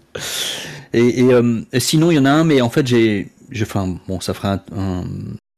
Euh, 0.94 1.62
et 1.72 1.80
sinon, 1.80 2.10
il 2.10 2.14
y 2.14 2.18
en 2.18 2.24
a 2.24 2.30
un, 2.30 2.44
mais 2.44 2.60
en 2.60 2.70
fait, 2.70 2.86
j'ai. 2.86 3.30
Enfin, 3.62 3.96
bon, 4.08 4.20
ça 4.20 4.34
fera 4.34 4.62
un. 4.74 5.04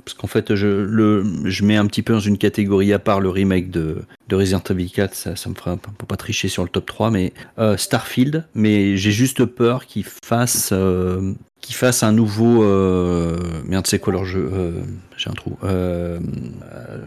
parce 0.05 0.15
qu'en 0.15 0.27
fait, 0.27 0.55
je, 0.55 0.67
le, 0.67 1.25
je 1.45 1.65
mets 1.65 1.77
un 1.77 1.87
petit 1.87 2.03
peu 2.03 2.15
dans 2.15 2.21
une 2.21 2.39
catégorie 2.39 2.93
à 2.93 2.99
part 2.99 3.21
le 3.21 3.29
remake 3.29 3.71
de, 3.71 4.05
de 4.29 4.37
Resident 4.37 4.63
Evil 4.71 4.91
4, 4.91 5.15
ça, 5.15 5.37
ça 5.37 5.51
me 5.51 5.55
fera 5.55 5.77
pour 5.77 6.09
pas 6.09 6.17
tricher 6.17 6.49
sur 6.49 6.63
le 6.63 6.69
top 6.69 6.87
3, 6.87 7.11
mais 7.11 7.33
euh, 7.59 7.77
Starfield, 7.77 8.47
mais 8.55 8.97
j'ai 8.97 9.13
juste 9.13 9.45
peur 9.45 9.87
qu'il 9.87 10.05
fasse, 10.05 10.71
euh, 10.73 11.33
qu'il 11.67 11.75
fasse 11.75 12.03
un 12.03 12.13
nouveau. 12.13 12.63
Euh, 12.63 13.37
merde, 13.67 13.87
c'est 13.87 13.99
quoi 13.99 14.13
leur 14.13 14.25
jeu 14.25 14.49
Euh, 14.53 14.73
J'ai 15.17 15.29
un 15.31 15.33
trou. 15.35 15.59
Euh, 15.65 16.21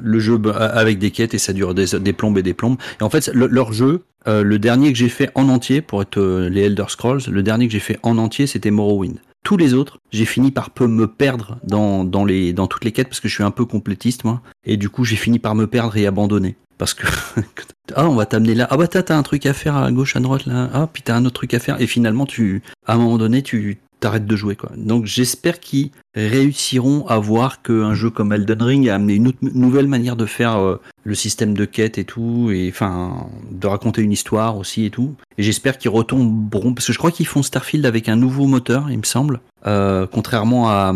le 0.01 0.19
jeu 0.19 0.39
avec 0.55 0.99
des 0.99 1.11
quêtes 1.11 1.33
et 1.33 1.37
ça 1.37 1.53
dure 1.53 1.73
des, 1.73 2.13
plombes 2.13 2.37
et 2.37 2.43
des 2.43 2.53
plombes. 2.53 2.77
Et 2.99 3.03
en 3.03 3.09
fait, 3.09 3.29
le- 3.33 3.47
leur 3.47 3.71
jeu, 3.71 4.03
euh, 4.27 4.43
le 4.43 4.59
dernier 4.59 4.91
que 4.91 4.97
j'ai 4.97 5.09
fait 5.09 5.29
en 5.35 5.47
entier, 5.49 5.81
pour 5.81 6.01
être 6.01 6.17
euh, 6.17 6.49
les 6.49 6.63
Elder 6.63 6.85
Scrolls, 6.89 7.21
le 7.29 7.41
dernier 7.43 7.67
que 7.67 7.71
j'ai 7.73 7.79
fait 7.79 7.99
en 8.03 8.17
entier, 8.17 8.47
c'était 8.47 8.71
Morrowind. 8.71 9.19
Tous 9.45 9.55
les 9.55 9.73
autres, 9.73 9.97
j'ai 10.11 10.25
fini 10.25 10.51
par 10.51 10.69
peu 10.71 10.85
me 10.87 11.07
perdre 11.07 11.57
dans, 11.63 12.03
dans, 12.03 12.25
les, 12.25 12.51
dans 12.51 12.67
toutes 12.67 12.83
les 12.83 12.91
quêtes 12.91 13.07
parce 13.07 13.21
que 13.21 13.29
je 13.29 13.33
suis 13.33 13.43
un 13.43 13.51
peu 13.51 13.63
complétiste, 13.63 14.25
moi. 14.25 14.41
Et 14.65 14.75
du 14.75 14.89
coup, 14.89 15.05
j'ai 15.05 15.15
fini 15.15 15.39
par 15.39 15.55
me 15.55 15.65
perdre 15.65 15.95
et 15.95 16.05
abandonner. 16.05 16.57
Parce 16.77 16.93
que, 16.93 17.07
ah, 17.95 18.09
on 18.09 18.15
va 18.15 18.25
t'amener 18.25 18.55
là. 18.55 18.67
Ah, 18.69 18.75
bah, 18.77 18.87
t'as 18.87 19.15
un 19.15 19.23
truc 19.23 19.45
à 19.45 19.53
faire 19.53 19.77
à 19.77 19.89
gauche, 19.91 20.15
à 20.17 20.19
droite, 20.19 20.45
là. 20.45 20.69
Ah, 20.73 20.89
puis 20.91 21.01
t'as 21.03 21.15
un 21.15 21.23
autre 21.23 21.35
truc 21.35 21.53
à 21.53 21.59
faire. 21.59 21.79
Et 21.81 21.87
finalement, 21.87 22.25
tu, 22.25 22.61
à 22.85 22.93
un 22.95 22.97
moment 22.97 23.17
donné, 23.17 23.41
tu 23.41 23.77
t'arrêtes 23.99 24.25
de 24.25 24.35
jouer, 24.35 24.55
quoi. 24.55 24.71
Donc, 24.75 25.05
j'espère 25.05 25.59
qu'ils 25.59 25.91
réussiront 26.15 27.05
à 27.07 27.19
voir 27.19 27.61
qu'un 27.61 27.93
jeu 27.93 28.09
comme 28.09 28.33
Elden 28.33 28.61
Ring 28.61 28.89
a 28.89 28.95
amené 28.95 29.15
une 29.15 29.33
nouvelle 29.41 29.87
manière 29.87 30.15
de 30.15 30.25
faire 30.25 30.57
euh, 30.57 30.79
le 31.03 31.15
système 31.15 31.53
de 31.53 31.65
quête 31.65 31.97
et 31.97 32.05
tout, 32.05 32.49
et 32.51 32.69
enfin, 32.69 33.27
de 33.51 33.67
raconter 33.67 34.01
une 34.01 34.11
histoire 34.11 34.57
aussi 34.57 34.85
et 34.85 34.89
tout. 34.89 35.15
Et 35.37 35.43
j'espère 35.43 35.77
qu'ils 35.77 35.91
retomberont, 35.91 36.73
parce 36.73 36.87
que 36.87 36.93
je 36.93 36.97
crois 36.97 37.11
qu'ils 37.11 37.27
font 37.27 37.43
Starfield 37.43 37.85
avec 37.85 38.09
un 38.09 38.15
nouveau 38.15 38.47
moteur, 38.47 38.89
il 38.89 38.97
me 38.97 39.03
semble, 39.03 39.39
euh, 39.67 40.07
contrairement 40.11 40.69
à, 40.69 40.93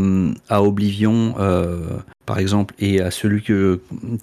à 0.49 0.63
Oblivion, 0.63 1.35
euh, 1.39 1.97
par 2.25 2.39
exemple, 2.39 2.73
et 2.79 3.01
à 3.01 3.11
celui 3.11 3.43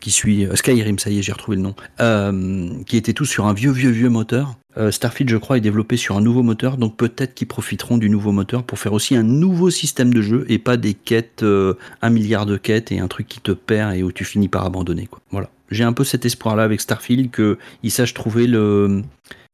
qui 0.00 0.10
suit 0.10 0.46
euh, 0.46 0.56
Skyrim, 0.56 0.98
ça 0.98 1.10
y 1.10 1.18
est, 1.18 1.22
j'ai 1.22 1.32
retrouvé 1.32 1.56
le 1.56 1.62
nom, 1.62 1.74
euh, 2.00 2.68
qui 2.86 2.96
était 2.96 3.12
tout 3.12 3.24
sur 3.24 3.46
un 3.46 3.52
vieux, 3.52 3.70
vieux, 3.70 3.90
vieux 3.90 4.08
moteur. 4.08 4.56
Euh, 4.76 4.90
Starfield, 4.90 5.30
je 5.30 5.36
crois, 5.36 5.58
est 5.58 5.60
développé 5.60 5.96
sur 5.96 6.16
un 6.16 6.20
nouveau 6.20 6.42
moteur, 6.42 6.76
donc 6.76 6.96
peut-être 6.96 7.34
qu'ils 7.34 7.48
profiteront 7.48 7.98
du 7.98 8.08
nouveau 8.08 8.32
moteur 8.32 8.62
pour 8.62 8.78
faire 8.78 8.92
aussi 8.92 9.16
un 9.16 9.22
nouveau 9.22 9.70
système 9.70 10.14
de 10.14 10.22
jeu 10.22 10.44
et 10.48 10.58
pas 10.58 10.76
des 10.76 10.94
quêtes, 10.94 11.44
un 11.44 12.10
milliard 12.10 12.46
de 12.46 12.56
quêtes 12.56 12.92
et 12.92 13.00
un 13.00 13.08
truc 13.08 13.26
qui 13.26 13.40
te 13.40 13.52
perd 13.52 13.94
et 13.94 14.02
où 14.02 14.12
tu 14.12 14.24
finis 14.24 14.48
par 14.48 14.64
abandonner. 14.64 15.08
Voilà. 15.30 15.50
J'ai 15.70 15.84
un 15.84 15.92
peu 15.92 16.04
cet 16.04 16.24
espoir-là 16.24 16.62
avec 16.62 16.80
Starfield 16.80 17.30
qu'ils 17.30 17.90
sachent 17.90 18.14
trouver 18.14 18.46
le, 18.46 19.02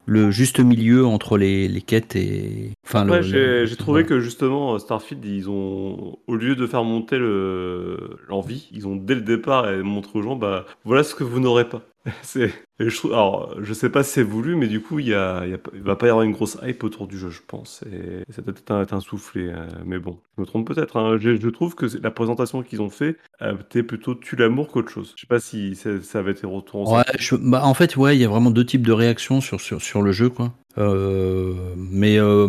le 0.07 0.31
juste 0.31 0.59
milieu 0.59 1.05
entre 1.05 1.37
les, 1.37 1.67
les 1.67 1.81
quêtes 1.81 2.15
et. 2.15 2.71
Enfin, 2.85 3.03
le- 3.05 3.11
Ouais, 3.11 3.21
le- 3.21 3.65
j'ai 3.65 3.75
trouvé 3.75 4.01
voilà. 4.03 4.07
que 4.07 4.19
justement 4.21 4.73
euh, 4.73 4.79
Starfield, 4.79 5.23
ils 5.25 5.49
ont, 5.49 6.17
au 6.25 6.35
lieu 6.35 6.55
de 6.55 6.65
faire 6.65 6.83
monter 6.83 7.19
le- 7.19 8.17
l'envie, 8.27 8.69
ils 8.71 8.87
ont 8.87 8.95
dès 8.95 9.15
le 9.15 9.21
départ 9.21 9.67
montré 9.83 10.17
aux 10.17 10.21
gens, 10.23 10.35
bah 10.35 10.65
voilà 10.85 11.03
ce 11.03 11.13
que 11.13 11.23
vous 11.23 11.39
n'aurez 11.39 11.67
pas. 11.69 11.81
Et 12.79 12.89
je 12.89 12.95
trouve, 12.95 13.73
sais 13.73 13.89
pas 13.89 14.03
si 14.03 14.11
c'est 14.11 14.23
voulu, 14.23 14.55
mais 14.55 14.67
du 14.67 14.81
coup, 14.81 14.99
il 14.99 15.07
y 15.07 15.13
a, 15.13 15.43
va 15.73 15.95
pas 15.95 16.05
y 16.05 16.09
avoir 16.09 16.23
une 16.23 16.31
grosse 16.31 16.57
hype 16.61 16.83
autour 16.83 17.07
du 17.07 17.17
jeu, 17.17 17.31
je 17.31 17.41
pense. 17.45 17.83
Et 17.91 18.31
ça 18.31 18.43
doit 18.43 18.53
être 18.81 18.93
un, 18.93 18.99
soufflé. 18.99 19.47
euh, 19.47 19.67
mais 19.83 19.97
bon, 19.97 20.19
je 20.35 20.41
me 20.41 20.45
trompe 20.45 20.67
peut-être. 20.67 20.97
hein. 20.97 21.17
Je, 21.19 21.49
trouve 21.49 21.73
que 21.73 21.87
la 22.01 22.11
présentation 22.11 22.61
qu'ils 22.61 22.81
ont 22.81 22.91
fait 22.91 23.17
a 23.39 23.53
été 23.53 23.81
plutôt 23.81 24.13
tue 24.13 24.35
l'amour 24.35 24.67
qu'autre 24.67 24.91
chose. 24.91 25.13
Je 25.15 25.21
sais 25.21 25.27
pas 25.27 25.39
si 25.39 25.75
ça, 25.75 26.19
avait 26.19 26.33
été 26.33 26.45
retourné. 26.45 27.03
Bah, 27.41 27.65
en 27.65 27.73
fait, 27.73 27.95
ouais, 27.97 28.15
il 28.15 28.21
y 28.21 28.25
a 28.25 28.29
vraiment 28.29 28.51
deux 28.51 28.65
types 28.65 28.85
de 28.85 28.91
réactions 28.91 29.41
sur, 29.41 30.01
le 30.01 30.11
jeu, 30.11 30.29
quoi. 30.29 30.53
Euh, 30.77 31.53
mais 31.75 32.19
euh, 32.19 32.47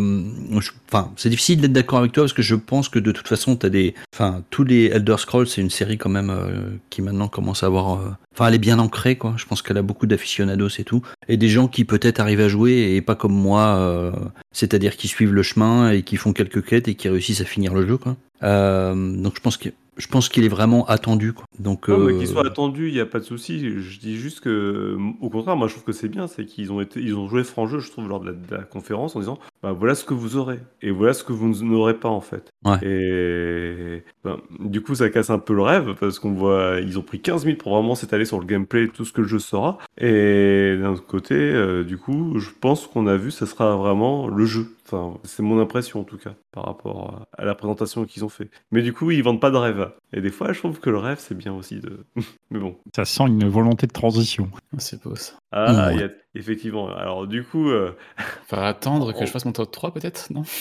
enfin, 0.87 1.13
c'est 1.17 1.31
difficile 1.31 1.61
d'être 1.61 1.73
d'accord 1.73 2.01
avec 2.01 2.13
toi 2.13 2.25
parce 2.25 2.35
que 2.35 2.43
je 2.43 2.55
pense 2.55 2.91
que 2.91 2.99
de 2.99 3.11
toute 3.11 3.27
façon, 3.27 3.57
t'as 3.57 3.71
des, 3.71 3.95
enfin, 4.15 4.43
tous 4.51 4.65
les 4.65 4.87
Elder 4.87 5.17
Scrolls, 5.17 5.47
c'est 5.47 5.63
une 5.63 5.71
série 5.71 5.97
quand 5.97 6.11
même 6.11 6.31
euh, 6.31 6.77
qui 6.91 7.01
maintenant 7.01 7.29
commence 7.29 7.63
à 7.63 7.67
avoir, 7.67 7.99
euh, 7.99 8.11
enfin, 8.39 8.49
elle 8.49 8.55
est 8.55 8.59
bien 8.59 8.79
ancrée, 8.79 9.17
quoi. 9.17 9.35
Je 9.37 9.47
pense 9.47 9.63
qu'elle 9.63 9.79
a 9.79 9.83
beaucoup 9.83 10.07
d'aficionados 10.07 10.69
et 10.79 10.85
tout, 10.85 11.03
et 11.29 11.37
des 11.37 11.49
gens 11.49 11.67
qui 11.67 11.85
peut-être 11.85 12.21
arrivent 12.21 12.41
à 12.41 12.49
jouer 12.49 12.95
et 12.95 13.03
pas 13.03 13.17
comme 13.17 13.35
moi, 13.35 13.77
euh, 13.79 14.13
c'est-à-dire 14.53 14.97
qui 14.97 15.09
suivent 15.09 15.35
le 15.35 15.43
chemin 15.43 15.91
et 15.91 16.03
qui 16.03 16.17
font 16.17 16.33
quelques 16.33 16.65
quêtes 16.65 16.87
et 16.87 16.95
qui 16.95 17.09
réussissent 17.09 17.41
à 17.41 17.45
finir 17.45 17.75
le 17.75 17.87
jeu, 17.87 17.97
quoi. 17.97 18.17
Euh, 18.45 18.95
donc 18.95 19.35
je 19.35 19.41
pense 19.41 19.57
que 19.57 19.71
je 19.99 20.07
pense 20.07 20.29
qu'il 20.29 20.45
est 20.45 20.49
vraiment 20.49 20.87
attendu, 20.87 21.33
quoi. 21.33 21.45
Donc 21.59 21.89
Non, 21.89 21.99
mais 21.99 22.13
euh, 22.13 22.19
qu'ils 22.19 22.29
soient 22.29 22.47
attendus, 22.47 22.89
il 22.89 22.95
n'y 22.95 23.01
a 23.01 23.07
pas 23.07 23.19
de 23.19 23.25
souci. 23.25 23.81
Je 23.81 23.99
dis 23.99 24.17
juste 24.17 24.41
que, 24.41 24.97
au 25.21 25.29
contraire, 25.29 25.57
moi 25.57 25.67
je 25.67 25.75
trouve 25.75 25.85
que 25.85 25.93
c'est 25.93 26.09
bien, 26.09 26.29
c'est 26.29 26.45
qu'ils 26.45 26.73
ont 26.73 26.81
été, 26.81 27.01
ils 27.01 27.17
ont 27.17 27.29
joué 27.29 27.45
franc 27.45 27.67
jeu, 27.67 27.81
je 27.81 27.91
trouve, 27.91 28.09
lors 28.09 28.21
de 28.21 28.27
la, 28.27 28.33
de 28.33 28.55
la 28.55 28.63
conférence 28.63 29.17
en 29.17 29.21
disant, 29.21 29.39
bah, 29.63 29.73
voilà 29.73 29.95
ce 29.95 30.05
que 30.05 30.15
vous 30.15 30.37
aurez 30.37 30.61
et 30.83 30.91
voilà 30.91 31.13
ce 31.13 31.25
que 31.25 31.33
vous 31.33 31.65
n'aurez 31.65 31.95
pas 31.95 32.09
en 32.09 32.21
fait. 32.21 32.53
Ouais. 32.65 32.79
Et 32.83 34.05
ben, 34.25 34.39
du 34.61 34.81
coup, 34.81 34.95
ça 34.95 35.11
casse 35.11 35.31
un 35.31 35.39
peu 35.39 35.55
le 35.55 35.63
rêve 35.63 35.95
parce 35.99 36.19
qu'on 36.19 36.33
voit, 36.33 36.79
ils 36.81 36.99
ont 36.99 37.03
pris 37.03 37.21
15 37.21 37.45
minutes 37.45 37.63
pour 37.63 37.75
vraiment 37.75 37.95
s'étaler 37.95 38.25
sur 38.25 38.39
le 38.39 38.47
gameplay 38.47 38.89
tout 38.89 39.05
ce 39.05 39.13
que 39.13 39.21
le 39.21 39.29
jeu 39.29 39.39
sera. 39.39 39.79
Et 39.99 40.77
d'un 40.81 40.93
autre 40.93 41.07
côté, 41.07 41.35
euh, 41.35 41.83
du 41.83 41.99
coup, 41.99 42.39
je 42.39 42.51
pense 42.61 42.87
qu'on 42.87 43.07
a 43.07 43.17
vu, 43.17 43.31
ça 43.31 43.47
sera 43.47 43.77
vraiment 43.77 44.29
le 44.29 44.45
jeu. 44.45 44.69
Enfin, 44.91 45.19
c'est 45.25 45.43
mon 45.43 45.61
impression 45.61 46.01
en 46.01 46.05
tout 46.05 46.17
cas 46.17 46.33
par 46.51 46.65
rapport 46.65 47.27
à 47.37 47.45
la 47.45 47.55
présentation 47.55 48.07
qu'ils 48.07 48.25
ont 48.25 48.31
fait. 48.31 48.51
Mais 48.71 48.81
du 48.81 48.95
coup, 48.95 49.11
ils 49.11 49.23
vendent 49.23 49.41
pas 49.41 49.51
de 49.51 49.57
rêve. 49.57 49.91
Et 50.15 50.23
des 50.23 50.31
fois, 50.31 50.53
je 50.55 50.59
trouve 50.61 50.81
que 50.81 50.89
le 50.89 50.97
rêve, 50.99 51.19
c'est 51.21 51.37
bien 51.37 51.53
aussi 51.53 51.81
de. 51.81 52.07
Mais 52.51 52.59
bon. 52.59 52.77
Ça 52.97 53.05
sent 53.05 53.25
une 53.27 53.47
volonté 53.49 53.87
de 53.87 53.93
transition. 53.93 54.49
C'est 54.79 55.03
beau 55.03 55.15
ça. 55.15 55.35
Ah, 55.53 55.93
y 55.93 56.03
a- 56.03 56.09
effectivement. 56.35 56.89
Alors, 56.89 57.27
du 57.27 57.45
coup. 57.45 57.69
euh, 57.69 57.93
Faut 58.49 58.57
attendre 58.57 59.13
que 59.13 59.19
Oh. 59.21 59.27
je 59.27 59.31
fasse 59.31 59.45
mon 59.45 59.53
top 59.53 59.71
3 59.71 59.93
peut-être, 59.93 60.33
non? 60.33 60.43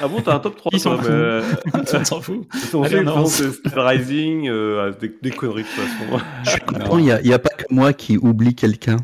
Ah 0.00 0.08
bon, 0.08 0.20
t'as 0.22 0.34
un 0.34 0.38
top 0.40 0.56
3 0.56 0.70
Ils 0.72 0.80
s'en 0.80 0.96
foutent. 0.98 1.06
euh, 1.08 1.42
On 1.74 2.04
s'en 2.04 2.20
fout. 2.20 2.48
On 2.74 2.82
Allez, 2.82 2.90
sait 2.96 3.00
on 3.00 3.04
que 3.04 3.08
avance. 3.10 3.32
c'est 3.34 3.52
Steel 3.52 3.78
Rising, 3.78 4.48
euh, 4.48 4.92
des, 4.98 5.14
des 5.22 5.30
conneries 5.30 5.62
de 5.62 5.68
toute 5.68 5.76
façon. 5.84 6.24
Je 6.42 6.58
content, 6.64 6.98
il 6.98 7.04
n'y 7.04 7.32
a, 7.32 7.34
a 7.36 7.38
pas 7.38 7.50
que 7.50 7.64
moi 7.72 7.92
qui 7.92 8.16
oublie 8.18 8.54
quelqu'un. 8.56 8.96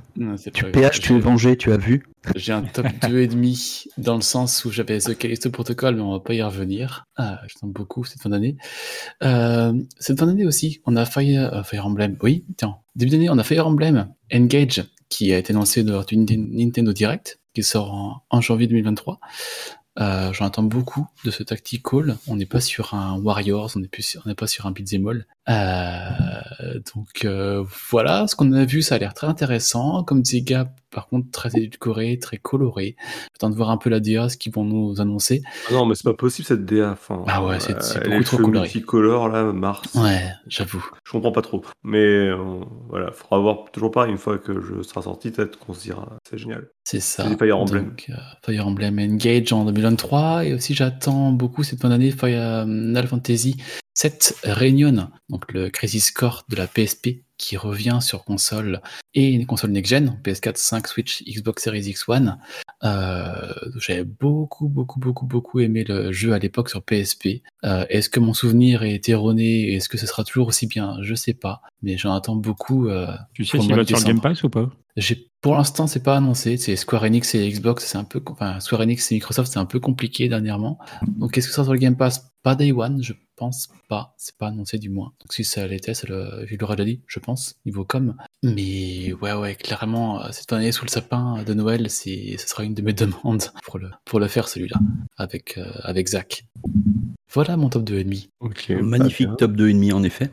Tu. 0.52 0.64
PH, 0.64 1.00
tu 1.00 1.14
es 1.14 1.20
vengé, 1.20 1.56
tu 1.56 1.70
as 1.70 1.76
vu? 1.76 2.02
J'ai 2.36 2.52
un 2.52 2.62
top 2.62 2.86
2,5 2.86 3.88
dans 3.98 4.14
le 4.14 4.20
sens 4.22 4.64
où 4.64 4.70
j'avais 4.70 4.98
The 4.98 5.16
Callisto 5.16 5.50
Protocol, 5.50 5.96
mais 5.96 6.02
on 6.02 6.12
va 6.12 6.20
pas 6.20 6.34
y 6.34 6.42
revenir. 6.42 7.04
Ah, 7.16 7.40
J'attends 7.48 7.66
beaucoup 7.66 8.04
cette 8.04 8.20
fin 8.22 8.28
d'année. 8.30 8.56
Euh, 9.22 9.72
cette 9.98 10.18
fin 10.18 10.26
d'année 10.26 10.46
aussi, 10.46 10.80
on 10.86 10.96
a 10.96 11.04
Fire, 11.04 11.52
euh, 11.52 11.62
Fire 11.62 11.86
Emblem. 11.86 12.16
Oui, 12.22 12.44
tiens, 12.56 12.76
début 12.94 13.10
d'année, 13.10 13.28
on 13.30 13.38
a 13.38 13.44
Fire 13.44 13.66
Emblem 13.66 14.08
Engage 14.32 14.84
qui 15.08 15.32
a 15.32 15.38
été 15.38 15.52
lancé 15.52 15.82
lors 15.82 16.06
du 16.06 16.16
Nintendo- 16.16 16.92
Direct, 16.92 17.40
qui 17.54 17.62
sort 17.62 18.24
en, 18.30 18.40
janvier 18.40 18.66
2023. 18.66 19.20
Euh, 19.98 20.32
J'en 20.32 20.46
attends 20.46 20.62
beaucoup 20.62 21.06
de 21.24 21.30
ce 21.30 21.42
tactical. 21.42 22.16
On 22.26 22.36
n'est 22.36 22.46
pas 22.46 22.60
sur 22.60 22.94
un 22.94 23.18
Warriors, 23.18 23.72
on 23.76 23.80
n'est 23.80 24.34
pas 24.34 24.46
sur 24.46 24.66
un 24.66 24.70
beat'em 24.70 25.06
all. 25.06 25.26
Euh, 25.48 26.80
donc 26.94 27.24
euh, 27.24 27.64
voilà, 27.90 28.26
ce 28.26 28.36
qu'on 28.36 28.52
a 28.52 28.64
vu, 28.64 28.82
ça 28.82 28.94
a 28.96 28.98
l'air 28.98 29.14
très 29.14 29.26
intéressant. 29.26 30.04
Comme 30.04 30.22
disait 30.22 30.42
Gab, 30.42 30.68
par 30.90 31.08
contre, 31.08 31.30
très 31.30 31.50
édulcoré, 31.56 32.18
très 32.18 32.38
coloré. 32.38 32.96
J'attends 33.34 33.50
de 33.50 33.56
voir 33.56 33.70
un 33.70 33.76
peu 33.76 33.90
la 33.90 33.98
DA, 34.00 34.28
ce 34.28 34.36
qu'ils 34.36 34.52
vont 34.52 34.64
nous 34.64 35.00
annoncer. 35.00 35.42
Ah 35.68 35.74
non, 35.74 35.86
mais 35.86 35.94
c'est 35.94 36.04
pas 36.04 36.14
possible 36.14 36.46
cette 36.46 36.64
DA. 36.64 36.92
Enfin, 36.92 37.24
Ah 37.26 37.44
ouais, 37.44 37.58
c'est- 37.60 37.80
c'est 37.82 38.06
euh, 38.06 38.10
beaucoup 38.10 38.24
trop 38.24 38.36
coloré. 38.38 38.60
multicolores 38.60 39.28
là, 39.28 39.52
Mars. 39.52 39.94
Ouais, 39.94 40.22
j'avoue. 40.46 40.84
Je 41.04 41.12
comprends 41.12 41.32
pas 41.32 41.42
trop. 41.42 41.62
Mais 41.82 41.98
euh, 41.98 42.60
voilà, 42.88 43.10
faudra 43.12 43.38
voir 43.38 43.64
toujours 43.72 43.90
pareil 43.90 44.10
une 44.12 44.18
fois 44.18 44.38
que 44.38 44.60
jeu 44.60 44.82
sera 44.82 45.02
sorti, 45.02 45.30
peut-être 45.30 45.58
qu'on 45.58 45.74
se 45.74 45.82
dira 45.82 46.08
c'est 46.28 46.38
génial. 46.38 46.68
C'est 46.84 47.00
ça. 47.00 47.24
Fire 47.38 47.58
Emblem. 47.58 47.84
Donc, 47.86 48.10
Fire 48.44 48.66
Emblem 48.66 48.98
Engage 48.98 49.52
en 49.52 49.64
2023. 49.64 50.44
Et 50.46 50.54
aussi, 50.54 50.74
j'attends 50.74 51.30
beaucoup 51.32 51.62
cette 51.62 51.80
fin 51.80 51.88
d'année 51.88 52.10
Fire 52.10 52.64
Final 52.64 53.06
Fantasy 53.06 53.56
7 53.94 54.36
Reunion, 54.44 55.10
donc 55.28 55.52
le 55.52 55.68
Crisis 55.70 56.10
Core 56.10 56.44
de 56.48 56.56
la 56.56 56.66
PSP 56.66 57.22
qui 57.36 57.56
revient 57.56 57.98
sur 58.00 58.24
console 58.24 58.80
et 59.14 59.30
une 59.30 59.46
console 59.46 59.70
next-gen, 59.72 60.18
PS4, 60.24 60.56
5, 60.56 60.86
Switch, 60.86 61.24
Xbox 61.24 61.64
Series 61.64 61.80
X1. 61.92 62.36
Euh, 62.84 63.52
J'avais 63.78 64.04
beaucoup, 64.04 64.68
beaucoup, 64.68 65.00
beaucoup, 65.00 65.26
beaucoup 65.26 65.60
aimé 65.60 65.84
le 65.84 66.12
jeu 66.12 66.32
à 66.32 66.38
l'époque 66.38 66.68
sur 66.70 66.82
PSP. 66.82 67.42
Euh, 67.64 67.84
Est-ce 67.88 68.08
que 68.08 68.20
mon 68.20 68.32
souvenir 68.32 68.82
est 68.84 69.08
erroné 69.08 69.74
Est-ce 69.74 69.88
que 69.88 69.98
ce 69.98 70.06
sera 70.06 70.24
toujours 70.24 70.48
aussi 70.48 70.66
bien? 70.66 70.96
Je 71.02 71.14
sais 71.14 71.34
pas, 71.34 71.62
mais 71.82 71.98
j'en 71.98 72.14
attends 72.14 72.36
beaucoup. 72.36 72.88
euh, 72.88 73.08
Tu 73.34 73.44
sais 73.44 73.58
s'il 73.58 73.74
va 73.74 73.84
sur 73.84 73.98
le 73.98 74.04
Game. 74.04 74.20
Pass 74.20 74.42
ou 74.44 74.48
pas? 74.48 74.70
J'ai 74.96 75.28
pour 75.42 75.56
l'instant 75.56 75.88
c'est 75.88 76.02
pas 76.02 76.16
annoncé, 76.16 76.56
c'est 76.56 76.76
Square 76.76 77.02
Enix 77.02 77.34
et 77.34 77.50
Xbox, 77.50 77.84
c'est 77.84 77.98
un 77.98 78.04
peu 78.04 78.22
enfin 78.30 78.60
Square 78.60 78.82
Enix 78.82 79.10
et 79.10 79.16
Microsoft, 79.16 79.52
c'est 79.52 79.58
un 79.58 79.66
peu 79.66 79.80
compliqué 79.80 80.28
dernièrement. 80.28 80.78
Donc 81.18 81.36
est-ce 81.36 81.48
que 81.48 81.52
ça 81.52 81.56
sera 81.56 81.64
sur 81.64 81.72
le 81.74 81.80
Game 81.80 81.96
Pass? 81.96 82.32
Pas 82.44 82.54
Day 82.54 82.72
One, 82.72 83.02
je 83.02 83.12
pense 83.36 83.68
pas, 83.88 84.14
c'est 84.18 84.36
pas 84.36 84.48
annoncé 84.48 84.78
du 84.78 84.88
moins. 84.88 85.12
Donc 85.20 85.32
si 85.32 85.42
ça 85.42 85.66
l'était, 85.66 85.94
ça 85.94 86.06
le, 86.08 86.46
il 86.50 86.58
l'aurait 86.58 86.76
déjà 86.76 86.86
dit, 86.86 87.00
je 87.08 87.18
pense, 87.18 87.56
niveau 87.66 87.84
com. 87.84 88.16
Mais 88.44 89.12
ouais 89.14 89.32
ouais, 89.32 89.56
clairement 89.56 90.22
euh, 90.22 90.28
cette 90.30 90.52
année 90.52 90.70
sous 90.70 90.84
le 90.84 90.90
sapin 90.90 91.42
de 91.42 91.54
Noël, 91.54 91.90
c'est 91.90 92.36
ce 92.38 92.48
sera 92.48 92.62
une 92.62 92.74
de 92.74 92.82
mes 92.82 92.92
demandes 92.92 93.42
pour 93.64 93.80
le 93.80 93.90
pour 94.04 94.20
le 94.20 94.28
faire 94.28 94.48
celui-là 94.48 94.78
avec 95.16 95.58
euh, 95.58 95.72
avec 95.82 96.08
Zach. 96.08 96.44
Voilà 97.32 97.56
mon 97.56 97.68
top 97.68 97.82
2,5. 97.82 98.28
Ok. 98.40 98.70
Magnifique 98.80 99.36
top 99.38 99.52
2,5 99.52 99.92
en 99.92 100.02
effet. 100.04 100.30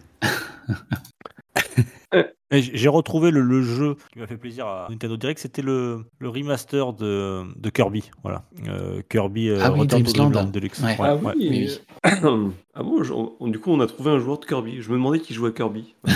J'ai 2.52 2.88
retrouvé 2.88 3.30
le, 3.32 3.42
le 3.42 3.62
jeu 3.62 3.96
qui 4.12 4.20
m'a 4.20 4.26
fait 4.28 4.38
plaisir 4.38 4.66
à 4.66 4.88
Nintendo 4.90 5.18
Direct, 5.18 5.40
c'était 5.40 5.62
le, 5.62 6.06
le 6.18 6.30
remaster 6.30 6.94
de, 6.94 7.44
de 7.60 7.70
Kirby. 7.70 8.10
Voilà. 8.24 8.44
Euh, 8.68 9.02
Kirby 9.10 9.50
euh, 9.50 9.60
Ah 9.62 9.72
oui, 9.72 9.82
Return 9.82 10.04
to 10.04 10.12
Dreamsland. 10.12 10.32
Dreamland 10.32 10.52
Deluxe. 10.52 10.80
Ouais. 10.82 10.96
Ah 11.00 11.16
ouais. 11.16 11.34
oui. 11.38 11.48
oui, 11.50 11.80
ah 12.74 12.84
bon, 12.84 13.04
je- 13.04 13.14
on- 13.14 13.48
du 13.48 13.60
coup, 13.60 13.72
on 13.72 13.80
a 13.82 13.88
trouvé 13.88 14.10
un 14.12 14.18
joueur 14.20 14.40
de 14.40 14.46
Kirby. 14.46 14.82
Je 14.82 14.90
me 14.90 14.96
demandais 14.96 15.20
qui 15.20 15.34
jouait 15.34 15.50
à 15.50 15.54
Kirby. 15.54 15.94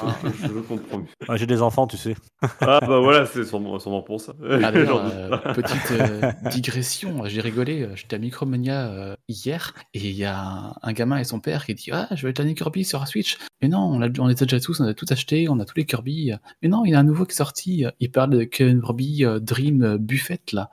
Ah, 0.00 0.16
je, 0.24 0.46
je, 0.46 0.46
je 0.46 0.58
comprends 0.60 0.98
mieux. 0.98 1.06
Ah, 1.28 1.36
J'ai 1.36 1.46
des 1.46 1.60
enfants, 1.60 1.88
tu 1.88 1.96
sais. 1.96 2.14
Ah 2.60 2.78
bah 2.80 3.00
voilà, 3.00 3.26
c'est 3.26 3.44
sûrement, 3.44 3.80
sûrement 3.80 4.02
pour 4.02 4.20
ça. 4.20 4.32
Ah, 4.48 4.70
doute 4.72 4.88
euh, 4.88 5.36
petite 5.54 5.90
euh, 5.90 6.30
digression, 6.50 7.24
j'ai 7.26 7.40
rigolé, 7.40 7.88
j'étais 7.96 8.14
à 8.14 8.18
Micromania 8.20 8.86
euh, 8.92 9.14
hier, 9.28 9.74
et 9.94 9.98
il 10.08 10.14
y 10.16 10.24
a 10.24 10.38
un, 10.40 10.74
un 10.82 10.92
gamin 10.92 11.18
et 11.18 11.24
son 11.24 11.40
père 11.40 11.66
qui 11.66 11.74
dit 11.74 11.90
Ah, 11.92 12.06
je 12.14 12.22
vais 12.24 12.30
être 12.30 12.42
Kirby 12.54 12.84
sur 12.84 13.00
la 13.00 13.06
Switch. 13.06 13.38
Mais 13.60 13.68
non, 13.68 13.80
on, 13.80 13.98
l'a- 13.98 14.08
on 14.20 14.26
a 14.28 14.34
déjà 14.34 14.60
tous, 14.60 14.78
on 14.80 14.84
a 14.86 14.94
tout 14.94 15.06
acheté, 15.10 15.48
on 15.48 15.58
a 15.58 15.64
tous 15.72 15.78
les 15.80 15.86
Kirby. 15.86 16.32
Mais 16.62 16.68
non, 16.68 16.84
il 16.84 16.90
y 16.90 16.94
a 16.94 16.98
un 16.98 17.02
nouveau 17.04 17.24
qui 17.24 17.32
est 17.32 17.36
sorti, 17.36 17.84
il 18.00 18.10
parle 18.10 18.30
de 18.30 18.44
Kirby 18.44 19.24
euh, 19.24 19.38
Dream 19.40 19.96
Buffet, 19.96 20.40
là. 20.52 20.70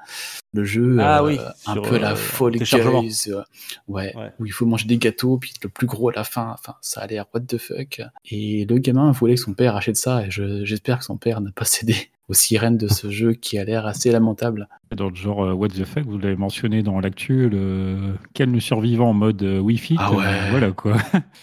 Le 0.53 0.63
jeu 0.63 0.97
Ah 0.99 1.19
euh, 1.21 1.27
oui, 1.27 1.37
un 1.67 1.75
peu 1.75 1.97
la 1.99 2.13
euh, 2.13 2.15
folle 2.15 2.55
euh, 2.57 3.43
ouais, 3.87 4.13
Ouais. 4.15 4.31
où 4.39 4.45
il 4.45 4.51
faut 4.51 4.65
manger 4.65 4.87
des 4.87 4.97
gâteaux, 4.97 5.37
puis 5.37 5.53
le 5.63 5.69
plus 5.69 5.85
gros 5.87 6.09
à 6.09 6.13
la 6.13 6.23
fin, 6.23 6.49
enfin, 6.53 6.75
ça 6.81 7.01
a 7.01 7.07
l'air 7.07 7.25
what 7.33 7.41
the 7.41 7.57
fuck. 7.57 8.01
Et 8.29 8.65
le 8.65 8.77
gamin 8.79 9.11
voulait 9.11 9.35
que 9.35 9.41
son 9.41 9.53
père 9.53 9.75
achète 9.75 9.97
ça, 9.97 10.25
et 10.25 10.31
je- 10.31 10.65
j'espère 10.65 10.99
que 10.99 11.05
son 11.05 11.17
père 11.17 11.39
n'a 11.41 11.51
pas 11.51 11.65
cédé 11.65 11.95
aux 12.27 12.33
sirènes 12.33 12.77
de 12.77 12.87
ce 12.87 13.09
jeu 13.09 13.33
qui 13.33 13.57
a 13.57 13.63
l'air 13.63 13.85
assez 13.85 14.11
lamentable. 14.11 14.67
Dans 14.95 15.09
le 15.09 15.15
genre 15.15 15.55
What 15.57 15.69
the 15.69 15.85
fuck, 15.85 16.05
vous 16.05 16.17
l'avez 16.17 16.35
mentionné 16.35 16.83
dans 16.83 16.99
l'actu, 16.99 17.47
le 17.49 18.15
le 18.39 18.59
survivant 18.59 19.09
en 19.09 19.13
mode 19.13 19.41
Wi-Fi. 19.43 19.95
Ah 19.99 20.09
euh, 20.11 20.15
ouais. 20.15 20.49
voilà 20.51 20.71
quoi. 20.71 20.97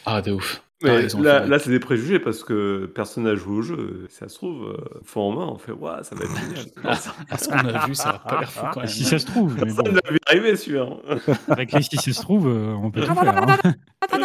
Ah, 0.05 0.21
de 0.23 0.33
ouf. 0.33 0.63
Mais 0.87 1.29
Ah, 1.29 1.47
là, 1.47 1.59
c'est 1.59 1.71
des 1.71 1.79
préjugés 1.81 2.19
parce 2.19 2.43
que 2.45 2.87
personne 2.87 3.25
n'a 3.25 3.35
joué 3.35 3.57
au 3.59 3.63
jeu. 3.63 4.07
Ça 4.09 4.29
se 4.29 4.35
trouve, 4.37 4.65
euh, 4.69 4.77
fond 5.05 5.33
en 5.33 5.33
main, 5.33 5.47
on 5.53 5.59
fait 5.59 5.73
Waouh, 5.73 6.03
ça 6.03 6.15
va 6.15 6.25
être 6.25 6.37
génial. 6.39 6.67
Personne 6.83 7.13
À 7.31 7.39
ce 7.39 7.49
qu'on 7.49 7.57
a 7.57 7.87
vu, 7.87 7.95
ça 7.95 8.11
a 8.11 8.19
pas 8.19 8.41
l'air 8.41 8.51
fou 8.51 8.67
quand 8.73 8.81
même. 8.81 8.89
si 8.89 9.05
ça 9.05 9.19
se 9.19 9.27
trouve, 9.27 9.57
mais 9.63 9.71
vu 9.73 10.19
arriver 10.27 10.57
celui-là. 10.57 10.87
avec 11.49 11.73
les 11.73 11.83
si 11.83 11.97
ça 11.97 12.13
se 12.13 12.21
trouve, 12.23 12.47
euh, 12.49 12.75
on 12.83 12.91
peut 12.91 13.01
tout 13.03 13.15
faire. 13.15 13.49
hein. 13.65 13.75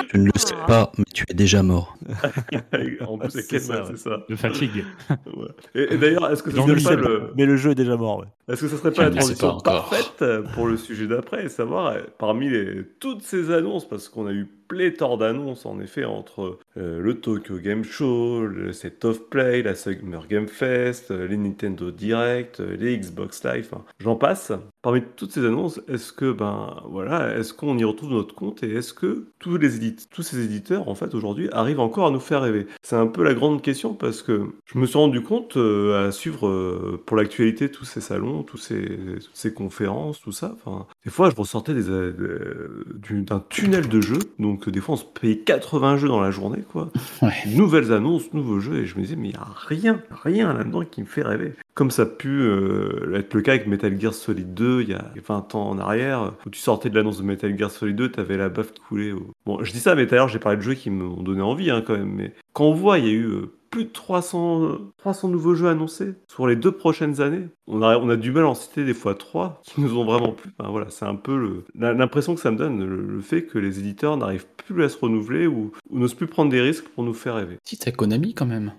Tu 0.10 0.20
ne 0.20 0.26
le 0.26 0.32
sais 0.36 0.54
pas, 0.68 0.92
mais 0.98 1.06
tu 1.12 1.26
es 1.28 1.34
déjà 1.34 1.64
mort. 1.64 1.98
en 3.08 3.18
plus, 3.18 3.32
c'est 3.32 3.60
ça, 3.60 3.82
ouais. 3.84 3.90
c'est 3.90 3.98
ça. 3.98 4.24
De 4.30 4.36
fatigue. 4.36 4.86
Ouais. 5.10 5.48
Et, 5.74 5.94
et 5.94 5.98
d'ailleurs, 5.98 6.30
est-ce 6.32 6.44
que 6.44 6.52
ça 6.52 6.58
serait 6.62 6.76
le 6.76 6.84
pas 6.84 6.96
le, 6.96 7.32
Mais 7.36 7.46
le 7.46 7.56
jeu 7.58 7.72
est 7.72 7.76
déjà 7.76 7.98
mort, 7.98 8.20
ouais. 8.20 8.26
est-ce 8.54 8.62
que 8.62 8.68
ça 8.68 8.78
serait 8.78 8.92
pas 8.92 9.06
Je 9.06 9.10
la 9.10 9.16
ne 9.16 9.22
sais 9.22 9.34
pas 9.36 9.48
transition 9.48 9.58
parfaite 9.60 10.24
pour 10.54 10.68
le 10.68 10.78
sujet 10.78 11.08
d'après, 11.08 11.46
et 11.46 11.50
savoir 11.50 11.88
euh, 11.88 12.02
parmi 12.20 12.50
les, 12.50 12.84
toutes 13.00 13.24
ces 13.24 13.52
annonces, 13.52 13.88
parce 13.88 14.08
qu'on 14.08 14.28
a 14.28 14.32
eu 14.34 14.48
pléthore 14.72 15.18
d'annonces 15.18 15.66
en 15.66 15.82
effet 15.82 16.06
entre 16.06 16.58
euh, 16.78 17.02
le 17.02 17.20
Tokyo 17.20 17.58
Game 17.58 17.84
Show, 17.84 18.46
le 18.46 18.72
Set 18.72 19.04
of 19.04 19.28
Play, 19.30 19.64
la 19.64 19.76
Summer 19.76 20.26
Game 20.30 20.48
Fest, 20.48 21.12
euh, 21.12 21.28
les 21.28 21.36
Nintendo 21.36 21.92
Direct, 21.92 22.62
euh, 22.62 22.78
les 22.78 22.98
Xbox 22.98 23.44
Live, 23.44 23.70
j'en 24.00 24.16
passe. 24.16 24.54
Parmi 24.82 25.04
toutes 25.16 25.32
ces 25.32 25.46
annonces, 25.46 25.80
est-ce 25.88 26.12
que 26.12 26.32
ben 26.32 26.76
voilà, 26.90 27.36
est-ce 27.38 27.54
qu'on 27.54 27.78
y 27.78 27.84
retrouve 27.84 28.10
notre 28.12 28.34
compte 28.34 28.64
et 28.64 28.74
est-ce 28.74 28.94
que 28.96 29.28
tous 29.38 29.58
les 29.58 29.76
éditeurs, 29.76 30.08
tous 30.12 30.24
ces 30.24 30.44
éditeurs 30.44 30.88
en 30.90 30.96
fait 30.96 31.14
aujourd'hui 31.14 31.50
arrivent 31.52 31.80
encore 31.80 32.08
à 32.08 32.12
nous 32.12 32.20
faire 32.20 32.42
rêver? 32.42 32.66
C'est 32.82 32.96
un 32.96 33.06
peu 33.06 33.24
la 33.24 33.36
grande 33.36 33.62
question 33.62 33.94
parce 33.94 34.24
que 34.24 34.42
je 34.66 34.80
me 34.80 34.88
suis 34.88 34.98
rendu 34.98 35.22
compte 35.22 35.56
euh, 35.58 36.08
à 36.08 36.12
suivre 36.12 36.48
euh, 36.48 37.00
pour 37.06 37.16
l'actualité 37.16 37.70
tous 37.70 37.86
ces 37.86 38.02
salons, 38.02 38.42
tous 38.42 38.58
ces, 38.58 38.82
toutes 38.84 39.30
ces 39.34 39.54
conférences, 39.54 40.20
tout 40.20 40.32
ça. 40.32 40.56
Enfin, 40.56 40.88
des 41.06 41.12
fois, 41.12 41.30
je 41.30 41.36
ressortais 41.36 41.76
des, 41.76 41.88
euh, 41.90 42.84
du- 42.96 43.22
d'un 43.22 43.44
tunnel 43.50 43.88
de 43.88 44.02
jeux. 44.02 44.20
Donc, 44.40 44.68
des 44.68 44.80
fois, 44.80 44.96
on 44.96 44.98
se 44.98 45.06
payait 45.06 45.38
80 45.40 45.98
jeux 45.98 46.08
dans 46.08 46.22
la 46.22 46.32
journée, 46.32 46.64
quoi. 46.72 46.90
Ouais. 47.22 47.34
Nouvelles 47.56 47.94
annonces, 47.94 48.34
nouveaux 48.34 48.60
jeux. 48.60 48.78
Et 48.80 48.86
je 48.88 48.96
me 48.98 49.02
disais, 49.04 49.16
mais 49.16 49.28
il 49.30 49.34
n'y 49.34 49.38
a 49.38 49.48
rien, 49.68 50.02
rien 50.24 50.54
là-dedans 50.54 50.84
qui 50.86 51.02
me 51.02 51.06
fait 51.06 51.22
rêver. 51.22 51.54
Comme 51.74 51.90
ça 51.92 52.02
a 52.04 52.06
pu 52.06 52.28
euh, 52.42 53.16
être 53.16 53.34
le 53.34 53.42
cas 53.42 53.54
avec 53.54 53.66
Metal 53.68 54.00
Gear 54.00 54.14
Solid 54.14 54.54
2 54.54 54.82
il 54.82 54.90
y 54.90 54.94
a 54.94 55.06
20 55.26 55.56
ans 55.56 55.70
en 55.70 55.80
arrière, 55.80 56.34
où 56.46 56.50
tu 56.50 56.60
sortais 56.60 56.90
de 56.90 56.96
l'annonce 56.96 57.18
de 57.20 57.24
Metal 57.24 57.58
Gear 57.58 57.72
Solid 57.72 57.96
2, 57.96 58.12
t'avais 58.12 58.36
la 58.38 58.50
baffe 58.50 58.74
qui 58.74 58.82
coulait. 58.82 59.12
au- 59.14 59.28
Bon, 59.46 59.64
je 59.64 59.72
dis 59.72 59.80
ça, 59.80 59.96
mais 59.96 60.06
tout 60.06 60.14
à 60.16 60.18
l'heure, 60.18 60.28
j'ai 60.28 60.40
parlé 60.40 60.58
de 60.58 60.62
jeux 60.64 60.74
qui 60.74 60.90
m'ont 60.90 61.22
donné 61.24 61.42
envie, 61.42 61.72
hein, 61.72 61.82
quand 61.86 61.94
même. 61.98 62.14
Mais 62.14 62.34
quand 62.54 62.66
on 62.66 62.74
voit, 62.74 63.00
il 63.00 63.06
y 63.06 63.10
a 63.10 63.14
eu 63.14 63.26
euh, 63.26 63.52
plus 63.70 63.86
de 63.86 63.90
300, 63.90 64.64
euh, 64.66 64.78
300 64.98 65.30
nouveaux 65.30 65.56
jeux 65.56 65.68
annoncés 65.70 66.14
sur 66.28 66.46
les 66.46 66.58
deux 66.58 66.74
prochaines 66.74 67.22
années. 67.22 67.48
On 67.68 67.82
a, 67.82 67.98
on 67.98 68.10
a 68.10 68.18
du 68.18 68.34
mal 68.34 68.44
à 68.44 68.48
en 68.50 68.54
citer 68.54 68.84
des 68.84 68.94
fois 68.94 69.16
trois 69.16 69.62
qui 69.64 69.80
nous 69.80 69.98
ont 69.98 70.04
vraiment 70.04 70.34
plu. 70.34 70.52
Enfin, 70.60 70.70
voilà, 70.70 70.88
c'est 70.90 71.06
un 71.06 71.16
peu 71.16 71.64
l'impression 71.74 72.36
que 72.36 72.42
ça 72.42 72.52
me 72.52 72.58
donne, 72.58 72.84
le, 72.84 73.22
fait 73.22 73.46
que 73.46 73.58
les 73.58 73.80
éditeurs 73.80 74.18
n'arrivent 74.18 74.46
plus 74.68 74.84
à 74.84 74.90
se 74.90 74.98
renouveler 74.98 75.48
ou, 75.48 75.72
n'osent 75.90 76.16
plus 76.16 76.28
prendre 76.28 76.52
des 76.52 76.60
risques 76.60 76.90
pour 76.90 77.06
nous 77.06 77.14
faire 77.14 77.36
rêver. 77.36 77.58
Si, 77.64 77.78
t'as 77.78 77.92
Konami 77.92 78.34
quand 78.34 78.46
même. 78.46 78.74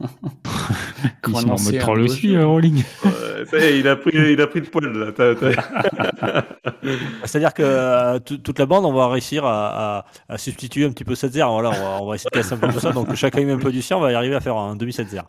Ils 1.04 1.10
Comment 1.22 1.40
sont 1.40 1.50
en 1.50 1.60
mode 1.60 1.78
troll 1.78 2.00
aussi, 2.00 2.34
euh, 2.36 2.46
Rowling. 2.46 2.82
Ouais, 3.04 3.44
ça 3.50 3.58
y 3.58 3.62
est, 3.64 3.78
il 3.80 3.86
a 3.88 3.96
pris, 3.96 4.10
il 4.14 4.40
a 4.40 4.46
pris 4.46 4.60
le 4.60 4.66
poil 4.66 4.86
là. 4.92 5.12
C'est-à-dire 7.24 7.52
que 7.54 7.62
euh, 7.62 8.18
tout- 8.18 8.38
toute 8.38 8.58
la 8.58 8.66
bande, 8.66 8.84
on 8.86 8.92
va 8.92 9.08
réussir 9.08 9.44
à, 9.44 9.98
à- 9.98 10.04
à 10.28 10.38
substituer 10.38 10.84
un 10.84 10.90
petit 10.90 11.04
peu 11.04 11.14
7 11.14 11.32
0 11.32 11.52
Voilà, 11.52 11.68
on 11.70 11.72
va, 11.72 12.02
on 12.02 12.06
va 12.06 12.14
essayer 12.14 12.28
de 12.32 12.36
casser 12.38 12.54
un 12.54 12.56
peu 12.56 12.68
tout 12.72 12.80
ça. 12.80 12.92
Donc 12.92 13.14
chacun 13.14 13.44
met 13.44 13.52
un 13.52 13.58
peu 13.58 13.70
du 13.72 13.82
sien, 13.82 13.96
on 13.98 14.00
va 14.00 14.12
y 14.12 14.14
arriver 14.14 14.34
à 14.34 14.40
faire 14.40 14.56
un 14.56 14.74
demi 14.76 14.92
7 14.92 15.08
0 15.08 15.24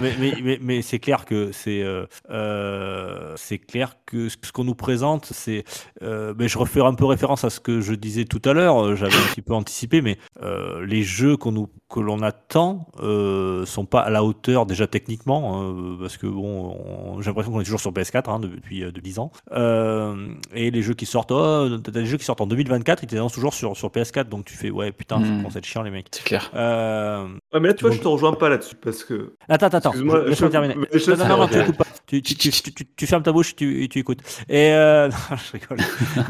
mais 0.00 0.12
mais, 0.20 0.34
mais, 0.42 0.58
mais 0.62 0.82
c'est 0.82 0.98
clair 1.00 1.24
que 1.24 1.50
c'est 1.52 1.82
euh, 1.82 2.06
euh, 2.30 3.32
c'est 3.36 3.58
clair 3.58 3.94
que 4.06 4.28
ce 4.28 4.36
qu'on 4.52 4.64
nous 4.64 4.74
présente, 4.74 5.26
c'est. 5.32 5.64
euh, 6.02 6.34
mais 6.38 6.48
je 6.48 6.58
refais 6.58 6.80
un 6.80 6.94
peu 6.94 7.04
référence 7.04 7.44
à 7.44 7.50
ce 7.50 7.60
que 7.60 7.80
je 7.80 7.94
disais 7.94 8.24
tout 8.24 8.42
à 8.44 8.52
l'heure. 8.52 8.84
euh, 8.84 8.94
J'avais 8.96 9.14
un 9.16 9.32
petit 9.32 9.42
peu 9.42 9.54
anticipé, 9.54 10.02
mais 10.02 10.18
euh, 10.42 10.84
les 10.86 11.02
jeux 11.02 11.36
qu'on 11.36 11.52
nous 11.52 11.68
que 11.90 12.00
l'on 12.00 12.20
attend 12.22 12.86
euh, 13.00 13.64
sont 13.64 13.86
pas 13.86 14.00
à 14.00 14.10
la 14.10 14.22
hauteur 14.22 14.66
déjà 14.66 14.86
techniquement, 14.86 15.58
hein, 15.62 15.96
parce 16.00 16.18
que 16.18 16.26
bon, 16.26 16.76
on- 17.14 17.22
j'ai 17.22 17.28
l'impression 17.30 17.50
qu'on 17.50 17.60
est 17.60 17.64
toujours 17.64 17.80
sur 17.80 17.92
PS4 17.92 18.28
hein, 18.30 18.40
depuis 18.40 18.84
euh, 18.84 18.92
de 18.92 19.00
10 19.00 19.18
ans. 19.20 19.32
Euh, 19.52 20.28
et 20.54 20.70
les 20.70 20.82
jeux 20.82 20.92
qui 20.94 21.06
sortent, 21.06 21.32
oh, 21.32 21.66
t'as 21.82 21.90
des 21.90 22.04
jeux 22.04 22.18
qui 22.18 22.24
sortent 22.26 22.42
en 22.42 22.46
2024, 22.46 23.02
ils 23.04 23.06
t'annoncent 23.06 23.34
toujours 23.34 23.54
sur, 23.54 23.74
sur 23.76 23.88
PS4, 23.88 24.24
donc 24.28 24.44
tu 24.44 24.54
fais 24.54 24.70
ouais 24.70 24.92
putain, 24.92 25.18
ça 25.24 25.30
Mm. 25.30 25.36
commence 25.38 25.56
à 25.56 25.58
être 25.60 25.64
chiant 25.66 25.82
les 25.82 25.90
mecs. 25.90 26.08
C'est 26.10 26.24
clair. 26.24 26.50
Euh... 26.54 27.26
Ouais, 27.54 27.60
mais 27.60 27.68
là, 27.68 27.74
tu 27.74 27.82
vois, 27.82 27.90
Bon. 27.90 27.96
je 27.96 28.02
te 28.02 28.08
rejoins 28.08 28.34
pas 28.34 28.48
là-dessus 28.50 28.76
parce 28.76 29.02
que. 29.04 29.34
Attends, 29.48 29.66
attends, 29.66 29.78
attends, 29.78 29.90
Excuse-moi, 29.90 30.20
je- 30.24 30.28
laisse-moi 30.30 30.50
terminer. 30.50 30.74
Non, 30.74 30.82
non, 31.16 31.36
non, 31.38 31.48
tu 31.48 31.72
pas. 31.72 31.84
Tu, 32.08 32.22
tu, 32.22 32.34
tu, 32.36 32.50
tu, 32.50 32.72
tu- 32.96 33.06
fermes 33.06 33.22
ta 33.22 33.32
bouche 33.32 33.54
tu, 33.54 33.86
tu 33.90 33.98
écoutes. 33.98 34.20
Et 34.48 34.70
euh... 34.72 35.08
non, 35.30 35.36
je 35.36 35.52
rigole. 35.52 35.78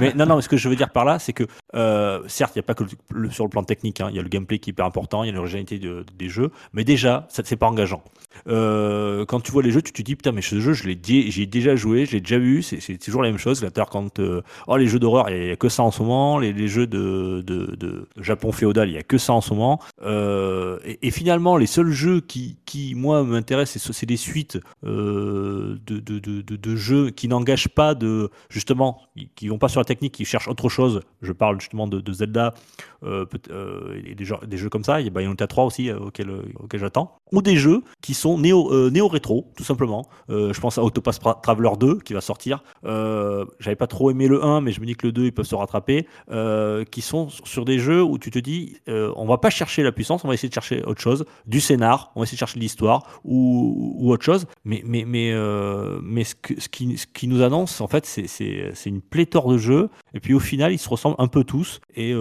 Mais 0.00 0.12
non, 0.12 0.26
non, 0.26 0.36
mais 0.36 0.42
ce 0.42 0.48
que 0.48 0.56
je 0.56 0.68
veux 0.68 0.74
dire 0.74 0.90
par 0.90 1.04
là, 1.04 1.20
c'est 1.20 1.32
que 1.32 1.44
euh, 1.76 2.20
certes, 2.26 2.56
il 2.56 2.58
n'y 2.58 2.64
a 2.64 2.64
pas 2.64 2.74
que 2.74 2.84
le, 3.10 3.30
sur 3.30 3.44
le 3.44 3.50
plan 3.50 3.62
technique, 3.62 4.00
hein, 4.00 4.08
il 4.10 4.16
y 4.16 4.18
a 4.18 4.22
le 4.22 4.28
gameplay 4.28 4.58
qui 4.58 4.70
est 4.70 4.72
hyper 4.72 4.84
important, 4.84 5.22
il 5.22 5.28
y 5.28 5.30
a 5.30 5.34
l'originalité 5.34 5.78
de- 5.78 6.04
des 6.18 6.28
jeux, 6.28 6.50
mais 6.72 6.82
déjà, 6.82 7.26
ça 7.30 7.42
c'est 7.44 7.54
pas 7.56 7.68
engageant. 7.68 8.02
Euh, 8.46 9.24
quand 9.26 9.40
tu 9.40 9.52
vois 9.52 9.62
les 9.62 9.70
jeux, 9.70 9.82
tu 9.82 9.92
te 9.92 10.02
dis 10.02 10.16
putain, 10.16 10.32
mais 10.32 10.42
ce 10.42 10.60
jeu, 10.60 10.72
je 10.72 10.86
l'ai 10.86 10.94
dé- 10.94 11.30
j'y 11.30 11.42
ai 11.42 11.46
déjà 11.46 11.76
joué, 11.76 12.06
je 12.06 12.12
l'ai 12.12 12.20
déjà 12.20 12.38
vu, 12.38 12.62
c'est 12.62 12.98
toujours 12.98 13.22
la 13.22 13.30
même 13.30 13.38
chose. 13.38 13.66
Quand 13.90 14.18
euh, 14.18 14.42
oh 14.66 14.76
les 14.76 14.86
jeux 14.86 14.98
d'horreur, 14.98 15.30
il 15.30 15.46
y, 15.46 15.50
a 15.50 15.56
que 15.56 15.68
ça 15.68 15.82
en 15.82 15.90
ce 15.90 16.02
moment, 16.02 16.38
les, 16.38 16.68
jeux 16.68 16.86
de, 16.86 17.44
Japon 18.16 18.52
féodal, 18.52 18.88
il 18.88 18.94
y 18.94 18.98
a 18.98 19.02
que 19.02 19.18
ça 19.18 19.32
en 19.32 19.40
ce 19.40 19.54
moment. 19.54 19.80
Euh, 20.02 20.78
et, 20.84 21.10
finalement, 21.10 21.56
les 21.56 21.66
seuls 21.66 21.90
jeux 21.90 22.20
qui, 22.20 22.58
moi 22.96 23.24
m'intéressent, 23.24 23.92
c'est 23.92 24.06
des 24.06 24.16
suites 24.16 24.58
euh, 24.84 25.78
de, 25.86 26.76
jeux 26.76 27.10
qui 27.10 27.28
n'engagent 27.28 27.68
pas 27.68 27.94
de 27.94 28.30
justement, 28.50 29.00
qui- 29.16 29.30
qui 29.34 29.48
vont 29.48 29.58
pas 29.58 29.68
sur 29.68 29.80
la 29.80 29.84
technique, 29.84 30.14
qui 30.14 30.24
cherchent 30.24 30.48
autre 30.48 30.68
chose. 30.68 31.00
Je 31.22 31.32
parle 31.32 31.60
justement 31.60 31.86
de, 31.86 32.12
Zelda 32.12 32.54
et 33.04 34.14
des, 34.14 34.24
jeux, 34.24 34.68
comme 34.68 34.84
ça. 34.84 35.00
Il 35.00 35.04
y 35.04 35.08
a 35.08 35.10
Bayonetta 35.10 35.46
3 35.46 35.64
aussi 35.64 35.90
auquel, 35.92 36.30
auquel 36.58 36.80
j'attends. 36.80 37.17
Ou 37.32 37.42
des 37.42 37.56
jeux 37.56 37.82
qui 38.02 38.14
sont 38.14 38.38
néo, 38.38 38.72
euh, 38.72 38.90
néo-rétro, 38.90 39.50
tout 39.56 39.64
simplement. 39.64 40.08
Euh, 40.30 40.52
je 40.52 40.60
pense 40.60 40.78
à 40.78 40.82
Autopass 40.82 41.18
Traveler 41.42 41.70
2 41.78 41.98
qui 42.00 42.14
va 42.14 42.20
sortir. 42.20 42.62
Euh, 42.84 43.44
J'avais 43.60 43.76
pas 43.76 43.86
trop 43.86 44.10
aimé 44.10 44.28
le 44.28 44.42
1, 44.44 44.60
mais 44.60 44.72
je 44.72 44.80
me 44.80 44.86
dis 44.86 44.94
que 44.96 45.06
le 45.06 45.12
2 45.12 45.24
ils 45.26 45.32
peuvent 45.32 45.46
se 45.46 45.54
rattraper. 45.54 46.06
Qui 46.90 47.00
sont 47.00 47.28
sur 47.44 47.64
des 47.64 47.78
jeux 47.78 48.02
où 48.02 48.18
tu 48.18 48.30
te 48.30 48.38
dis, 48.38 48.76
on 48.86 49.26
va 49.26 49.38
pas 49.38 49.50
chercher 49.50 49.82
la 49.82 49.92
puissance, 49.92 50.24
on 50.24 50.28
va 50.28 50.34
essayer 50.34 50.48
de 50.48 50.54
chercher 50.54 50.82
autre 50.84 51.00
chose, 51.00 51.24
du 51.46 51.60
scénar, 51.60 52.12
on 52.14 52.20
va 52.20 52.24
essayer 52.24 52.36
de 52.36 52.40
chercher 52.40 52.56
de 52.58 52.60
l'histoire 52.60 53.20
ou, 53.24 53.94
ou 53.98 54.10
autre 54.12 54.24
chose. 54.24 54.46
Mais, 54.64 54.82
mais, 54.86 55.04
mais, 55.06 55.34
mais 56.02 56.24
ce, 56.24 56.34
que, 56.34 56.60
ce, 56.60 56.68
qui, 56.68 56.96
ce 56.96 57.06
qui 57.06 57.28
nous 57.28 57.42
annonce, 57.42 57.80
en 57.80 57.86
fait, 57.88 58.06
c'est- 58.06 58.26
c'est 58.26 58.70
c'est 58.74 58.90
une 58.90 59.00
pléthore 59.00 59.50
de 59.50 59.58
jeux. 59.58 59.88
Et 60.14 60.20
puis 60.20 60.34
au 60.34 60.40
final, 60.40 60.72
ils 60.72 60.78
se 60.78 60.88
ressemblent 60.88 61.16
un 61.18 61.26
peu 61.28 61.44
tous. 61.44 61.80
Et 61.96 62.14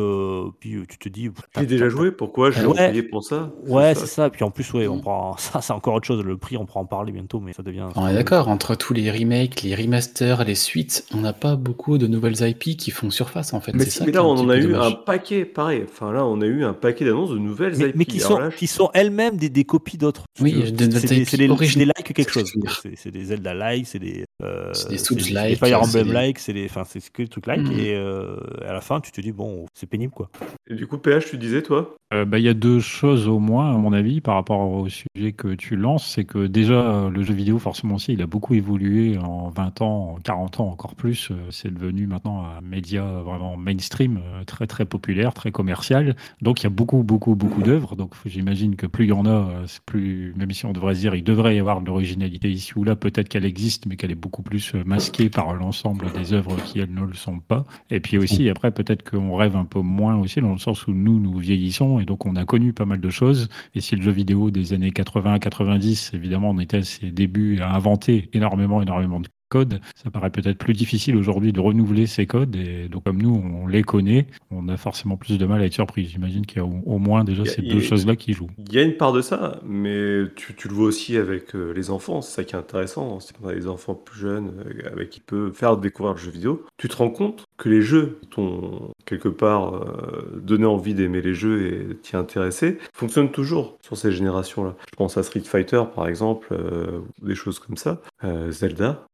puis 0.60 0.78
tu 0.89 0.97
te 0.97 1.10
dis. 1.10 1.30
J'ai 1.58 1.66
déjà 1.66 1.89
joué, 1.89 2.12
pourquoi 2.12 2.51
je 2.51 2.66
Ouais. 2.66 3.03
pour 3.03 3.24
ça? 3.24 3.51
Ouais, 3.68 3.93
C'est 3.95 4.01
ça. 4.01 4.08
ça. 4.08 4.30
Puis 4.30 4.43
en 4.43 4.51
plus, 4.51 4.72
ouais, 4.74 4.88
on 4.88 4.97
Mm. 4.98 5.02
prend 5.02 5.38
ça, 5.38 5.62
c'est 5.62 5.74
encore 5.74 5.95
autre 5.95 6.06
chose. 6.08 6.24
Le 6.24 6.38
prix, 6.38 6.58
on 6.58 6.66
pourra 6.66 6.82
en 6.82 6.86
parler 6.86 7.12
bientôt, 7.12 7.39
mais 7.39 7.54
ça 7.54 7.64
devient. 7.64 7.88
On 7.95 8.08
est 8.08 8.14
d'accord, 8.14 8.48
entre 8.48 8.76
tous 8.76 8.93
les 8.93 9.10
remakes, 9.12 9.62
les 9.64 9.76
remasters, 9.76 10.43
les 10.43 10.56
suites, 10.56 11.06
on 11.14 11.18
n'a 11.22 11.34
pas 11.34 11.56
beaucoup 11.56 11.98
de 11.98 12.08
nouvelles 12.08 12.41
IP 12.41 12.78
qui 12.78 12.91
font 12.91 13.10
surface 13.10 13.54
en 13.54 13.60
fait. 13.62 13.74
Mais, 13.74 13.84
C'est 13.86 13.89
si, 13.91 13.98
ça 14.00 14.06
mais 14.06 14.12
qui 14.12 14.16
là, 14.18 14.24
on 14.26 14.32
en 14.38 14.50
a 14.50 14.58
eu 14.58 14.64
dommage. 14.64 14.93
un 14.93 14.95
paquet, 14.95 15.45
pareil. 15.45 15.84
Enfin, 15.89 16.12
là, 16.12 16.26
on 16.26 16.41
a 16.41 16.45
eu 16.45 16.64
un 16.64 16.74
paquet 16.74 17.06
d'annonces 17.06 17.32
de 17.32 17.38
nouvelles 17.38 17.76
Mais, 17.78 17.89
IP. 17.89 17.95
mais 17.95 18.06
qui, 18.06 18.18
Alors 18.20 18.32
sont, 18.32 18.38
là, 18.39 18.50
je- 18.50 18.56
qui 18.58 18.68
sont 18.68 18.89
elles-mêmes 18.93 19.38
des, 19.38 19.50
des 19.50 19.64
copies 19.64 19.98
d'autres. 19.98 20.24
Oui, 20.41 20.54
C'est- 20.66 20.72
des- 20.72 20.88
des 20.88 21.86
likes 21.86 22.14
quelque 22.14 22.32
chose. 22.32 22.52
C'est 22.95 23.12
des 23.12 23.26
Zelda-like, 23.26 23.86
c'est 23.88 24.00
des. 24.00 24.26
euh, 24.43 24.72
C'est 24.74 24.89
des 24.89 24.98
c'est 24.98 25.14
des 25.16 25.22
Souls-like, 25.22 25.58
Fire 25.60 25.84
c'est 25.86 25.93
des- 25.93 26.00
Emblem-like, 26.02 26.39
c'est 26.39 26.54
des. 26.54 26.66
Enfin, 26.66 26.84
c'est 26.88 27.02
que 27.12 27.22
des 27.24 27.28
trucs 27.28 27.45
like. 27.48 27.62
Mhm. 27.62 27.80
Et 27.80 27.93
euh, 27.95 28.38
à 28.68 28.74
la 28.74 28.82
fin, 28.82 29.00
tu 29.02 29.12
te 29.12 29.22
dis, 29.22 29.32
bon, 29.32 29.66
c'est 29.74 29.88
pénible, 29.88 30.14
quoi. 30.14 30.30
Et 30.70 30.76
du 30.76 30.88
coup, 30.88 30.98
PH, 30.98 31.30
tu 31.30 31.38
disais, 31.38 31.62
toi? 31.62 31.95
Euh, 32.14 32.24
bah, 32.24 32.39
Il 32.39 32.45
y 32.45 32.49
a 32.49 32.53
deux 32.53 32.80
choses 32.80 33.28
au 33.28 33.39
moins, 33.39 33.76
à 33.76 33.78
mon 33.78 33.91
avis, 33.91 34.22
par 34.22 34.36
rapport 34.36 34.62
au 34.72 34.88
sujet 34.88 35.34
que 35.34 35.53
tu 35.55 35.76
lances. 35.76 36.08
C'est 36.08 36.24
que 36.24 36.47
déjà, 36.47 37.10
le 37.10 37.22
jeu 37.24 37.34
vidéo, 37.34 37.60
forcément 37.60 37.95
aussi, 37.95 38.14
il 38.14 38.22
a 38.22 38.28
beaucoup 38.28 38.53
évolué 38.53 39.18
en 39.18 39.49
20 39.49 39.82
ans, 39.82 40.14
en 40.16 40.20
40 40.22 40.62
ans, 40.62 40.70
encore 40.70 40.95
plus. 40.95 41.32
Euh, 41.32 41.36
C'est 41.51 41.74
devenu 41.74 42.08
maintenant 42.08 42.45
un 42.45 42.62
média 42.62 43.03
vraiment 43.03 43.58
mainstream, 43.58 44.22
euh, 44.24 44.45
très 44.45 44.68
très 44.68 44.86
populaire, 44.86 45.34
très 45.34 45.51
commercial. 45.51 46.16
Donc 46.41 46.62
il 46.62 46.64
y 46.64 46.68
a 46.68 46.70
beaucoup, 46.70 47.03
beaucoup, 47.03 47.36
beaucoup 47.36 47.62
d'œuvres. 47.62 47.97
Donc 47.97 48.14
j'imagine 48.26 48.78
que 48.78 48.88
plus 48.88 49.05
il 49.05 49.10
y 49.10 49.14
en 49.14 49.26
a, 49.26 49.66
plus, 49.86 50.34
même 50.38 50.51
si 50.51 50.66
on 50.66 50.72
devrait 50.72 50.95
se 50.95 51.01
dire, 51.01 51.14
il 51.16 51.24
devrait 51.26 51.58
y 51.58 51.60
avoir 51.60 51.82
de 51.82 51.88
l'originalité 51.88 52.49
ici 52.49 52.72
ou 52.78 52.84
là, 52.86 52.95
peut-être 52.95 53.28
qu'elle 53.28 53.45
existe, 53.45 53.86
mais 53.86 53.97
qu'elle 53.97 54.12
est 54.12 54.16
beaucoup 54.16 54.43
plus 54.43 54.74
masquée 54.86 55.30
par 55.30 55.53
l'ensemble 55.53 56.12
des 56.14 56.32
œuvres 56.34 56.55
qui, 56.64 56.80
elles, 56.80 56.93
ne 56.93 57.05
le 57.05 57.14
sont 57.14 57.39
pas. 57.39 57.66
Et 57.89 57.99
puis 57.99 58.18
aussi, 58.18 58.49
après, 58.49 58.72
peut-être 58.72 59.10
qu'on 59.10 59.36
rêve 59.36 59.55
un 59.58 59.66
peu 59.66 59.82
moins 59.82 60.16
aussi, 60.18 60.39
dans 60.41 60.53
le 60.53 60.58
sens 60.58 60.88
où 60.88 60.93
nous, 60.93 61.20
nous 61.20 61.38
vieillissons, 61.38 61.97
et 62.00 62.06
donc 62.06 62.26
on 62.26 62.36
a 62.36 62.45
connu 62.45 62.74
pas 62.74 62.86
mal 62.86 63.00
de 63.02 63.10
choses. 63.10 63.50
Et 63.76 63.82
si 63.82 63.95
le 63.95 64.02
jeu 64.02 64.12
vidéo 64.12 64.52
des 64.52 64.74
années 64.74 64.91
80-90, 64.91 66.16
évidemment, 66.16 66.52
on 66.52 66.60
était 66.60 66.78
à 66.78 66.84
ses 66.84 67.12
débuts 67.12 67.60
à 67.62 67.74
inventer 67.76 68.30
énormément, 68.34 68.82
énormément 68.82 69.20
de 69.20 69.28
codes, 69.50 69.80
ça 69.95 70.12
paraît 70.12 70.30
peut-être 70.30 70.58
plus 70.58 70.74
difficile 70.74 71.16
aujourd'hui 71.16 71.54
de 71.54 71.60
renouveler 71.62 72.06
ces 72.06 72.26
codes. 72.26 72.56
Et 72.56 72.89
donc, 72.89 73.06
comme 73.06 73.22
nous, 73.22 73.34
on 73.34 73.66
les 73.68 73.82
connaît, 73.82 74.28
on 74.52 74.68
a 74.68 74.76
forcément 74.76 75.16
plus 75.16 75.38
de 75.38 75.45
mal 75.45 75.62
à 75.62 75.66
être 75.66 75.74
surpris. 75.74 76.06
J'imagine 76.06 76.45
qu'il 76.45 76.58
y 76.58 76.60
a 76.62 76.66
au, 76.66 76.98
moins 77.00 77.24
déjà 77.24 77.43
a- 77.43 77.45
ces 77.45 77.62
deux 77.62 77.80
choses-là 77.80 78.16
qui 78.16 78.34
jouent. 78.34 78.50
Il 78.58 78.74
y 78.74 78.80
a 78.80 78.82
une 78.82 78.98
part 78.98 79.14
de 79.14 79.22
ça, 79.22 79.60
mais 79.66 80.24
tu, 80.36 80.54
tu 80.54 80.68
le 80.68 80.74
vois 80.74 80.88
aussi 80.88 81.16
avec 81.18 81.56
euh, 81.56 81.72
les 81.74 81.89
enfants, 81.91 82.22
c'est 82.22 82.36
ça 82.36 82.43
qui 82.43 82.56
est 82.56 82.60
intéressant. 82.60 83.20
C'est 83.22 83.34
quand 83.38 83.45
on 83.45 83.50
a 83.50 83.54
des 83.56 83.68
enfants 83.68 83.95
plus 83.95 84.20
jeunes 84.20 84.52
euh, 84.66 84.91
avec 84.91 85.10
qui 85.12 85.22
peut 85.22 85.52
faire 85.54 85.78
découvrir 85.78 86.14
le 86.16 86.20
jeu 86.20 86.32
vidéo. 86.32 86.66
Tu 86.78 86.89
te 86.89 86.95
rends 86.98 87.10
compte 87.10 87.45
que 87.58 87.70
les 87.70 87.82
jeux 87.82 88.20
t'ont 88.30 88.91
quelque 89.08 89.30
part 89.30 89.74
euh, 89.74 90.30
donné 90.36 90.66
envie 90.66 90.93
d'aimer 90.93 91.22
les 91.22 91.34
jeux 91.34 91.66
et 91.66 91.95
t'y 91.95 92.16
intéresser 92.16 92.78
fonctionnent 92.93 93.32
toujours 93.32 93.78
sur 93.82 93.97
ces 93.97 94.12
générations-là. 94.12 94.76
Je 94.91 94.95
pense 94.95 95.18
à 95.18 95.24
Street 95.24 95.39
Fighter 95.39 95.82
par 95.95 96.08
exemple, 96.08 96.49
euh, 96.51 96.99
des 97.22 97.34
choses 97.34 97.58
comme 97.58 97.78
ça. 97.78 98.01
Euh, 98.24 98.51
Zelda, 98.51 99.08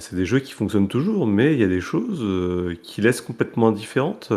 c'est 0.00 0.16
des 0.16 0.26
jeux 0.26 0.40
qui 0.40 0.52
fonctionnent 0.52 0.88
toujours, 0.88 1.26
mais 1.26 1.52
il 1.52 1.60
y 1.60 1.64
a 1.64 1.68
des 1.68 1.80
choses 1.80 2.24
qui 2.82 3.02
laissent 3.02 3.20
complètement 3.20 3.68
indifférentes 3.68 4.32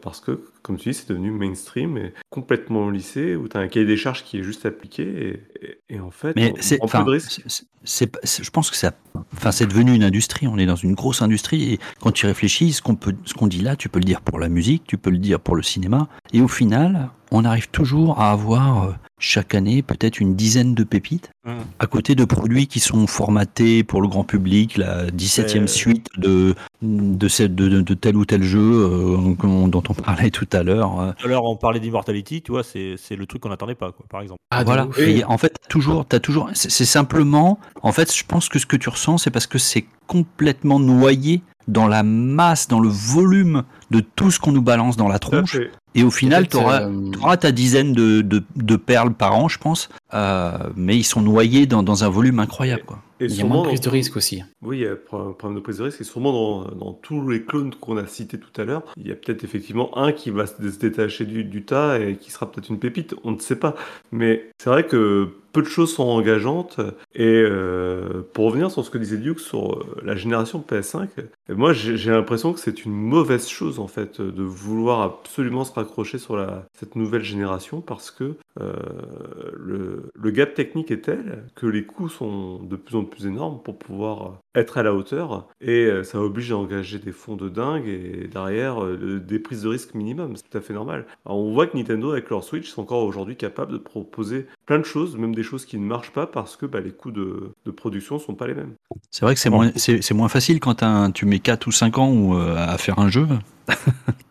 parce 0.00 0.20
que, 0.20 0.38
comme 0.62 0.76
tu 0.76 0.90
dis, 0.90 0.94
c'est 0.94 1.08
devenu 1.08 1.30
mainstream 1.30 1.96
et 1.96 2.12
complètement 2.30 2.90
lissé 2.90 3.34
où 3.36 3.48
tu 3.48 3.56
as 3.56 3.60
un 3.60 3.68
cahier 3.68 3.86
des 3.86 3.96
charges 3.96 4.24
qui 4.24 4.38
est 4.38 4.42
juste 4.42 4.66
appliqué 4.66 5.02
et, 5.02 5.66
et- 5.66 5.80
et 5.96 6.00
en 6.00 6.10
fait, 6.10 6.34
Mais 6.36 6.52
on, 6.80 6.86
prend 6.86 7.02
de 7.04 7.10
risques. 7.10 7.42
je 7.84 8.50
pense 8.50 8.70
que 8.70 8.76
ça, 8.76 8.92
enfin, 9.34 9.50
c'est 9.50 9.66
devenu 9.66 9.92
une 9.94 10.04
industrie. 10.04 10.46
On 10.46 10.56
est 10.58 10.66
dans 10.66 10.76
une 10.76 10.94
grosse 10.94 11.22
industrie 11.22 11.72
et 11.74 11.78
quand 12.00 12.12
tu 12.12 12.26
réfléchis, 12.26 12.72
ce 12.72 12.82
qu'on 12.82 12.94
peut, 12.94 13.14
ce 13.24 13.34
qu'on 13.34 13.46
dit 13.48 13.60
là, 13.60 13.74
tu 13.76 13.88
peux 13.88 13.98
le 13.98 14.04
dire 14.04 14.20
pour 14.20 14.38
la 14.38 14.48
musique, 14.48 14.84
tu 14.86 14.98
peux 14.98 15.10
le 15.10 15.18
dire 15.18 15.40
pour 15.40 15.56
le 15.56 15.62
cinéma. 15.62 16.08
Et 16.32 16.40
au 16.40 16.48
final, 16.48 17.10
on 17.30 17.44
arrive 17.44 17.68
toujours 17.70 18.20
à 18.20 18.30
avoir 18.32 18.84
euh, 18.84 18.92
chaque 19.18 19.54
année 19.54 19.82
peut-être 19.82 20.18
une 20.20 20.34
dizaine 20.34 20.74
de 20.74 20.82
pépites 20.84 21.30
Mhm. 21.46 21.54
à 21.78 21.86
côté 21.86 22.14
de 22.14 22.24
produits 22.26 22.66
qui 22.66 22.80
sont 22.80 23.06
formatés 23.06 23.82
pour 23.82 24.02
le 24.02 24.08
grand 24.08 24.24
public, 24.24 24.76
la 24.76 25.06
17e 25.10 25.64
Euh, 25.64 25.66
suite 25.66 26.06
de 26.18 26.54
de, 26.82 27.28
cette- 27.28 27.54
de, 27.54 27.68
de- 27.68 27.80
de 27.82 27.94
tel 27.94 28.16
ou 28.16 28.24
tel 28.24 28.42
jeu 28.42 28.58
euh, 28.60 29.34
dont 29.68 29.82
on 29.88 29.94
parlait 29.94 30.30
tout 30.30 30.48
à 30.52 30.62
l'heure. 30.62 31.14
Tout 31.18 31.26
à 31.26 31.28
l'heure, 31.28 31.44
on 31.44 31.56
parlait 31.56 31.80
d'Immortality, 31.80 32.42
tu 32.42 32.52
vois, 32.52 32.62
c'est 32.62 32.94
c'est 32.98 33.16
le 33.16 33.26
truc 33.26 33.42
qu'on 33.42 33.48
n'attendait 33.50 33.74
pas, 33.74 33.92
quoi, 33.92 34.04
par 34.10 34.20
exemple. 34.22 34.40
Ah, 34.50 34.64
voilà. 34.64 34.86
Et 34.98 35.24
en 35.24 35.38
fait, 35.38 35.54
toujours, 35.68 36.04
t'as 36.06 36.20
toujours. 36.20 36.50
C'est 36.54 36.70
c'est 36.70 36.84
simplement. 36.86 37.58
En 37.82 37.92
fait, 37.92 38.14
je 38.14 38.24
pense 38.24 38.48
que 38.48 38.58
ce 38.58 38.66
que 38.66 38.76
tu 38.76 38.88
ressens, 38.88 39.18
c'est 39.18 39.30
parce 39.30 39.46
que 39.46 39.58
c'est 39.58 39.84
complètement 40.06 40.78
noyé 40.80 41.42
dans 41.70 41.86
la 41.88 42.02
masse, 42.02 42.68
dans 42.68 42.80
le 42.80 42.88
volume 42.88 43.62
de 43.90 44.00
tout 44.00 44.30
ce 44.30 44.38
qu'on 44.38 44.52
nous 44.52 44.62
balance 44.62 44.96
dans 44.96 45.08
la 45.08 45.18
tronche. 45.18 45.58
Et 45.96 46.04
au 46.04 46.10
final, 46.12 46.46
tu 46.46 46.56
auras, 46.56 46.82
euh, 46.82 47.36
ta 47.36 47.50
dizaine 47.50 47.92
de, 47.92 48.20
de, 48.20 48.44
de 48.54 48.76
perles 48.76 49.12
par 49.12 49.34
an, 49.34 49.48
je 49.48 49.58
pense. 49.58 49.88
Euh, 50.14 50.52
mais 50.76 50.96
ils 50.96 51.02
sont 51.04 51.20
noyés 51.20 51.66
dans, 51.66 51.82
dans 51.82 52.04
un 52.04 52.08
volume 52.08 52.38
incroyable. 52.38 52.82
Quoi. 52.86 53.00
Et 53.18 53.24
Il 53.24 53.34
y 53.34 53.40
a 53.40 53.44
moins 53.44 53.62
de 53.62 53.66
prise 53.66 53.80
dans- 53.80 53.86
de 53.90 53.96
risque 53.96 54.16
aussi. 54.16 54.42
Oui, 54.62 54.78
il 54.78 54.82
y 54.82 54.86
a 54.86 54.92
un 54.92 54.96
pro- 55.04 55.32
problème 55.32 55.58
de 55.58 55.62
prise 55.64 55.78
de 55.78 55.82
risque. 55.84 56.00
Et 56.00 56.04
sûrement 56.04 56.32
dans, 56.32 56.64
dans 56.76 56.92
tous 56.92 57.28
les 57.28 57.42
clones 57.42 57.74
qu'on 57.74 57.96
a 57.96 58.06
cités 58.06 58.38
tout 58.38 58.60
à 58.60 58.64
l'heure, 58.64 58.82
il 58.96 59.08
y 59.08 59.10
a 59.10 59.16
peut-être 59.16 59.42
effectivement 59.42 59.96
un 59.98 60.12
qui 60.12 60.30
va 60.30 60.46
se 60.46 60.54
se 60.70 60.78
détacher 60.78 61.24
du, 61.24 61.42
du 61.42 61.64
tas 61.64 61.98
et 61.98 62.14
qui 62.16 62.30
sera 62.30 62.50
peut-être 62.50 62.68
une 62.68 62.78
pépite. 62.78 63.14
On 63.24 63.32
ne 63.32 63.38
sait 63.40 63.56
pas. 63.56 63.74
Mais 64.12 64.48
c'est 64.62 64.70
vrai 64.70 64.86
que 64.86 65.28
peu 65.52 65.62
de 65.62 65.66
choses 65.66 65.94
sont 65.94 66.04
engageantes. 66.04 66.80
Et 67.14 67.24
euh, 67.26 68.22
pour 68.32 68.46
revenir 68.46 68.70
sur 68.70 68.84
ce 68.84 68.90
que 68.90 68.98
disait 68.98 69.16
Duke 69.16 69.40
sur 69.40 69.74
euh, 69.74 69.96
la 70.04 70.16
génération 70.16 70.64
PS5, 70.66 71.08
euh, 71.18 71.22
moi 71.50 71.72
j'ai 71.72 72.10
l'impression 72.10 72.52
que 72.52 72.60
c'est 72.60 72.84
une 72.84 72.92
mauvaise 72.92 73.48
chose 73.48 73.78
en 73.78 73.88
fait 73.88 74.20
de 74.20 74.42
vouloir 74.42 75.02
absolument 75.02 75.64
se 75.64 75.72
raccrocher 75.72 76.18
sur 76.18 76.40
cette 76.72 76.96
nouvelle 76.96 77.22
génération 77.22 77.80
parce 77.80 78.10
que 78.10 78.36
euh, 78.60 80.10
le 80.14 80.30
gap 80.30 80.54
technique 80.54 80.90
est 80.90 81.02
tel 81.02 81.44
que 81.54 81.66
les 81.66 81.84
coûts 81.84 82.08
sont 82.08 82.62
de 82.62 82.76
plus 82.76 82.96
en 82.96 83.04
plus 83.04 83.26
énormes 83.26 83.60
pour 83.62 83.78
pouvoir 83.78 84.40
être 84.56 84.78
à 84.78 84.82
la 84.82 84.92
hauteur 84.94 85.46
et 85.60 85.84
euh, 85.86 86.02
ça 86.02 86.20
oblige 86.20 86.50
à 86.52 86.56
engager 86.56 86.98
des 86.98 87.12
fonds 87.12 87.36
de 87.36 87.48
dingue 87.48 87.86
et 87.86 88.28
derrière 88.32 88.82
euh, 88.84 89.20
des 89.24 89.38
prises 89.38 89.62
de 89.62 89.68
risque 89.68 89.94
minimum. 89.94 90.34
C'est 90.36 90.50
tout 90.50 90.58
à 90.58 90.60
fait 90.60 90.74
normal. 90.74 91.06
Alors, 91.24 91.38
on 91.38 91.52
voit 91.52 91.66
que 91.68 91.76
Nintendo 91.76 92.10
avec 92.12 92.30
leur 92.30 92.42
Switch 92.42 92.68
sont 92.68 92.82
encore 92.82 93.04
aujourd'hui 93.04 93.36
capables 93.36 93.72
de 93.72 93.78
proposer 93.78 94.46
plein 94.66 94.78
de 94.78 94.84
choses, 94.84 95.16
même 95.16 95.34
des 95.34 95.42
choses 95.44 95.64
qui 95.66 95.78
ne 95.78 95.84
marchent 95.84 96.12
pas 96.12 96.26
parce 96.26 96.56
que 96.56 96.66
bah, 96.66 96.80
les 96.80 96.90
coûts 96.90 97.12
de, 97.12 97.52
de 97.64 97.70
production 97.70 98.18
sont 98.18 98.34
pas 98.34 98.46
les 98.48 98.54
mêmes. 98.54 98.72
C'est 99.10 99.24
vrai 99.24 99.34
que 99.34 99.40
c'est 99.40 99.50
moins, 99.50 99.70
c'est, 99.76 100.14
moins 100.14 100.28
facile 100.28 100.58
quand 100.60 100.82
un- 100.82 101.10
tu 101.12 101.26
mets 101.26 101.38
4 101.38 101.66
ou 101.68 101.72
5 101.72 101.98
ans 101.98 102.10
ou, 102.12 102.34
euh, 102.36 102.56
à 102.56 102.76
faire 102.78 102.98
un 102.98 103.08
jeu. 103.08 103.26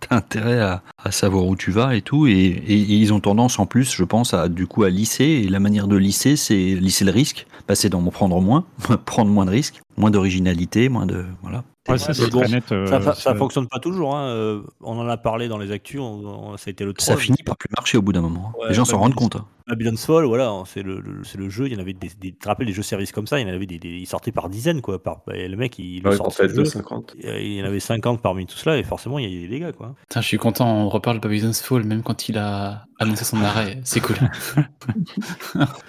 T'as 0.01 0.17
intérêt 0.17 0.59
à, 0.59 0.83
à 1.03 1.11
savoir 1.11 1.45
où 1.45 1.55
tu 1.55 1.71
vas 1.71 1.95
et 1.95 2.01
tout. 2.01 2.27
Et, 2.27 2.31
et- 2.33 2.73
et 2.73 2.95
ils 2.95 3.13
ont 3.13 3.19
tendance 3.19 3.59
en 3.59 3.65
plus, 3.65 3.93
je 3.95 4.03
pense, 4.03 4.33
à 4.33 4.49
du 4.49 4.67
coup 4.67 4.83
à 4.83 4.89
lisser. 4.89 5.23
Et 5.23 5.47
la 5.47 5.59
manière 5.59 5.87
de 5.87 5.95
lisser, 5.95 6.35
c'est 6.35 6.55
lisser 6.75 7.05
le 7.05 7.11
risque. 7.11 7.45
Bah, 7.67 7.75
c'est 7.75 7.89
d'en 7.89 8.01
prendre 8.09 8.39
moins, 8.41 8.65
prendre 9.05 9.31
moins 9.31 9.45
de 9.45 9.51
risques, 9.51 9.79
moins 9.99 10.09
d'originalité, 10.11 10.89
moins 10.89 11.05
de. 11.05 11.25
Voilà. 11.43 11.63
Ouais, 11.87 11.97
ça, 11.97 12.13
bon, 12.31 12.41
net. 12.47 12.71
euh, 12.71 12.87
Ça, 12.87 13.13
ça, 13.15 13.35
fonctionne 13.35 13.67
pas 13.67 13.79
toujours. 13.79 14.15
Hein. 14.15 14.27
euh, 14.29 14.61
On 14.81 14.97
en 14.99 15.07
a 15.07 15.17
parlé 15.17 15.47
dans 15.47 15.57
les 15.57 15.71
actus. 15.71 15.99
on- 15.99 16.23
on- 16.53 16.57
ça 16.57 16.65
a 16.67 16.71
été 16.71 16.85
le 16.85 16.93
3. 16.93 17.15
Ça 17.15 17.17
finit 17.19 17.41
par 17.43 17.57
plus 17.57 17.69
marcher 17.75 17.97
au 17.97 18.01
bout 18.01 18.13
d'un 18.13 18.21
moment. 18.21 18.53
Ouais, 18.59 18.69
les 18.69 18.73
gens 18.75 18.85
s'en 18.85 18.93
bah, 18.93 18.99
rendent 19.03 19.11
mais- 19.11 19.15
compte. 19.15 19.35
hein. 19.35 19.45
Babylon's 19.69 20.05
Fall, 20.05 20.25
voilà, 20.25 20.49
hein, 20.49 20.63
c'est 20.65 20.83
le, 20.83 20.99
le- 20.99 21.23
c'est 21.23 21.37
le 21.37 21.49
jeu. 21.49 21.67
Il 21.67 21.73
y 21.73 21.75
en 21.75 21.79
avait 21.79 21.93
des, 21.93 22.07
des, 22.19 22.31
tu 22.31 22.33
te 22.37 22.47
rappelles 22.47 22.67
des 22.67 22.73
jeux 22.73 22.81
services 22.81 23.11
comme 23.11 23.27
ça. 23.27 23.39
Il 23.39 23.47
y 23.47 23.51
en 23.51 23.53
avait 23.53 23.65
des, 23.65 23.79
des- 23.79 23.89
ils 23.97 24.07
sortaient 24.07 24.31
par 24.31 24.49
dizaines, 24.49 24.81
quoi. 24.81 25.01
Par, 25.01 25.21
et 25.33 25.47
le 25.47 25.55
mec, 25.57 25.77
il, 25.79 26.01
le 26.03 26.09
Ouais, 26.09 26.15
sort 26.17 26.27
en 26.27 26.29
ce 26.31 26.41
fait, 26.43 26.49
jeu, 26.49 26.55
de 26.55 26.63
50. 26.63 27.15
et 27.21 27.45
Il 27.45 27.53
y 27.53 27.61
en 27.61 27.65
avait 27.65 27.79
50 27.79 28.21
parmi 28.21 28.45
tout 28.45 28.57
cela, 28.57 28.77
et 28.77 28.83
forcément, 28.83 29.19
il 29.19 29.29
y 29.29 29.33
a 29.33 29.35
eu 29.37 29.41
des 29.41 29.47
dégâts, 29.47 29.71
quoi. 29.71 29.95
Putain, 30.07 30.21
je 30.21 30.27
suis 30.27 30.37
content, 30.37 30.67
on 30.67 30.89
reparle 30.89 31.17
de 31.17 31.21
Babylon's 31.21 31.61
Fall, 31.61 31.83
même 31.83 32.03
quand 32.03 32.27
il 32.29 32.37
a 32.37 32.85
annoncé 32.99 33.23
son 33.23 33.41
arrêt. 33.41 33.79
C'est 33.83 34.01
cool. 34.01 34.17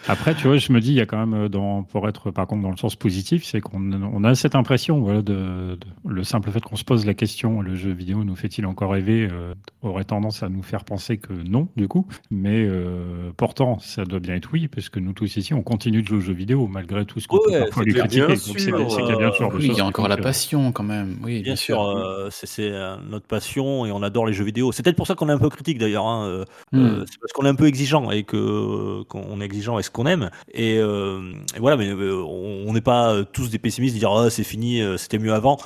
Après, 0.09 0.35
tu 0.35 0.47
vois, 0.47 0.57
je 0.59 0.73
me 0.73 0.81
dis, 0.81 0.89
il 0.91 0.95
y 0.97 1.01
a 1.01 1.07
quand 1.07 1.19
même, 1.19 1.35
euh, 1.45 1.49
dans, 1.49 1.83
pour 1.83 2.09
être 2.09 2.31
par 2.31 2.47
contre 2.47 2.63
dans 2.63 2.71
le 2.71 2.77
sens 2.77 2.97
positif, 2.97 3.45
c'est 3.45 3.61
qu'on 3.61 3.93
on 4.03 4.25
a 4.25 4.35
cette 4.35 4.55
impression, 4.55 5.01
voilà, 5.01 5.23
de, 5.23 5.77
de- 5.77 5.79
le 6.09 6.25
simple 6.25 6.51
fait 6.51 6.61
qu'on 6.63 6.77
se 6.77 6.85
pose 6.85 7.07
la 7.07 7.15
question, 7.15 7.61
le 7.63 7.75
jeu 7.75 7.91
vidéo 7.93 8.25
nous 8.25 8.37
fait-il 8.37 8.67
encore 8.67 8.93
rêver, 8.93 9.29
euh, 9.31 9.55
aurait 9.83 10.05
tendance 10.05 10.43
à 10.43 10.49
nous 10.49 10.63
faire 10.63 10.85
penser 10.85 11.19
que 11.19 11.33
non, 11.33 11.69
du 11.77 11.89
coup. 11.89 12.07
Mais 12.31 12.65
euh, 12.65 13.31
pourtant, 13.37 13.70
ça 13.79 14.05
doit 14.05 14.19
bien 14.21 14.35
être 14.35 14.49
oui, 14.53 14.69
parce 14.69 14.89
que 14.89 14.99
nous 14.99 15.13
tous 15.13 15.37
ici, 15.37 15.55
on 15.55 15.63
continue 15.63 16.03
de 16.03 16.07
jouer 16.09 16.19
aux 16.19 16.21
jeux 16.21 16.33
vidéo 16.33 16.67
malgré 16.67 17.05
tout 17.05 17.21
ce 17.21 17.29
qu'on 17.29 17.37
Ouais, 17.37 17.53
peut 17.53 17.59
parfois 17.67 17.85
lui 17.85 17.95
critiquer. 17.95 18.27
Bien 18.27 18.37
sûr, 18.37 18.55
c'est 18.61 18.73
bien 18.73 18.89
sûr 19.33 19.47
euh, 19.47 19.57
Oui, 19.57 19.67
il 19.71 19.77
y 19.77 19.81
a 19.81 19.85
encore 19.87 20.09
la 20.09 20.17
que- 20.17 20.23
passion 20.23 20.73
quand 20.73 20.83
même. 20.83 21.17
Oui, 21.23 21.35
bien, 21.35 21.43
Bien 21.43 21.57
sûr, 21.57 21.83
euh, 21.83 22.29
c'est- 22.31 22.47
euh, 22.61 22.97
notre 23.09 23.27
passion 23.27 23.87
et 23.87 23.93
on 23.93 24.03
adore 24.03 24.27
les 24.27 24.33
jeux 24.33 24.45
vidéo. 24.45 24.73
C'est 24.73 24.83
peut-être 24.83 24.97
pour 24.97 25.07
ça 25.07 25.15
qu'on 25.15 25.29
est 25.29 25.33
un 25.33 25.39
peu 25.39 25.49
critique 25.49 25.79
d'ailleurs. 25.79 26.07
hein, 26.07 26.27
euh, 26.27 26.45
Hmm. 26.73 26.79
euh, 26.81 27.05
c'est 27.11 27.19
parce 27.21 27.33
qu'on 27.33 27.45
est 27.47 27.49
un 27.49 27.55
peu 27.55 27.67
exigeant 27.67 28.11
et 28.11 28.23
que 28.25 29.03
qu'on 29.05 29.41
est 29.41 29.45
exigeant 29.45 29.75
avec 29.75 29.85
ce 29.87 29.91
qu'on 29.91 30.07
aime. 30.07 30.31
Et, 30.53 30.79
euh, 30.79 31.33
et 31.57 31.59
voilà, 31.61 31.77
mais 31.77 31.89
euh, 31.89 32.23
on 32.25 32.73
n'est 32.73 32.81
pas 32.81 33.13
euh, 33.15 33.25
tous 33.25 33.51
des 33.51 33.59
pessimistes, 33.59 33.97
dire 33.97 34.11
ah, 34.13 34.31
c'est 34.31 34.45
fini, 34.45 34.81
euh, 34.83 34.97
c'était 34.97 35.19
mieux 35.19 35.33
avant. 35.35 35.59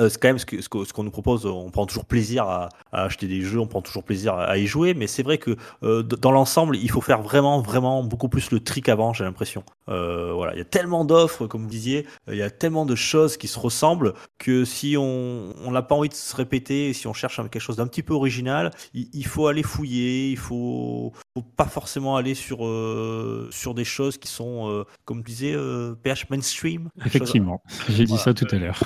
Euh, 0.00 0.04
euh, 0.04 0.08
c'est 0.08 0.20
quand 0.20 0.28
même 0.28 0.38
ce 0.38 0.46
que- 0.46 0.60
ce 0.62 0.68
que- 0.68 0.84
ce 0.84 0.92
qu'on 0.92 1.02
nous 1.04 1.10
propose. 1.10 1.44
On 1.46 1.70
prend 1.70 1.86
toujours 1.86 2.04
plaisir 2.06 2.44
à, 2.44 2.68
à 2.92 3.04
acheter 3.04 3.26
des 3.26 3.42
jeux, 3.42 3.60
on 3.60 3.66
prend 3.66 3.82
toujours 3.82 4.02
plaisir 4.02 4.34
à, 4.34 4.44
à 4.44 4.56
y 4.56 4.66
jouer. 4.66 4.94
Mais 4.94 5.06
c'est 5.06 5.22
vrai 5.22 5.38
que 5.38 5.56
euh, 5.82 6.02
dans 6.02 6.32
l'ensemble, 6.32 6.76
il 6.76 6.90
faut 6.90 7.00
faire 7.00 7.22
vraiment, 7.22 7.60
vraiment 7.60 8.02
beaucoup 8.02 8.28
plus 8.28 8.50
le 8.50 8.60
tri 8.60 8.80
qu'avant. 8.82 9.12
J'ai 9.12 9.24
l'impression. 9.24 9.62
Euh, 9.88 10.32
voilà, 10.32 10.54
il 10.54 10.58
y 10.58 10.62
a 10.62 10.64
tellement 10.64 11.04
d'offres, 11.04 11.46
comme 11.46 11.62
vous 11.62 11.68
disiez, 11.68 12.06
il 12.28 12.36
y 12.36 12.42
a 12.42 12.50
tellement 12.50 12.86
de 12.86 12.94
choses 12.94 13.36
qui 13.36 13.48
se 13.48 13.58
ressemblent 13.58 14.14
que 14.38 14.64
si 14.64 14.96
on 14.96 15.52
on 15.64 15.70
n'a 15.72 15.82
pas 15.82 15.94
envie 15.94 16.08
de 16.08 16.14
se 16.14 16.34
répéter, 16.36 16.92
si 16.92 17.06
on 17.06 17.12
cherche 17.12 17.36
quelque 17.36 17.58
chose 17.58 17.76
d'un 17.76 17.86
petit 17.86 18.02
peu 18.02 18.14
original, 18.14 18.70
il, 18.94 19.08
il 19.12 19.26
faut 19.26 19.46
aller 19.48 19.62
fouiller, 19.62 20.30
il 20.30 20.36
faut, 20.38 21.12
faut 21.36 21.42
pas 21.56 21.66
forcément 21.66 22.16
aller 22.16 22.34
sur 22.34 22.64
euh, 22.66 23.48
sur 23.50 23.74
des 23.74 23.84
choses 23.84 24.16
qui 24.16 24.28
sont, 24.28 24.68
euh, 24.70 24.84
comme 25.04 25.22
disais, 25.22 25.52
euh, 25.54 25.94
PH 26.02 26.30
mainstream. 26.30 26.88
Effectivement, 27.04 27.62
j'ai 27.88 28.04
dit 28.04 28.10
Voilà. 28.16 28.22
ça 28.24 28.34
tout 28.34 28.46
à 28.50 28.56
l'heure. 28.56 28.80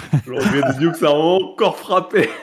Ça 1.05 1.11
a 1.11 1.13
encore 1.13 1.77
frappé. 1.77 2.31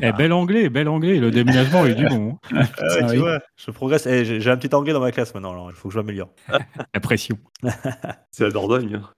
Eh, 0.00 0.12
bel 0.12 0.32
anglais, 0.32 0.68
bel 0.68 0.88
anglais, 0.88 1.16
le 1.18 1.30
déménagement 1.30 1.84
est 1.84 1.94
du 1.94 2.06
bon. 2.06 2.38
hein. 2.52 2.62
Ah 2.78 2.82
ouais, 2.94 3.00
tu 3.00 3.04
oui. 3.12 3.16
vois, 3.18 3.40
je 3.56 3.70
progresse. 3.70 4.06
Eh, 4.06 4.24
j'ai 4.40 4.50
un 4.50 4.56
petit 4.56 4.72
anglais 4.74 4.92
dans 4.92 5.00
ma 5.00 5.10
classe 5.12 5.34
maintenant, 5.34 5.52
alors 5.52 5.70
il 5.70 5.74
faut 5.76 5.88
que 5.88 5.94
je 5.94 5.98
m'améliore. 5.98 6.28
La 6.94 7.00
pression. 7.00 7.36
C'est 8.30 8.44
la 8.44 8.50
Dordogne. 8.50 9.00
hein. 9.02 9.10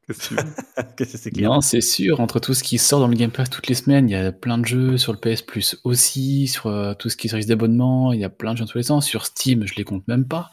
Qu'est-ce 0.96 1.12
que 1.12 1.18
c'est 1.18 1.36
Non, 1.36 1.60
c'est 1.60 1.82
sûr, 1.82 2.20
entre 2.20 2.40
tout 2.40 2.54
ce 2.54 2.62
qui 2.64 2.78
sort 2.78 3.00
dans 3.00 3.08
le 3.08 3.14
Game 3.14 3.30
Pass 3.30 3.50
toutes 3.50 3.66
les 3.68 3.74
semaines, 3.74 4.08
il 4.08 4.12
y 4.12 4.16
a 4.16 4.32
plein 4.32 4.56
de 4.56 4.64
jeux 4.64 4.96
sur 4.96 5.12
le 5.12 5.18
PS 5.18 5.42
Plus 5.42 5.76
aussi, 5.84 6.46
sur 6.48 6.66
euh, 6.68 6.94
tout 6.94 7.10
ce 7.10 7.16
qui 7.18 7.26
est 7.26 7.30
service 7.30 7.46
d'abonnement, 7.46 8.14
il 8.14 8.20
y 8.20 8.24
a 8.24 8.30
plein 8.30 8.52
de 8.52 8.56
jeux 8.58 8.64
dans 8.64 8.70
tous 8.70 8.78
les 8.78 8.84
sens. 8.84 9.04
Sur 9.06 9.26
Steam, 9.26 9.66
je 9.66 9.74
les 9.74 9.84
compte 9.84 10.06
même 10.08 10.26
pas. 10.26 10.50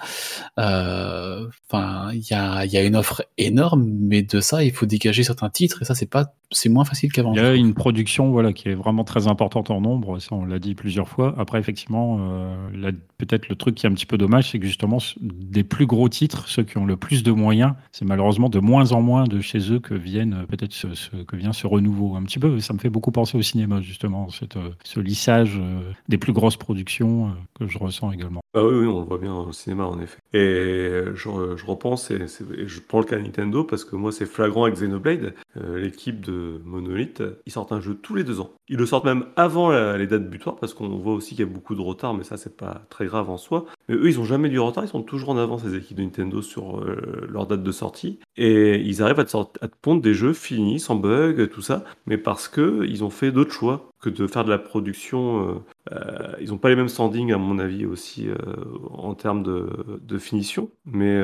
Euh, 0.60 1.48
Enfin, 1.70 2.12
il 2.14 2.26
y 2.30 2.34
a, 2.34 2.64
il 2.66 2.72
y 2.72 2.78
a 2.78 2.84
une 2.84 2.96
offre 2.96 3.24
énorme, 3.38 3.86
mais 4.02 4.22
de 4.24 4.40
ça, 4.42 4.64
il 4.64 4.72
faut 4.72 4.86
dégager 4.86 5.24
certains 5.24 5.50
titres, 5.50 5.82
et 5.82 5.86
ça, 5.86 5.96
c'est 5.96 6.06
pas, 6.10 6.34
c'est 6.52 6.70
moins 6.78 6.86
facile 6.86 7.12
qu'avant. 7.12 7.34
Il 7.34 7.38
y 7.38 7.44
a 7.44 7.56
une 7.56 7.74
production 7.74 8.30
voilà, 8.32 8.54
qui 8.54 8.70
est 8.70 8.76
vraiment 8.76 9.04
très 9.04 9.28
importante 9.28 9.72
en 9.72 9.82
nombre, 9.82 10.20
ça 10.20 10.36
on 10.36 10.46
l'a 10.46 10.60
dit 10.60 10.76
plusieurs 10.76 11.10
fois. 11.10 11.34
Après, 11.38 11.60
effectivement, 11.60 12.18
euh, 12.22 12.92
peut-être 13.18 13.50
le 13.50 13.56
truc 13.56 13.74
qui 13.76 13.88
est 13.88 13.90
un 13.90 13.94
petit 13.94 14.06
peu 14.06 14.18
dommage, 14.18 14.52
c'est 14.52 14.60
que 14.60 14.68
justement, 14.68 15.00
des 15.22 15.64
plus 15.64 15.88
gros 15.88 16.08
titres, 16.08 16.48
ceux 16.48 16.64
qui 16.64 16.78
ont 16.78 16.86
le 16.86 16.98
plus 16.98 17.24
de 17.24 17.32
moyens, 17.32 17.74
c'est 17.92 18.06
malheureusement 18.06 18.50
de 18.50 18.60
moins 18.60 18.92
en 18.92 19.02
moins 19.02 19.24
de 19.24 19.40
chez 19.42 19.72
eux 19.74 19.80
que 19.80 19.96
viennent 19.96 20.34
euh, 20.36 20.46
peut-être 20.46 20.74
ce, 20.74 20.94
ce- 20.94 21.16
que 21.24 21.36
vient 21.36 21.54
ce 21.54 21.66
renouveau. 21.66 22.16
Un 22.16 22.24
petit 22.24 22.40
peu, 22.40 22.60
ça 22.60 22.74
me 22.74 22.80
fait 22.80 22.90
beaucoup 22.92 23.12
penser 23.12 23.38
au 23.38 23.42
cinéma, 23.42 23.82
justement, 23.82 24.30
cette, 24.30 24.58
euh, 24.58 24.70
ce 24.84 25.00
lissage 25.00 25.58
euh, 25.58 25.80
des 26.10 26.18
plus 26.20 26.34
grosses 26.34 26.58
productions 26.58 27.28
euh, 27.28 27.30
que 27.60 27.68
je 27.68 27.78
ressens 27.80 28.12
également. 28.12 28.42
Ah 28.56 28.64
oui, 28.64 28.74
oui, 28.82 28.86
on 28.88 29.00
le 29.02 29.06
voit 29.06 29.18
bien 29.18 29.34
au 29.34 29.52
cinéma 29.52 29.86
en 29.86 30.00
effet. 30.00 30.18
Et 30.34 30.90
je, 31.16 31.56
je 31.58 31.66
repense, 31.66 32.12
et, 32.12 32.20
je 32.66 32.80
prends 32.80 33.00
le 33.00 33.06
cas 33.06 33.18
de 33.18 33.22
Nintendo 33.24 33.64
parce 33.64 33.86
que 33.86 33.96
moi 33.96 34.12
c'est 34.12 34.26
flagrant 34.26 34.64
avec 34.66 34.76
Xenoblade, 34.76 35.34
euh, 35.58 35.80
l'équipe 35.80 36.22
de 36.22 36.57
Monolith, 36.64 37.24
ils 37.46 37.52
sortent 37.52 37.72
un 37.72 37.82
jeu 37.82 37.96
tous 37.96 38.16
les 38.16 38.24
deux 38.24 38.40
ans. 38.40 38.52
Ils 38.68 38.78
le 38.78 38.86
sortent 38.86 39.06
même 39.06 39.26
avant 39.36 39.72
les 39.96 40.08
dates 40.08 40.30
butoirs 40.30 40.58
parce 40.58 40.74
qu'on 40.74 40.98
voit 40.98 41.14
aussi 41.14 41.36
qu'il 41.36 41.46
y 41.46 41.50
a 41.50 41.52
beaucoup 41.52 41.76
de 41.76 41.82
retard, 41.82 42.14
mais 42.14 42.24
ça 42.24 42.38
c'est 42.38 42.58
pas 42.58 42.82
très 42.90 43.06
grave 43.06 43.30
en 43.30 43.38
soi. 43.38 43.66
Mais 43.88 43.96
eux, 43.96 44.08
ils 44.08 44.20
ont 44.20 44.26
jamais 44.26 44.50
du 44.50 44.60
retard, 44.60 44.84
ils 44.84 44.90
sont 44.90 45.04
toujours 45.04 45.30
en 45.30 45.38
avance 45.38 45.64
les 45.64 45.76
équipes 45.76 45.98
de 45.98 46.04
Nintendo 46.04 46.42
sur 46.42 46.80
euh, 46.80 47.28
leur 47.30 47.48
date 47.48 47.64
de 47.64 47.72
sortie 47.72 48.20
et 48.36 48.80
ils 48.82 49.02
arrivent 49.02 49.20
à 49.20 49.26
te, 49.26 49.38
pondre 49.82 50.02
des 50.02 50.14
jeux 50.14 50.34
finis, 50.34 50.80
sans 50.80 50.96
bug, 50.96 51.50
tout 51.50 51.62
ça, 51.62 51.84
mais 52.06 52.18
parce 52.18 52.48
que 52.48 52.86
ils 52.88 53.04
ont 53.04 53.10
fait 53.10 53.32
d'autres 53.32 53.54
choix 53.54 53.90
que 54.02 54.10
de 54.10 54.28
faire 54.28 54.44
de 54.44 54.50
la 54.50 54.60
production. 54.60 55.50
euh, 55.50 55.54
euh, 55.94 56.34
ils 56.42 56.50
n'ont 56.50 56.58
pas 56.58 56.70
les 56.70 56.76
mêmes 56.76 56.90
standings 56.90 57.32
à 57.32 57.38
mon 57.38 57.60
avis 57.60 57.86
aussi 57.86 58.28
en 58.92 59.16
termes 59.16 59.42
de, 59.42 59.70
de 60.02 60.18
finition, 60.18 60.70
mais 60.86 61.18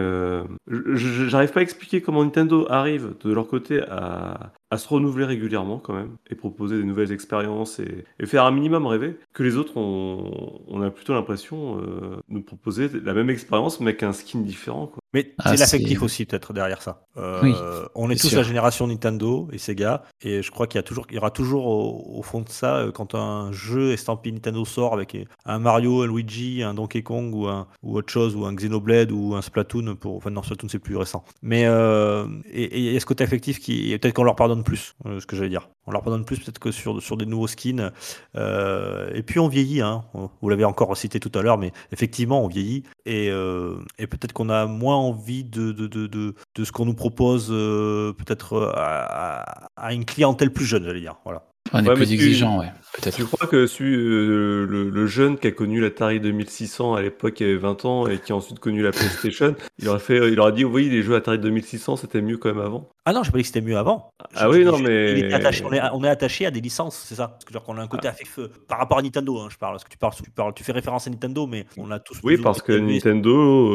j'arrive 0.67 1.51
pas 1.51 1.59
à 1.59 1.63
expliquer 1.63 2.01
comment 2.01 2.23
Nintendo 2.23 2.65
arrive 2.69 3.13
de 3.23 3.33
leur 3.33 3.47
côté 3.47 3.81
à, 3.81 4.53
à 4.73 4.77
se 4.77 4.87
renouveler 4.87 5.25
régulièrement 5.25 5.77
quand 5.77 5.93
même 5.93 6.17
et 6.31 6.35
proposer 6.35 6.77
des 6.77 6.83
nouvelles 6.83 7.11
expériences 7.11 7.79
et, 7.79 8.05
faire 8.25 8.43
un 8.45 8.51
minimum 8.51 8.87
rêver 8.87 9.19
que 9.31 9.43
les 9.43 9.55
autres 9.55 9.77
on, 9.77 10.81
a 10.81 10.89
plutôt 10.89 11.13
l'impression 11.13 11.77
euh, 11.77 12.15
de 12.27 12.33
nous 12.33 12.41
proposer 12.41 12.89
la 12.89 13.13
même 13.13 13.29
expérience 13.29 13.79
mais 13.79 13.89
avec 13.91 14.01
un 14.01 14.13
skin 14.13 14.39
différent 14.39 14.87
quoi. 14.87 15.02
Mais 15.13 15.33
Ah, 15.37 15.51
c'est 15.51 15.57
l'affectif 15.59 16.01
aussi 16.01 16.25
peut-être 16.25 16.53
derrière 16.53 16.81
ça. 16.81 17.05
Euh, 17.17 17.41
Oui, 17.43 17.53
on 17.95 18.09
est 18.09 18.19
tous 18.19 18.29
sûr. 18.29 18.37
la 18.39 18.43
génération 18.43 18.87
Nintendo 18.87 19.47
et 19.51 19.57
Sega 19.59 20.03
et 20.21 20.41
je 20.41 20.49
crois 20.51 20.65
qu'il 20.67 20.77
y 20.77 20.79
a 20.79 20.83
toujours, 20.83 21.05
il 21.09 21.15
y 21.15 21.17
aura 21.19 21.29
toujours 21.31 21.65
au, 21.67 22.17
au 22.19 22.21
fond 22.23 22.41
de 22.41 22.49
ça 22.49 22.77
euh, 22.77 22.91
quand 22.91 23.13
un 23.13 23.51
jeu 23.51 23.91
estampillé 23.91 24.33
Nintendo 24.33 24.65
sort 24.65 24.93
avec 24.93 25.15
un 25.45 25.59
Mario, 25.59 26.01
un 26.01 26.07
Luigi, 26.07 26.63
un 26.63 26.73
Donkey 26.73 27.03
Kong 27.03 27.33
ou 27.35 27.47
un 27.47 27.67
ou 27.83 27.97
autre 27.97 28.11
chose 28.11 28.35
ou 28.35 28.45
un 28.45 28.53
Xenoblade 28.55 29.11
ou 29.11 29.35
un 29.35 29.41
Splatoon 29.43 29.95
pour, 29.95 30.15
enfin 30.15 30.31
non 30.31 30.41
Splatoon 30.41 30.69
c'est 30.69 30.79
plus 30.79 30.97
récent. 30.97 31.23
Mais 31.43 31.65
euh, 31.65 32.25
et 32.51 32.79
il 32.79 32.91
y 32.93 32.97
a 32.97 32.99
ce 32.99 33.05
côté 33.05 33.23
affectif 33.23 33.59
qui 33.59 33.95
peut-être 33.99 34.15
qu'on 34.15 34.23
leur 34.23 34.35
pardonne 34.35 34.63
plus, 34.63 34.95
euh, 35.05 35.19
ce 35.19 35.27
que 35.27 35.35
j'allais 35.35 35.49
dire. 35.49 35.69
On 35.85 35.91
leur 35.91 36.01
pardonne 36.01 36.25
plus 36.25 36.39
peut-être 36.39 36.59
que 36.59 36.71
sur 36.71 37.01
sur 37.03 37.17
des 37.17 37.25
nouveaux 37.25 37.47
skins. 37.47 37.91
Et 38.35 39.23
puis 39.23 39.39
on 39.39 39.47
vieillit, 39.47 39.81
hein. 39.81 40.03
Vous 40.41 40.49
l'avez 40.49 40.63
encore 40.65 40.95
cité 40.97 41.19
tout 41.19 41.31
à 41.37 41.41
l'heure, 41.41 41.57
mais 41.57 41.71
effectivement 41.91 42.43
on 42.43 42.47
vieillit 42.47 42.83
et, 43.05 43.29
euh, 43.31 43.77
et 43.99 44.07
peut-être 44.07 44.33
qu'on 44.33 44.49
a 44.49 44.65
moins 44.65 44.95
envie 44.95 45.43
de, 45.43 45.71
de, 45.71 45.87
de, 45.87 46.07
de, 46.07 46.63
ce 46.63 46.71
qu'on 46.71 46.85
nous 46.85 46.93
propose 46.95 47.49
euh, 47.51 48.13
peut-être 48.13 48.53
euh, 48.53 48.71
à- 48.75 49.67
à 49.75 49.93
une 49.93 50.05
clientèle 50.05 50.51
plus 50.53 50.65
jeune, 50.65 50.83
j'allais 50.85 51.01
dire. 51.01 51.17
Voilà. 51.25 51.52
On 51.71 51.83
est 51.83 51.87
Ouais, 51.87 51.95
plus 51.95 52.07
tu- 52.07 52.13
exigeant, 52.13 52.59
ouais, 52.59 52.67
peut-être. 52.93 53.15
Tu 53.15 53.23
crois 53.23 53.47
que 53.47 53.65
celui, 53.67 53.95
euh, 53.95 54.65
le, 54.69 54.89
le 54.89 55.07
jeune 55.07 55.37
qui 55.39 55.47
a 55.47 55.51
connu 55.51 55.79
l'Atari 55.79 56.19
2600 56.19 56.93
à 56.93 57.01
l'époque, 57.01 57.35
qui 57.35 57.43
avait 57.45 57.55
20 57.55 57.85
ans 57.85 58.05
et 58.07 58.19
qui 58.19 58.31
a 58.31 58.35
ensuite 58.35 58.59
connu 58.59 58.83
la 58.83 58.91
PlayStation, 58.91 59.55
il 59.79 59.87
aurait 59.87 59.99
fait, 59.99 60.31
il 60.31 60.39
aurait 60.39 60.51
dit 60.51 60.65
oui 60.65 60.89
les 60.89 61.01
jeux 61.01 61.15
Atari 61.15 61.39
2600 61.39 61.95
c'était 61.95 62.21
mieux 62.21 62.37
quand 62.37 62.49
même 62.53 62.63
avant. 62.63 62.89
Ah 63.05 63.11
non, 63.13 63.23
je 63.23 63.31
pas 63.31 63.37
dit 63.37 63.41
que 63.43 63.47
c'était 63.47 63.61
mieux 63.61 63.77
avant. 63.77 64.09
Ah 64.35 64.43
Je- 64.43 64.47
oui, 64.49 64.63
je 64.63 64.69
non, 64.69 64.77
mais- 64.77 65.33
attaché- 65.33 65.63
on, 65.65 65.73
est, 65.73 65.81
on 65.93 66.03
est 66.03 66.09
attaché 66.09 66.45
à 66.45 66.51
des 66.51 66.61
licences, 66.61 67.01
c'est 67.07 67.15
ça 67.15 67.27
Parce 67.29 67.43
que 67.45 67.51
dire 67.51 67.63
qu'on 67.63 67.77
a 67.77 67.81
un 67.81 67.87
côté 67.87 68.07
affectif 68.07 68.39
euh, 68.39 68.51
par 68.67 68.77
rapport 68.77 68.97
à 68.97 69.01
Nintendo, 69.01 69.39
hein, 69.39 69.47
je 69.49 69.57
parle. 69.57 69.73
Parce 69.73 69.83
que 69.85 69.89
tu 69.89 69.97
parles, 69.97 70.13
tu 70.23 70.29
parles, 70.31 70.53
tu 70.53 70.63
fais 70.63 70.71
référence 70.73 71.07
à 71.07 71.09
Nintendo, 71.09 71.47
mais 71.47 71.65
on 71.77 71.89
a 71.91 71.99
tous. 71.99 72.19
Oui 72.23 72.37
parce 72.37 72.61
que. 72.61 72.73
Nintendo, 72.73 73.31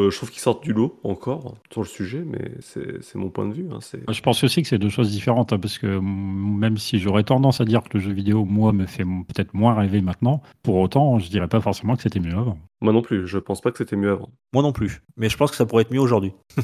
euh, 0.06 0.10
je 0.10 0.16
trouve 0.16 0.30
qu'ils 0.30 0.40
sortent 0.40 0.62
du 0.62 0.72
lot 0.72 1.00
encore 1.04 1.56
sur 1.72 1.80
le 1.82 1.86
sujet, 1.88 2.22
mais 2.24 2.52
c'est 2.60 3.02
c'est 3.02 3.16
mon 3.18 3.30
point 3.30 3.46
de 3.48 3.54
vue. 3.54 3.66
hein, 3.72 3.78
c'est- 3.80 4.00
Je 4.10 4.20
pense 4.22 4.44
aussi 4.44 4.62
que 4.62 4.68
c'est 4.68 4.78
deux 4.78 4.88
choses 4.90 5.10
différentes, 5.10 5.52
hein, 5.52 5.58
parce 5.58 5.78
que 5.78 5.98
même 6.00 6.76
si 6.78 6.98
j'aurais 6.98 7.24
tendance 7.24 7.60
à 7.60 7.64
dire 7.64 7.77
que 7.84 7.98
le 7.98 8.02
jeu 8.04 8.12
vidéo, 8.12 8.44
moi, 8.44 8.72
me 8.72 8.86
fait 8.86 9.04
peut-être 9.04 9.54
moins 9.54 9.74
rêver 9.74 10.00
maintenant, 10.00 10.42
pour 10.62 10.76
autant, 10.76 11.18
je 11.18 11.28
dirais 11.30 11.48
pas 11.48 11.60
forcément 11.60 11.96
que 11.96 12.02
c'était 12.02 12.20
mieux 12.20 12.34
avant. 12.36 12.58
Moi 12.80 12.92
non 12.92 13.02
plus, 13.02 13.26
je 13.26 13.38
pense 13.38 13.60
pas 13.60 13.70
que 13.72 13.78
c'était 13.78 13.96
mieux 13.96 14.10
avant. 14.12 14.30
Moi 14.52 14.62
non 14.62 14.72
plus. 14.72 15.02
Mais 15.16 15.28
je 15.28 15.36
pense 15.36 15.50
que 15.50 15.56
ça 15.56 15.66
pourrait 15.66 15.82
être 15.82 15.92
mieux 15.92 16.00
aujourd'hui. 16.00 16.32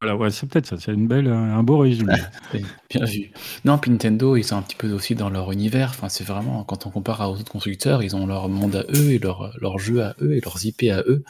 Voilà, 0.00 0.16
ouais, 0.16 0.30
c'est 0.30 0.48
peut-être 0.48 0.66
ça, 0.66 0.76
c'est 0.78 0.92
une 0.92 1.06
belle, 1.06 1.28
un 1.28 1.62
beau 1.62 1.78
résumé. 1.78 2.14
Oui, 2.52 2.64
Bien 2.90 3.04
vu. 3.04 3.30
Non, 3.64 3.78
puis 3.78 3.88
Nintendo, 3.92 4.34
ils 4.34 4.42
sont 4.42 4.56
un 4.56 4.62
petit 4.62 4.74
peu 4.74 4.90
aussi 4.90 5.14
dans 5.14 5.30
leur 5.30 5.52
univers. 5.52 5.90
Enfin, 5.90 6.08
c'est 6.08 6.24
vraiment, 6.24 6.64
quand 6.64 6.86
on 6.86 6.90
compare 6.90 7.22
à 7.22 7.30
aux 7.30 7.34
autres 7.34 7.52
constructeurs, 7.52 8.02
ils 8.02 8.16
ont 8.16 8.26
leur 8.26 8.48
monde 8.48 8.74
à 8.74 8.82
eux 8.96 9.12
et 9.12 9.20
leur, 9.20 9.56
leur 9.60 9.78
jeu 9.78 10.02
à 10.02 10.16
eux 10.20 10.34
et 10.34 10.40
leurs 10.40 10.66
IP 10.66 10.82
à 10.90 11.02
eux, 11.06 11.22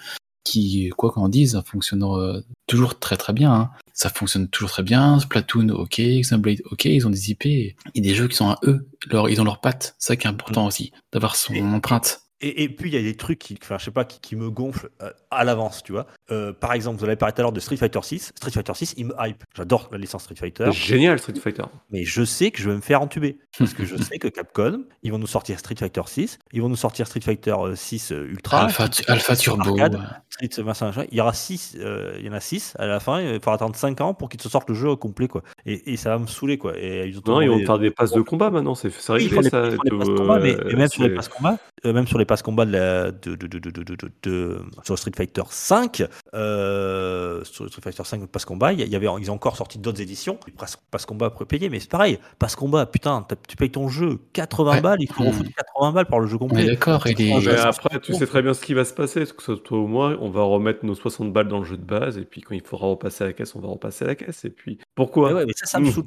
qui, 0.43 0.89
quoi 0.97 1.11
qu'on 1.11 1.29
dise, 1.29 1.61
fonctionnent 1.67 2.03
euh, 2.03 2.41
toujours 2.67 2.99
très 2.99 3.19
très 3.19 3.35
bien. 3.35 3.53
hein. 3.53 3.71
Ça 3.93 4.09
fonctionne 4.09 4.49
toujours 4.49 4.71
très 4.71 4.83
bien. 4.83 5.19
Splatoon, 5.19 5.69
ok. 5.69 6.01
Xenoblade, 6.21 6.63
ok. 6.71 6.87
Ils 6.87 7.07
ont 7.07 7.11
des 7.11 7.31
IP 7.31 7.47
et 7.47 7.77
des 7.95 8.15
jeux 8.15 8.29
qui 8.29 8.37
sont 8.37 8.49
à 8.49 8.59
eux. 8.65 8.89
Leur, 9.07 9.29
ils 9.29 9.41
ont 9.41 9.45
leurs 9.45 9.61
pattes. 9.61 9.95
C'est 9.99 10.09
ça 10.09 10.17
qui 10.17 10.27
est 10.27 10.31
important 10.31 10.67
aussi, 10.67 10.93
d'avoir 11.13 11.37
son 11.37 11.55
empreinte. 11.73 12.21
Et, 12.43 12.65
et 12.65 12.69
puis 12.69 12.91
il 12.91 12.95
y 12.95 12.99
a 12.99 13.03
des 13.03 13.15
trucs 13.17 13.39
qui, 13.39 13.57
enfin, 13.63 13.79
je 13.79 13.85
sais 13.85 13.91
pas, 13.91 14.05
qui, 14.05 14.21
qui 14.21 14.37
me 14.37 14.51
gonflent 14.51 14.91
euh, 15.03 15.11
à 15.31 15.45
l'avance, 15.45 15.83
tu 15.83 15.93
vois. 15.93 16.07
Euh, 16.31 16.53
par 16.53 16.73
exemple, 16.73 16.99
vous 16.99 17.05
avez 17.05 17.17
parlé 17.17 17.33
tout 17.33 17.41
à 17.41 17.43
l'heure 17.43 17.53
de 17.53 17.61
Street 17.61 17.77
Fighter 17.77 18.01
6. 18.03 18.33
Street 18.37 18.51
Fighter 18.51 18.73
6, 18.75 18.95
il 18.97 19.07
me 19.07 19.15
hype. 19.21 19.45
J'adore 19.57 19.89
la 19.93 19.99
licence 19.99 20.25
Street 20.25 20.35
Fighter. 20.37 20.71
Génial 20.73 21.19
Street 21.19 21.35
Fighter. 21.41 21.63
Mais 21.91 22.05
je 22.05 22.25
sais 22.25 22.51
que 22.51 22.61
je 22.61 22.69
vais 22.69 22.77
me 22.77 22.81
faire 22.81 23.01
entuber. 23.01 23.39
Parce 23.59 23.75
que 23.75 23.85
je 23.85 23.97
sais 23.97 24.19
que 24.19 24.29
Capcom, 24.29 24.85
ils 25.03 25.13
vont 25.13 25.19
nous 25.19 25.27
sortir 25.27 25.59
Street 25.59 25.77
Fighter 25.79 26.03
6, 26.07 26.39
ils 26.53 26.61
vont 26.63 26.69
nous 26.69 26.77
sortir 26.77 27.07
Street 27.07 27.21
Fighter 27.21 27.55
euh, 27.59 27.75
6 27.77 28.13
euh, 28.13 28.27
Ultra, 28.29 28.65
Alpha, 28.65 28.89
Alpha 29.09 29.37
Turbo. 29.37 29.71
Arcade. 29.71 29.95
ouais. 29.95 30.01
Street 30.31 30.65
machin, 30.65 30.87
machin. 30.87 31.05
Il 31.11 31.19
y 31.19 31.21
aura 31.21 31.33
6, 31.35 31.77
il 32.19 32.27
y 32.27 32.29
en 32.29 32.33
a 32.33 32.41
6 32.41 32.75
à 32.79 32.87
la 32.87 32.99
fin, 33.01 33.21
il 33.21 33.35
faudra 33.35 33.55
attendre 33.55 33.77
5 33.77 34.01
ans 34.01 34.15
pour 34.15 34.29
qu'ils 34.29 34.41
te 34.41 34.49
sortent 34.49 34.69
le 34.69 34.75
jeu 34.75 34.89
au 34.89 34.97
complet, 34.97 35.29
quoi. 35.29 35.43
Et, 35.67 35.93
et 35.93 35.97
ça 35.97 36.11
va 36.11 36.19
me 36.19 36.27
saouler, 36.27 36.59
quoi. 36.59 36.73
Et 36.79 37.07
ils 37.07 37.19
ont 37.19 37.23
Non, 37.27 37.41
ils 37.41 37.49
vont 37.51 37.59
faire 37.65 37.79
des 37.79 37.91
passes 37.91 38.13
de 38.13 38.21
combat 38.23 38.51
maintenant, 38.51 38.75
c'est 38.75 38.91
font 39.29 39.41
des, 39.43 39.51
ça. 39.51 39.59
euh, 39.59 40.77
même 40.77 40.89
sur 40.89 41.03
les 41.03 41.15
passes 41.15 41.29
combat, 41.29 41.59
euh, 41.85 41.93
même 41.93 42.07
sur 42.07 42.19
les 42.19 42.25
passes 42.33 42.43
combat 42.43 42.65
de, 42.65 42.73
la, 42.73 43.11
de, 43.11 43.35
de, 43.35 43.47
de, 43.47 43.59
de, 43.59 43.71
de, 43.71 43.83
de, 43.83 43.95
de- 43.95 44.11
de- 44.23 44.61
sur 44.85 44.99
Street 44.99 45.13
Fighter 45.15 45.43
5, 45.51 46.03
euh, 46.35 47.45
sur 47.45 47.69
Street 47.69 47.83
Fighter 47.83 48.05
5 48.05 48.27
passe 48.27 48.45
combat, 48.45 48.73
il 48.73 48.81
y, 48.81 48.85
il 48.85 48.95
avait, 48.97 49.09
ils 49.21 49.31
ont 49.31 49.35
encore 49.35 49.57
sorti 49.57 49.79
d'autres 49.79 50.01
éditions, 50.01 50.39
passe, 50.59 50.77
passe 50.91 51.05
combat 51.07 51.29
prépayé, 51.31 51.69
mais 51.69 51.81
c'est 51.81 51.91
pareil, 51.91 52.19
passe 52.39 52.57
combat, 52.57 52.87
putain, 52.87 53.27
tu 53.49 53.57
payes 53.57 53.71
ton 53.71 53.89
jeu 53.89 54.19
80 54.33 54.73
Ouais. 54.73 54.81
balles, 54.81 54.99
il 55.01 55.13
faut 55.13 55.23
Mm. 55.25 55.27
refoutre 55.29 55.51
80 55.57 55.93
balles 55.93 56.07
par 56.07 56.21
le 56.21 56.27
jeu 56.27 56.37
est 56.37 56.39
complet. 56.39 56.65
d'accord. 56.65 57.07
Et 57.07 57.15
les, 57.15 57.33
Ouais, 57.33 57.41
Mais 57.45 57.59
après, 57.59 58.01
tu 58.01 58.15
sais 58.15 58.27
très 58.27 58.43
bien 58.43 58.55
ce 58.55 58.65
qui 58.65 58.75
va 58.75 58.85
se 58.85 58.93
passer, 58.95 59.25
que 59.27 59.53
toi 59.55 59.79
ou 59.79 59.87
moi, 59.87 60.17
on 60.21 60.31
va 60.31 60.43
remettre 60.43 60.85
nos 60.85 60.95
60 60.95 61.33
balles 61.33 61.49
dans 61.49 61.59
le 61.59 61.65
jeu 61.65 61.77
de 61.77 61.85
base, 61.85 62.19
et 62.19 62.25
puis 62.25 62.41
quand 62.41 62.55
il 62.55 62.63
faudra 62.63 62.87
repasser 62.89 63.25
à 63.25 63.27
la 63.29 63.33
caisse, 63.33 63.55
on 63.55 63.61
va 63.61 63.69
repasser 63.69 64.05
à 64.05 64.09
la 64.09 64.15
caisse, 64.15 64.45
et 64.45 64.51
puis 64.51 64.79
pourquoi? 64.95 65.29
Mais 65.29 65.35
ouais, 65.37 65.47
mais 65.47 65.53
ça, 65.57 65.67
ça 65.67 65.79
me 65.81 65.89
Mmh. 65.89 65.93
saoule, 65.93 66.05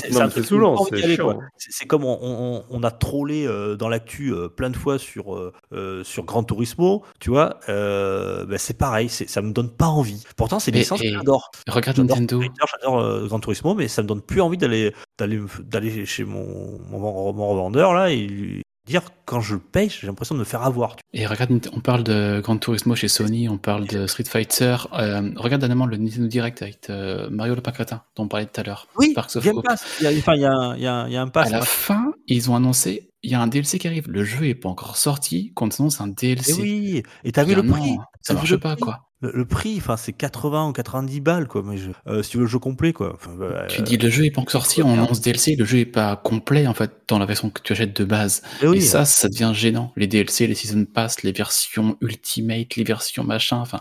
C'est- 0.00 0.42
saoulant, 0.42 0.76
chiant. 1.14 1.38
comme 1.86 2.04
on, 2.04 2.18
on- 2.20 2.64
on 2.70 2.82
a 2.82 2.90
trollé 2.90 3.46
euh, 3.46 3.76
dans 3.76 3.88
l'actu 3.88 4.32
euh, 4.32 4.48
plein 4.48 4.70
de 4.70 4.76
fois 4.76 4.98
sur, 4.98 5.34
euh, 5.72 6.02
sur 6.04 6.24
Gran 6.24 6.42
Turismo, 6.44 7.02
tu 7.20 7.30
vois, 7.30 7.58
euh, 7.68 8.44
bah, 8.46 8.58
c'est 8.58 8.76
pareil, 8.78 9.08
c'est- 9.08 9.28
ça 9.28 9.42
me 9.42 9.52
donne 9.52 9.70
pas 9.70 9.86
envie. 9.88 10.22
Pourtant, 10.36 10.58
c'est 10.58 10.70
des 10.70 10.78
Et- 10.78 10.82
licences 10.82 11.00
que 11.02 11.08
j'adore. 11.10 11.50
regarde 11.68 11.96
J'adore 11.96 12.16
Nintendo. 12.16 12.42
J'adore 12.80 12.98
euh, 13.00 13.26
Gran 13.26 13.40
Turismo, 13.40 13.74
mais 13.74 13.88
ça 13.88 14.02
me 14.02 14.08
donne 14.08 14.22
plus 14.22 14.40
envie 14.40 14.58
d'aller 14.58 14.94
d'aller 15.18 15.40
d'aller 15.64 16.06
chez 16.06 16.24
mon, 16.24 16.78
mon, 16.90 17.32
mon 17.32 17.48
revendeur 17.48 17.92
là 17.94 18.10
et 18.10 18.26
lui 18.26 18.62
dire 18.86 19.02
quand 19.26 19.42
je 19.42 19.52
le 19.54 19.60
paye, 19.60 19.90
j'ai 19.90 20.06
l'impression 20.06 20.34
de 20.34 20.40
me 20.40 20.44
faire 20.46 20.62
avoir. 20.62 20.96
tu 20.96 21.02
Et 21.12 21.26
regarde, 21.26 21.52
on 21.74 21.80
parle 21.80 22.02
de 22.04 22.40
Gran 22.42 22.56
Turismo 22.56 22.94
chez 22.94 23.08
Sony, 23.08 23.46
on 23.46 23.58
parle 23.58 23.86
de 23.86 24.06
Street 24.06 24.24
Fighter. 24.24 24.76
Euh, 24.94 25.30
regarde 25.36 25.60
dernièrement 25.60 25.84
le 25.84 25.98
Nintendo 25.98 26.26
Direct 26.26 26.62
avec 26.62 26.88
Mario 27.30 27.54
le 27.54 27.60
dont 27.60 28.22
on 28.24 28.28
parlait 28.28 28.46
tout 28.46 28.58
à 28.58 28.64
l'heure. 28.64 28.86
Oui, 28.96 29.10
Sparks 29.10 29.36
of 29.36 29.44
Game 29.44 29.58
Hope. 29.58 29.66
Pass. 29.66 29.84
Il 30.00 30.04
y 30.04 30.06
a, 30.06 30.18
enfin, 30.18 30.34
il 30.36 30.40
y 30.40 30.44
a, 30.46 30.52
un- 30.52 30.74
il 30.76 30.82
y 30.82 30.86
a, 30.86 30.94
un- 30.94 31.06
il 31.06 31.12
y 31.12 31.16
a 31.18 31.20
un 31.22 31.28
pass. 31.28 31.48
À 31.48 31.58
la 31.58 31.60
fin, 31.62 32.12
ils 32.28 32.50
ont 32.50 32.56
annoncé, 32.56 33.07
il 33.22 33.30
y 33.30 33.34
a 33.34 33.40
un 33.40 33.46
DLC 33.46 33.78
qui 33.78 33.86
arrive. 33.88 34.08
Le 34.08 34.24
jeu 34.24 34.46
est 34.48 34.54
pas 34.54 34.68
encore 34.68 34.96
sorti, 34.96 35.52
qu'on 35.54 35.68
annonce 35.68 36.00
un 36.00 36.08
Et 36.10 36.12
DLC. 36.12 36.54
Eh 36.56 36.62
oui, 36.62 37.02
et 37.24 37.32
t'as 37.32 37.44
vu 37.44 37.54
le 37.54 37.62
prix? 37.66 37.90
an, 37.92 38.04
ça 38.20 38.34
marche 38.34 38.50
le 38.50 38.58
pas, 38.58 38.74
prix? 38.74 38.82
quoi. 38.84 39.04
Le, 39.20 39.32
le 39.34 39.44
prix, 39.46 39.74
enfin, 39.78 39.96
c'est 39.96 40.12
80 40.12 40.68
ou 40.68 40.72
90 40.72 41.20
balles, 41.20 41.48
quoi. 41.48 41.62
Mais 41.64 41.76
je- 41.76 41.90
euh, 42.06 42.22
si 42.22 42.30
tu 42.30 42.36
veux 42.36 42.44
le 42.44 42.48
jeu 42.48 42.60
complet, 42.60 42.92
quoi. 42.92 43.18
Bah, 43.36 43.66
Tu 43.68 43.80
euh, 43.80 43.84
dis 43.84 43.96
le 43.96 44.08
jeu 44.10 44.24
est 44.24 44.30
pas 44.30 44.40
encore 44.42 44.52
sorti, 44.62 44.80
on 44.82 44.92
annonce 44.92 45.20
DLC, 45.20 45.56
le 45.56 45.64
jeu 45.64 45.78
est 45.78 45.86
pas 45.86 46.14
complet 46.14 46.68
en 46.68 46.74
fait 46.74 46.92
dans 47.08 47.18
la 47.18 47.26
version 47.26 47.50
que 47.50 47.60
tu 47.60 47.72
achètes 47.72 47.96
de 47.96 48.04
base. 48.04 48.42
eh 48.62 48.68
oui, 48.68 48.76
Et 48.76 48.80
ça, 48.80 49.04
ça 49.04 49.28
devient 49.28 49.50
gênant. 49.52 49.92
Les 49.96 50.06
DLC, 50.06 50.46
les 50.46 50.54
Season 50.54 50.84
Pass, 50.84 51.24
les 51.24 51.32
versions 51.32 51.96
Ultimate, 52.00 52.76
les 52.76 52.84
versions 52.84 53.24
machin, 53.24 53.56
enfin. 53.58 53.80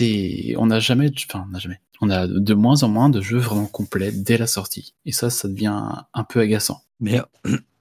c'est- 0.00 0.54
On 0.56 0.66
n'a 0.66 0.80
jamais, 0.80 1.10
enfin, 1.28 1.44
on 1.46 1.52
n'a 1.52 1.58
jamais. 1.58 1.80
On 2.00 2.08
a 2.08 2.26
de 2.26 2.54
moins 2.54 2.82
en 2.82 2.88
moins 2.88 3.10
de 3.10 3.20
jeux 3.20 3.36
vraiment 3.38 3.66
complets 3.66 4.10
dès 4.10 4.38
la 4.38 4.46
sortie. 4.46 4.94
Et 5.04 5.12
ça, 5.12 5.28
ça 5.28 5.48
devient 5.48 5.82
un 6.14 6.24
peu 6.24 6.40
agaçant. 6.40 6.80
Mais 6.98 7.20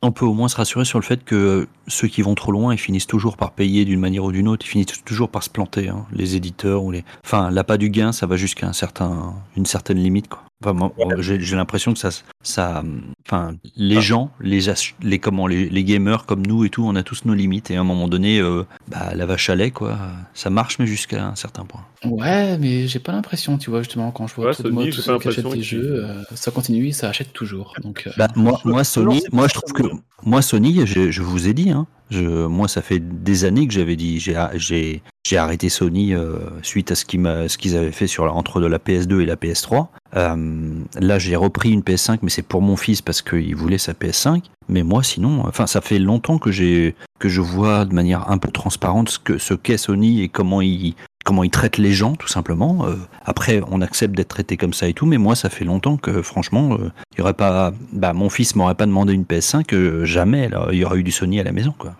on 0.01 0.11
peut 0.11 0.25
au 0.25 0.33
moins 0.33 0.47
se 0.47 0.55
rassurer 0.55 0.85
sur 0.85 0.99
le 0.99 1.03
fait 1.03 1.23
que 1.23 1.67
ceux 1.87 2.07
qui 2.07 2.21
vont 2.21 2.35
trop 2.35 2.51
loin, 2.51 2.73
ils 2.73 2.77
finissent 2.77 3.07
toujours 3.07 3.35
par 3.35 3.51
payer 3.51 3.85
d'une 3.85 3.99
manière 3.99 4.23
ou 4.23 4.31
d'une 4.31 4.47
autre. 4.47 4.65
Ils 4.65 4.69
finissent 4.69 5.03
toujours 5.03 5.29
par 5.29 5.43
se 5.43 5.49
planter, 5.49 5.89
hein, 5.89 6.05
les 6.13 6.35
éditeurs 6.35 6.83
ou 6.83 6.91
les. 6.91 7.03
Enfin, 7.25 7.51
l'appât 7.51 7.77
du 7.77 7.89
gain, 7.89 8.11
ça 8.11 8.25
va 8.25 8.37
jusqu'à 8.37 8.67
un 8.67 8.73
certain, 8.73 9.33
une 9.57 9.65
certaine 9.65 9.97
limite, 9.97 10.29
quoi. 10.29 10.43
Enfin, 10.61 10.73
moi, 10.73 10.91
j'ai 11.19 11.39
j'ai 11.39 11.55
l'impression 11.55 11.93
que 11.93 11.99
ça, 11.99 12.09
ça, 12.43 12.83
enfin, 13.25 13.55
les 13.77 13.95
Ah. 13.97 14.01
gens, 14.01 14.31
les, 14.41 14.67
ach- 14.67 14.93
les 15.01 15.17
comment, 15.17 15.47
les, 15.47 15.69
les 15.69 15.83
gamers 15.85 16.25
comme 16.25 16.45
nous 16.45 16.65
et 16.65 16.69
tout, 16.69 16.83
on 16.85 16.95
a 16.97 17.03
tous 17.03 17.23
nos 17.23 17.33
limites. 17.33 17.71
Et 17.71 17.77
à 17.77 17.79
un 17.79 17.85
moment 17.85 18.09
donné, 18.09 18.39
euh, 18.39 18.63
bah, 18.89 19.13
la 19.15 19.25
vache 19.25 19.49
à 19.49 19.55
lait, 19.55 19.71
quoi, 19.71 19.97
ça 20.33 20.49
marche, 20.49 20.77
mais 20.77 20.85
jusqu'à 20.85 21.25
un 21.27 21.35
certain 21.35 21.63
point. 21.63 21.85
Ouais, 22.03 22.57
mais 22.57 22.87
j'ai 22.89 22.99
pas 22.99 23.13
l'impression, 23.13 23.57
tu 23.57 23.69
vois, 23.69 23.79
justement, 23.83 24.11
quand 24.11 24.27
je 24.27 24.35
vois 24.35 24.45
Ouais, 24.47 24.51
autour 24.51 24.65
de 24.65 24.69
moi 24.71 24.81
Sony, 24.83 24.89
tous 24.91 24.95
j'ai 24.97 25.01
ceux 25.03 25.13
pas 25.13 25.19
qui 25.19 25.27
l'impression 25.29 25.49
des 25.53 25.61
jeux, 25.63 26.03
euh, 26.05 26.23
ça 26.35 26.51
continue 26.51 26.91
ça 26.91 27.07
achète 27.07 27.31
toujours. 27.31 27.73
Donc, 27.81 28.03
euh, 28.07 28.11
Bah, 28.17 28.27
moi, 28.35 28.59
moi, 28.65 28.83
Sony, 28.83 29.21
moi, 29.31 29.47
je 29.47 29.53
trouve 29.53 29.71
que, 29.71 29.83
moi, 30.23 30.41
Sony, 30.41 30.85
je, 30.85 31.09
je 31.09 31.21
vous 31.21 31.47
ai 31.47 31.53
dit, 31.53 31.69
hein, 31.69 31.87
je, 32.09 32.45
moi, 32.47 32.67
ça 32.67 32.81
fait 32.81 32.99
des 32.99 33.45
années 33.45 33.65
que 33.65 33.73
j'avais 33.73 33.95
dit, 33.95 34.19
j'ai, 34.19 35.01
j'ai, 35.29 35.37
arrêté 35.37 35.69
Sony 35.69 36.13
euh, 36.13 36.37
suite 36.61 36.91
à 36.91 36.95
ce 36.95 37.05
qu'ils 37.05 37.75
avaient 37.75 37.91
fait 37.91 38.19
entre 38.19 38.61
de 38.61 38.65
la 38.65 38.77
PS2 38.77 39.21
et 39.21 39.25
la 39.25 39.35
PS3. 39.35 39.87
Euh, 40.15 40.83
là, 40.99 41.19
j'ai 41.19 41.35
repris 41.35 41.71
une 41.71 41.81
PS5, 41.81 42.19
mais 42.21 42.29
c'est 42.29 42.41
pour 42.41 42.61
mon 42.61 42.75
fils 42.75 43.01
parce 43.01 43.21
qu'il 43.21 43.55
voulait 43.55 43.77
sa 43.77 43.93
PS5. 43.93 44.43
Mais 44.67 44.83
moi, 44.83 45.03
sinon, 45.03 45.43
enfin, 45.47 45.67
ça 45.67 45.81
fait 45.81 45.99
longtemps 45.99 46.37
que 46.37 46.51
je 46.51 46.93
vois 47.41 47.85
de 47.85 47.93
manière 47.93 48.29
un 48.29 48.37
peu 48.37 48.51
transparente 48.51 49.09
ce 49.09 49.19
que 49.19 49.37
ce 49.37 49.53
qu'est 49.53 49.77
Sony 49.77 50.21
et 50.21 50.29
comment 50.29 50.61
il 50.61 50.95
comment 51.29 51.43
ils 51.43 51.51
traitent 51.51 51.77
les 51.77 51.93
gens, 51.93 52.15
tout 52.15 52.27
simplement. 52.27 52.87
Euh, 52.87 52.95
après, 53.23 53.61
on 53.69 53.81
accepte 53.81 54.15
d'être 54.15 54.29
traité 54.29 54.57
comme 54.57 54.73
ça 54.73 54.87
et 54.87 54.93
tout, 54.93 55.05
mais 55.05 55.19
moi, 55.19 55.35
ça 55.35 55.51
fait 55.51 55.63
longtemps 55.63 55.95
que, 55.95 56.23
franchement, 56.23 56.73
euh, 56.73 56.91
il 57.13 57.19
y 57.19 57.21
aurait 57.21 57.35
pas, 57.35 57.71
bah, 57.93 58.13
mon 58.13 58.29
fils 58.31 58.55
m'aurait 58.55 58.73
pas 58.73 58.87
demandé 58.87 59.13
une 59.13 59.25
PS5, 59.25 59.71
euh, 59.75 60.05
jamais. 60.05 60.49
Il 60.71 60.79
y 60.79 60.83
aurait 60.83 60.97
eu 60.97 61.03
du 61.03 61.11
Sony 61.11 61.39
à 61.39 61.43
la 61.43 61.51
maison, 61.51 61.71
quoi. 61.77 61.93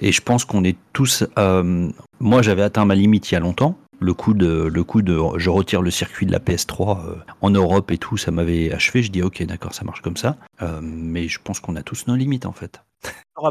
Et 0.00 0.12
je 0.12 0.20
pense 0.22 0.44
qu'on 0.44 0.62
est 0.62 0.76
tous. 0.92 1.24
euh, 1.38 1.88
moi, 2.20 2.40
j'avais 2.40 2.62
atteint 2.62 2.84
ma 2.84 2.94
limite 2.94 3.28
il 3.32 3.34
y 3.34 3.36
a 3.36 3.40
longtemps. 3.40 3.76
Le 3.98 4.14
coup 4.14 4.32
de, 4.32 4.70
le 4.72 4.84
coup 4.84 5.02
de, 5.02 5.18
je 5.38 5.50
retire 5.50 5.82
le 5.82 5.90
circuit 5.90 6.24
de 6.24 6.30
la 6.30 6.38
PS3 6.38 6.98
euh, 7.04 7.14
en 7.40 7.50
Europe 7.50 7.90
et 7.90 7.98
tout, 7.98 8.16
ça 8.16 8.30
m'avait 8.30 8.72
achevé. 8.72 9.02
Je 9.02 9.10
dis 9.10 9.22
ok, 9.22 9.42
d'accord, 9.42 9.74
ça 9.74 9.84
marche 9.84 10.02
comme 10.02 10.16
ça. 10.16 10.36
Mais 10.80 11.26
je 11.26 11.40
pense 11.42 11.58
qu'on 11.58 11.74
a 11.74 11.82
tous 11.82 12.06
nos 12.06 12.14
limites 12.14 12.46
en 12.46 12.52
fait. 12.52 12.80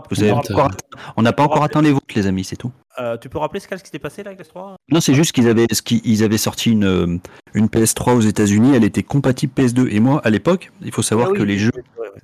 Vous 0.10 0.22
avez 0.24 0.32
Ouais, 0.32 0.42
pas 0.42 0.54
encore 0.54 0.66
atteint- 0.66 0.78
on 1.18 1.22
n'a 1.22 1.34
pas 1.34 1.44
encore 1.44 1.64
atteint 1.64 1.82
les 1.82 1.92
vôtres, 1.92 2.06
les 2.16 2.28
amis, 2.28 2.44
c'est 2.44 2.56
tout. 2.56 2.72
Euh, 3.00 3.16
tu 3.18 3.30
peux 3.30 3.38
rappeler 3.38 3.60
ce 3.60 3.68
qui 3.68 3.78
s'était 3.78 4.00
passé 4.00 4.24
là 4.24 4.32
avec 4.32 4.40
l'S3 4.40 4.76
Non, 4.92 5.00
c'est 5.02 5.14
juste 5.14 5.32
qu'ils 5.32 5.48
avaient, 5.48 5.68
ils 6.04 6.24
avaient 6.24 6.38
sorti 6.40 6.72
une, 6.72 6.84
euh, 6.86 7.18
une 7.54 7.68
PS3 7.68 8.14
aux 8.16 8.22
États-Unis, 8.22 8.74
elle 8.76 8.84
était 8.84 9.04
compatible 9.04 9.54
PS2. 9.56 9.88
Et 9.92 10.00
moi, 10.00 10.20
à 10.24 10.30
l'époque, 10.32 10.72
il 10.84 10.92
faut 10.92 11.04
savoir 11.04 11.28
Ah 11.30 11.32
oui, 11.34 11.38
que 11.38 11.44
les 11.44 11.58
jeux, 11.60 11.72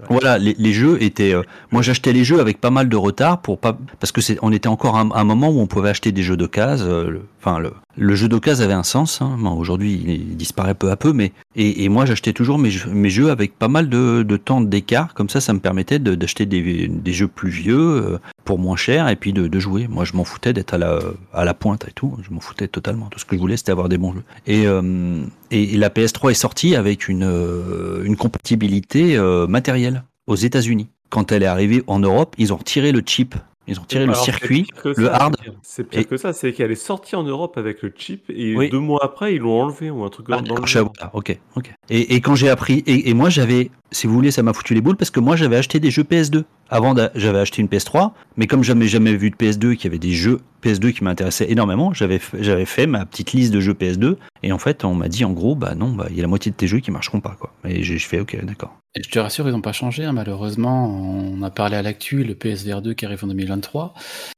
voilà, 0.10 0.40
les, 0.40 0.56
les 0.58 0.74
jeux 0.74 1.02
étaient. 1.04 1.34
euh, 1.36 1.44
moi, 1.72 1.84
j'achetais 1.84 2.12
les 2.12 2.24
jeux 2.24 2.40
avec 2.40 2.60
pas 2.60 2.72
mal 2.72 2.90
de 2.90 2.96
retard 2.98 3.42
pour 3.42 3.60
pas, 3.60 3.78
parce 4.00 4.12
que 4.12 4.22
c'est, 4.22 4.38
on 4.42 4.52
était 4.52 4.68
encore 4.68 4.98
à 4.98 5.02
un, 5.02 5.12
un 5.12 5.24
moment 5.24 5.50
où 5.50 5.60
on 5.60 5.68
pouvait 5.68 5.90
acheter 5.90 6.12
des 6.12 6.24
jeux 6.24 6.38
d'occasion. 6.38 6.86
euh, 6.88 7.10
le- 7.10 7.22
Enfin, 7.46 7.60
le, 7.60 7.74
le 7.98 8.16
jeu 8.16 8.30
d'occasion 8.30 8.64
avait 8.64 8.74
un 8.74 8.84
sens. 8.84 9.22
Hein, 9.22 9.36
bon, 9.38 9.52
aujourd'hui, 9.52 10.02
il, 10.02 10.10
il 10.10 10.38
disparaît 10.38 10.74
peu 10.76 10.90
à 10.92 10.96
peu, 10.96 11.12
mais 11.12 11.34
et, 11.58 11.84
et 11.84 11.90
moi, 11.90 12.06
j'achetais 12.06 12.32
toujours 12.32 12.58
mes 12.58 12.72
jeux, 12.72 12.90
mes 12.90 13.10
jeux 13.10 13.30
avec 13.32 13.60
pas 13.60 13.68
mal 13.68 13.90
de, 13.90 14.24
de 14.24 14.38
temps 14.38 14.62
d'écart. 14.62 15.14
Comme 15.14 15.28
ça, 15.30 15.42
ça 15.42 15.52
me 15.54 15.60
permettait 15.60 16.00
de- 16.00 16.16
d'acheter 16.16 16.46
des, 16.46 16.88
des 16.88 17.14
jeux 17.14 17.28
plus 17.28 17.52
vieux 17.54 17.78
euh, 17.80 18.20
pour 18.44 18.60
moins 18.60 18.76
cher 18.76 19.08
et 19.08 19.16
puis 19.16 19.32
de, 19.34 19.48
de 19.48 19.60
jouer. 19.60 19.88
Moi, 19.88 20.04
je 20.06 20.14
m'en 20.14 20.24
foutais 20.26 20.52
d'être 20.54 20.74
à 20.74 20.78
la, 20.78 21.00
à 21.34 21.46
la 21.46 21.54
pointe 21.54 21.86
et 21.88 21.92
tout. 21.94 22.18
Je 22.28 22.34
m'en 22.34 22.40
foutais 22.42 22.68
totalement. 22.68 23.08
Tout 23.08 23.20
ce 23.20 23.26
que 23.26 23.36
je 23.36 23.42
voulais, 23.42 23.56
c'était 23.58 23.72
avoir 23.72 23.90
des 23.90 23.98
bons 23.98 24.14
jeux. 24.14 24.24
Et, 24.48 24.66
euh, 24.68 25.22
et, 25.52 25.74
et 25.74 25.78
la 25.78 25.90
PS3 25.90 26.32
est 26.32 26.34
sortie 26.36 26.76
avec 26.76 27.08
une, 27.08 27.24
euh, 27.24 28.04
une 28.04 28.18
compatibilité 28.18 29.16
euh, 29.18 29.48
matérielle 29.48 30.04
aux 30.28 30.36
États-Unis. 30.36 30.90
Quand 31.10 31.32
elle 31.32 31.44
est 31.44 31.48
arrivée 31.48 31.84
en 31.88 32.00
Europe, 32.00 32.36
ils 32.38 32.52
ont 32.54 32.58
retiré 32.58 32.92
le 32.92 33.02
chip. 33.06 33.36
Ils 33.66 33.80
ont 33.80 33.84
retiré 33.84 34.06
le 34.06 34.14
circuit, 34.14 34.68
le 34.84 34.94
ça, 34.94 35.16
hard. 35.16 35.38
c'est 35.62 35.86
pire. 35.86 36.02
Et- 36.02 36.04
que 36.04 36.18
ça, 36.18 36.34
c'est 36.34 36.52
qu'elle 36.52 36.72
est 36.72 36.76
sortie 36.76 37.16
en 37.16 37.24
Europe 37.24 37.58
avec 37.58 37.82
le 37.82 37.94
chip 37.96 38.26
et 38.30 38.58
Oui. 38.58 38.70
deux 38.70 38.80
mois 38.80 39.00
après, 39.06 39.36
ils 39.36 39.40
l'ont 39.40 39.62
enlevé 39.62 39.90
ou 39.90 40.04
un 40.04 40.10
truc 40.10 40.26
Ah, 40.30 40.42
genre. 40.46 40.68
savais 40.68 40.90
pas. 41.00 41.10
ok, 41.14 41.40
ok. 41.56 41.72
Et, 41.90 42.14
et 42.16 42.20
quand 42.20 42.36
j'ai 42.36 42.50
appris, 42.50 42.84
et, 42.86 43.10
et 43.10 43.14
moi 43.14 43.30
j'avais, 43.30 43.72
si 43.92 44.06
vous 44.06 44.14
voulez, 44.14 44.32
ça 44.32 44.44
m'a 44.44 44.52
foutu 44.52 44.74
les 44.74 44.82
boules 44.82 44.98
parce 44.98 45.12
que 45.12 45.22
moi 45.22 45.38
j'avais 45.38 45.56
acheté 45.56 45.80
des 45.80 45.92
jeux 45.92 46.04
PS2. 46.04 46.44
Avant, 46.76 46.96
j'avais 47.14 47.38
acheté 47.38 47.62
une 47.62 47.68
PS3, 47.68 48.14
mais 48.36 48.48
comme 48.48 48.64
j'avais 48.64 48.88
jamais 48.88 49.16
vu 49.16 49.30
de 49.30 49.36
PS2, 49.36 49.76
qu'il 49.76 49.84
y 49.84 49.88
avait 49.88 50.00
des 50.00 50.14
jeux 50.14 50.42
PS2 50.64 50.92
qui 50.92 51.04
m'intéressaient 51.04 51.52
énormément, 51.52 51.94
j'avais 51.94 52.18
fait 52.18 52.88
ma 52.88 53.06
petite 53.06 53.32
liste 53.34 53.54
de 53.54 53.60
jeux 53.60 53.76
PS2. 53.76 54.18
Et 54.42 54.52
en 54.52 54.58
fait, 54.58 54.84
on 54.84 54.96
m'a 54.96 55.08
dit 55.08 55.24
en 55.24 55.34
gros, 55.34 55.54
bah 55.54 55.76
non, 55.76 55.92
bah 55.92 56.08
il 56.10 56.16
y 56.16 56.20
a 56.20 56.24
la 56.24 56.28
moitié 56.28 56.52
de 56.52 56.56
tes 56.58 56.66
jeux 56.66 56.80
qui 56.80 56.90
marcheront 56.90 57.22
pas, 57.22 57.38
quoi. 57.40 57.54
Et 57.64 57.84
j'ai 57.84 58.00
fait, 58.00 58.20
ok, 58.20 58.44
d'accord. 58.44 58.76
Et 58.96 59.04
je 59.04 59.10
te 59.10 59.20
rassure, 59.20 59.48
ils 59.48 59.52
n'ont 59.52 59.62
pas 59.62 59.72
changé. 59.72 60.04
hein, 60.04 60.14
malheureusement, 60.14 60.90
on 60.90 61.44
a 61.44 61.52
parlé 61.52 61.76
à 61.78 61.84
l'actu, 61.84 62.24
le 62.24 62.34
PSVR 62.34 62.82
2 62.82 62.94
qui 62.96 63.06
arrive 63.06 63.24
en 63.24 63.28
2023. 63.28 63.94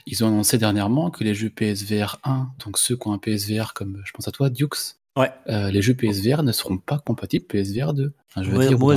Ils 0.05 0.25
ont 0.25 0.27
annoncé 0.27 0.57
dernièrement 0.57 1.11
que 1.11 1.23
les 1.23 1.35
jeux 1.35 1.49
PSVR 1.49 2.17
1, 2.25 2.49
donc 2.65 2.77
ceux 2.77 2.97
qui 2.97 3.07
ont 3.07 3.13
un 3.13 3.17
PSVR 3.17 3.73
comme 3.73 4.01
je 4.03 4.11
pense 4.11 4.27
à 4.27 4.31
toi, 4.31 4.49
Dukes, 4.49 4.97
Ouais. 5.17 5.31
euh, 5.47 5.71
les 5.71 5.81
jeux 5.81 5.93
PSVR 5.93 6.43
ne 6.43 6.51
seront 6.51 6.77
pas 6.77 6.99
compatibles 6.99 7.45
PSVR 7.45 7.93
2. 7.93 8.13
Enfin, 8.35 8.43
je 8.45 8.51
veux 8.51 8.57
Ouais, 8.57 8.67
dire, 8.67 8.81
ouais, 8.83 8.95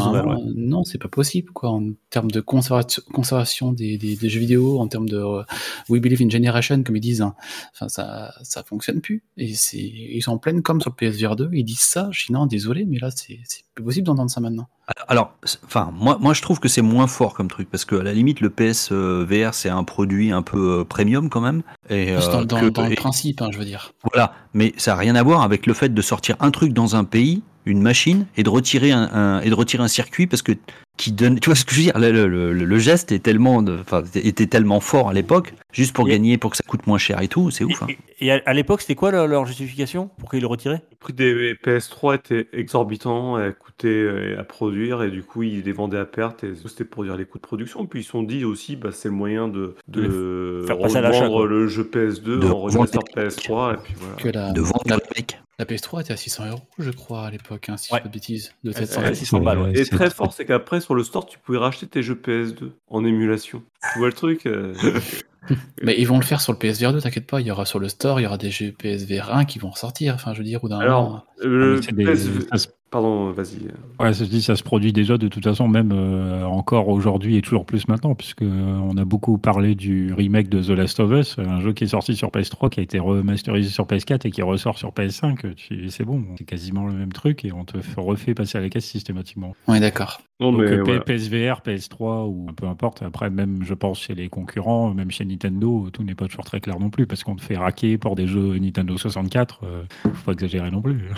non, 0.56 0.82
c'est 0.82 0.98
pas 0.98 1.06
possible, 1.08 1.52
quoi, 1.52 1.70
en 1.70 1.90
termes 2.10 2.30
de 2.30 2.40
conservation, 2.40 3.02
conservation 3.12 3.72
des, 3.72 3.96
des- 3.96 4.16
des 4.16 4.28
jeux 4.28 4.40
vidéo, 4.40 4.80
en 4.80 4.88
termes 4.88 5.08
de 5.08 5.16
euh, 5.16 5.42
We 5.88 6.00
Believe 6.02 6.20
in 6.22 6.28
Generation, 6.28 6.82
comme 6.82 6.96
ils 6.96 7.00
disent. 7.00 7.22
hein. 7.22 7.34
Enfin, 7.72 7.88
ça, 7.88 8.32
ça 8.42 8.64
fonctionne 8.64 9.00
plus. 9.00 9.22
Et 9.36 9.54
c'est, 9.54 9.78
ils 9.78 10.20
sont 10.22 10.32
en 10.32 10.38
pleine 10.38 10.62
com 10.62 10.80
sur 10.80 10.90
le 10.90 10.96
PSVR 10.96 11.36
2. 11.36 11.50
Ils 11.52 11.62
disent 11.64 11.78
ça. 11.78 12.08
Je 12.10 12.26
dis 12.26 12.32
non, 12.32 12.46
désolé, 12.46 12.84
mais 12.84 12.98
là, 12.98 13.10
c'est, 13.14 13.38
c'est 13.44 13.62
plus 13.74 13.84
possible 13.84 14.06
d'entendre 14.08 14.30
ça 14.30 14.40
maintenant. 14.40 14.66
Alors, 15.06 15.34
enfin, 15.66 15.92
moi, 15.94 16.18
moi, 16.20 16.34
je 16.34 16.42
trouve 16.42 16.58
que 16.58 16.68
c'est 16.68 16.82
moins 16.82 17.06
fort 17.06 17.34
comme 17.34 17.48
truc 17.48 17.70
parce 17.70 17.84
que 17.84 17.94
à 17.94 18.02
la 18.02 18.14
limite, 18.14 18.40
le 18.40 18.50
PS 18.50 18.88
euh, 18.90 19.24
VR, 19.24 19.54
c'est 19.54 19.68
un 19.68 19.84
produit 19.84 20.32
un 20.32 20.42
peu 20.42 20.80
euh, 20.80 20.84
premium 20.84 21.28
quand 21.28 21.42
même. 21.42 21.62
Et, 21.90 22.14
Juste 22.16 22.32
dans, 22.32 22.40
euh, 22.40 22.44
dans- 22.44 22.60
que- 22.60 22.68
dans 22.70 22.86
le 22.88 22.94
principe, 22.96 23.40
hein, 23.42 23.50
je 23.52 23.58
veux 23.58 23.64
dire. 23.66 23.92
Voilà, 24.12 24.32
mais 24.54 24.72
ça 24.78 24.92
n'a 24.92 24.96
rien 24.96 25.14
à 25.14 25.22
voir 25.22 25.42
avec 25.42 25.66
le 25.66 25.74
fait 25.74 25.90
de 25.94 26.02
sortir 26.02 26.36
un 26.40 26.50
truc 26.50 26.72
dans 26.72 26.96
un 26.96 27.04
pays, 27.04 27.42
une 27.68 27.82
machine, 27.82 28.26
et 28.36 28.42
de 28.42 28.48
retirer 28.50 28.90
un, 28.92 29.02
un- 29.12 29.40
et 29.42 29.50
de 29.50 29.54
retirer 29.54 29.82
un 29.82 29.88
circuit 29.88 30.26
parce 30.26 30.42
que 30.42 30.52
qui 30.98 31.12
donne. 31.12 31.40
Tu 31.40 31.48
vois 31.48 31.54
ce 31.56 31.64
que 31.64 31.72
je 31.72 31.76
veux 31.76 31.82
dire? 31.84 31.98
Le, 31.98 32.10
le- 32.28 32.52
le- 32.52 32.64
le 32.66 32.78
geste 32.78 33.10
est 33.12 33.20
tellement, 33.20 33.62
de- 33.62 33.78
enfin, 33.80 34.02
était 34.14 34.46
tellement 34.46 34.80
fort 34.80 35.08
à 35.08 35.14
l'époque, 35.14 35.54
juste 35.72 35.94
pour 35.94 36.06
Et- 36.06 36.10
gagner, 36.10 36.36
pour 36.36 36.50
que 36.50 36.56
ça 36.58 36.62
coûte 36.66 36.86
moins 36.86 36.98
cher 36.98 37.22
et 37.22 37.28
tout, 37.28 37.50
c'est 37.50 37.64
ouf. 37.64 37.82
hein. 37.82 37.86
Et, 38.20 38.26
et 38.26 38.32
à, 38.32 38.52
l'époque, 38.52 38.82
c'était 38.82 38.94
quoi 38.96 39.10
leur, 39.10 39.26
leur 39.26 39.46
justification 39.46 40.10
pour 40.18 40.30
qu'ils 40.30 40.40
le 40.42 40.46
retiraient? 40.46 40.82
Le 40.90 40.96
prix 40.98 41.12
des 41.14 41.54
PS3 41.54 42.16
était 42.16 42.48
exorbitant, 42.52 43.38
elle 43.38 43.54
coûtait 43.54 43.88
euh, 43.88 44.38
à 44.40 44.44
produire 44.44 45.02
et 45.04 45.10
du 45.10 45.22
coup 45.22 45.44
ils 45.44 45.62
les 45.62 45.70
vendaient 45.72 45.98
à 45.98 46.04
perte 46.04 46.42
et 46.42 46.54
c'était 46.66 46.84
pour 46.84 47.04
dire 47.04 47.16
les 47.16 47.24
coûts 47.24 47.38
de 47.38 47.42
production. 47.46 47.86
Puis 47.86 48.00
ils 48.00 48.04
se 48.04 48.10
sont 48.10 48.24
dit 48.24 48.44
aussi 48.44 48.74
bah, 48.76 48.90
c'est 48.92 49.08
le 49.08 49.14
moyen 49.14 49.46
de, 49.46 49.76
de 49.86 50.64
faire 50.66 50.78
passer 50.78 50.98
revendre 50.98 51.46
le 51.46 51.68
jeu 51.68 51.84
PS2 51.84 52.38
De 52.40 52.46
en 52.48 52.58
remaster 52.62 53.00
vendre 53.00 53.12
les 53.16 53.28
PS3 53.28 53.74
et 53.74 53.76
puis 53.82 53.94
voilà. 53.96 54.16
Que 54.16 54.28
la, 54.28 54.52
De 54.52 54.60
vendre 54.60 54.82
la, 54.86 54.96
mec. 55.16 55.40
la 55.60 55.64
PS3 55.64 56.00
était 56.02 56.12
à 56.12 56.16
600 56.16 56.46
euros, 56.50 56.60
je 56.78 56.90
crois, 56.90 57.26
à 57.26 57.30
l'époque, 57.30 57.68
hein, 57.68 57.76
si 57.76 57.92
Ouais. 57.92 58.00
je 58.00 58.02
dis 58.02 58.08
pas 58.08 58.08
de 58.08 58.14
bêtises. 58.14 58.52
De 58.64 58.70
Ouais, 58.70 58.74
700 58.76 59.00
ouais, 59.00 59.06
euros. 59.06 59.14
600 59.14 59.40
balles, 59.40 59.58
ouais. 59.58 59.78
Et 59.80 59.84
très 59.86 60.10
fort, 60.10 60.32
c'est 60.32 60.44
qu'après 60.44 60.80
sur 60.88 60.94
le 60.94 61.04
store 61.04 61.26
tu 61.26 61.38
pouvais 61.38 61.58
racheter 61.58 61.86
tes 61.86 62.02
jeux 62.02 62.14
PS2 62.14 62.70
en 62.88 63.04
émulation. 63.04 63.62
Tu 63.92 63.98
vois 63.98 64.08
le 64.08 64.14
truc 64.14 64.46
euh, 64.46 64.72
Mais 65.82 65.94
ils 65.98 66.06
vont 66.06 66.16
le 66.18 66.24
faire 66.24 66.40
sur 66.40 66.52
le 66.52 66.58
PSVR 66.58 66.92
2, 66.92 67.00
t'inquiète 67.00 67.26
pas. 67.26 67.40
Il 67.40 67.46
y 67.46 67.50
aura 67.50 67.64
sur 67.64 67.78
le 67.78 67.88
store, 67.88 68.20
il 68.20 68.24
y 68.24 68.26
aura 68.26 68.36
des 68.38 68.50
jeux 68.50 68.72
PSVR 68.72 69.32
1 69.34 69.44
qui 69.46 69.58
vont 69.58 69.70
ressortir. 69.70 70.14
Enfin, 70.14 70.32
je 70.34 70.38
veux 70.38 70.44
dire, 70.44 70.62
ou 70.64 70.68
d'un 70.68 70.76
moment. 70.76 70.86
Alors, 70.86 71.26
le 71.42 71.80
des- 71.80 72.04
PSV 72.04 72.40
se- 72.56 72.66
Pardon, 72.90 73.32
vas-y. 73.32 73.58
Ouais, 74.00 74.14
ça 74.14 74.24
se 74.24 74.30
dit, 74.30 74.40
ça 74.40 74.56
se 74.56 74.62
produit 74.62 74.94
déjà 74.94 75.18
de 75.18 75.28
toute 75.28 75.44
façon, 75.44 75.68
même 75.68 75.92
euh, 75.92 76.44
encore 76.44 76.88
aujourd'hui 76.88 77.36
et 77.36 77.42
toujours 77.42 77.66
plus 77.66 77.86
maintenant, 77.86 78.14
puisque 78.14 78.40
euh, 78.40 78.46
on 78.82 78.96
a 78.96 79.04
beaucoup 79.04 79.36
parlé 79.36 79.74
du 79.74 80.14
remake 80.14 80.48
de 80.48 80.62
The 80.62 80.70
Last 80.70 80.98
of 81.00 81.10
Us, 81.12 81.36
un 81.38 81.60
jeu 81.60 81.74
qui 81.74 81.84
est 81.84 81.88
sorti 81.88 82.16
sur 82.16 82.28
PS3, 82.30 82.70
qui 82.70 82.80
a 82.80 82.82
été 82.82 82.98
remasterisé 82.98 83.68
sur 83.68 83.84
PS4 83.86 84.26
et 84.26 84.30
qui 84.30 84.40
ressort 84.40 84.78
sur 84.78 84.90
PS5. 84.92 85.54
Tu- 85.54 85.90
C'est 85.90 86.04
bon, 86.04 86.24
c'est 86.38 86.44
quasiment 86.44 86.86
le 86.86 86.94
même 86.94 87.12
truc 87.12 87.44
et 87.44 87.52
on 87.52 87.64
te 87.66 87.76
refait 87.98 88.32
passer 88.32 88.56
à 88.56 88.62
la 88.62 88.70
caisse 88.70 88.86
systématiquement. 88.86 89.54
On 89.66 89.74
est 89.74 89.80
d'accord. 89.80 90.22
Non, 90.40 90.52
Donc 90.52 90.60
mais 90.60 90.70
euh. 90.70 91.00
PSVR, 91.00 91.62
PS3 91.64 92.28
ou 92.28 92.46
peu 92.56 92.66
importe. 92.66 93.02
Après, 93.02 93.28
même 93.28 93.64
je 93.64 93.74
pense 93.74 94.00
chez 94.00 94.14
les 94.14 94.28
concurrents, 94.28 94.94
même 94.94 95.10
chez 95.10 95.24
Nintendo, 95.24 95.88
tout 95.92 96.04
n'est 96.04 96.14
pas 96.14 96.26
toujours 96.26 96.44
très 96.44 96.60
clair 96.60 96.78
non 96.78 96.90
plus, 96.90 97.06
parce 97.08 97.24
qu'on 97.24 97.34
te 97.34 97.42
fait 97.42 97.56
raquer 97.56 97.98
pour 97.98 98.14
des 98.14 98.28
jeux 98.28 98.56
Nintendo 98.58 98.96
64. 98.96 99.60
euh, 99.64 99.82
faut 100.04 100.24
pas 100.26 100.32
exagérer 100.32 100.70
non 100.70 100.80
plus. 100.80 101.08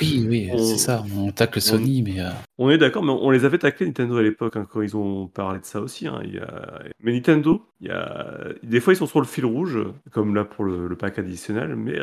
Oui, 0.00 0.24
oui, 0.28 0.48
On- 0.52 0.58
c'est 0.58 0.78
ça. 0.78 1.04
On 1.14 1.30
tacle 1.30 1.60
Sony, 1.60 2.02
mais. 2.02 2.20
euh, 2.20 2.30
On 2.58 2.70
est 2.70 2.78
d'accord, 2.78 3.02
mais 3.02 3.12
on 3.12 3.30
les 3.30 3.44
avait 3.44 3.58
taclés 3.58 3.86
Nintendo 3.86 4.16
à 4.16 4.22
l'époque 4.22 4.56
hein, 4.56 4.66
quand 4.70 4.80
ils 4.80 4.96
ont 4.96 5.26
parlé 5.28 5.60
de 5.60 5.64
ça 5.66 5.80
aussi. 5.80 6.06
hein. 6.06 6.20
Il 6.24 6.34
y 6.34 6.38
a... 6.38 6.80
Mais 7.02 7.12
Nintendo, 7.12 7.66
il 7.80 7.88
y 7.88 7.90
a... 7.90 8.48
des 8.62 8.80
fois 8.80 8.92
ils 8.92 8.96
sont 8.96 9.06
sur 9.06 9.20
le 9.20 9.26
fil 9.26 9.44
rouge, 9.44 9.78
comme 10.10 10.34
là 10.34 10.44
pour 10.44 10.64
le, 10.64 10.86
le 10.86 10.96
pack 10.96 11.18
additionnel, 11.18 11.76
mais 11.76 11.98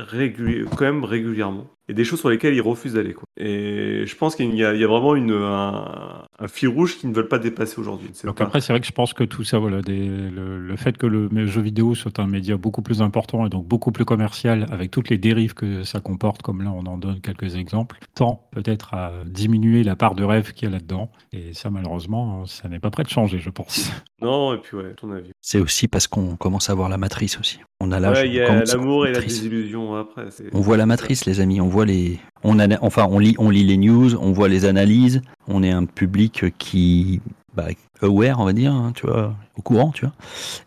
quand 0.75 0.81
même 0.85 1.03
régulièrement. 1.03 1.67
Et 1.89 1.93
des 1.93 2.03
choses 2.03 2.19
sur 2.19 2.29
lesquelles 2.29 2.53
ils 2.53 2.61
refusent 2.61 2.95
d'aller. 2.95 3.15
Et 3.37 4.03
je 4.05 4.15
pense 4.17 4.35
qu'il 4.35 4.53
y 4.55 4.65
a, 4.65 4.73
il 4.73 4.81
y 4.81 4.83
a 4.83 4.87
vraiment 4.87 5.15
une, 5.15 5.31
un, 5.31 6.25
un 6.37 6.47
fil 6.49 6.67
rouge 6.67 6.97
qu'ils 6.97 7.09
ne 7.09 7.15
veulent 7.15 7.29
pas 7.29 7.39
dépasser 7.39 7.79
aujourd'hui. 7.79 8.09
Donc 8.25 8.39
pas- 8.39 8.43
après, 8.43 8.59
c'est 8.59 8.73
vrai 8.73 8.81
que 8.81 8.87
je 8.87 8.91
pense 8.91 9.13
que 9.13 9.23
tout 9.23 9.45
ça, 9.45 9.57
voilà, 9.57 9.81
des- 9.81 10.09
le, 10.09 10.59
le 10.59 10.75
fait 10.75 10.97
que 10.97 11.07
le 11.07 11.45
jeu 11.45 11.61
vidéo 11.61 11.95
soit 11.95 12.19
un 12.19 12.27
média 12.27 12.57
beaucoup 12.57 12.81
plus 12.81 13.01
important 13.01 13.45
et 13.45 13.49
donc 13.49 13.65
beaucoup 13.65 13.93
plus 13.93 14.03
commercial, 14.03 14.65
avec 14.69 14.91
toutes 14.91 15.07
les 15.09 15.17
dérives 15.17 15.53
que 15.53 15.83
ça 15.83 16.01
comporte, 16.01 16.41
comme 16.41 16.61
là 16.61 16.71
on 16.71 16.85
en 16.87 16.97
donne 16.97 17.21
quelques 17.21 17.55
exemples, 17.55 17.99
tend 18.15 18.49
peut-être 18.51 18.93
à 18.93 19.13
diminuer 19.25 19.83
la 19.83 19.95
part 19.95 20.13
de 20.15 20.25
rêve 20.25 20.51
qu'il 20.51 20.67
y 20.67 20.71
a 20.71 20.75
là-dedans. 20.75 21.09
Et 21.31 21.53
ça, 21.53 21.69
malheureusement, 21.69 22.45
ça 22.47 22.67
n'est 22.67 22.79
pas 22.79 22.89
prêt 22.89 23.03
de 23.03 23.09
changer, 23.09 23.39
je 23.39 23.49
pense. 23.49 23.89
Non, 24.21 24.53
et 24.53 24.57
puis 24.57 24.75
ouais, 24.75 24.93
ton 24.95 25.11
avis. 25.11 25.31
C'est 25.49 25.59
aussi 25.59 25.87
parce 25.87 26.07
qu'on 26.07 26.35
commence 26.35 26.69
à 26.69 26.73
voir 26.73 26.89
la 26.89 26.97
matrice 26.97 27.39
aussi. 27.39 27.61
On 27.79 27.93
a 27.93 28.01
l'âge. 28.01 28.17
Ouais, 28.17 28.27
il 28.27 28.33
y 28.33 28.41
a 28.41 28.65
l'amour 28.65 29.05
et 29.07 29.11
la 29.13 29.19
matrice. 29.19 29.35
désillusion 29.37 29.95
après. 29.95 30.25
On 30.51 30.59
voit 30.59 30.75
la 30.75 30.85
matrice, 30.85 31.23
les 31.23 31.39
amis. 31.39 31.61
On 31.61 31.69
voit 31.69 31.85
les. 31.85 32.19
On 32.43 32.59
a, 32.59 32.67
enfin, 32.81 33.07
on 33.09 33.17
lit, 33.17 33.33
on 33.39 33.49
lit 33.49 33.63
les 33.63 33.77
news, 33.77 34.13
on 34.15 34.33
voit 34.33 34.49
les 34.49 34.65
analyses. 34.65 35.21
On 35.47 35.63
est 35.63 35.71
un 35.71 35.85
public 35.85 36.43
qui, 36.57 37.21
bah, 37.55 37.67
aware, 38.01 38.41
on 38.41 38.43
va 38.43 38.51
dire, 38.51 38.73
hein, 38.73 38.91
tu 38.93 39.07
vois, 39.07 39.35
au 39.57 39.61
courant, 39.61 39.91
tu 39.93 40.03
vois. 40.03 40.13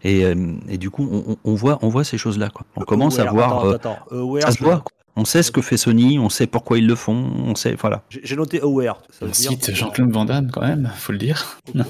Et, 0.03 0.25
euh, 0.25 0.55
et 0.67 0.79
du 0.79 0.89
coup, 0.89 1.07
on, 1.13 1.37
on- 1.45 1.55
voit, 1.55 1.79
on 1.83 1.91
voit 1.91 2.03
ces 2.05 2.17
choses-là, 2.17 2.49
quoi. 2.49 2.65
On 2.75 2.81
commence 2.81 3.19
à 3.19 3.27
voir. 3.31 3.59
attends, 3.59 3.67
euh, 3.69 3.75
attends. 3.75 3.99
Aware, 4.11 4.43
ça 4.45 4.53
se 4.53 4.65
voit. 4.65 4.83
On 5.17 5.25
sait 5.25 5.43
ce 5.43 5.51
que 5.51 5.61
fait 5.61 5.77
Sony, 5.77 6.19
on 6.19 6.29
sait 6.29 6.47
pourquoi 6.47 6.79
ils 6.79 6.87
le 6.87 6.95
font, 6.95 7.31
on 7.45 7.55
sait, 7.55 7.75
voilà. 7.75 8.03
J'ai 8.09 8.37
noté 8.37 8.61
aware. 8.63 9.03
Ça 9.11 9.27
veut 9.27 9.33
dire- 9.33 9.51
cite 9.51 9.75
Jean-Claude 9.75 10.11
Van 10.13 10.25
Damme 10.25 10.51
quand 10.53 10.63
même, 10.63 10.91
faut 10.97 11.13
le 11.13 11.19
dire. 11.19 11.59
Je 11.75 11.83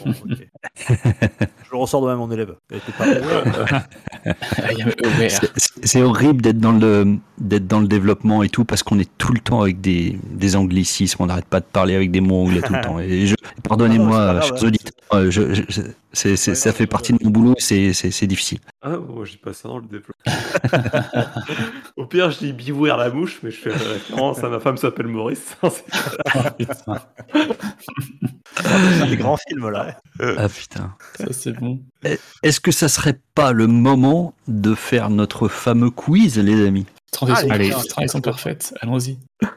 le 1.71 1.77
ressors 1.77 2.03
de 2.03 2.09
même 2.09 2.19
mon 2.19 2.31
élève. 2.31 2.55
C'est 5.83 6.03
horrible 6.03 6.43
d'être 6.43 6.59
dans 6.59 6.73
le 6.73 7.17
d'être 7.41 7.67
dans 7.67 7.81
le 7.81 7.89
développement 7.89 8.43
et 8.43 8.49
tout 8.49 8.65
parce 8.65 8.83
qu'on 8.83 8.99
est 8.99 9.11
tout 9.19 9.33
le 9.33 9.41
temps 9.41 9.63
avec 9.63 9.81
des, 9.81 10.19
des 10.31 10.57
anglicismes, 10.57 11.23
on 11.23 11.27
n'arrête 11.27 11.47
pas 11.47 11.61
de 11.61 11.65
parler 11.65 11.95
avec 11.95 12.11
des 12.11 12.21
mots 12.21 12.43
anglais 12.43 12.61
tout 12.61 12.73
le 12.73 12.81
temps. 12.83 12.99
Et 13.01 13.27
je, 13.27 13.35
Ah 13.43 13.49
pardonnez-moi, 13.69 14.17
pas 14.35 14.41
chers 14.43 14.51
grave, 14.53 14.65
auditeurs, 14.65 14.93
euh, 15.15 15.31
je- 15.31 15.55
je- 15.55 15.63
je- 15.69 15.81
c'est- 16.13 16.37
ça 16.37 16.73
fait 16.73 16.87
partie 16.87 17.13
de 17.13 17.19
mon 17.23 17.31
boulot, 17.31 17.55
c'est 17.59 17.93
c'est- 17.95 18.11
c'est 18.11 18.27
difficile. 18.27 18.59
Ah, 18.83 18.91
moi, 18.99 19.25
j'ai 19.25 19.39
pas 19.39 19.53
ça 19.53 19.69
dans 19.69 19.79
le 19.79 19.85
développement. 19.87 20.15
Au 21.97 22.07
pire, 22.07 22.31
je 22.31 22.39
dis 22.39 22.53
beware 22.53 22.97
la 22.99 23.11
mouche, 23.11 23.41
mais 23.43 23.51
je 23.51 23.57
fais 23.59 23.71
référence 23.71 24.43
à 24.45 24.49
ma 24.49 24.61
femme 24.61 24.77
s'appelle 24.77 25.07
Maurice. 25.07 25.57
C'est 25.63 25.85
des 29.09 29.17
grands 29.17 29.37
films 29.49 29.71
là. 29.71 29.97
Ah 30.21 30.49
putain. 30.49 30.95
Ça 31.19 31.27
c'est 31.33 31.53
bon. 31.53 31.81
Est-ce 32.43 32.61
que 32.61 32.71
ça 32.73 32.89
serait 32.89 33.19
pas 33.35 33.53
le 33.53 33.67
moment 33.67 34.35
de 34.49 34.75
faire 34.75 35.11
notre 35.11 35.49
fameux 35.49 35.91
quiz, 35.91 36.39
les 36.39 36.67
amis? 36.67 36.87
Transition, 37.13 37.49
Allez. 37.51 37.71
transition 37.89 38.21
parfaite, 38.21 38.75
allons-y. 38.81 39.19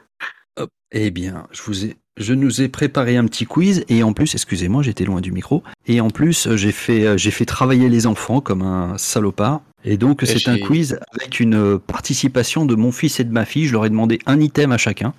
Eh 0.96 1.10
bien, 1.10 1.48
je 1.50 1.60
vous 1.62 1.86
ai, 1.86 1.96
je 2.16 2.34
nous 2.34 2.62
ai 2.62 2.68
préparé 2.68 3.16
un 3.16 3.26
petit 3.26 3.46
quiz 3.46 3.84
et 3.88 4.04
en 4.04 4.12
plus, 4.12 4.32
excusez-moi, 4.34 4.80
j'étais 4.84 5.04
loin 5.04 5.20
du 5.20 5.32
micro. 5.32 5.64
Et 5.88 6.00
en 6.00 6.08
plus, 6.10 6.46
euh, 6.46 6.56
j'ai 6.56 6.70
fait, 6.70 7.04
euh, 7.04 7.16
j'ai 7.16 7.32
fait 7.32 7.44
travailler 7.46 7.88
les 7.88 8.06
enfants 8.06 8.40
comme 8.40 8.62
un 8.62 8.96
salopard. 8.96 9.62
Et 9.84 9.96
donc, 9.96 10.22
c'est 10.24 10.46
un 10.48 10.56
quiz 10.58 11.00
avec 11.10 11.40
une 11.40 11.56
euh, 11.56 11.78
participation 11.78 12.64
de 12.66 12.76
mon 12.76 12.92
fils 12.92 13.18
et 13.18 13.24
de 13.24 13.32
ma 13.32 13.44
fille. 13.44 13.66
Je 13.66 13.72
leur 13.72 13.84
ai 13.84 13.90
demandé 13.90 14.20
un 14.26 14.38
item 14.40 14.70
à 14.70 14.78
chacun. 14.78 15.14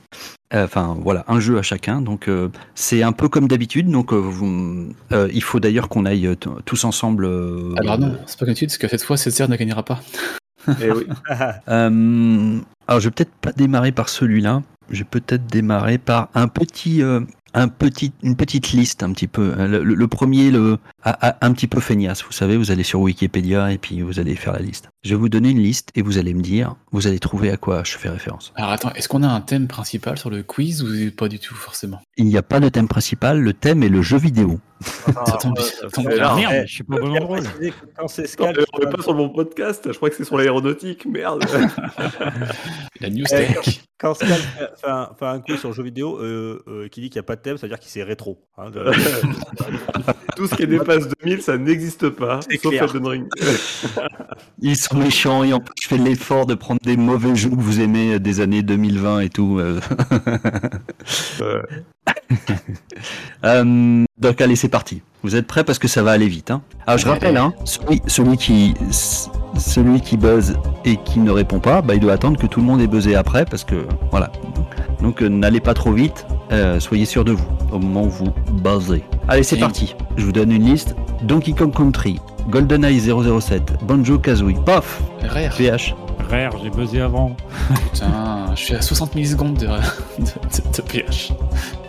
Enfin, 0.53 0.97
voilà, 1.01 1.25
un 1.27 1.41
jeu 1.41 1.57
à 1.57 1.61
chacun. 1.61 1.99
Donc, 1.99 2.29
euh, 2.29 2.47
c'est 2.73 3.03
un 3.03 3.11
peu 3.11 3.27
comme 3.27 3.49
d'habitude. 3.49 3.89
Donc, 3.91 4.13
euh, 4.13 4.15
vous- 4.15 4.93
euh, 5.11 5.27
il 5.33 5.43
faut 5.43 5.59
d'ailleurs 5.59 5.89
qu'on 5.89 6.05
aille 6.05 6.33
tous 6.63 6.85
ensemble. 6.85 7.25
euh, 7.25 7.73
Alors 7.75 7.99
non, 7.99 8.17
c'est 8.25 8.35
pas 8.39 8.45
comme 8.45 8.53
d'habitude, 8.53 8.69
parce 8.69 8.77
que 8.77 8.87
cette 8.87 9.03
fois, 9.03 9.17
Césaire 9.17 9.49
ne 9.49 9.57
gagnera 9.57 9.83
pas. 9.83 10.01
Oui. 10.67 11.07
Euh, 11.67 12.59
alors, 12.87 12.99
je 12.99 13.07
vais 13.07 13.11
peut-être 13.11 13.33
pas 13.41 13.51
démarrer 13.51 13.91
par 13.91 14.09
celui-là. 14.09 14.61
Je 14.89 14.99
vais 14.99 15.09
peut-être 15.09 15.47
démarrer 15.47 15.97
par 15.97 16.29
un 16.35 16.47
petit, 16.47 17.01
euh, 17.01 17.21
un 17.53 17.67
petit, 17.67 18.13
une 18.21 18.35
petite 18.35 18.71
liste 18.71 19.01
un 19.01 19.11
petit 19.11 19.27
peu. 19.27 19.53
Le 19.67 20.07
premier, 20.07 20.51
le, 20.51 20.77
a- 21.05 21.29
a- 21.29 21.45
un 21.45 21.53
petit 21.53 21.67
peu 21.67 21.79
feignasse. 21.79 22.23
Vous 22.23 22.31
savez, 22.31 22.57
vous 22.57 22.71
allez 22.71 22.83
sur 22.83 22.99
Wikipédia 22.99 23.71
et 23.71 23.77
puis 23.77 24.01
vous 24.01 24.19
allez 24.19 24.35
faire 24.35 24.53
la 24.53 24.59
liste. 24.59 24.89
Je 25.03 25.11
vais 25.11 25.15
vous 25.15 25.29
donner 25.29 25.51
une 25.51 25.61
liste 25.61 25.89
et 25.95 26.01
vous 26.01 26.17
allez 26.17 26.33
me 26.33 26.41
dire, 26.41 26.75
vous 26.91 27.07
allez 27.07 27.19
trouver 27.19 27.51
à 27.51 27.57
quoi 27.57 27.83
je 27.83 27.97
fais 27.97 28.09
référence. 28.09 28.51
Alors 28.55 28.71
attends, 28.71 28.91
est-ce 28.93 29.07
qu'on 29.07 29.23
a 29.23 29.27
un 29.27 29.41
thème 29.41 29.67
principal 29.67 30.17
sur 30.17 30.29
le 30.29 30.43
quiz 30.43 30.81
ou 30.83 30.87
pas 31.15 31.27
du 31.27 31.39
tout 31.39 31.53
forcément? 31.55 32.01
Il 32.17 32.25
n'y 32.25 32.37
a 32.37 32.41
pas 32.43 32.59
de 32.59 32.69
thème 32.69 32.87
principal. 32.87 33.39
Le 33.39 33.53
thème 33.53 33.83
est 33.83 33.89
le 33.89 34.01
jeu 34.01 34.17
vidéo. 34.17 34.59
Ça 35.25 35.37
tombe 35.41 35.55
bien, 35.55 35.63
ça 35.63 35.87
tombe 35.89 36.07
bien. 36.09 36.17
non, 36.29 36.35
merde, 36.35 36.65
je 36.67 36.73
suis 36.73 36.83
pas 36.83 36.95
au 36.97 36.99
bon 36.99 37.15
endroit. 37.15 37.39
Quand 37.97 38.09
c'est 38.09 38.25
on 38.41 38.47
n'est 38.51 38.91
pas 38.91 39.01
sur 39.01 39.13
bon 39.13 39.29
podcast. 39.29 39.83
Je 39.89 39.95
crois 39.95 40.09
que 40.09 40.17
c'est 40.17 40.25
sur 40.25 40.37
l'aéronautique. 40.37 41.05
Merde. 41.05 41.45
La 42.99 43.09
news 43.09 43.23
Eh, 43.31 43.53
tech. 43.53 43.81
quand 43.97 44.13
Scal 44.15 44.27
fait, 44.29 44.69
fait 44.81 45.25
un, 45.25 45.39
quiz 45.39 45.59
sur 45.59 45.69
le 45.69 45.75
jeu 45.75 45.83
vidéo 45.83 46.19
euh, 46.19 46.61
euh, 46.67 46.87
qui 46.89 46.99
dit 46.99 47.09
qu'il 47.09 47.19
n'y 47.19 47.23
a 47.25 47.27
pas 47.27 47.37
de 47.37 47.41
thème, 47.41 47.57
ça 47.57 47.67
veut 47.67 47.69
dire 47.69 47.79
qu'il 47.79 47.89
c'est 47.89 48.03
rétro. 48.03 48.37
hein, 48.57 48.69
de- 48.69 48.83
Tout 50.35 50.47
ce 50.47 50.55
qui 50.55 50.63
dépasse 50.99 51.13
2000, 51.23 51.41
ça 51.41 51.57
n'existe 51.57 52.09
pas. 52.09 52.39
C'est 52.49 52.61
Sauf 52.61 52.71
clair. 52.71 52.83
Elden 52.83 53.07
Ring. 53.07 53.25
Ils 54.61 54.77
sont 54.77 54.97
méchants 54.97 55.43
et 55.43 55.53
en 55.53 55.59
plus 55.59 55.73
je 55.81 55.87
fais 55.87 55.97
l'effort 55.97 56.45
de 56.45 56.55
prendre 56.55 56.79
des 56.83 56.97
mauvais 56.97 57.35
jeux 57.35 57.49
que 57.49 57.55
vous 57.55 57.81
aimez 57.81 58.19
des 58.19 58.39
années 58.39 58.63
2020 58.63 59.19
et 59.21 59.29
tout. 59.29 59.59
euh. 59.59 59.79
Euh, 63.43 64.03
donc 64.17 64.41
allez, 64.41 64.55
c'est 64.55 64.69
parti. 64.69 65.03
Vous 65.21 65.35
êtes 65.35 65.45
prêts? 65.45 65.63
Parce 65.63 65.77
que 65.77 65.87
ça 65.87 66.01
va 66.01 66.11
aller 66.11 66.27
vite. 66.27 66.49
Hein. 66.49 66.63
Alors 66.87 66.97
je 66.97 67.07
rappelle, 67.07 67.37
hein, 67.37 67.53
celui, 67.63 68.01
celui 68.07 68.37
qui 68.37 68.73
celui 69.59 70.01
qui 70.01 70.17
buzz 70.17 70.55
et 70.83 70.97
qui 70.97 71.19
ne 71.19 71.29
répond 71.29 71.59
pas, 71.59 71.81
bah, 71.81 71.93
il 71.93 71.99
doit 71.99 72.13
attendre 72.13 72.39
que 72.39 72.47
tout 72.47 72.59
le 72.59 72.65
monde 72.65 72.81
ait 72.81 72.87
buzzé 72.87 73.15
après 73.15 73.45
parce 73.45 73.63
que 73.63 73.85
voilà. 74.09 74.31
Donc 75.01 75.21
euh, 75.21 75.27
n'allez 75.29 75.59
pas 75.59 75.73
trop 75.73 75.91
vite. 75.91 76.25
euh, 76.51 76.79
soyez 76.79 77.05
sûr 77.05 77.23
de 77.25 77.31
vous 77.33 77.45
au 77.71 77.79
moment 77.79 78.03
où 78.03 78.09
vous 78.09 78.33
buzzez. 78.51 79.03
Allez, 79.27 79.43
c'est 79.43 79.57
parti. 79.57 79.95
Je 80.17 80.25
vous 80.25 80.31
donne 80.31 80.51
une 80.51 80.63
liste. 80.65 80.95
Donkey 81.23 81.53
Kong 81.53 81.73
Country, 81.73 82.19
GoldenEye 82.49 82.99
007, 82.99 83.83
Banjo 83.83 84.19
Kazooie, 84.19 84.53
paf, 84.65 85.01
Rare. 85.27 85.55
PH. 85.57 85.95
Rare, 86.29 86.51
j'ai 86.63 86.69
buzzé 86.69 87.01
avant. 87.01 87.35
Putain, 87.93 88.45
je 88.55 88.59
suis 88.61 88.75
à 88.75 88.81
60 88.81 89.15
millisecondes 89.15 89.55
de, 89.57 89.65
de, 89.67 89.71
de, 90.23 90.77
de 90.77 90.81
PH. 90.81 91.33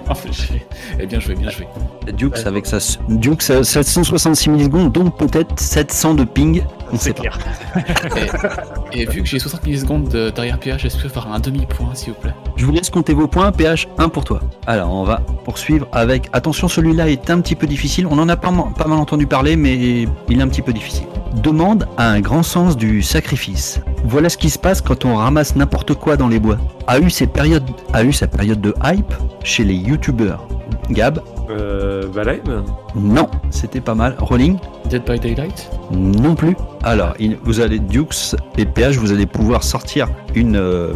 Oh, 0.08 0.12
j'ai- 0.30 0.64
eh 1.00 1.06
bien 1.06 1.18
joué, 1.18 1.34
bien 1.34 1.50
joué. 1.50 1.66
Dukes 2.12 2.46
avec 2.46 2.66
sa 2.66 2.78
Dukes 3.08 3.50
à 3.50 3.64
766 3.64 4.50
millisecondes, 4.50 4.92
donc 4.92 5.16
peut-être 5.18 5.58
700 5.58 6.14
de 6.14 6.24
ping. 6.24 6.62
On 6.92 6.96
sait 6.98 7.12
C'est 7.16 7.28
pas. 7.28 7.36
Et, 8.98 9.05
vu 9.06 9.23
que 9.23 9.28
j'ai 9.28 9.39
60 9.39 9.64
millisecondes 9.66 10.09
de- 10.09 10.31
derrière 10.31 10.59
PH, 10.59 10.85
est-ce 10.85 10.97
que 10.97 11.02
je 11.02 11.06
peux 11.09 11.12
faire 11.12 11.28
un 11.31 11.39
demi-point 11.39 11.94
s'il 11.94 12.12
vous 12.14 12.18
plaît? 12.20 12.35
Je 12.56 12.64
vous 12.64 12.73
laisse 12.73 12.89
compter 12.90 13.12
vos 13.14 13.27
points, 13.27 13.52
PH 13.52 13.89
1 13.98 14.09
pour 14.09 14.24
toi. 14.24 14.40
Alors 14.66 14.90
on 14.93 15.05
va 15.05 15.18
poursuivre 15.44 15.86
avec. 15.93 16.28
Attention, 16.32 16.66
celui-là 16.68 17.09
est 17.10 17.28
un 17.31 17.40
petit 17.40 17.55
peu 17.55 17.66
difficile. 17.66 18.06
On 18.10 18.18
en 18.18 18.28
a 18.28 18.36
pas, 18.36 18.51
ma- 18.51 18.70
pas 18.77 18.89
mal 18.89 18.98
entendu 18.98 19.27
parler, 19.27 19.56
mais 19.56 20.06
il 20.28 20.39
est 20.39 20.43
un 20.43 20.48
petit 20.48 20.62
peu 20.62 20.73
difficile. 20.73 21.06
Demande 21.43 21.86
a 21.98 22.09
un 22.09 22.20
grand 22.20 22.43
sens 22.43 22.77
du 22.77 23.02
sacrifice. 23.02 23.81
Voilà 24.05 24.28
ce 24.31 24.39
qui 24.39 24.48
se 24.48 24.59
passe 24.59 24.81
quand 24.81 25.05
on 25.05 25.16
ramasse 25.16 25.55
n'importe 25.56 25.93
quoi 25.94 26.16
dans 26.16 26.28
les 26.28 26.39
bois. 26.39 26.56
A 26.86 26.98
eu, 26.98 27.10
ses 27.10 27.27
périodes, 27.27 27.64
a 27.93 28.02
eu 28.05 28.12
sa 28.12 28.27
période 28.27 28.60
de 28.60 28.74
hype 28.85 29.12
chez 29.44 29.64
les 29.64 29.74
youtubeurs. 29.74 30.47
Gab 30.90 31.20
Euh, 31.51 32.06
Valheim 32.12 32.64
Non, 32.94 33.28
c'était 33.51 33.81
pas 33.81 33.94
mal. 33.94 34.16
Rolling 34.18 34.59
Dead 34.90 35.02
by 35.05 35.18
Daylight 35.18 35.70
Non 35.93 36.35
plus. 36.35 36.56
Alors, 36.82 37.14
il- 37.18 37.36
vous 37.43 37.60
allez 37.60 37.78
Dukes 37.78 38.35
et 38.59 38.64
PH, 38.66 38.97
vous 38.97 39.12
allez 39.12 39.27
pouvoir 39.27 39.62
sortir 39.62 40.09
une, 40.35 40.56
euh, 40.56 40.93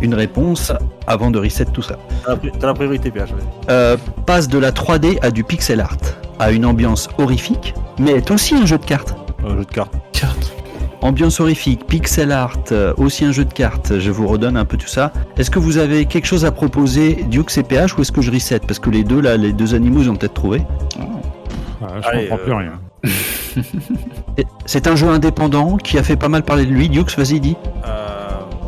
une 0.00 0.14
réponse 0.14 0.72
avant 1.06 1.30
de 1.30 1.38
reset 1.38 1.66
tout 1.66 1.82
ça. 1.82 1.96
T'as 2.60 2.66
la 2.66 2.74
priorité, 2.74 3.10
PH. 3.10 3.30
ouais. 3.30 3.36
Euh, 3.70 3.96
passe 4.26 4.48
de 4.48 4.58
la 4.58 4.72
3D 4.72 5.18
à 5.22 5.30
du 5.30 5.44
pixel 5.44 5.80
art, 5.80 5.96
à 6.38 6.50
une 6.52 6.64
ambiance 6.66 7.08
horrifique, 7.18 7.74
mais 7.98 8.12
est 8.12 8.30
aussi 8.30 8.54
un 8.54 8.66
jeu 8.66 8.78
de 8.78 8.84
cartes. 8.84 9.14
Euh, 9.44 9.56
jeu 9.58 9.64
de 9.64 9.70
cartes. 9.72 9.94
Carte. 10.12 10.52
Ambiance 11.02 11.40
horrifique, 11.40 11.84
pixel 11.88 12.30
art, 12.30 12.56
euh, 12.70 12.94
aussi 12.96 13.24
un 13.24 13.32
jeu 13.32 13.44
de 13.44 13.52
cartes. 13.52 13.98
Je 13.98 14.10
vous 14.12 14.28
redonne 14.28 14.56
un 14.56 14.64
peu 14.64 14.76
tout 14.76 14.86
ça. 14.86 15.12
Est-ce 15.36 15.50
que 15.50 15.58
vous 15.58 15.78
avez 15.78 16.06
quelque 16.06 16.26
chose 16.26 16.44
à 16.44 16.52
proposer, 16.52 17.24
Dukes 17.28 17.58
et 17.58 17.64
PH, 17.64 17.98
ou 17.98 18.02
est-ce 18.02 18.12
que 18.12 18.22
je 18.22 18.30
reset? 18.30 18.60
Parce 18.60 18.78
que 18.78 18.88
les 18.88 19.02
deux, 19.02 19.20
là, 19.20 19.36
les 19.36 19.52
deux 19.52 19.74
animaux, 19.74 20.02
ils 20.02 20.10
ont 20.10 20.14
peut-être 20.14 20.34
trouvé. 20.34 20.62
Ah, 21.82 21.88
je 22.00 22.08
Allez, 22.08 22.28
comprends 22.28 22.38
euh, 22.38 22.44
plus 22.44 22.52
rien. 22.52 22.72
Et 24.38 24.46
C'est 24.64 24.86
un 24.86 24.94
jeu 24.94 25.08
indépendant 25.08 25.76
qui 25.76 25.98
a 25.98 26.04
fait 26.04 26.16
pas 26.16 26.28
mal 26.28 26.44
parler 26.44 26.66
de 26.66 26.70
lui. 26.70 26.88
Dukes, 26.88 27.16
vas-y, 27.18 27.40
dis. 27.40 27.56
Euh, 27.84 28.21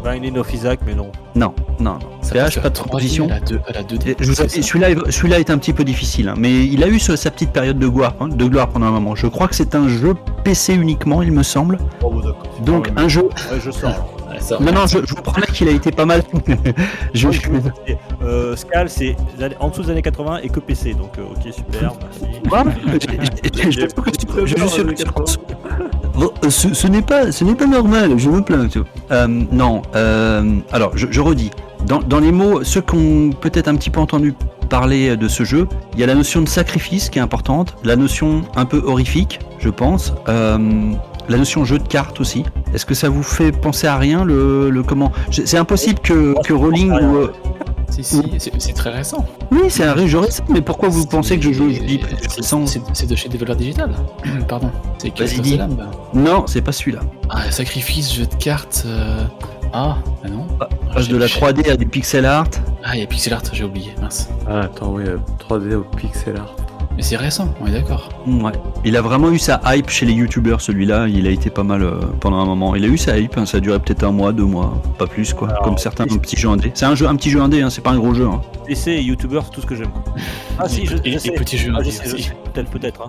Binding 0.05 0.37
of 0.37 0.53
Isaac, 0.53 0.81
mais 0.87 0.95
non. 0.95 1.11
Non, 1.35 1.55
non, 1.81 1.95
non. 1.95 1.99
PH, 2.31 2.61
pas 2.61 2.61
de 2.61 2.67
à 2.67 2.71
3D, 2.71 2.89
transition. 2.91 3.27
À 3.27 3.29
la 3.31 3.41
2, 3.41 3.61
à 3.67 3.73
la 3.73 3.83
2D. 3.83 4.11
Et 4.11 4.17
Je 4.21 4.27
vous 4.29 4.35
c'est 4.35 4.43
avais- 4.43 4.49
ça 4.51 4.63
celui-là, 4.63 4.91
est- 4.91 5.11
celui-là 5.11 5.39
est 5.41 5.51
un 5.51 5.57
petit 5.59 5.73
peu 5.73 5.83
difficile, 5.83 6.29
hein, 6.29 6.35
mais 6.37 6.67
il 6.67 6.85
a 6.85 6.89
eu 6.89 6.99
ce- 6.99 7.17
sa 7.17 7.31
petite 7.31 7.53
période 7.53 7.79
de 7.79 7.89
gloire, 7.89 8.15
hein, 8.21 8.29
de 8.29 8.45
gloire 8.45 8.69
pendant 8.69 8.87
un 8.87 8.91
moment. 8.91 9.15
Je 9.15 9.27
crois 9.27 9.49
que 9.49 9.55
c'est 9.55 9.75
un 9.75 9.89
jeu 9.89 10.15
PC 10.45 10.75
uniquement, 10.75 11.23
il 11.23 11.33
me 11.33 11.43
semble. 11.43 11.79
Oh. 12.03 12.13
Donc 12.65 12.91
un 12.97 13.09
jeu. 13.09 13.23
Ouais, 13.51 13.61
je 13.65 13.71
sors. 13.71 14.14
Ça- 14.45 14.59
Non, 14.61 14.73
non, 14.73 14.87
je, 14.87 14.99
je 15.07 15.15
vous 15.15 15.23
promets 15.23 15.47
qu'il 15.47 15.69
a 15.69 15.73
été 15.73 15.91
pas 15.91 16.05
mal. 16.05 16.23
je, 17.15 17.29
euh, 18.23 18.55
Scal, 18.57 18.89
c'est 18.89 19.17
en 19.61 19.69
dessous 19.69 19.83
des 19.83 19.91
années 19.91 20.03
80 20.03 20.41
et 20.43 20.49
que 20.49 20.61
PC. 20.61 20.95
Donc, 20.95 21.19
euh, 21.19 21.23
ok, 21.35 21.53
super, 21.53 21.93
merci. 22.01 22.41
Je- 24.47 24.67
suis 24.69 24.83
Bon, 26.15 26.31
euh, 26.45 26.51
ce, 26.51 26.73
ce 26.75 26.87
n'est 26.87 27.03
pas, 27.03 27.33
ce 27.33 27.45
n'est 27.45 27.55
pas 27.55 27.67
normal. 27.67 28.19
Je 28.19 28.31
me 28.31 28.41
plains. 28.43 28.69
Euh, 29.11 29.27
non. 29.27 29.83
euh, 29.97 30.57
alors, 30.73 30.97
je, 30.97 31.07
je 31.11 31.21
redis. 31.21 31.51
Dans, 31.87 31.99
dans 32.01 32.21
les 32.21 32.33
mots, 32.33 32.63
ceux 32.65 32.81
qui 32.81 32.95
ont 32.95 33.31
peut-être 33.31 33.69
un 33.69 33.75
petit 33.77 33.91
peu 33.91 34.01
entendu 34.01 34.35
parler 34.71 35.17
de 35.17 35.29
ce 35.29 35.45
jeu, 35.45 35.69
il 35.93 36.01
y 36.01 36.05
a 36.05 36.07
la 36.07 36.15
notion 36.15 36.41
de 36.41 36.49
sacrifice 36.49 37.11
qui 37.11 37.19
est 37.19 37.23
importante, 37.23 37.77
la 37.85 37.97
notion 37.97 38.43
un 38.57 38.65
peu 38.65 38.83
horrifique, 38.87 39.41
je 39.59 39.69
pense, 39.69 40.15
euh, 40.29 40.59
la 41.29 41.37
notion 41.39 41.65
jeu 41.65 41.79
de 41.79 41.87
cartes 41.89 42.21
aussi. 42.21 42.45
Est-ce 42.75 42.87
que 42.87 42.95
ça 42.95 43.09
vous 43.09 43.23
fait 43.23 43.53
penser 43.53 43.87
à 43.87 43.97
rien 43.97 44.25
le, 44.25 44.71
le 44.71 44.83
comment? 44.83 45.13
C'est 45.31 45.57
impossible 45.59 46.01
que, 46.01 46.35
que 46.45 46.53
Rowling 46.53 46.91
ou, 46.93 47.17
euh, 47.17 47.33
Si, 47.91 48.03
si, 48.03 48.23
c'est 48.59 48.73
très 48.73 48.91
récent. 48.91 49.25
Oui, 49.53 49.63
c'est 49.69 49.85
un 49.85 50.07
jeu 50.07 50.19
récent, 50.19 50.43
mais 50.49 50.61
pourquoi 50.61 50.89
vous 50.89 51.07
pensez 51.07 51.39
que 51.39 51.45
je 51.45 51.53
joue 51.53 51.71
C'est- 52.29 53.07
de 53.07 53.15
chez 53.17 53.29
Devolver 53.29 53.57
Digital. 53.57 53.91
Pardon. 54.49 54.71
C'est 54.99 55.17
Vas-y. 55.19 55.61
Non, 56.15 56.47
c'est 56.47 56.63
pas 56.63 56.73
celui-là. 56.73 57.01
Ah, 57.31 57.51
sacrifice, 57.51 58.13
jeu 58.13 58.27
de 58.27 58.35
cartes. 58.35 58.83
euh, 58.87 59.23
Ah, 59.73 59.97
ah 60.25 60.29
non. 60.29 60.47
Passe 60.93 61.09
de 61.09 61.17
la 61.17 61.27
3D 61.27 61.69
à 61.71 61.77
du 61.77 61.87
pixel 61.87 62.27
art. 62.27 62.47
Ah, 62.85 62.91
il 62.95 63.01
y 63.01 63.03
a 63.03 63.07
Pixel 63.07 63.33
Art, 63.33 63.43
j'ai 63.53 63.65
oublié, 63.65 63.93
mince. 64.01 64.29
Ah, 64.49 64.61
attends, 64.61 64.93
oui, 64.93 65.03
euh, 65.07 65.17
3D 65.39 65.75
au 65.75 65.83
pixel 65.97 66.37
art. 66.37 66.55
Mais 66.97 67.03
c'est 67.03 67.17
récent, 67.17 67.53
on 67.61 67.67
est 67.67 67.73
d'accord. 67.73 68.09
Ouais. 68.27 68.53
Il 68.85 68.97
a 68.97 69.03
vraiment 69.03 69.31
eu 69.31 69.39
sa 69.39 69.61
hype 69.67 69.91
chez 69.91 70.07
les 70.07 70.13
youtubeurs 70.13 70.61
celui-là, 70.61 71.09
il 71.09 71.27
a 71.27 71.31
été 71.31 71.51
pas 71.51 71.65
mal 71.65 71.83
euh, 71.83 71.99
pendant 72.21 72.39
un 72.39 72.45
moment. 72.47 72.75
Il 72.77 72.85
a 72.85 72.89
eu 72.89 72.97
sa 72.97 73.19
hype, 73.19 73.37
hein, 73.37 73.47
ça 73.47 73.57
a 73.57 73.61
duré 73.61 73.79
peut-être 73.81 74.05
un 74.05 74.13
mois, 74.13 74.33
deux 74.33 74.45
mois, 74.45 74.81
pas 74.99 75.07
plus 75.09 75.35
quoi, 75.35 75.49
Alors, 75.51 75.63
comme 75.63 75.79
certains 75.79 76.05
et- 76.05 76.19
petits 76.19 76.37
jeux 76.37 76.49
indés. 76.51 76.71
C'est 76.75 76.85
un 76.87 76.95
jeu, 76.95 77.09
un 77.09 77.17
petit 77.17 77.31
jeu 77.31 77.41
indé, 77.41 77.63
hein, 77.63 77.71
c'est 77.71 77.81
pas 77.83 77.91
un 77.91 77.99
gros 77.99 78.15
jeu. 78.15 78.27
hein. 78.27 78.41
PC 78.67 78.93
et 78.93 79.03
YouTuber, 79.03 79.41
c'est 79.45 79.51
tout 79.51 79.61
ce 79.61 79.67
que 79.67 79.75
j'aime. 79.75 79.91
Ah 80.59 80.69
si, 80.69 80.87
je, 80.87 80.95
et, 81.05 81.11
je 81.11 81.17
et 81.17 81.19
sais. 81.19 81.31
petits 81.33 81.59
jeux 81.59 81.73
Ah, 81.75 81.81
indés. 81.81 81.91
Peut-être, 82.53 82.71
peut-être. 82.71 83.03
Hein. 83.03 83.09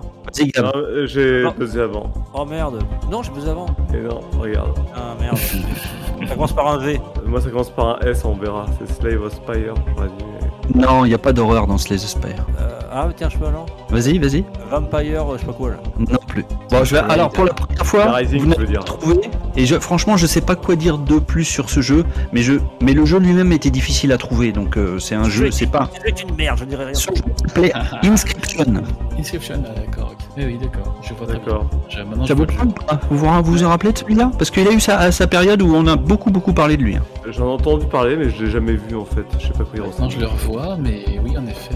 Euh, 0.74 1.06
J'ai 1.06 1.44
buzzé 1.56 1.80
avant. 1.80 2.12
Oh 2.34 2.44
merde. 2.44 2.80
Non, 3.08 3.22
j'ai 3.22 3.30
buzzé 3.30 3.50
avant. 3.50 3.66
Et 3.94 3.98
non, 3.98 4.18
regarde. 4.40 4.70
Ah 4.96 5.14
merde. 5.20 5.38
Ça 6.28 6.34
commence 6.34 6.52
par 6.52 6.66
un 6.72 6.78
V. 6.78 7.00
Moi, 7.26 7.40
ça 7.40 7.50
commence 7.50 7.70
par 7.70 7.86
un 8.02 8.06
S, 8.08 8.24
on 8.24 8.34
verra. 8.34 8.64
C'est 8.78 8.90
Slave 9.00 9.22
of 9.22 9.34
Spire. 9.34 9.74
Vas-y. 9.96 10.35
Non, 10.74 11.04
il 11.04 11.08
n'y 11.08 11.14
a 11.14 11.18
pas 11.18 11.32
d'horreur 11.32 11.66
dans 11.66 11.78
Slay 11.78 11.96
the 11.96 12.00
Spire. 12.00 12.46
Euh, 12.60 12.80
ah 12.92 13.08
tiens, 13.14 13.28
je 13.28 13.38
peux 13.38 13.46
alors. 13.46 13.66
Vas-y, 13.90 14.18
vas-y. 14.18 14.44
Vampire, 14.70 15.30
euh, 15.30 15.34
je 15.36 15.40
sais 15.40 15.46
pas 15.46 15.52
quoi 15.52 15.70
là. 15.70 15.76
Non 15.98 16.18
plus. 16.26 16.44
Bon, 16.70 16.84
je 16.84 16.94
vais... 16.94 17.00
Alors 17.00 17.30
pour 17.30 17.44
la 17.44 17.52
première 17.54 17.86
fois, 17.86 18.12
Rising, 18.12 18.54
vous 18.54 18.64
dire. 18.64 18.80
pas 18.80 18.84
trouvé. 18.84 19.20
Et 19.56 19.66
je, 19.66 19.78
franchement, 19.78 20.16
je 20.16 20.26
sais 20.26 20.40
pas 20.40 20.56
quoi 20.56 20.76
dire 20.76 20.98
de 20.98 21.18
plus 21.18 21.44
sur 21.44 21.70
ce 21.70 21.80
jeu, 21.80 22.04
mais 22.32 22.42
je, 22.42 22.54
mais 22.80 22.92
le 22.92 23.04
jeu 23.04 23.18
lui-même 23.18 23.52
était 23.52 23.70
difficile 23.70 24.12
à 24.12 24.18
trouver, 24.18 24.52
donc 24.52 24.76
euh, 24.76 24.98
c'est 24.98 25.14
un 25.14 25.28
jeu, 25.28 25.50
c'est 25.50 25.70
pas. 25.70 25.90
C'est 26.04 26.22
une 26.22 26.34
merde, 26.34 26.58
je 26.58 26.64
dirais 26.64 26.84
rien. 26.86 26.94
Ce 26.94 27.06
jeu 27.14 27.22
s'appelait 27.46 27.72
Inscription. 28.02 28.64
Inscription, 29.18 29.62
ah, 29.64 29.80
d'accord. 29.80 30.15
Ok. 30.36 30.44
Oui, 30.44 30.44
oui, 30.52 30.58
d'accord. 30.58 30.94
Je 31.02 31.14
vois 31.14 31.26
très 31.26 31.36
bien. 31.38 31.44
D'accord. 31.46 31.66
Maintenant, 32.08 32.26
Ça 32.26 32.34
je 32.34 32.34
vous 32.34 32.46
parle 32.46 32.68
pas 32.72 33.00
Vous 33.10 33.16
vous 33.18 33.42
vous 33.52 33.64
en 33.64 33.68
rappelez 33.68 33.92
de 33.92 33.98
celui-là 33.98 34.30
Parce 34.38 34.50
qu'il 34.50 34.66
a 34.68 34.72
eu 34.72 34.80
sa, 34.80 35.10
sa 35.12 35.26
période 35.26 35.62
où 35.62 35.74
on 35.74 35.86
a 35.86 35.96
beaucoup 35.96 36.30
beaucoup 36.30 36.52
parlé 36.52 36.76
de 36.76 36.82
lui. 36.82 36.96
hein. 36.96 37.02
J'en 37.30 37.46
ai 37.46 37.52
entendu 37.52 37.86
parler, 37.86 38.16
mais 38.16 38.30
je 38.30 38.44
l'ai 38.44 38.50
jamais 38.50 38.74
vu 38.74 38.96
en 38.96 39.04
fait. 39.04 39.24
Je 39.38 39.46
sais 39.46 39.52
pas 39.52 39.64
quoi 39.64 39.70
il 39.74 39.80
Non, 39.80 39.86
ressemble. 39.86 40.10
je 40.12 40.20
le 40.20 40.26
revois, 40.26 40.76
mais 40.78 41.04
oui, 41.24 41.36
en 41.38 41.46
effet. 41.46 41.74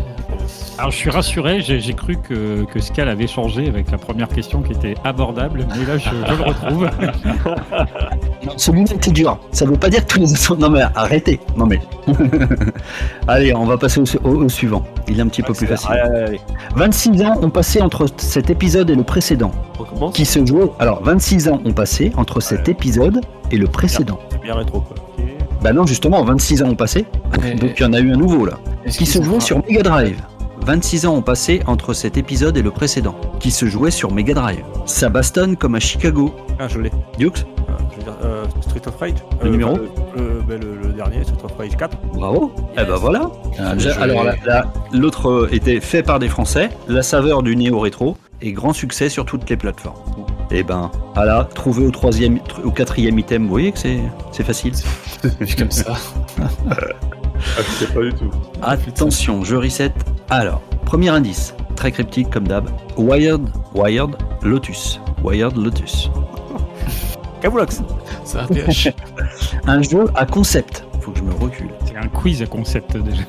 Alors 0.78 0.90
je 0.92 0.96
suis 0.96 1.10
rassuré, 1.10 1.60
j'ai 1.60 1.92
cru 1.92 2.16
que, 2.16 2.64
que 2.64 2.80
Scal 2.80 3.08
avait 3.10 3.26
changé 3.26 3.68
avec 3.68 3.90
la 3.90 3.98
première 3.98 4.28
question 4.28 4.62
qui 4.62 4.72
était 4.72 4.94
abordable, 5.04 5.66
mais 5.76 5.84
là 5.84 5.98
je, 5.98 6.08
je 6.08 6.34
le 6.34 6.42
retrouve. 6.42 6.88
Celui-là 8.56 8.94
était 8.94 9.10
dur. 9.10 9.38
Ça 9.52 9.66
veut 9.66 9.76
pas 9.76 9.90
dire 9.90 10.06
que 10.06 10.14
tous 10.14 10.20
les 10.20 10.32
autres. 10.32 10.56
Non 10.56 10.70
mais 10.70 10.80
arrêtez. 10.94 11.38
Non 11.56 11.66
mais. 11.66 11.80
Allez, 13.28 13.54
on 13.54 13.64
va 13.66 13.76
passer 13.76 14.00
au, 14.00 14.04
au- 14.28 14.44
au 14.44 14.48
suivant. 14.48 14.82
Il 15.08 15.18
est 15.18 15.22
un 15.22 15.28
petit 15.28 15.42
peu 15.42 15.52
plus 15.52 15.66
facile. 15.66 15.90
Allez, 15.90 16.00
allez, 16.00 16.24
allez. 16.26 16.40
26 16.76 17.22
ans 17.24 17.34
ont 17.42 17.50
passé 17.50 17.82
entre 17.82 18.06
cet 18.16 18.48
épisode 18.50 18.90
et 18.90 18.94
le 18.94 19.02
précédent. 19.02 19.52
On 20.00 20.10
Qui 20.10 20.24
se 20.24 20.44
jouait. 20.46 20.70
Alors 20.78 21.02
26 21.04 21.48
ans 21.48 21.60
ont 21.64 21.72
passé 21.72 22.12
entre 22.16 22.40
cet 22.40 22.68
épisode 22.68 23.20
et 23.50 23.56
le 23.56 23.66
précédent. 23.66 24.18
C'est 24.30 24.40
bien 24.40 24.54
rétro 24.54 24.80
quoi. 24.80 24.96
Bah 25.62 25.74
non, 25.74 25.84
justement, 25.84 26.24
26 26.24 26.62
ans 26.62 26.68
ont 26.70 26.74
passé. 26.74 27.04
Donc 27.60 27.72
il 27.78 27.82
y 27.82 27.84
en 27.84 27.92
a 27.92 28.00
eu 28.00 28.12
un 28.12 28.16
nouveau 28.16 28.46
là. 28.46 28.54
Qui 28.88 29.04
se 29.04 29.22
jouait 29.22 29.40
sur 29.40 29.58
Mega 29.68 29.82
Drive. 29.82 30.16
26 30.70 31.06
ans 31.06 31.16
ont 31.16 31.22
passé 31.22 31.62
entre 31.66 31.92
cet 31.94 32.16
épisode 32.16 32.56
et 32.56 32.62
le 32.62 32.70
précédent. 32.70 33.16
Qui 33.40 33.50
se 33.50 33.66
jouait 33.66 33.90
sur 33.90 34.12
Mega 34.12 34.34
Drive. 34.34 34.62
Ça 34.86 35.08
bastonne 35.08 35.56
comme 35.56 35.74
à 35.74 35.80
Chicago. 35.80 36.32
Ah, 36.60 36.68
je 36.68 36.78
l'ai. 36.78 36.92
Dukes 37.18 37.38
Euh, 37.68 37.72
je 37.90 37.96
veux 37.96 38.02
dire, 38.04 38.14
euh, 38.24 38.44
Street 38.60 38.82
of 38.86 38.96
Rage. 38.96 39.14
Le 39.42 39.48
Euh, 39.48 39.50
numéro 39.50 39.72
bah, 39.74 39.80
le, 40.16 40.22
le- 40.22 40.40
bah, 40.46 40.54
le- 40.60 40.88
le 40.88 40.92
dernier, 40.92 41.24
Street 41.24 41.42
of 41.42 41.50
Rage 41.58 41.76
4. 41.76 41.96
Bravo. 42.14 42.52
Eh 42.78 42.84
ben 42.84 42.94
voilà. 42.94 43.28
Ah, 43.58 43.74
Déjà, 43.74 43.94
je- 43.94 43.98
alors 44.00 44.24
l'autre 44.92 45.28
euh, 45.28 45.48
était 45.50 45.80
fait 45.80 46.04
par 46.04 46.20
des 46.20 46.28
Français, 46.28 46.70
la 46.86 47.02
saveur 47.02 47.42
du 47.42 47.56
néo 47.56 47.80
rétro 47.80 48.16
et 48.40 48.52
grand 48.52 48.72
succès 48.72 49.08
sur 49.08 49.24
toutes 49.24 49.50
les 49.50 49.56
plateformes. 49.56 49.96
Et 50.52 50.62
ben, 50.62 50.92
voilà, 51.16 51.48
trouvé 51.52 51.84
au 51.84 51.90
troisième, 51.90 52.36
tr- 52.36 52.62
au 52.64 52.70
quatrième 52.70 53.18
item, 53.18 53.42
vous 53.42 53.48
voyez 53.50 53.72
que 53.72 53.78
c'est, 53.80 53.98
c'est 54.30 54.44
facile. 54.44 54.74
Comme 55.58 55.72
ça. 55.72 55.94
Ah, 57.56 57.62
pas 57.94 58.00
du 58.02 58.12
tout. 58.12 58.30
Attention, 58.62 59.42
je 59.44 59.56
reset. 59.56 59.92
Alors, 60.30 60.60
premier 60.84 61.08
indice, 61.08 61.54
très 61.76 61.90
cryptique 61.92 62.30
comme 62.30 62.46
d'hab. 62.46 62.68
Wired, 62.96 63.42
Wired 63.74 64.16
Lotus. 64.42 65.00
Wired 65.22 65.56
Lotus. 65.56 66.10
Kabulox. 67.40 67.82
Ça 68.24 68.42
APH. 68.42 68.94
Un 69.66 69.82
jeu 69.82 70.04
à 70.14 70.26
concept. 70.26 70.84
Faut 71.00 71.10
que 71.12 71.18
je 71.18 71.24
me 71.24 71.32
recule. 71.32 71.70
C'est 71.86 71.96
un 71.96 72.06
quiz 72.08 72.42
à 72.42 72.46
concept 72.46 72.96
déjà. 72.96 73.22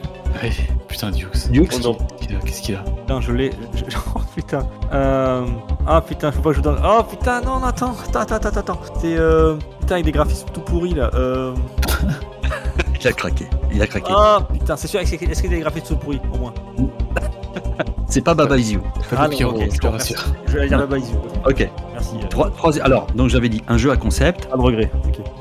ouais. 0.43 0.51
Putain, 0.87 1.09
Dukes. 1.11 1.49
Dukes 1.51 1.71
Oh 1.77 1.79
non. 1.83 1.97
Qu'est-ce 2.45 2.61
qu'il 2.61 2.75
a- 2.75 2.79
Putain, 2.83 3.21
je 3.21 3.31
l'ai. 3.31 3.51
je- 3.73 3.83
Oh 4.15 4.19
putain. 4.35 4.67
Euh... 4.93 5.45
Ah 5.87 6.01
putain, 6.01 6.31
faut 6.31 6.41
pas 6.41 6.49
que 6.49 6.55
je 6.57 6.59
vous 6.59 6.63
donne. 6.69 6.81
Oh 6.85 7.01
putain, 7.09 7.41
non, 7.41 7.59
non, 7.59 7.65
attends, 7.67 7.95
attends, 8.09 8.19
attends, 8.35 8.35
attends, 8.49 8.59
attends. 8.59 8.79
C'est 8.99 9.17
euh... 9.17 9.55
Putain, 9.79 9.95
avec 9.95 10.05
des 10.05 10.11
graphismes 10.11 10.47
tout 10.53 10.61
pourris 10.61 10.93
là. 10.93 11.09
Euh... 11.13 11.53
Il 13.01 13.07
a 13.07 13.13
craqué. 13.13 13.47
Il 13.73 13.81
a 13.81 13.87
craqué. 13.87 14.11
Ah 14.15 14.47
putain, 14.51 14.75
c'est 14.75 14.87
sûr, 14.87 14.99
est-ce 14.99 15.11
qu'il 15.15 15.51
y 15.51 15.55
a 15.63 15.69
des 15.71 15.95
pourris 15.95 16.21
au 16.33 16.37
moins 16.37 16.53
C'est 18.07 18.21
pas 18.21 18.33
Baba 18.33 18.57
Is 18.57 18.73
You. 18.73 18.81
Ah 19.17 19.27
de 19.27 19.41
non, 19.41 19.55
je 19.71 19.79
te 19.79 19.87
rassure. 19.87 20.23
Je 20.47 20.57
vais 20.57 20.67
dire 20.67 20.77
la 20.77 20.85
base. 20.85 21.03
Ok. 21.45 21.67
Merci. 21.93 22.15
Trois, 22.29 22.49
trois- 22.51 22.77
alors, 22.81 23.07
donc 23.15 23.29
j'avais 23.29 23.49
dit 23.49 23.63
un 23.67 23.77
jeu 23.77 23.89
à 23.91 23.97
concept. 23.97 24.45
Pas 24.47 24.57
de 24.57 24.61
regret. 24.61 24.91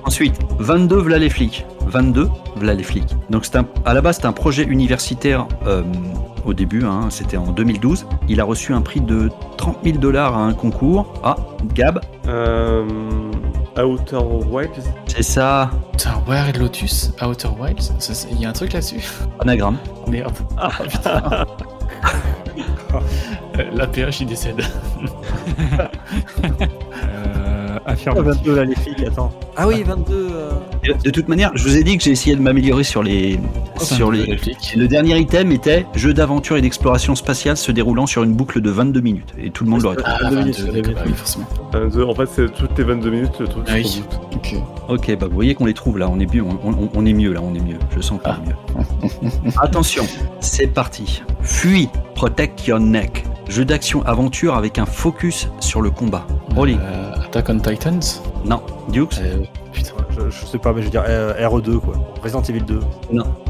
Ensuite, 0.04 0.38
22 0.58 0.96
v'là 1.00 1.18
les 1.18 1.28
flics. 1.30 1.66
22 1.86 2.28
v'là 2.56 2.74
les 2.74 2.82
flics. 2.82 3.16
Donc 3.28 3.44
c'est 3.44 3.56
un, 3.56 3.66
à 3.84 3.92
la 3.92 4.00
base 4.00 4.16
c'était 4.16 4.28
un 4.28 4.32
projet 4.32 4.62
universitaire 4.64 5.46
euh, 5.66 5.82
au 6.46 6.54
début, 6.54 6.84
hein, 6.84 7.08
c'était 7.10 7.36
en 7.36 7.50
2012. 7.50 8.06
Il 8.28 8.40
a 8.40 8.44
reçu 8.44 8.72
un 8.72 8.80
prix 8.82 9.00
de 9.00 9.30
30 9.56 9.78
000 9.84 9.98
dollars 9.98 10.36
à 10.36 10.40
un 10.40 10.52
concours. 10.54 11.12
Ah, 11.24 11.36
Gab, 11.74 12.00
Euh, 12.28 12.84
Outer 13.78 14.18
Wilds 14.48 14.82
c'est 15.06 15.22
ça, 15.22 15.70
Putain, 15.92 16.22
Wild 16.26 16.56
Lotus, 16.56 17.12
Outer 17.22 17.48
Wilds, 17.58 17.92
il 18.30 18.40
y 18.40 18.46
a 18.46 18.50
un 18.50 18.52
truc 18.52 18.72
là-dessus 18.72 19.02
anagramme. 19.40 19.76
Merde. 20.06 20.32
Ah 20.56 20.70
putain. 20.88 21.46
Euh, 23.58 23.64
L'APH 23.74 24.20
il 24.20 24.26
décède. 24.26 24.60
Ah, 28.06 28.10
affirmatif. 28.10 28.42
22 28.44 28.54
là, 28.56 28.64
les 28.64 28.74
filles, 28.74 29.06
attends. 29.06 29.32
Ah 29.56 29.66
oui, 29.68 29.82
22. 29.82 30.04
euh, 30.32 30.50
De, 31.04 31.10
toute 31.10 31.28
manière, 31.28 31.50
je 31.54 31.62
vous 31.64 31.76
ai 31.76 31.82
dit 31.84 31.96
que 31.98 32.02
j'ai 32.04 32.12
essayé 32.12 32.34
de 32.36 32.40
m'améliorer 32.40 32.84
sur 32.84 33.02
les, 33.02 33.38
sur 33.80 34.10
les. 34.10 34.38
Le 34.76 34.86
dernier 34.88 35.18
item 35.18 35.52
était 35.52 35.84
jeu 35.94 36.14
d'aventure 36.14 36.56
et 36.56 36.62
d'exploration 36.62 37.14
spatiale 37.14 37.56
se 37.56 37.72
déroulant 37.72 38.06
sur 38.06 38.22
une 38.22 38.32
boucle 38.34 38.60
de 38.60 38.70
22 38.70 39.00
minutes. 39.00 39.34
Et 39.38 39.50
tout 39.50 39.64
le 39.64 39.70
monde 39.70 39.82
l'aurait 39.82 39.96
trouvé. 39.96 40.16
Ah, 40.20 40.30
22 40.30 40.52
22, 40.52 40.72
minutes, 40.72 40.96
oui, 41.06 41.12
forcément. 41.14 41.46
22, 41.72 42.04
En 42.04 42.14
fait, 42.14 42.28
c'est 42.34 42.52
toutes 42.52 42.78
les 42.78 42.84
22 42.84 43.10
minutes 43.10 43.38
le 43.40 43.46
truc 43.48 43.64
Ah 43.68 43.72
oui. 43.74 44.02
Ok. 44.34 44.54
Ok, 44.88 45.16
bah 45.18 45.26
vous 45.28 45.34
voyez 45.34 45.54
qu'on 45.54 45.66
les 45.66 45.74
trouve 45.74 45.98
là, 45.98 46.08
on 46.10 46.18
est 46.20 46.32
mieux, 46.32 46.42
on, 46.42 46.58
on- 46.68 46.88
on 46.94 47.06
est 47.06 47.12
mieux 47.12 47.32
là, 47.32 47.40
on 47.42 47.54
est 47.54 47.60
mieux. 47.60 47.76
Je 47.94 48.00
sens 48.00 48.18
qu'on 48.22 48.30
Ah. 48.30 48.38
est 48.44 48.48
mieux. 48.48 49.52
Attention, 49.62 50.04
c'est 50.40 50.66
parti. 50.68 51.22
Fuis, 51.42 51.88
protect 52.14 52.66
your 52.66 52.80
neck. 52.80 53.24
Jeu 53.48 53.64
d'action 53.64 54.02
aventure 54.06 54.54
avec 54.56 54.78
un 54.78 54.86
focus 54.86 55.48
sur 55.60 55.80
le 55.82 55.90
combat. 55.90 56.24
Rolling. 56.54 56.78
Euh, 56.80 57.12
Attack 57.30 57.48
on 57.48 57.58
Titans 57.60 58.00
Non, 58.44 58.60
Dukes. 58.88 59.18
euh, 59.22 59.44
Putain. 59.72 59.92
Je, 60.10 60.30
je 60.30 60.46
sais 60.46 60.58
pas, 60.58 60.72
mais 60.72 60.80
je 60.80 60.86
veux 60.86 60.90
dire 60.90 61.04
euh, 61.06 61.32
RE2 61.48 61.78
quoi. 61.78 61.94
Resident 62.22 62.42
Evil 62.42 62.62
2. 62.62 62.80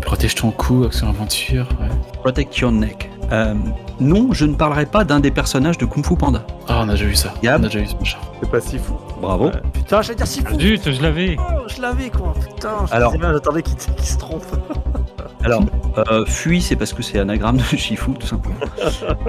Protège 0.02 0.34
ton 0.34 0.50
cou, 0.50 0.84
action 0.84 1.08
aventure. 1.08 1.66
Ouais. 1.80 1.88
Protect 2.22 2.58
your 2.58 2.72
neck. 2.72 3.10
Euh, 3.32 3.54
non, 4.00 4.28
je 4.32 4.44
ne 4.44 4.54
parlerai 4.54 4.84
pas 4.86 5.04
d'un 5.04 5.20
des 5.20 5.30
personnages 5.30 5.78
de 5.78 5.86
Kung 5.86 6.04
Fu 6.04 6.14
Panda. 6.16 6.42
Ah, 6.68 6.82
on 6.84 6.88
a 6.88 6.92
déjà 6.92 7.06
vu 7.06 7.14
ça. 7.14 7.32
Gab. 7.42 7.60
On 7.62 7.64
a 7.64 7.68
déjà 7.68 7.78
vu 7.80 7.86
ce 7.86 7.94
machin. 7.96 8.18
C'est 8.42 8.50
pas 8.50 8.60
si 8.60 8.78
fou. 8.78 8.94
Bravo. 9.20 9.50
Putain, 9.72 10.02
j'allais 10.02 10.16
dire 10.16 10.26
si 10.26 10.42
Ah, 10.44 10.50
fou. 10.50 10.60
Zut, 10.60 10.90
je 10.92 11.02
l'avais. 11.02 11.36
Oh, 11.38 11.62
je 11.74 11.80
l'avais 11.80 12.10
quoi. 12.10 12.34
Putain, 12.38 12.70
je 12.86 12.94
Alors- 12.94 13.12
sais 13.12 13.18
bien, 13.18 13.32
j'attendais 13.32 13.62
qu'il 13.62 13.76
qu'il 13.76 14.04
se 14.04 14.18
trompe. 14.18 14.44
Alors, 15.42 15.64
euh, 15.98 16.24
fuis, 16.26 16.60
c'est 16.60 16.76
parce 16.76 16.92
que 16.92 17.02
c'est 17.02 17.18
anagramme 17.18 17.56
de 17.58 17.76
Shifu, 17.76 18.12
tout 18.12 18.26
simplement. 18.26 18.56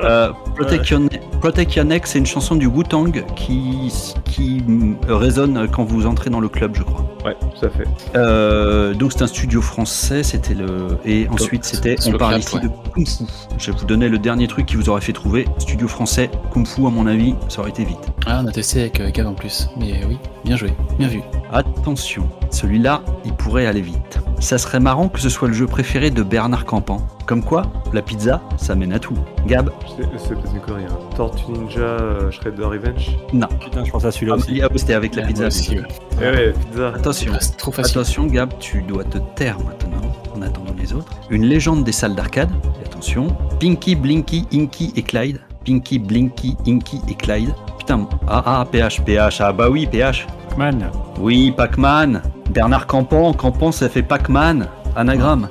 Euh, 0.03 0.31
Protect, 0.55 0.89
your 0.89 0.99
Ne- 0.99 1.39
Protect 1.39 1.76
Your 1.76 1.85
Neck, 1.85 2.07
c'est 2.07 2.18
une 2.18 2.26
chanson 2.26 2.55
du 2.55 2.65
Wu-Tang 2.65 3.23
qui, 3.35 3.91
qui 4.26 4.63
résonne 5.07 5.68
quand 5.72 5.84
vous 5.84 6.05
entrez 6.05 6.30
dans 6.30 6.39
le 6.39 6.49
club, 6.49 6.76
je 6.76 6.84
crois. 6.84 7.05
Ouais, 7.26 7.35
tout 7.39 7.65
à 7.65 7.69
fait. 7.69 7.84
Euh, 8.15 8.93
donc 8.93 9.11
c'est 9.11 9.22
un 9.22 9.27
studio 9.27 9.61
français, 9.61 10.23
c'était 10.23 10.53
le 10.55 10.97
et 11.05 11.27
ensuite 11.30 11.65
c'était 11.65 11.95
on 12.07 12.11
le 12.11 12.18
parle 12.18 12.39
ici 12.39 12.55
ouais. 12.55 12.61
de 12.61 12.69
Kung 12.93 13.07
Fu. 13.07 13.23
Je 13.57 13.72
vais 13.72 13.77
vous 13.77 13.85
donner 13.85 14.09
le 14.09 14.18
dernier 14.18 14.47
truc 14.47 14.65
qui 14.65 14.76
vous 14.76 14.89
aurait 14.89 15.01
fait 15.01 15.13
trouver 15.13 15.45
studio 15.59 15.88
français 15.88 16.31
Kung 16.51 16.65
Fu 16.65 16.85
à 16.85 16.89
mon 16.89 17.05
avis, 17.05 17.35
ça 17.47 17.61
aurait 17.61 17.69
été 17.69 17.84
vite. 17.84 17.99
Ah, 18.26 18.41
on 18.43 18.47
a 18.47 18.51
testé 18.51 18.81
avec 18.81 18.99
euh, 18.99 19.11
Gab 19.11 19.27
en 19.27 19.34
plus. 19.34 19.69
Mais 19.80 20.03
oui, 20.07 20.18
bien 20.45 20.55
joué, 20.57 20.73
bien 20.97 21.07
vu. 21.07 21.22
Attention, 21.51 22.27
celui-là, 22.49 23.01
il 23.26 23.34
pourrait 23.34 23.65
aller 23.68 23.81
vite. 23.81 24.19
Ça 24.39 24.57
serait 24.57 24.80
marrant 24.80 25.09
que 25.09 25.19
ce 25.19 25.30
soit 25.30 25.47
le 25.47 25.53
jeu 25.53 25.68
préféré 25.81 26.11
de 26.11 26.21
Bernard 26.21 26.65
Campan. 26.65 26.97
Comme 27.25 27.43
quoi, 27.43 27.63
la 27.91 28.03
pizza, 28.03 28.39
ça 28.55 28.75
mène 28.75 28.93
à 28.93 28.99
tout. 28.99 29.15
Gab, 29.47 29.71
C'est 29.97 30.35
peut-être 30.35 30.53
une 30.53 30.61
connerie. 30.61 30.83
hein. 30.87 30.99
Tortue 31.17 31.51
Ninja 31.51 31.79
euh, 31.79 32.29
Shredder 32.29 32.65
Revenge. 32.65 33.17
non. 33.33 33.47
Putain, 33.59 33.83
je 33.83 33.89
pense 33.89 34.05
à 34.05 34.11
celui-là 34.11 34.33
Ah, 34.35 34.39
aussi. 34.39 34.61
ah, 34.61 34.67
c'était 34.75 34.93
avec 34.93 35.15
la 35.15 35.23
pizza. 35.25 35.47
aussi, 35.47 35.79
ouais. 35.79 35.83
Eh 36.21 36.23
ouais, 36.23 36.53
pizza. 36.53 36.89
Attention, 36.89 37.33
C'est 37.39 37.57
trop 37.57 37.71
facile. 37.71 37.97
attention, 37.97 38.25
Gab, 38.27 38.51
tu 38.59 38.83
dois 38.83 39.03
te 39.05 39.17
taire 39.35 39.57
maintenant 39.57 40.01
en 40.35 40.41
attendant 40.43 40.75
les 40.79 40.93
autres. 40.93 41.11
Une 41.31 41.45
légende 41.45 41.83
des 41.83 41.91
salles 41.91 42.13
d'arcade. 42.13 42.51
Et 42.79 42.85
attention, 42.85 43.29
Pinky, 43.59 43.95
Blinky, 43.95 44.45
Inky 44.53 44.93
et 44.95 45.01
Clyde. 45.01 45.39
Pinky, 45.65 45.97
Blinky, 45.97 46.57
Inky 46.67 47.01
et 47.09 47.15
Clyde. 47.15 47.55
Putain, 47.79 48.07
ah 48.27 48.43
ah, 48.45 48.65
PH, 48.71 49.01
PH, 49.01 49.41
ah 49.41 49.51
bah 49.51 49.67
oui, 49.67 49.87
PH. 49.91 50.27
Man, 50.59 50.91
Oui, 51.19 51.51
Pac-Man. 51.57 52.21
Bernard 52.51 52.85
Campan, 52.85 53.33
Campan, 53.33 53.71
ça 53.71 53.89
fait 53.89 54.03
Pac-Man. 54.03 54.67
Anagramme. 54.95 55.47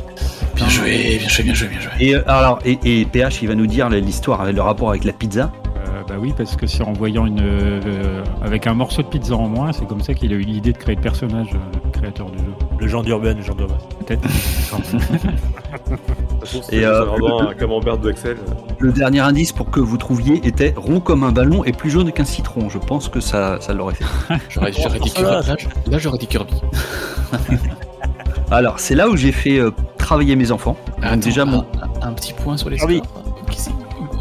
Bien 0.54 0.68
joué, 0.68 1.18
bien 1.18 1.28
joué, 1.28 1.44
bien 1.44 1.54
joué, 1.54 1.68
bien 1.68 1.80
joué. 1.80 1.90
Et 2.00 2.14
euh, 2.14 2.22
alors, 2.26 2.58
et, 2.64 2.78
et 2.84 3.04
PH, 3.04 3.42
il 3.42 3.48
va 3.48 3.54
nous 3.54 3.66
dire 3.66 3.88
l'histoire, 3.88 4.44
le 4.50 4.60
rapport 4.60 4.90
avec 4.90 5.04
la 5.04 5.12
pizza? 5.12 5.50
Euh, 5.76 6.02
bah 6.06 6.16
oui, 6.18 6.34
parce 6.36 6.56
que 6.56 6.66
c'est 6.66 6.82
en 6.82 6.92
voyant 6.92 7.24
une. 7.26 7.40
euh, 7.40 8.22
avec 8.42 8.66
un 8.66 8.74
morceau 8.74 9.02
de 9.02 9.06
pizza 9.08 9.34
en 9.34 9.48
moins, 9.48 9.72
c'est 9.72 9.86
comme 9.86 10.02
ça 10.02 10.12
qu'il 10.14 10.32
a 10.32 10.36
eu 10.36 10.40
l'idée 10.40 10.72
de 10.72 10.78
créer 10.78 10.96
le 10.96 11.00
personnage, 11.00 11.48
euh, 11.54 11.78
le 11.84 11.90
créateur 11.90 12.30
du 12.30 12.38
jeu. 12.38 12.52
Le 12.78 12.88
genre 12.88 13.02
d'urbain, 13.02 13.34
le 13.34 13.42
genre 13.42 13.56
d'urbain. 13.56 13.78
Peut-être. 14.06 14.22
Et, 16.42 16.62
c'est 16.62 16.84
euh, 16.84 17.04
vraiment 17.04 17.50
un 17.50 17.54
camembert 17.54 17.98
de 17.98 18.10
Excel. 18.10 18.36
Le 18.78 18.92
dernier 18.92 19.20
indice 19.20 19.52
pour 19.52 19.70
que 19.70 19.78
vous 19.78 19.98
trouviez 19.98 20.46
était 20.46 20.72
rond 20.76 21.00
comme 21.00 21.22
un 21.22 21.32
ballon 21.32 21.64
et 21.64 21.72
plus 21.72 21.90
jaune 21.90 22.12
qu'un 22.12 22.24
citron. 22.24 22.68
Je 22.70 22.78
pense 22.78 23.08
que 23.08 23.20
ça, 23.20 23.58
ça 23.60 23.74
l'aurait 23.74 23.94
fait. 23.94 24.04
J'aurais 24.48 24.70
dit 24.70 24.80
Oh, 24.84 24.88
Kirby. 24.88 25.12
Là, 25.86 25.98
j'aurais 25.98 26.18
dit 26.18 26.26
Kirby. 26.26 26.54
Alors, 28.50 28.80
c'est 28.80 28.94
là 28.94 29.08
où 29.08 29.16
j'ai 29.16 29.32
fait 29.32 29.58
euh, 29.58 29.70
travailler 29.98 30.34
mes 30.36 30.50
enfants. 30.50 30.76
Attends, 31.02 31.16
déjà, 31.18 31.44
mon... 31.44 31.60
un, 32.02 32.08
un 32.08 32.12
petit 32.12 32.32
point 32.32 32.56
sur 32.56 32.68
les 32.70 32.78
scores. 32.78 32.90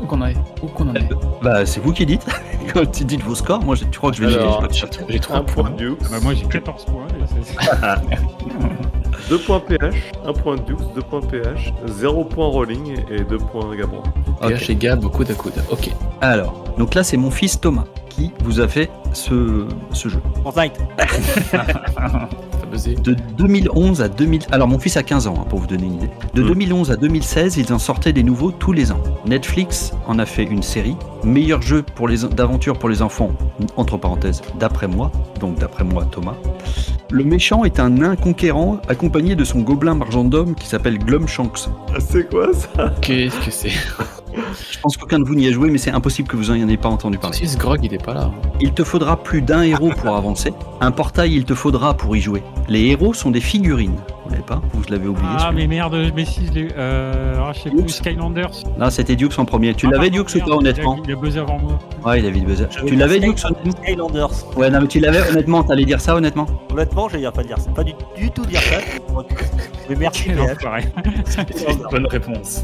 Où 0.02 0.06
qu'on 0.06 0.22
en 0.22 0.28
est 0.28 0.36
Où 0.64 0.68
qu'on 0.68 0.90
en 0.90 0.96
est 0.96 1.08
bah, 1.42 1.66
c'est 1.66 1.80
vous 1.82 1.94
qui 1.94 2.06
dites. 2.06 2.26
Quand 2.74 2.90
tu 2.92 3.04
dites 3.06 3.24
vos 3.24 3.36
scores, 3.36 3.64
moi, 3.64 3.76
je- 3.76 3.86
tu 3.86 3.98
crois 3.98 4.12
que 4.12 4.18
je 4.18 4.26
vais 4.26 4.34
Alors, 4.34 4.64
J'ai 4.72 4.86
j'ai 5.10 5.20
trois 5.20 5.38
Un 5.38 5.44
point 5.44 5.64
points. 5.66 5.72
Dukes, 5.76 5.98
Ah 6.06 6.08
bah 6.12 6.18
moi 6.22 6.34
j'ai 6.36 6.46
14 6.46 6.86
points. 6.86 7.08
et 7.20 7.44
c'est- 7.44 9.30
2 9.30 9.38
points 9.46 9.60
PH, 9.60 9.96
1 10.28 10.34
point 10.34 10.56
Dukes, 10.58 10.78
2 10.96 11.02
points 11.02 11.22
PH, 11.22 11.74
0 11.88 12.24
point 12.26 12.48
Rolling 12.48 12.98
et 13.10 13.24
2 13.24 13.38
points 13.38 13.76
Gabron. 13.76 14.04
Ok. 14.42 14.50
PH 14.50 14.70
et 14.70 14.76
Gab, 14.76 15.04
coude 15.06 15.32
à 15.32 15.34
coude. 15.34 15.54
Ok. 15.72 15.90
Alors, 16.22 16.64
donc 16.78 16.94
là, 16.96 17.04
c'est 17.04 17.18
mon 17.18 17.32
fils 17.32 17.60
Thomas 17.60 17.86
qui 18.10 18.32
vous 18.44 18.60
a 18.60 18.68
fait 18.68 18.90
ce, 19.14 19.66
ce 19.94 20.10
jeu. 20.10 20.22
Fortnite. 20.44 20.74
De 22.96 23.16
2011 23.38 24.02
à 24.02 24.08
2000. 24.10 24.42
Alors, 24.52 24.68
mon 24.68 24.80
fils 24.80 24.98
a 24.98 25.04
15 25.04 25.28
ans, 25.28 25.36
hein, 25.40 25.46
pour 25.50 25.60
vous 25.60 25.68
donner 25.68 25.86
une 25.86 25.96
idée. 25.96 26.10
De 26.34 26.44
Mm. 26.44 26.48
2011 26.48 26.92
à 26.92 26.96
2016, 26.96 27.58
ils 27.58 27.74
en 27.74 27.80
sortaient 27.80 28.14
des 28.14 28.24
nouveaux 28.24 28.52
tous 28.52 28.72
les 28.72 28.92
ans. 28.92 29.00
Netflix 29.26 29.92
en 30.08 30.20
a 30.20 30.26
fait 30.26 30.44
une 30.44 30.64
série. 30.64 30.96
Meilleur 31.24 31.62
jeu 31.62 31.84
pour 31.96 32.08
les 32.08 32.20
d'aventure 32.26 32.78
pour 32.80 32.90
les 32.90 33.02
enfants, 33.02 33.32
entre 33.76 33.98
parenthèses, 33.98 34.42
d'après 34.60 34.88
moi. 34.88 35.12
Donc, 35.40 35.58
d'après 35.58 35.84
moi, 35.84 36.06
Thomas. 36.10 36.36
Le 37.12 37.24
méchant 37.24 37.64
est 37.66 37.80
un 37.80 37.90
nain 37.90 38.16
conquérant 38.16 38.78
accompagné 38.88 39.36
de 39.36 39.44
son 39.44 39.60
gobelin 39.62 39.96
margendum 39.96 40.56
qui 40.56 40.68
s'appelle 40.68 40.98
Glumshanks. 41.00 41.68
Ah, 41.94 42.00
c'est 42.00 42.30
quoi 42.30 42.54
ça? 42.54 42.94
Qu'est-ce 43.02 43.40
que 43.46 43.52
c'est? 43.52 43.72
Je 44.72 44.80
pense 44.80 44.96
qu'aucun 44.96 45.20
de 45.20 45.26
vous 45.26 45.36
n'y 45.36 45.48
a 45.48 45.52
joué, 45.52 45.70
mais 45.72 45.80
c'est 45.80 45.92
impossible 45.92 46.28
que 46.28 46.38
vous 46.38 46.52
en 46.52 46.54
ayez 46.54 46.78
pas 46.78 46.88
entendu 46.88 47.18
parler. 47.18 47.36
Si 47.36 47.48
ce 47.48 47.58
grog, 47.58 47.80
il 47.84 47.94
est 47.94 48.04
pas 48.04 48.14
là. 48.14 48.32
Il 48.62 48.72
te 48.74 48.84
faudra 48.84 49.22
plus 49.22 49.42
d'un 49.42 49.64
héros 49.64 49.90
pour 49.90 50.16
avancer. 50.16 50.54
Un 50.82 50.92
portail, 50.92 51.34
il 51.36 51.46
te 51.46 51.56
faudra 51.56 51.96
pour 51.98 52.16
y 52.16 52.22
jouer. 52.22 52.44
Les 52.70 52.86
héros 52.86 53.14
sont 53.14 53.32
des 53.32 53.42
figurines. 53.42 53.96
Vous 54.26 54.32
l'avez 54.32 54.44
pas? 54.44 54.62
Vous 54.74 54.84
l'avez 54.90 55.08
oublié 55.08 55.28
Ah 55.40 55.52
mais 55.52 55.66
merde, 55.66 55.98
mais 56.16 56.24
si 56.24 56.46
je 56.46 56.52
l'ai. 56.52 56.68
Euh, 56.78 57.36
ah, 57.44 57.52
je 57.54 57.62
sais 57.62 57.70
plus. 57.72 57.90
Skylanders. 57.90 58.52
Non, 58.78 58.90
c'était 58.92 59.16
Dukes 59.16 59.38
en 59.40 59.46
premier. 59.46 59.74
Tu 59.74 59.88
Ah, 59.88 59.92
l'avais 59.92 60.12
Dukes 60.12 60.36
ou 60.36 60.40
pas 60.40 60.56
honnêtement 60.56 60.98
Il 61.10 61.16
a, 61.16 61.18
a 61.18 61.22
buzzé 61.22 61.40
avant 61.40 61.58
moi. 61.58 61.80
Ouais, 62.06 62.22
il 62.22 62.46
buzzer. 62.46 62.68
J'avais 62.70 62.86
Tu 62.86 62.94
dit 62.94 63.00
l'avais 63.00 63.18
honnêtement 63.18 63.72
Skylanders. 63.82 64.30
Ouais, 64.56 64.70
non, 64.70 64.82
mais 64.82 64.88
tu 64.88 65.00
l'avais 65.00 65.28
honnêtement. 65.28 65.64
T'allais 65.64 65.86
dire 65.86 66.00
ça 66.00 66.16
honnêtement 66.16 66.46
Honnêtement, 66.72 67.10
j'allais 67.10 67.32
pas 67.32 67.44
dire 67.44 67.58
ça. 67.58 67.72
Pas 67.72 67.84
du, 67.84 67.94
du 68.16 68.30
tout 68.30 68.46
dire 68.46 68.62
ça. 68.62 68.78
Mais 69.90 69.96
merci. 69.96 70.30
PH. 70.30 70.40
enfoiré. 70.40 70.84
Bonne 71.90 72.06
réponse. 72.06 72.64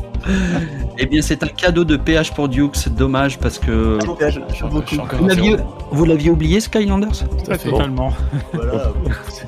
Eh 0.99 1.07
bien, 1.07 1.23
c'est 1.23 1.41
un 1.41 1.47
cadeau 1.47 1.83
de 1.83 1.97
PH 1.97 2.33
pour 2.35 2.47
Dukes. 2.47 2.87
Dommage 2.89 3.39
parce 3.39 3.57
que. 3.57 3.97
PH. 4.19 4.37
Encore 4.63 5.19
Vous 5.19 5.27
l'aviez, 5.27 5.57
zéro. 5.57 5.69
vous 5.91 6.05
l'aviez 6.05 6.29
oublié, 6.29 6.59
Skylanders? 6.59 7.23
Totalement. 7.45 8.13
Voilà. 8.53 8.91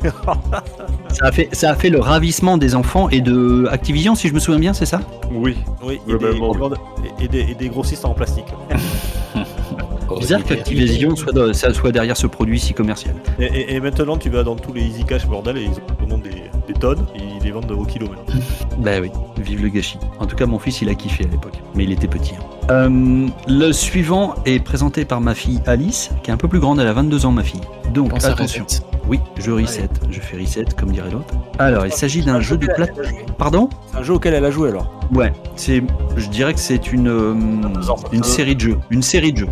ça 1.19 1.25
a, 1.27 1.31
fait, 1.31 1.49
ça 1.53 1.71
a 1.71 1.75
fait 1.75 1.89
le 1.89 1.99
ravissement 1.99 2.57
des 2.57 2.75
enfants 2.75 3.09
et 3.09 3.21
de 3.21 3.67
Activision, 3.71 4.15
si 4.15 4.27
je 4.27 4.33
me 4.33 4.39
souviens 4.39 4.59
bien, 4.59 4.73
c'est 4.73 4.85
ça? 4.85 5.01
Oui. 5.31 5.57
Oui, 5.83 5.95
et 6.07 6.11
des, 6.13 6.17
Globalement. 6.17 6.69
et, 7.19 7.25
et 7.25 7.27
des, 7.27 7.39
et 7.51 7.55
des 7.55 7.69
grossistes 7.69 8.05
en 8.05 8.13
plastique. 8.13 8.45
Oh, 10.09 10.19
Bizarre 10.19 10.41
qu'Activision 10.45 11.17
soit, 11.17 11.33
soit 11.73 11.91
derrière 11.91 12.15
ce 12.15 12.27
produit 12.27 12.61
si 12.61 12.73
commercial. 12.73 13.13
Et, 13.39 13.43
et- 13.43 13.73
et 13.75 13.79
maintenant, 13.81 14.15
tu 14.15 14.29
vas 14.29 14.41
dans 14.43 14.55
tous 14.55 14.71
les 14.71 14.81
Easy 14.81 15.03
Cash 15.03 15.27
bordel 15.27 15.57
et 15.57 15.63
ils 15.63 15.95
commandent 15.99 16.21
des, 16.21 16.43
des 16.65 16.73
tonnes 16.79 17.05
et 17.13 17.19
ils 17.37 17.43
les 17.43 17.51
vendent 17.51 17.69
au 17.71 17.83
kilo 17.83 18.07
maintenant. 18.07 18.41
Bah 18.77 18.91
oui, 19.01 19.11
vive 19.37 19.61
le 19.61 19.67
gâchis. 19.67 19.97
En 20.21 20.25
tout 20.25 20.37
cas, 20.37 20.45
mon 20.45 20.59
fils, 20.59 20.81
il 20.81 20.87
a 20.87 20.95
kiffé 20.95 21.25
à 21.25 21.27
l'époque, 21.27 21.59
mais 21.75 21.83
il 21.83 21.91
était 21.91 22.07
petit. 22.07 22.35
hein. 22.35 22.43
Euh, 22.71 23.27
le 23.49 23.71
suivant 23.73 24.35
est 24.45 24.59
présenté 24.63 25.03
par 25.03 25.19
ma 25.19 25.35
fille 25.35 25.59
Alice, 25.65 26.09
qui 26.23 26.31
est 26.31 26.33
un 26.33 26.37
peu 26.37 26.47
plus 26.47 26.61
grande, 26.61 26.79
elle 26.79 26.87
a 26.87 26.93
22 26.93 27.25
ans, 27.25 27.31
ma 27.33 27.43
fille. 27.43 27.59
Donc, 27.93 28.11
Pense 28.11 28.23
attention. 28.23 28.65
Oui, 29.07 29.19
je 29.37 29.51
reset, 29.51 29.89
je 30.09 30.19
fais 30.19 30.37
reset, 30.37 30.65
comme 30.77 30.91
dirait 30.91 31.09
l'autre. 31.09 31.33
Alors, 31.59 31.85
il 31.85 31.93
s'agit 31.93 32.23
d'un 32.23 32.41
jeu 32.41 32.57
de 32.57 32.67
plat... 32.67 32.87
Pardon 33.37 33.69
C'est 33.89 33.97
un 33.97 34.03
jeu 34.03 34.13
auquel 34.13 34.33
elle 34.33 34.45
a 34.45 34.51
joué 34.51 34.69
alors. 34.69 34.99
Ouais, 35.13 35.31
c'est, 35.55 35.81
je 36.17 36.27
dirais 36.27 36.53
que 36.53 36.59
c'est 36.59 36.91
une, 36.91 37.07
euh, 37.07 37.33
une 38.11 38.23
série 38.23 38.55
de 38.55 38.61
jeux. 38.61 38.77
Une 38.89 39.01
série 39.01 39.31
de 39.31 39.37
jeux. 39.39 39.49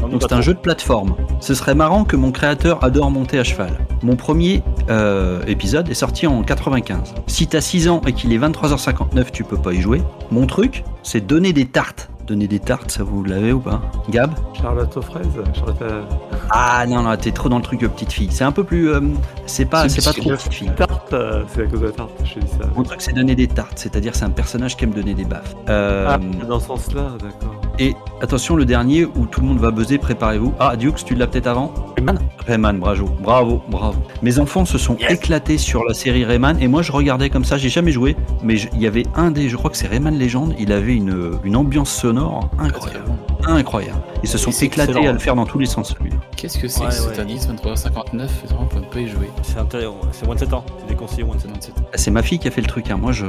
Donc 0.00 0.22
c'est 0.22 0.32
un 0.32 0.40
jeu 0.40 0.54
de 0.54 0.58
plateforme. 0.58 1.14
Ce 1.40 1.54
serait 1.54 1.74
marrant 1.74 2.04
que 2.04 2.16
mon 2.16 2.32
créateur 2.32 2.82
adore 2.82 3.10
monter 3.10 3.38
à 3.38 3.44
cheval. 3.44 3.72
Mon 4.02 4.16
premier 4.16 4.62
euh, 4.88 5.42
épisode 5.46 5.88
est 5.90 5.94
sorti 5.94 6.26
en 6.26 6.42
95. 6.42 7.14
Si 7.26 7.46
t'as 7.46 7.60
6 7.60 7.88
ans 7.88 8.00
et 8.06 8.12
qu'il 8.12 8.32
est 8.32 8.38
23h59, 8.38 9.30
tu 9.32 9.44
peux 9.44 9.58
pas 9.58 9.72
y 9.72 9.80
jouer. 9.80 10.02
Mon 10.30 10.46
truc, 10.46 10.84
c'est 11.02 11.26
donner 11.26 11.52
des 11.52 11.66
tartes. 11.66 12.10
Donner 12.26 12.48
des 12.48 12.58
tartes, 12.58 12.90
ça 12.90 13.04
vous 13.04 13.22
l'avez 13.22 13.52
ou 13.52 13.60
pas? 13.60 13.82
Gab? 14.08 14.32
Charlotte 14.54 14.96
aux 14.96 15.02
fraises 15.02 15.26
Charlotte 15.54 15.82
à... 15.82 16.08
Ah 16.50 16.86
non, 16.86 17.02
non, 17.02 17.14
t'es 17.16 17.32
trop 17.32 17.50
dans 17.50 17.58
le 17.58 17.62
truc 17.62 17.82
euh, 17.82 17.88
petite 17.88 18.12
fille. 18.12 18.28
C'est 18.30 18.44
un 18.44 18.52
peu 18.52 18.64
plus... 18.64 18.88
euh, 18.90 19.00
c'est 19.44 19.66
pas, 19.66 19.88
C'est 19.90 20.02
pas 20.02 20.12
trop 20.18 20.30
petite 20.30 20.54
fille. 20.54 20.70
tarte, 20.74 21.12
euh, 21.12 21.42
c'est 21.54 21.64
à 21.64 21.66
cause 21.66 21.80
de 21.80 21.86
la 21.86 21.92
tarte, 21.92 22.10
je 22.24 22.40
dis 22.40 22.48
ça. 22.48 22.64
Mon 22.74 22.82
truc, 22.82 23.02
c'est 23.02 23.12
donner 23.12 23.34
des 23.34 23.46
tartes. 23.46 23.78
C'est-à-dire, 23.78 24.14
c'est 24.14 24.24
un 24.24 24.30
personnage 24.30 24.74
qui 24.76 24.84
aime 24.84 24.92
donner 24.92 25.12
des 25.12 25.24
baffes. 25.26 25.54
Euh, 25.68 26.06
Ah, 26.08 26.18
dans 26.46 26.60
ce 26.60 26.66
sens-là, 26.68 27.10
d'accord. 27.20 27.60
Et 27.78 27.94
attention, 28.20 28.54
le 28.56 28.64
dernier 28.64 29.04
où 29.04 29.26
tout 29.26 29.40
le 29.40 29.46
monde 29.48 29.58
va 29.58 29.70
buzzer, 29.70 29.98
préparez-vous. 29.98 30.54
Ah, 30.60 30.76
Dukes, 30.76 31.04
tu 31.04 31.14
l'as 31.14 31.26
peut-être 31.26 31.46
avant 31.48 31.72
Rayman 31.96 32.18
Rayman, 32.46 32.78
bravo, 32.78 33.06
bravo, 33.20 33.62
bravo. 33.68 33.98
Mes 34.22 34.38
enfants 34.38 34.64
se 34.64 34.78
sont 34.78 34.96
éclatés 35.08 35.58
sur 35.58 35.84
la 35.84 35.94
série 35.94 36.24
Rayman 36.24 36.60
et 36.60 36.68
moi 36.68 36.82
je 36.82 36.92
regardais 36.92 37.30
comme 37.30 37.44
ça, 37.44 37.56
j'ai 37.56 37.68
jamais 37.70 37.90
joué, 37.92 38.16
mais 38.42 38.56
il 38.74 38.80
y 38.80 38.86
avait 38.86 39.04
un 39.16 39.30
des, 39.30 39.48
je 39.48 39.56
crois 39.56 39.70
que 39.70 39.76
c'est 39.76 39.86
Rayman 39.86 40.18
Legend, 40.18 40.54
il 40.58 40.70
avait 40.72 40.94
une, 40.94 41.38
une 41.44 41.56
ambiance 41.56 41.90
sonore 41.90 42.50
incroyable. 42.58 43.04
Incroyable. 43.46 43.98
Ils 44.22 44.28
se 44.28 44.38
sont 44.38 44.50
éclatés 44.50 44.92
excellent. 44.92 45.08
à 45.10 45.12
le 45.12 45.18
faire 45.18 45.34
dans 45.34 45.44
tous 45.46 45.58
les 45.58 45.66
sens, 45.66 45.94
celui-là. 45.98 46.16
Qu'est-ce 46.36 46.58
que 46.58 46.68
c'est 46.68 46.80
Ouais, 46.80 46.86
que 46.88 46.94
cet 46.94 47.16
ouais. 47.16 47.20
indice 47.20 47.46
23h59 47.48 48.28
On 48.58 48.64
peut 48.66 48.80
pas 48.80 49.00
y 49.00 49.08
jouer. 49.08 49.28
C'est 49.42 49.58
intéressant, 49.58 49.96
c'est 50.12 50.24
moins 50.24 50.34
de 50.34 50.40
7 50.40 50.52
ans. 50.54 50.64
C'est 50.80 50.86
déconseillé 50.88 51.24
moins 51.24 51.36
de 51.36 51.40
7 51.42 51.50
ans. 51.50 51.54
97. 51.54 51.74
Ah, 51.92 51.98
C'est 51.98 52.10
ma 52.10 52.22
fille 52.22 52.38
qui 52.38 52.48
a 52.48 52.50
fait 52.50 52.62
le 52.62 52.66
truc, 52.66 52.90
hein. 52.90 52.96
moi 53.00 53.12
je. 53.12 53.26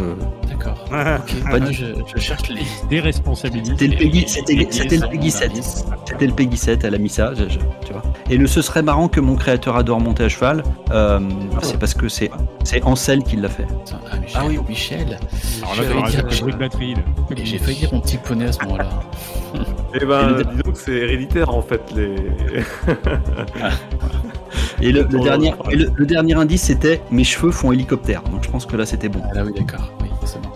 D'accord. 0.49 0.75
Ok. 0.91 1.43
Pas 1.43 1.49
Moi, 1.49 1.59
du- 1.61 1.73
je, 1.73 1.85
je 2.15 2.19
cherche 2.21 2.49
les. 2.49 2.61
Déresponsabilité. 2.89 3.71
C'était 3.77 3.87
le 3.87 3.97
Peggy, 3.97 4.25
c'était 4.35 4.97
le 4.97 5.07
Peggy 5.09 5.31
7. 5.31 5.51
indices. 5.51 5.85
C'était 6.05 6.27
le 6.27 6.33
Peggy 6.33 6.57
7, 6.57 6.83
elle 6.83 6.95
a 6.95 6.97
mis 6.97 7.09
ça, 7.09 7.33
je- 7.33 7.49
je- 7.49 7.59
tu 7.85 7.93
vois. 7.93 8.03
Et 8.29 8.37
le 8.37 8.47
ce 8.47 8.61
serait 8.61 8.81
marrant 8.83 9.07
que 9.07 9.19
mon 9.19 9.35
créateur 9.35 9.75
adore 9.75 9.99
monter 9.99 10.23
à 10.23 10.29
cheval, 10.29 10.63
euh, 10.91 11.19
c'est 11.61 11.79
parce 11.79 11.93
que 11.93 12.07
c'est 12.09 12.31
c'est 12.63 12.83
Ansel 12.83 13.23
qui 13.23 13.35
l'a 13.35 13.49
fait. 13.49 13.67
Ah, 14.11 14.17
Michel. 14.17 14.41
Ah 14.41 14.45
oui. 14.47 14.59
Michel. 14.67 15.19
Alors 15.61 15.75
là, 15.75 15.83
J'ai 15.83 15.93
failli 15.93 16.11
dire- 16.11 16.25
le 16.29 16.39
bruit 16.41 16.53
de 16.53 16.57
batterie. 16.57 16.93
là. 16.95 17.01
Et 17.37 17.45
J'ai 17.45 17.57
failli 17.59 17.77
dire 17.77 17.93
mon 17.93 18.01
petit 18.01 18.17
poney 18.17 18.45
à 18.47 18.51
ce 18.51 18.63
moment-là. 18.63 18.89
Eh 19.99 20.05
ben, 20.05 20.29
Et 20.29 20.33
le- 20.33 20.43
dis 20.43 20.63
donc 20.63 20.73
que 20.73 20.79
c'est 20.79 20.91
héréditaire 20.91 21.49
en 21.53 21.61
fait, 21.61 21.81
les. 21.95 22.15
Et 24.81 24.91
le, 24.91 25.03
le 25.03 25.19
dernier, 25.19 25.53
et 25.71 25.75
le, 25.75 25.89
le 25.95 26.05
dernier 26.05 26.33
indice 26.33 26.63
c'était 26.63 27.01
mes 27.11 27.23
cheveux 27.23 27.51
font 27.51 27.71
hélicoptère. 27.71 28.21
Donc 28.23 28.43
je 28.43 28.49
pense 28.49 28.65
que 28.65 28.75
là 28.75 28.85
c'était 28.85 29.09
bon. 29.09 29.21
Ah 29.31 29.35
là 29.35 29.43
oui, 29.45 29.53
d'accord. 29.55 29.91
Oui. 30.01 30.09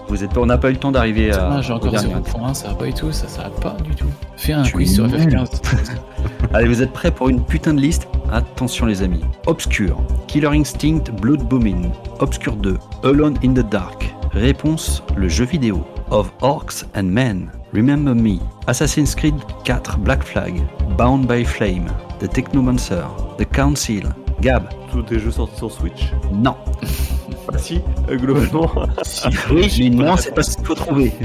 Vous 0.09 0.23
êtes, 0.23 0.35
on 0.37 0.47
n'a 0.47 0.57
pas 0.57 0.69
eu 0.69 0.73
le 0.73 0.79
temps 0.79 0.91
d'arriver 0.91 1.31
à. 1.31 1.61
J'ai 1.61 1.71
encore 1.71 1.91
dernier 1.91 2.07
0 2.07 2.19
indice. 2.19 2.33
points, 2.33 2.53
ça 2.55 2.69
va 2.69 2.73
pas 2.73 2.85
du 2.85 2.93
tout, 2.93 3.11
ça, 3.11 3.27
ça 3.27 3.43
va 3.43 3.49
pas 3.49 3.77
du 3.83 3.93
tout. 3.93 4.07
Fais 4.37 4.53
un 4.53 4.63
Tu 4.63 4.73
quiz 4.73 4.95
sur 4.95 5.07
nul. 5.07 5.19
FF15. 5.19 5.91
Allez, 6.53 6.67
vous 6.67 6.81
êtes 6.81 6.91
prêts 6.91 7.11
pour 7.11 7.29
une 7.29 7.43
putain 7.43 7.75
de 7.75 7.79
liste? 7.79 8.07
Attention 8.31 8.87
les 8.87 9.03
amis. 9.03 9.21
Obscure, 9.45 10.01
Killer 10.27 10.47
Instinct, 10.47 11.11
Blood 11.21 11.43
Booming, 11.43 11.91
Obscure 12.19 12.55
2, 12.55 12.77
Alone 13.03 13.37
in 13.43 13.53
the 13.53 13.69
Dark. 13.69 14.13
Réponse 14.33 15.03
le 15.15 15.27
jeu 15.27 15.45
vidéo. 15.45 15.85
Of 16.09 16.31
Orcs 16.41 16.85
and 16.95 17.03
Men, 17.03 17.51
Remember 17.71 18.15
Me, 18.15 18.39
Assassin's 18.65 19.13
Creed 19.13 19.35
4 19.63 19.99
Black 19.99 20.23
Flag, 20.23 20.59
Bound 20.97 21.27
by 21.27 21.45
Flame, 21.45 21.85
The 22.19 22.27
Technomancer, 22.27 23.05
The 23.37 23.45
Council, 23.45 24.03
Gab. 24.41 24.63
Tous 24.91 25.03
des 25.03 25.19
jeux 25.19 25.29
sortis 25.31 25.57
sur 25.57 25.71
Switch. 25.71 26.11
Non. 26.33 26.55
Ah 27.53 27.57
si, 27.57 27.81
euh, 28.09 28.15
globalement. 28.17 28.69
Oui, 29.51 29.71
mais 29.79 29.89
non, 29.89 30.17
c'est 30.17 30.33
pas 30.33 30.43
ce 30.43 30.55
qu'il 30.57 30.65
faut 30.65 30.75
trouver. 30.75 31.13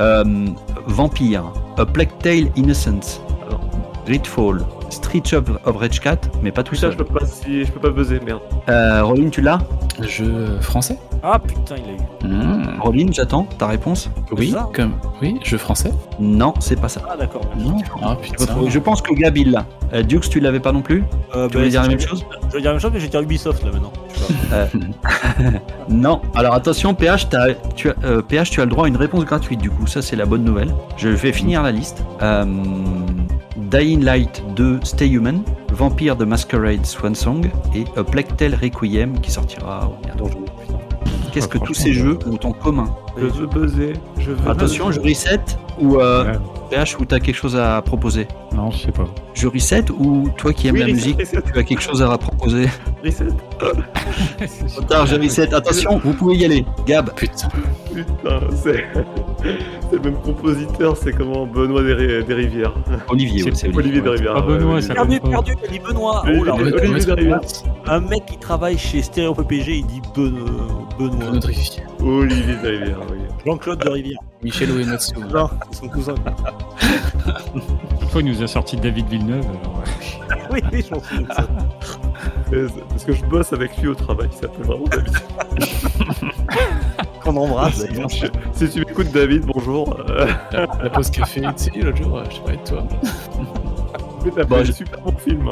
Euh, 0.00 0.24
Vampire, 0.86 1.44
A 1.76 1.84
Plague 1.84 2.08
Tale 2.20 2.46
Innocence, 2.56 3.20
Gridfall, 4.06 4.62
Street 4.88 5.22
of, 5.34 5.44
of 5.66 5.76
Rage 5.76 6.00
4, 6.00 6.30
mais 6.42 6.50
pas 6.50 6.62
tout 6.62 6.74
Putain, 6.74 6.88
seul. 6.88 6.92
je 6.92 6.96
peux 6.98 7.04
pas, 7.04 7.26
si, 7.26 7.64
je 7.64 7.70
peux 7.70 7.78
pas 7.78 7.90
buzzer, 7.90 8.18
merde. 8.24 8.40
Euh, 8.70 9.04
Rolling, 9.04 9.30
tu 9.30 9.42
l'as? 9.42 9.58
Jeu 10.00 10.58
français 10.60 10.96
Ah 11.22 11.38
putain, 11.38 11.76
il 11.76 11.90
a 11.90 11.92
eu. 11.92 12.32
Mmh. 12.34 12.80
Roline, 12.80 13.12
j'attends 13.12 13.44
ta 13.58 13.66
réponse. 13.66 14.08
Oui, 14.32 14.50
ça 14.52 14.68
comme 14.72 14.94
oui, 15.20 15.38
jeu 15.44 15.58
français. 15.58 15.92
Non, 16.18 16.54
c'est 16.58 16.80
pas 16.80 16.88
ça. 16.88 17.02
Ah, 17.08 17.16
d'accord. 17.16 17.42
Non. 17.58 17.76
Ah 18.02 18.16
putain. 18.20 18.46
Je 18.68 18.78
pense 18.78 19.02
que 19.02 19.12
Gab 19.12 19.36
il 19.36 19.50
l'a. 19.52 19.66
Euh, 19.92 20.02
Dukes, 20.02 20.30
tu 20.30 20.40
l'avais 20.40 20.60
pas 20.60 20.72
non 20.72 20.80
plus? 20.80 21.04
Euh, 21.36 21.48
Tu 21.48 21.58
voulais 21.58 21.68
dire 21.68 21.82
la 21.82 21.88
même 21.88 22.00
je- 22.00 22.08
chose? 22.08 22.24
Je 22.48 22.54
veux 22.54 22.60
dire 22.62 22.70
la 22.70 22.72
même 22.72 22.80
chose, 22.80 22.90
mais 22.94 23.00
j'ai 23.00 23.08
dire 23.08 23.20
Ubisoft 23.20 23.62
là 23.62 23.70
maintenant. 23.70 23.92
Non. 25.88 26.20
Alors 26.34 26.54
attention, 26.54 26.94
PH, 26.94 27.28
tu 27.28 27.36
as, 27.36 27.94
euh, 28.04 28.22
PH, 28.22 28.50
tu 28.50 28.60
as 28.60 28.64
le 28.64 28.70
droit 28.70 28.86
à 28.86 28.88
une 28.88 28.96
réponse 28.96 29.24
gratuite. 29.24 29.60
Du 29.60 29.70
coup, 29.70 29.86
ça 29.86 30.02
c'est 30.02 30.16
la 30.16 30.26
bonne 30.26 30.44
nouvelle. 30.44 30.72
Je 30.96 31.08
vais 31.08 31.32
finir 31.32 31.62
la 31.62 31.72
liste. 31.72 32.04
Euh, 32.22 32.44
Dying 33.56 34.04
Light 34.04 34.42
2 34.56 34.80
Stay 34.82 35.08
Human, 35.08 35.42
Vampire 35.72 36.16
de 36.16 36.24
Masquerade 36.24 36.84
Swan 36.84 37.14
Song 37.14 37.50
et 37.74 37.84
A 37.96 38.04
Plague 38.04 38.36
Tale 38.36 38.54
Requiem 38.54 39.18
qui 39.20 39.30
sortira. 39.30 39.88
au 39.88 40.06
bientôt. 40.06 40.30
Qu'est-ce 41.32 41.48
que 41.48 41.58
Ah, 41.60 41.64
tous 41.66 41.74
ces 41.74 41.92
jeux 41.92 42.18
ont 42.26 42.46
en 42.46 42.52
commun 42.52 42.94
Je 43.16 43.24
veux 43.26 43.46
buzzer. 43.46 43.94
Je 44.18 44.32
veux 44.32 44.50
Attention, 44.50 44.88
buzzer. 44.88 45.00
je 45.02 45.08
reset 45.08 45.40
ou 45.80 45.96
euh, 45.96 46.24
Ouais. 46.24 46.38
PH 46.70 46.98
ou 47.00 47.04
t'as 47.04 47.20
quelque 47.20 47.34
chose 47.36 47.56
à 47.56 47.80
proposer 47.82 48.26
Non, 48.54 48.70
je 48.70 48.78
sais 48.78 48.92
pas. 48.92 49.04
Je 49.34 49.46
reset 49.46 49.84
ou 49.90 50.28
toi 50.36 50.52
qui 50.52 50.68
aimes 50.68 50.74
Oui, 50.74 50.80
la 50.80 50.86
reset, 50.86 50.94
musique, 50.96 51.20
reset. 51.20 51.42
tu 51.42 51.58
as 51.58 51.62
quelque 51.64 51.82
chose 51.82 52.02
à 52.02 52.16
proposer 52.18 52.66
Reset. 53.04 53.26
Trop 53.58 54.82
tard, 54.88 55.06
je 55.06 55.16
reset. 55.16 55.52
Attention, 55.54 55.98
vous 56.02 56.12
pouvez 56.14 56.36
y 56.36 56.44
aller. 56.44 56.64
Gab, 56.86 57.10
Putain. 57.14 57.48
Putain, 57.94 58.40
c'est 58.54 58.84
c'est 59.90 59.96
le 59.96 60.00
même 60.00 60.20
compositeur, 60.22 60.96
c'est 60.96 61.12
comment 61.12 61.46
Benoît 61.46 61.82
des, 61.82 62.22
des 62.22 62.34
Rivières. 62.34 62.72
Olivier, 63.08 63.42
c'est 63.54 63.66
Olivier. 63.66 63.78
Olivier 63.78 64.00
des 64.00 64.08
Rivières. 64.10 64.34
pas 64.34 64.40
Benoît, 64.42 64.74
ouais, 64.74 64.82
ça 64.82 64.94
Perdu, 64.94 65.20
perdu, 65.20 65.52
il 65.64 65.70
dit 65.72 65.78
Benoît. 65.80 66.22
Oui, 66.26 66.40
Oh. 66.46 66.54
Olivier 66.58 66.88
Olivier 66.90 67.14
Derrière. 67.14 67.40
Un 67.86 68.00
mec 68.00 68.24
qui 68.26 68.38
travaille 68.38 68.78
chez 68.78 69.02
Stéréo 69.02 69.34
PPG, 69.34 69.78
il 69.78 69.86
dit 69.86 70.00
Ben- 70.16 70.32
Benoît. 71.10 71.30
Notre 71.32 71.48
rivière. 71.48 71.86
Olivier 72.00 72.54
Rivières, 72.56 72.98
oui. 73.10 73.18
Jean-Claude 73.46 73.78
de 73.84 73.88
Rivière. 73.90 74.18
Michel 74.42 74.70
Uematsu. 74.70 75.14
Non, 75.32 75.48
c'est 75.70 75.78
son 75.80 75.88
cousin. 75.88 76.14
Une 77.54 78.08
fois, 78.08 78.20
il 78.20 78.26
nous 78.26 78.42
a 78.42 78.46
sorti 78.46 78.76
David 78.76 79.08
Villeneuve. 79.08 79.44
alors, 79.62 79.82
oui, 80.52 80.60
oui, 80.72 80.84
j'en 80.88 80.96
de 80.96 81.26
ça. 81.32 81.46
Parce 82.90 83.04
que 83.04 83.12
je 83.12 83.24
bosse 83.24 83.52
avec 83.52 83.76
lui 83.78 83.88
au 83.88 83.94
travail, 83.94 84.28
ça 84.32 84.42
s'appelle 84.42 84.64
vraiment 84.66 84.84
David. 84.86 85.14
Qu'on 87.22 87.36
embrasse 87.36 87.78
d'ailleurs. 87.86 88.10
si 88.10 88.68
tu 88.68 88.80
m'écoutes, 88.80 89.12
David, 89.12 89.44
bonjour. 89.46 89.96
La, 90.08 90.66
la 90.82 90.90
pause 90.90 91.10
café, 91.10 91.40
tu 91.40 91.64
sais, 91.64 91.70
l'autre 91.80 91.96
jour, 92.02 92.22
je 92.30 92.40
parlais 92.40 92.56
de 92.56 92.62
toi. 92.68 92.84
mais 94.24 94.30
t'as 94.32 94.44
Bon, 94.44 94.56
fait 94.56 94.64
je- 94.66 94.70
un 94.70 94.74
super 94.74 95.00
bon 95.00 95.16
film. 95.18 95.50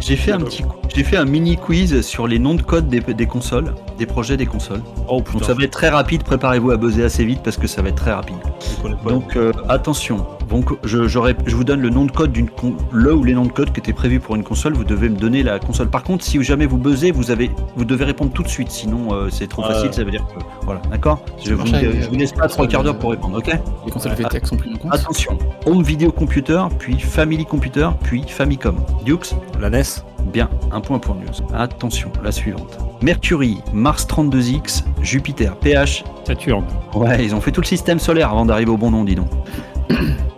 J'ai- 0.00 0.16
fait 0.16 0.32
un 0.32 0.40
petit, 0.40 0.64
j'ai 0.94 1.04
fait 1.04 1.16
un 1.16 1.24
mini 1.24 1.56
quiz 1.56 2.00
sur 2.02 2.26
les 2.26 2.38
noms 2.38 2.54
de 2.54 2.62
code 2.62 2.88
des, 2.88 3.00
des 3.00 3.26
consoles, 3.26 3.74
des 3.98 4.06
projets 4.06 4.36
des 4.36 4.46
consoles. 4.46 4.82
Oh 5.08 5.22
Donc 5.32 5.44
ça 5.44 5.54
va 5.54 5.64
être 5.64 5.70
très 5.72 5.88
rapide. 5.88 6.22
Préparez-vous 6.22 6.70
à 6.70 6.76
buzzer 6.76 7.04
assez 7.04 7.24
vite 7.24 7.40
parce 7.42 7.56
que 7.56 7.66
ça 7.66 7.82
va 7.82 7.88
être 7.90 7.96
très 7.96 8.12
rapide. 8.12 8.36
Donc 9.04 9.36
euh, 9.36 9.52
attention. 9.68 10.26
Donc 10.48 10.70
je, 10.84 10.98
vous 11.54 11.64
donne 11.64 11.80
le 11.80 11.90
nom 11.90 12.04
de 12.04 12.10
code 12.10 12.32
d'une 12.32 12.48
le 12.92 13.14
ou 13.14 13.24
les 13.24 13.34
noms 13.34 13.44
de 13.46 13.52
code 13.52 13.72
qui 13.72 13.80
étaient 13.80 13.92
prévus 13.92 14.20
pour 14.20 14.36
une 14.36 14.44
console. 14.44 14.74
Vous 14.74 14.84
devez 14.84 15.08
me 15.08 15.16
donner 15.16 15.42
la 15.42 15.58
console. 15.58 15.88
Par 15.88 16.02
contre, 16.02 16.24
si 16.24 16.42
jamais 16.42 16.66
vous 16.66 16.78
buzzez, 16.78 17.10
vous 17.10 17.30
avez, 17.30 17.50
vous 17.76 17.84
devez 17.84 18.04
répondre 18.04 18.32
tout 18.32 18.42
de 18.42 18.48
suite. 18.48 18.70
Sinon 18.70 19.12
euh, 19.12 19.28
c'est 19.30 19.46
trop 19.46 19.62
Ah. 19.64 19.74
facile. 19.74 19.92
Ça 19.92 20.04
veut 20.04 20.10
dire 20.10 20.26
que 20.26 20.40
voilà, 20.64 20.80
d'accord? 20.90 21.20
Je, 21.44 21.54
vous, 21.54 21.66
je 21.66 22.16
laisse 22.16 22.32
pas 22.32 22.48
trois 22.48 22.66
quarts 22.66 22.82
d'heure 22.82 22.98
pour 22.98 23.10
répondre. 23.10 23.38
Ok? 23.38 23.50
Les 23.86 23.92
consoles 23.92 24.12
VTech 24.12 24.46
sont 24.46 24.56
en 24.56 24.76
compte. 24.78 24.94
Attention. 24.94 25.38
Home 25.66 25.82
Video 25.82 26.10
Computer, 26.10 26.62
puis 26.78 26.98
Family 26.98 27.44
Computer, 27.44 27.88
puis 28.02 28.22
Famicom. 28.26 28.76
Dukes? 29.04 29.34
La 29.60 29.70
NES. 29.70 29.82
Bien, 30.32 30.50
un 30.72 30.80
point 30.80 30.98
pour 30.98 31.14
News. 31.14 31.24
Attention, 31.54 32.10
la 32.22 32.32
suivante. 32.32 32.78
Mercury, 33.00 33.58
Mars 33.72 34.06
32X, 34.06 34.82
Jupiter, 35.00 35.56
PH. 35.56 36.04
Saturne. 36.26 36.64
Ouais, 36.94 37.24
ils 37.24 37.34
ont 37.34 37.40
fait 37.40 37.52
tout 37.52 37.60
le 37.62 37.66
système 37.66 37.98
solaire 37.98 38.30
avant 38.30 38.44
d'arriver 38.44 38.70
au 38.70 38.76
bon 38.76 38.90
nom, 38.90 39.04
dis 39.04 39.14
donc. 39.14 39.28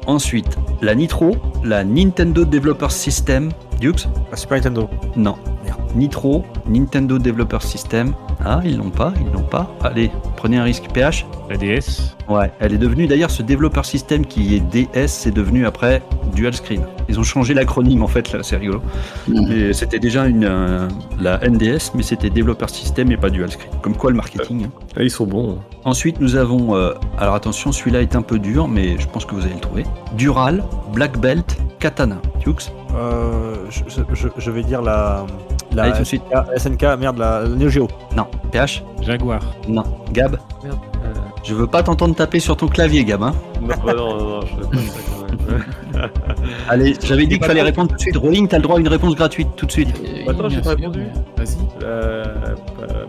Ensuite, 0.06 0.56
la 0.80 0.94
Nitro, 0.94 1.30
la 1.64 1.84
Nintendo 1.84 2.44
Developer 2.44 2.90
System. 2.90 3.50
Dukes 3.80 4.06
La 4.30 4.36
Super 4.36 4.58
Nintendo. 4.58 4.88
Non. 5.16 5.36
Merde. 5.64 5.80
Nitro, 5.96 6.44
Nintendo 6.68 7.18
Developer 7.18 7.58
System. 7.60 8.12
Ah, 8.44 8.60
ils 8.64 8.76
l'ont 8.78 8.90
pas, 8.90 9.12
ils 9.20 9.32
l'ont 9.32 9.42
pas. 9.42 9.70
Allez, 9.82 10.10
prenez 10.36 10.56
un 10.58 10.62
risque, 10.62 10.84
PH. 10.92 11.26
La 11.50 11.56
DS. 11.56 12.14
Ouais, 12.28 12.50
elle 12.60 12.72
est 12.74 12.78
devenue 12.78 13.06
d'ailleurs 13.08 13.30
ce 13.30 13.42
Developer 13.42 13.82
System 13.82 14.24
qui 14.24 14.54
est 14.54 14.60
DS, 14.60 15.08
c'est 15.08 15.32
devenu 15.32 15.66
après 15.66 16.00
Dual 16.34 16.54
Screen. 16.54 16.82
Ils 17.08 17.18
ont 17.18 17.24
changé 17.24 17.54
l'acronyme 17.54 18.02
en 18.04 18.06
fait, 18.06 18.32
là, 18.32 18.38
c'est 18.44 18.56
rigolo. 18.56 18.80
Mais 19.26 19.72
c'était 19.72 19.98
déjà 19.98 20.26
une, 20.26 20.44
euh, 20.44 20.88
la 21.20 21.38
NDS, 21.46 21.90
mais 21.96 22.02
c'était 22.04 22.30
Developer 22.30 22.68
System 22.68 23.10
et 23.10 23.16
pas 23.16 23.30
Dual 23.30 23.50
Screen. 23.50 23.72
Comme 23.82 23.96
quoi 23.96 24.10
le 24.10 24.16
marketing. 24.16 24.66
hein. 24.66 24.70
Ah, 24.96 25.02
ils 25.02 25.10
sont 25.10 25.26
bons. 25.26 25.58
Ensuite, 25.84 26.20
nous 26.20 26.36
avons, 26.36 26.76
euh, 26.76 26.92
alors 27.18 27.34
attention, 27.34 27.72
celui-là 27.72 28.00
est 28.02 28.14
un 28.14 28.22
peu 28.22 28.38
dur, 28.38 28.68
mais 28.68 28.96
je 28.98 29.08
pense 29.08 29.24
que 29.24 29.34
vous 29.34 29.42
allez 29.42 29.54
le 29.54 29.60
trouver. 29.60 29.84
Dural, 30.16 30.62
Black 30.94 31.18
Belt, 31.18 31.58
Katana. 31.80 32.18
Dukes 32.46 32.70
Euh, 32.96 33.54
je, 33.70 33.82
je, 34.14 34.28
je 34.36 34.50
vais 34.50 34.62
dire 34.62 34.82
la. 34.82 35.24
La 35.72 35.84
Allez, 35.84 35.92
tout 35.92 35.98
de 36.00 36.04
suite. 36.04 36.22
SNK, 36.56 36.82
merde, 36.98 37.18
la, 37.18 37.44
Neo 37.46 37.68
Geo. 37.68 37.86
Non. 38.16 38.26
PH 38.50 38.82
Jaguar. 39.02 39.40
Non. 39.68 39.84
Gab 40.12 40.36
Merde. 40.64 40.78
Euh, 41.04 41.12
Je 41.44 41.54
veux 41.54 41.68
pas 41.68 41.82
t'entendre 41.84 42.14
taper 42.16 42.40
sur 42.40 42.56
ton 42.56 42.66
clavier, 42.66 43.04
Gab. 43.04 43.22
hein. 43.22 43.32
non, 43.60 43.68
bah 43.86 43.94
non, 43.96 44.16
non, 44.18 44.28
non, 44.28 44.40
je 44.40 44.46
fais 44.46 44.68
pas 44.68 44.76
ça 44.78 44.98
quand 45.06 45.26
même. 45.26 46.10
Allez, 46.68 46.96
j'avais 47.04 47.26
dit 47.26 47.38
qu'il 47.38 47.46
fallait 47.46 47.62
répondre 47.62 47.90
tout 47.90 47.94
de 47.96 48.00
suite. 48.00 48.16
Rolling, 48.16 48.48
t'as 48.48 48.56
le 48.56 48.62
droit 48.64 48.76
à 48.78 48.80
une 48.80 48.88
réponse 48.88 49.14
gratuite 49.14 49.48
tout 49.56 49.66
de 49.66 49.70
suite. 49.70 49.94
Euh, 50.26 50.30
Attends, 50.30 50.48
j'ai 50.48 50.60
pas 50.60 50.70
répondu. 50.70 51.04
Vas-y. 51.36 51.56
Euh, 51.84 52.24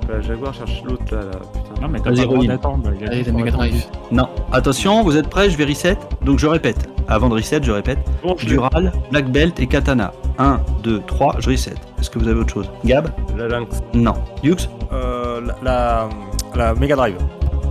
pas 0.07 0.13
la 0.13 0.21
Jaguar, 0.21 0.53
cherche 0.53 0.83
l'autre 0.85 1.03
là, 1.11 1.17
là, 1.21 1.31
putain. 1.51 1.81
Non, 1.81 1.87
mais 1.89 1.97
t'as 1.99 2.03
pas 2.05 2.09
le 2.11 2.23
droit 2.25 2.45
d'attendre. 2.45 2.91
Allez, 3.07 3.23
la 3.23 3.31
Mega. 3.31 3.51
Drive. 3.51 3.85
Non. 4.11 4.27
Attention, 4.51 5.01
vous 5.03 5.17
êtes 5.17 5.29
prêts 5.29 5.49
Je 5.49 5.57
vais 5.57 5.65
reset. 5.65 5.97
Donc 6.23 6.37
je 6.37 6.45
répète. 6.45 6.87
Avant 7.11 7.27
de 7.27 7.33
reset, 7.35 7.59
je 7.61 7.71
répète. 7.73 7.99
Bon, 8.23 8.35
je 8.37 8.45
l'ai. 8.45 8.51
Dural, 8.53 8.93
Black 9.11 9.29
Belt 9.31 9.59
et 9.59 9.67
Katana. 9.67 10.13
1, 10.39 10.61
2, 10.83 11.01
3, 11.05 11.35
je 11.39 11.49
reset. 11.49 11.73
Est-ce 11.99 12.09
que 12.09 12.17
vous 12.17 12.27
avez 12.29 12.39
autre 12.39 12.53
chose? 12.53 12.71
Gab? 12.85 13.09
La 13.37 13.49
Lynx. 13.49 13.81
Non. 13.93 14.13
Dukes 14.41 14.69
Euh, 14.93 15.41
la, 15.41 15.55
la, 15.61 16.09
la 16.55 16.73
Mega 16.75 16.95
Drive. 16.95 17.17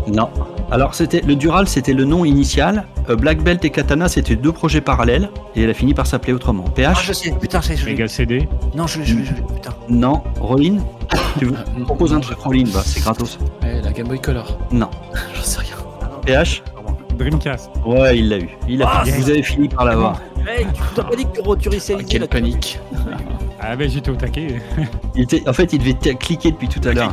Non. 0.06 0.28
Alors 0.70 0.94
c'était 0.94 1.20
le 1.22 1.36
Dural, 1.36 1.68
c'était 1.68 1.94
le 1.94 2.04
nom 2.04 2.24
initial. 2.24 2.86
Euh, 3.08 3.16
Black 3.16 3.42
Belt 3.42 3.64
et 3.64 3.70
Katana, 3.70 4.08
c'était 4.08 4.36
deux 4.36 4.52
projets 4.52 4.80
parallèles 4.82 5.30
et 5.56 5.62
elle 5.62 5.70
a 5.70 5.74
fini 5.74 5.94
par 5.94 6.06
s'appeler 6.06 6.32
autrement. 6.34 6.64
Ah, 6.68 6.70
PH 6.74 7.04
je 7.06 7.12
sais, 7.14 7.30
putain, 7.32 7.60
l'ai. 7.86 7.92
Mega 7.92 8.08
CD. 8.08 8.48
Non, 8.74 8.86
je 8.86 8.98
l'ai, 9.00 9.04
je 9.06 9.16
l'ai, 9.16 9.24
je 9.24 9.34
l'ai, 9.34 9.40
putain. 9.42 9.70
Non. 9.88 10.22
Rolling 10.38 10.80
Tu 11.38 11.46
veux 11.46 11.54
Euh, 11.54 11.84
Propose 11.84 12.12
un 12.12 12.20
truc, 12.20 12.38
Rolling, 12.38 12.70
bah, 12.72 12.82
c'est 12.84 13.00
gratos. 13.00 13.38
La 13.62 13.90
Game 13.92 14.06
Boy 14.06 14.20
Color. 14.20 14.58
Non. 14.70 14.90
J'en 15.34 15.42
sais 15.42 15.60
rien. 15.60 15.76
PH 16.26 16.62
Dreamcast. 17.20 17.70
Ouais, 17.84 18.18
il 18.18 18.28
l'a 18.30 18.38
eu. 18.38 18.48
Il 18.68 18.82
a 18.82 18.88
Ah, 18.90 19.05
fini. 19.05 19.16
Vous 19.18 19.30
avez 19.30 19.42
fini 19.42 19.68
par 19.68 19.84
l'avoir. 19.84 20.20
Mec, 20.44 20.66
tu 20.72 20.80
t'as 20.97 21.02
pas 21.05 21.16
dit 21.16 21.26
que 21.26 21.40
tu 21.56 21.68
Ah, 21.94 22.02
quelle 22.09 22.26
panique. 22.28 22.78
Ah, 23.60 23.76
ben 23.76 23.90
j'étais 23.90 24.10
au 24.10 24.14
taquet. 24.16 24.60
Il 25.14 25.22
était- 25.24 25.47
En 25.47 25.52
fait, 25.52 25.70
il 25.74 25.78
devait 25.80 25.92
cliquer 26.14 26.51
depuis 26.52 26.68
tout 26.68 26.80
à 26.88 26.92
l'heure. 26.92 27.12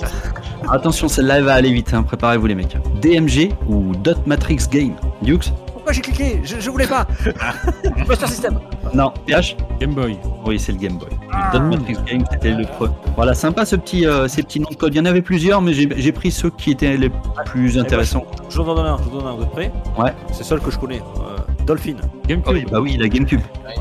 Attention, 0.70 1.06
celle-là 1.08 1.38
elle 1.38 1.44
va 1.44 1.54
aller 1.54 1.70
vite, 1.72 1.92
hein. 1.94 2.02
préparez-vous 2.02 2.46
les 2.46 2.54
mecs. 2.56 2.76
DMG 3.00 3.50
ou 3.68 3.94
Dot 3.94 4.26
Matrix 4.26 4.58
Game 4.70 4.94
Dukes 5.22 5.52
Pourquoi 5.82 5.94
j'ai 5.94 6.00
cliqué 6.00 6.40
je, 6.44 6.60
je 6.60 6.70
voulais 6.70 6.86
pas 6.86 7.08
Master 8.08 8.28
System 8.28 8.60
Non. 8.94 9.12
PH 9.26 9.56
Game 9.80 9.94
Boy. 9.94 10.16
Oui, 10.46 10.56
c'est 10.56 10.70
le 10.70 10.78
Game 10.78 10.96
Boy. 10.96 11.08
Dot 11.52 11.60
Matrix 11.62 11.96
Game, 12.06 12.22
c'était 12.30 12.52
le 12.52 12.64
premier. 12.66 12.94
Voilà, 13.16 13.34
sympa 13.34 13.66
ce 13.66 13.74
petit, 13.74 14.06
euh, 14.06 14.28
ces 14.28 14.44
petits 14.44 14.60
noms 14.60 14.70
de 14.70 14.76
code. 14.76 14.94
Il 14.94 14.98
y 14.98 15.00
en 15.00 15.06
avait 15.06 15.22
plusieurs, 15.22 15.60
mais 15.60 15.72
j'ai 15.72 16.12
pris 16.12 16.30
ceux 16.30 16.50
qui 16.50 16.70
étaient 16.70 16.96
les 16.96 17.10
plus 17.46 17.76
intéressants. 17.78 18.24
Je 18.48 18.62
vous 18.62 18.70
en 18.70 18.76
donne 18.76 18.86
un, 18.86 18.96
je 18.98 19.02
vous 19.10 19.18
en 19.18 19.22
donne 19.22 19.26
un, 19.26 19.34
vous 19.34 19.42
êtes 19.42 19.50
prêts? 19.50 19.72
Ouais. 19.98 20.14
C'est 20.30 20.38
le 20.38 20.44
seul 20.44 20.60
que 20.60 20.70
je 20.70 20.78
connais. 20.78 21.00
Euh, 21.00 21.38
Dolphin. 21.66 21.96
GameCube. 22.28 22.52
Oui, 22.52 22.64
bah 22.70 22.80
oui, 22.80 22.96
la 22.96 23.08
GameCube. 23.08 23.40
Ouais. 23.66 23.74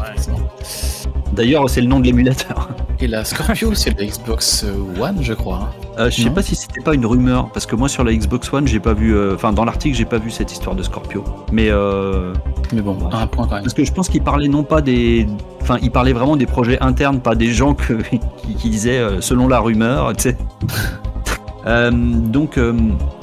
D'ailleurs, 1.33 1.69
c'est 1.69 1.81
le 1.81 1.87
nom 1.87 1.99
de 1.99 2.05
l'émulateur. 2.05 2.67
Et 3.01 3.07
la 3.07 3.25
Scorpio, 3.25 3.73
c'est 3.75 3.97
la 3.99 4.05
Xbox 4.05 4.63
One, 4.99 5.17
je 5.21 5.33
crois. 5.33 5.55
hein. 5.63 5.69
Euh, 5.99 6.09
je 6.11 6.21
sais 6.23 6.29
pas 6.29 6.41
si 6.43 6.55
c'était 6.55 6.81
pas 6.81 6.93
une 6.93 7.05
rumeur, 7.05 7.49
parce 7.51 7.65
que 7.65 7.75
moi 7.75 7.89
sur 7.89 8.03
la 8.03 8.13
Xbox 8.13 8.51
One, 8.53 8.67
j'ai 8.67 8.79
pas 8.79 8.93
vu. 8.93 9.15
euh, 9.15 9.33
Enfin, 9.35 9.51
dans 9.53 9.65
l'article, 9.65 9.95
j'ai 9.97 10.05
pas 10.05 10.19
vu 10.19 10.29
cette 10.29 10.51
histoire 10.51 10.75
de 10.75 10.83
Scorpio. 10.83 11.23
Mais 11.51 11.69
euh, 11.69 12.33
Mais 12.73 12.81
bon, 12.81 12.97
un 13.11 13.25
point 13.27 13.47
quand 13.47 13.55
même. 13.55 13.63
Parce 13.63 13.73
que 13.73 13.83
je 13.83 13.91
pense 13.91 14.07
qu'il 14.07 14.21
parlait 14.21 14.47
non 14.47 14.63
pas 14.63 14.81
des. 14.81 15.27
Enfin, 15.61 15.77
il 15.81 15.89
parlait 15.91 16.13
vraiment 16.13 16.35
des 16.37 16.45
projets 16.45 16.79
internes, 16.81 17.19
pas 17.19 17.33
des 17.35 17.51
gens 17.51 17.73
que- 17.73 17.93
qui, 18.37 18.55
qui 18.55 18.69
disaient 18.69 18.99
euh, 18.99 19.19
selon 19.21 19.47
la 19.47 19.59
rumeur, 19.59 20.13
tu 20.15 20.23
sais. 20.29 20.37
Euh, 21.67 21.91
donc, 21.91 22.57
euh, 22.57 22.73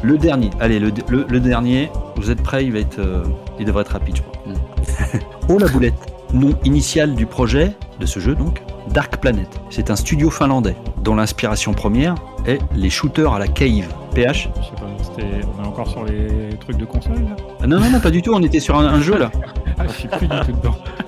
le 0.05 0.17
dernier. 0.17 0.51
Allez, 0.61 0.79
le, 0.79 0.93
le- 1.09 1.27
le 1.29 1.41
dernier. 1.41 1.91
Vous 2.15 2.31
êtes 2.31 2.41
prêts 2.41 2.65
Il 2.65 2.73
va 2.73 2.79
être. 2.79 3.01
euh, 3.01 3.25
il 3.59 3.67
devrait 3.67 3.81
être 3.83 3.89
rapide, 3.95 4.15
je 4.19 4.23
crois. 4.23 5.19
oh 5.49 5.59
la 5.59 5.67
boulette 5.67 5.95
Nom 6.33 6.53
initial 6.65 7.17
du 7.17 7.27
projet, 7.27 7.73
de 7.99 8.07
ce 8.07 8.21
jeu 8.21 8.37
donc, 8.37 8.63
Dark 8.89 9.19
Planet. 9.19 9.49
C'est 9.71 9.91
un 9.91 9.97
studio 9.97 10.31
finlandais 10.31 10.77
dont 11.03 11.15
l'inspiration 11.15 11.73
première 11.73 12.15
est 12.47 12.59
les 12.75 12.91
shooters 12.91 13.33
à 13.33 13.39
la 13.39 13.49
cave. 13.49 13.87
PH 14.15 14.49
Je 14.57 14.65
sais 14.65 14.71
pas, 14.73 14.87
c'était... 15.03 15.41
on 15.59 15.63
est 15.63 15.67
encore 15.67 15.89
sur 15.89 16.05
les 16.05 16.57
trucs 16.61 16.77
de 16.77 16.85
console 16.85 17.23
là? 17.25 17.37
Ah 17.61 17.67
Non, 17.67 17.79
non, 17.81 17.91
non, 17.91 18.01
pas 18.01 18.11
du 18.11 18.23
tout, 18.23 18.33
on 18.35 18.43
était 18.43 18.61
sur 18.61 18.77
un, 18.79 18.87
un 18.87 19.01
jeu 19.01 19.19
là. 19.19 19.31
Ah, 19.79 19.85
je 19.87 19.93
suis 19.93 20.09
plus 20.09 20.27
du 20.29 20.41
tout 20.47 20.53
dedans. 20.53 20.75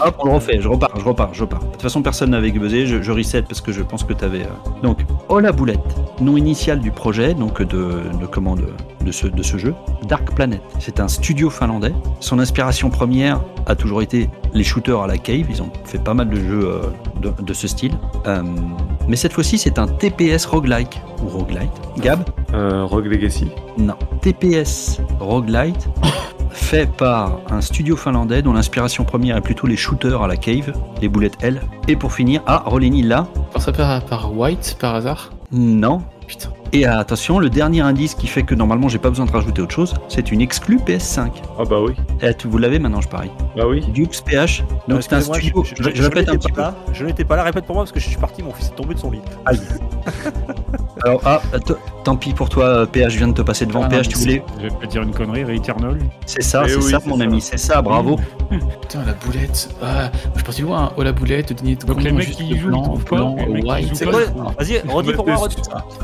Hop, 0.00 0.16
on 0.20 0.26
le 0.26 0.32
refait, 0.34 0.60
je 0.60 0.68
repars, 0.68 0.90
je 0.98 1.04
repars, 1.04 1.32
je 1.34 1.42
repars. 1.42 1.60
De 1.60 1.70
toute 1.72 1.82
façon, 1.82 2.02
personne 2.02 2.30
n'avait 2.30 2.50
buzzé, 2.50 2.86
je, 2.86 3.02
je 3.02 3.12
reset 3.12 3.42
parce 3.42 3.60
que 3.60 3.72
je 3.72 3.82
pense 3.82 4.04
que 4.04 4.12
tu 4.12 4.24
avais. 4.24 4.42
Donc, 4.82 4.98
Oh 5.28 5.40
la 5.40 5.52
boulette, 5.52 5.80
nom 6.20 6.36
initial 6.36 6.80
du 6.80 6.90
projet, 6.90 7.34
donc 7.34 7.60
de, 7.62 7.66
de, 8.20 8.26
comment, 8.30 8.54
de, 8.56 8.68
de 9.04 9.12
ce, 9.12 9.26
de 9.26 9.42
ce 9.42 9.56
jeu, 9.58 9.74
Dark 10.08 10.34
Planet. 10.34 10.60
C'est 10.78 11.00
un 11.00 11.08
studio 11.08 11.50
finlandais. 11.50 11.92
Son 12.20 12.38
inspiration 12.38 12.90
première 12.90 13.40
a 13.66 13.74
toujours 13.74 14.02
été 14.02 14.28
les 14.52 14.64
shooters 14.64 15.00
à 15.00 15.06
la 15.06 15.18
cave. 15.18 15.46
Ils 15.48 15.62
ont 15.62 15.70
fait 15.84 16.02
pas 16.02 16.14
mal 16.14 16.28
de 16.28 16.36
jeux 16.36 16.66
euh, 16.68 16.80
de, 17.20 17.32
de 17.42 17.52
ce 17.54 17.66
style. 17.68 17.92
Euh, 18.26 18.42
mais 19.08 19.16
cette 19.16 19.32
fois-ci, 19.32 19.58
c'est 19.58 19.78
un 19.78 19.86
TPS 19.86 20.46
roguelike 20.46 21.00
ou 21.22 21.28
roguelite. 21.28 21.72
Gab 21.98 22.22
Euh, 22.52 22.84
Rogue 22.84 23.06
Legacy. 23.06 23.48
Non. 23.78 23.94
TPS 24.20 25.00
roguelite 25.18 25.88
fait 26.54 26.90
par 26.90 27.40
un 27.50 27.60
studio 27.60 27.96
finlandais 27.96 28.40
dont 28.42 28.52
l'inspiration 28.52 29.04
première 29.04 29.36
est 29.36 29.40
plutôt 29.42 29.66
les 29.66 29.76
shooters 29.76 30.22
à 30.22 30.26
la 30.28 30.36
cave, 30.36 30.72
les 31.02 31.08
boulettes 31.08 31.36
L. 31.42 31.60
Et 31.88 31.96
pour 31.96 32.12
finir, 32.12 32.42
ah, 32.46 32.62
Rolini 32.66 33.02
là 33.02 33.26
Par 33.52 33.60
ça 33.62 33.72
par, 33.72 34.02
par 34.04 34.36
White, 34.36 34.76
par 34.80 34.94
hasard 34.94 35.32
Non. 35.52 36.02
Putain. 36.26 36.48
Et 36.72 36.86
attention, 36.86 37.38
le 37.38 37.50
dernier 37.50 37.82
indice 37.82 38.14
qui 38.14 38.26
fait 38.26 38.42
que 38.44 38.54
normalement 38.54 38.88
j'ai 38.88 38.98
pas 38.98 39.10
besoin 39.10 39.26
de 39.26 39.30
rajouter 39.30 39.60
autre 39.62 39.74
chose, 39.74 39.94
c'est 40.08 40.32
une 40.32 40.40
exclue 40.40 40.78
PS5. 40.78 41.30
Ah 41.58 41.62
bah 41.68 41.76
oui. 41.86 41.92
Eh, 42.22 42.32
tu- 42.34 42.48
vous 42.48 42.56
l'avez 42.58 42.78
maintenant, 42.78 43.02
je 43.02 43.08
parie. 43.08 43.30
Bah 43.56 43.64
oui. 43.68 43.80
Dukes 43.92 44.22
PH. 44.24 44.64
Donc 44.88 45.02
c'est 45.02 45.12
un 45.12 45.20
studio. 45.20 45.62
Je, 45.64 45.74
Je, 45.82 45.90
je 45.94 46.02
répète 46.02 46.28
un 46.30 46.32
n'étais 46.32 46.38
petit 46.38 46.48
peu. 46.52 46.54
pas 46.62 46.62
là. 46.70 46.74
Je 46.92 47.04
n'étais 47.04 47.24
pas 47.24 47.36
là. 47.36 47.42
Répète 47.44 47.66
pour 47.66 47.74
moi 47.74 47.84
parce 47.84 47.92
que 47.92 48.00
je 48.00 48.08
suis 48.08 48.16
parti. 48.16 48.42
Mon 48.42 48.52
fils 48.52 48.68
est 48.68 48.74
tombé 48.74 48.94
de 48.94 48.98
son 49.00 49.10
lit. 49.10 49.20
Alors, 51.04 51.20
ah, 51.26 51.40
tant 52.02 52.16
pis 52.16 52.32
pour 52.32 52.48
toi, 52.48 52.64
euh, 52.64 52.86
PH, 52.86 53.12
je 53.12 53.18
viens 53.18 53.28
de 53.28 53.34
te 53.34 53.42
passer 53.42 53.66
devant. 53.66 53.80
Ah, 53.82 53.84
non, 53.84 53.90
PH, 53.90 54.08
tu 54.08 54.18
voulais. 54.18 54.42
Je 54.58 54.62
vais 54.62 54.70
te 54.70 54.86
dire 54.86 55.02
une 55.02 55.12
connerie, 55.12 55.44
Returnal. 55.44 55.98
C'est 56.24 56.42
ça, 56.42 56.62
Eh 56.64 56.70
c'est 56.70 56.76
oui, 56.76 56.82
ça, 56.90 56.98
c'est 57.02 57.08
mon 57.10 57.18
ça. 57.18 57.24
ami, 57.24 57.40
c'est 57.40 57.58
ça, 57.58 57.82
bravo. 57.82 58.16
Putain, 58.50 59.04
la 59.06 59.12
boulette. 59.14 59.68
Ah, 59.82 60.10
je 60.34 60.42
parti 60.42 60.62
loin. 60.62 60.92
Oh, 60.96 61.02
la 61.02 61.12
boulette, 61.12 61.50
le 61.50 61.56
dernier 61.56 61.76
Donc 61.76 62.02
les 62.02 62.12
mecs 62.12 62.30
qui 62.30 62.56
jouent, 62.56 62.70
ils 62.74 62.82
trouvent 62.82 63.04
pas, 63.04 63.16
blanc, 63.16 63.36
qui 63.36 63.62
white. 63.66 63.90
C'est 63.94 64.06
quoi. 64.06 64.20
Vas-y, 64.58 64.78
redis 64.88 65.12
pour 65.12 65.26
moi. 65.26 65.36
redis. 65.36 65.56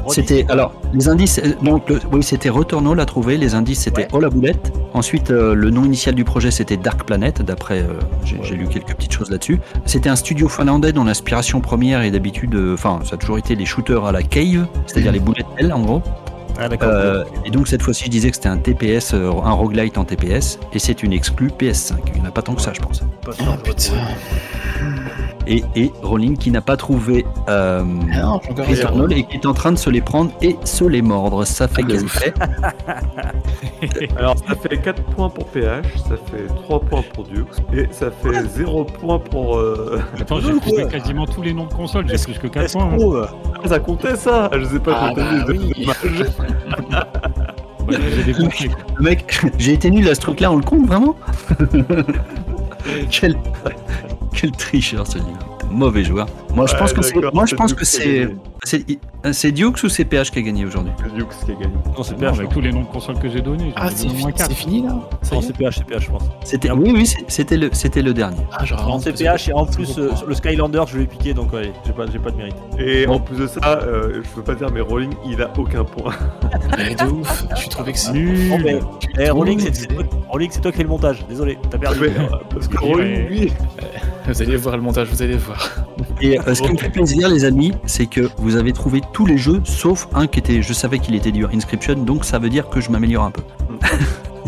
C'était 0.09 0.45
alors 0.49 0.73
les 0.93 1.09
indices. 1.09 1.39
euh, 1.43 1.53
Donc 1.63 1.89
le- 1.89 2.01
oui, 2.13 2.23
c'était 2.23 2.49
Returnal 2.51 2.99
à 3.01 3.07
trouver. 3.07 3.37
Les 3.37 3.55
indices 3.55 3.81
c'était 3.81 4.03
Ouais. 4.03 4.09
Oh 4.13 4.21
la 4.21 4.29
boulette. 4.31 4.73
Ensuite 4.95 5.31
euh, 5.31 5.55
le 5.55 5.71
nom 5.71 5.85
initial 5.85 6.15
du 6.15 6.25
projet 6.25 6.51
c'était 6.51 6.77
Dark 6.77 7.05
Planet. 7.05 7.43
D'après 7.43 7.81
euh, 7.81 7.99
j'ai 8.25 8.55
lu 8.55 8.67
quelques 8.69 8.95
petites 8.95 9.13
choses 9.13 9.31
là-dessus. 9.31 9.61
C'était 9.87 10.09
un 10.09 10.17
studio 10.17 10.49
finlandais 10.49 10.93
dont 10.93 11.05
l'inspiration 11.05 11.61
première 11.61 12.03
est 12.03 12.11
d'habitude, 12.11 12.55
euh, 12.55 12.75
enfin 12.75 12.99
ça 13.05 13.15
a 13.15 13.19
toujours 13.19 13.39
été 13.39 13.55
les 13.55 13.67
shooters 13.67 14.05
à 14.05 14.13
la 14.13 14.23
cave, 14.23 14.67
c'est-à-dire 14.91 15.12
les 15.12 15.21
boulettes 15.21 15.47
L 15.59 15.73
en 15.73 15.81
gros. 15.81 16.03
Ah 16.59 16.69
d'accord. 16.69 16.91
Euh, 16.93 17.25
et 17.45 17.51
donc 17.51 17.69
cette 17.69 17.83
fois-ci 17.83 18.05
je 18.05 18.11
disais 18.11 18.31
que 18.31 18.37
c'était 18.37 18.49
un 18.49 18.59
TPS, 18.59 19.15
euh, 19.15 19.31
un 19.31 19.53
roguelite 19.53 19.97
en 19.97 20.05
TPS, 20.05 20.59
et 20.73 20.79
c'est 20.79 21.03
une 21.03 21.12
exclue 21.12 21.49
PS5. 21.49 21.95
Il 22.09 22.15
n'y 22.15 22.21
en 22.21 22.25
a 22.27 22.31
pas 22.31 22.43
tant 22.43 22.55
que 22.55 22.61
ça 22.61 22.73
je 22.75 22.81
pense. 22.81 23.01
Pas 23.25 23.33
Oh, 23.41 23.57
putain. 23.62 23.95
Et, 25.47 25.65
et 25.75 25.91
Rowling 26.03 26.37
qui 26.37 26.51
n'a 26.51 26.61
pas 26.61 26.77
trouvé 26.77 27.25
euh, 27.49 27.83
Ah 28.15 28.23
non, 28.95 29.09
et 29.09 29.25
qui 29.25 29.37
est 29.37 29.47
en 29.47 29.55
train 29.55 29.73
de 29.73 29.79
se 29.79 29.89
les 29.91 30.01
prendre 30.01 30.31
et 30.43 30.57
se 30.65 30.85
les 30.85 31.03
mordre. 31.03 31.45
Ça 31.45 31.67
fait 31.67 31.83
Ah, 31.89 31.99
fait. 32.09 32.35
Alors 34.19 34.37
ça 34.39 34.55
fait 34.55 34.77
4 34.79 35.03
points 35.03 35.31
pour 35.31 35.47
PH, 35.47 35.87
ça 36.09 36.17
fait 36.31 36.47
3 36.65 36.81
points 36.81 37.03
pour 37.15 37.25
Dukes, 37.25 37.47
et 37.73 37.89
ça 37.91 38.11
fait 38.11 38.47
0 38.49 38.85
points 38.85 39.19
pour... 39.19 39.57
Euh... 39.57 40.01
Attends, 40.21 40.41
j'ai 40.41 40.57
trouvé 40.61 40.87
quasiment 40.87 41.27
tous 41.27 41.43
les 41.43 41.53
noms 41.55 41.67
de 41.67 41.73
consoles, 41.73 42.07
j'ai 42.09 42.19
plus 42.19 42.39
que 42.39 42.47
4 42.47 42.73
points. 42.73 42.85
hein. 42.93 42.97
Euh, 43.01 43.27
Ah, 43.65 43.69
ça 43.69 43.79
comptait 43.81 44.17
ça 44.17 44.51
Je 44.57 44.65
sais 44.65 44.79
pas 44.79 44.97
Ah, 45.01 45.09
compter 45.09 45.21
bah 45.23 45.45
oui. 45.49 45.73
Dommage. 45.79 46.27
Bah. 46.91 47.97
Le 48.99 49.03
mec, 49.03 49.41
j'ai 49.59 49.73
été 49.73 49.91
nul 49.91 50.09
à 50.09 50.15
ce 50.15 50.21
truc-là, 50.21 50.53
on 50.53 50.57
le 50.57 50.62
compte 50.62 50.87
vraiment? 50.87 51.17
Quel, 53.11 53.37
quel 54.32 54.52
tricheur 54.52 55.07
celui-là. 55.07 55.39
Mauvais 55.70 56.05
joueur. 56.05 56.27
Moi 56.55 56.67
je 56.67 56.75
pense 56.77 56.93
que 56.93 57.03
c'est, 57.03 57.15
d'accord, 57.15 57.35
moi 57.35 57.45
je 57.47 57.51
c'est 57.51 57.57
pense 57.57 57.71
Dukes 57.71 57.79
que 57.79 57.85
c'est, 57.85 58.29
c'est, 59.33 59.53
Dukes 59.53 59.83
ou 59.85 59.89
c'est 59.89 60.05
PH 60.05 60.31
qui 60.31 60.39
a 60.39 60.43
gagné 60.43 60.65
aujourd'hui 60.65 60.93
C'est 61.03 61.15
Dukes 61.15 61.29
qui 61.45 61.53
a 61.53 61.55
gagné. 61.55 61.75
Non, 61.97 62.03
c'est 62.03 62.17
PH. 62.17 62.39
avec 62.39 62.49
tous 62.51 62.61
les 62.61 62.73
noms 62.73 62.83
de 62.83 62.87
consoles 62.87 63.19
que 63.19 63.29
j'ai 63.29 63.41
donnés. 63.41 63.73
Ah, 63.77 63.89
c'est 63.95 64.07
donné 64.07 64.19
au 64.19 64.23
moins 64.23 64.31
fi- 64.33 64.37
4. 64.39 64.49
c'est 64.49 64.55
fini 64.57 64.83
là 64.83 64.89
Non, 64.89 65.03
est 65.39 65.43
c'est 65.43 65.57
PH, 65.57 65.75
c'est 65.79 65.85
PH, 65.85 66.03
je 66.05 66.11
pense. 66.11 66.23
C'était, 66.45 66.71
oui, 66.71 66.93
oui, 66.95 67.13
c'était 67.29 67.57
le, 67.57 67.71
c'était 67.73 68.03
le 68.03 68.13
dernier. 68.15 68.37
Ah, 68.53 68.65
genre. 68.65 68.87
Non, 68.87 68.99
c'est 68.99 69.13
PH 69.13 69.49
et 69.49 69.53
en 69.53 69.67
plus 69.67 69.99
euh, 69.99 70.11
le 70.27 70.35
Skylander, 70.35 70.83
je 70.89 70.99
l'ai 70.99 71.07
piqué 71.07 71.35
donc 71.35 71.53
ouais, 71.53 71.73
j'ai 71.87 71.93
pas, 71.93 72.05
j'ai 72.11 72.19
pas 72.19 72.31
de 72.31 72.37
mérite. 72.37 72.57
Et 72.79 73.07
en 73.07 73.21
plus 73.21 73.37
de 73.39 73.47
ça, 73.47 73.61
euh, 73.83 74.21
je 74.23 74.29
peux 74.31 74.43
pas 74.43 74.55
dire, 74.55 74.69
mais 74.73 74.81
Rolling, 74.81 75.13
il 75.27 75.41
a 75.43 75.51
aucun 75.57 75.85
point. 75.85 76.13
Mais 76.77 76.95
de 76.95 77.05
ouf. 77.11 77.45
Je 77.55 77.61
suis 77.61 77.69
trouvé 77.69 77.93
que 77.93 77.99
c'est. 77.99 78.11
Bon, 78.13 78.19
Nul. 78.19 78.63
mais, 78.65 78.79
Tu 79.01 79.09
eh, 79.19 79.31
Rolling, 79.31 79.61
c'est 79.61 80.61
toi, 80.61 80.71
qui 80.71 80.77
fais 80.79 80.83
le 80.85 80.89
montage. 80.89 81.25
Désolé, 81.29 81.59
t'as 81.71 81.79
perdu. 81.79 82.05
Euh, 82.05 82.09
parce 82.51 82.69
que 82.69 82.79
Rolling, 82.79 83.27
lui, 83.29 83.53
Vous 84.27 84.43
allez 84.43 84.57
voir 84.57 84.77
le 84.77 84.83
montage, 84.83 85.09
vous 85.09 85.23
allez 85.23 85.37
voir. 85.37 85.69
Et 86.21 86.39
euh, 86.39 86.40
ce 86.55 86.62
qui 86.62 86.73
me 86.73 86.77
fait 86.79 86.91
plaisir, 86.91 87.29
les 87.29 87.45
amis, 87.45 87.73
c'est 87.87 88.07
que 88.07 88.29
vous 88.39 88.57
avez 88.57 88.73
trouvé 88.73 89.01
tous 89.12 89.27
les 89.27 89.39
jeux 89.39 89.61
sauf 89.65 90.09
un 90.15 90.27
qui 90.27 90.39
était, 90.39 90.62
je 90.62 90.73
savais 90.73 90.99
qu'il 90.99 91.15
était 91.15 91.33
dur, 91.33 91.51
Inscription, 91.55 91.95
donc 91.95 92.25
ça 92.25 92.39
veut 92.39 92.49
dire 92.51 92.69
que 92.69 92.81
je 92.81 92.91
m'améliore 92.91 93.25
un 93.25 93.31
peu. 93.31 93.43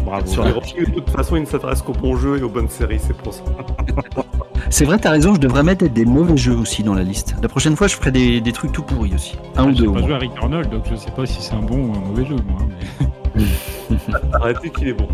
Bravo. 0.05 0.27
Sur 0.27 0.43
Rolling, 0.44 0.86
de 0.86 0.90
toute 1.01 1.10
façon, 1.10 1.36
il 1.36 1.43
ne 1.43 1.47
s'intéresse 1.47 1.81
qu'aux 1.82 1.93
bons 1.93 2.16
jeux 2.16 2.39
et 2.39 2.43
aux 2.43 2.48
bonnes 2.48 2.69
séries, 2.69 2.98
c'est 3.01 3.16
pour 3.16 3.32
ça. 3.35 3.43
C'est 4.70 4.85
vrai, 4.86 4.97
t'as 4.98 5.10
raison, 5.10 5.35
je 5.35 5.40
devrais 5.40 5.62
mettre 5.64 5.86
des 5.86 6.05
mauvais 6.06 6.36
jeux 6.36 6.55
aussi 6.56 6.82
dans 6.82 6.94
la 6.94 7.02
liste. 7.02 7.35
La 7.43 7.48
prochaine 7.48 7.77
fois, 7.77 7.89
je 7.89 7.97
ferai 7.97 8.10
des, 8.10 8.40
des 8.40 8.52
trucs 8.52 8.73
tout 8.73 8.82
pourris 8.82 9.12
aussi. 9.14 9.36
Un 9.56 9.64
ou 9.66 9.73
deux 9.73 9.85
J'ai 9.85 9.93
pas 9.93 10.01
joué 10.01 10.14
à 10.14 10.19
Returnal, 10.19 10.69
donc 10.70 10.85
je 10.90 10.97
sais 10.97 11.10
pas 11.10 11.27
si 11.27 11.43
c'est 11.43 11.52
un 11.52 11.60
bon 11.60 11.89
ou 11.89 11.93
un 11.94 11.98
mauvais 11.98 12.24
jeu, 12.24 12.36
moi. 12.48 12.59
mais- 13.35 13.44
Arrêtez 14.32 14.70
qu'il 14.70 14.89
est 14.89 14.93
bon. 14.94 15.09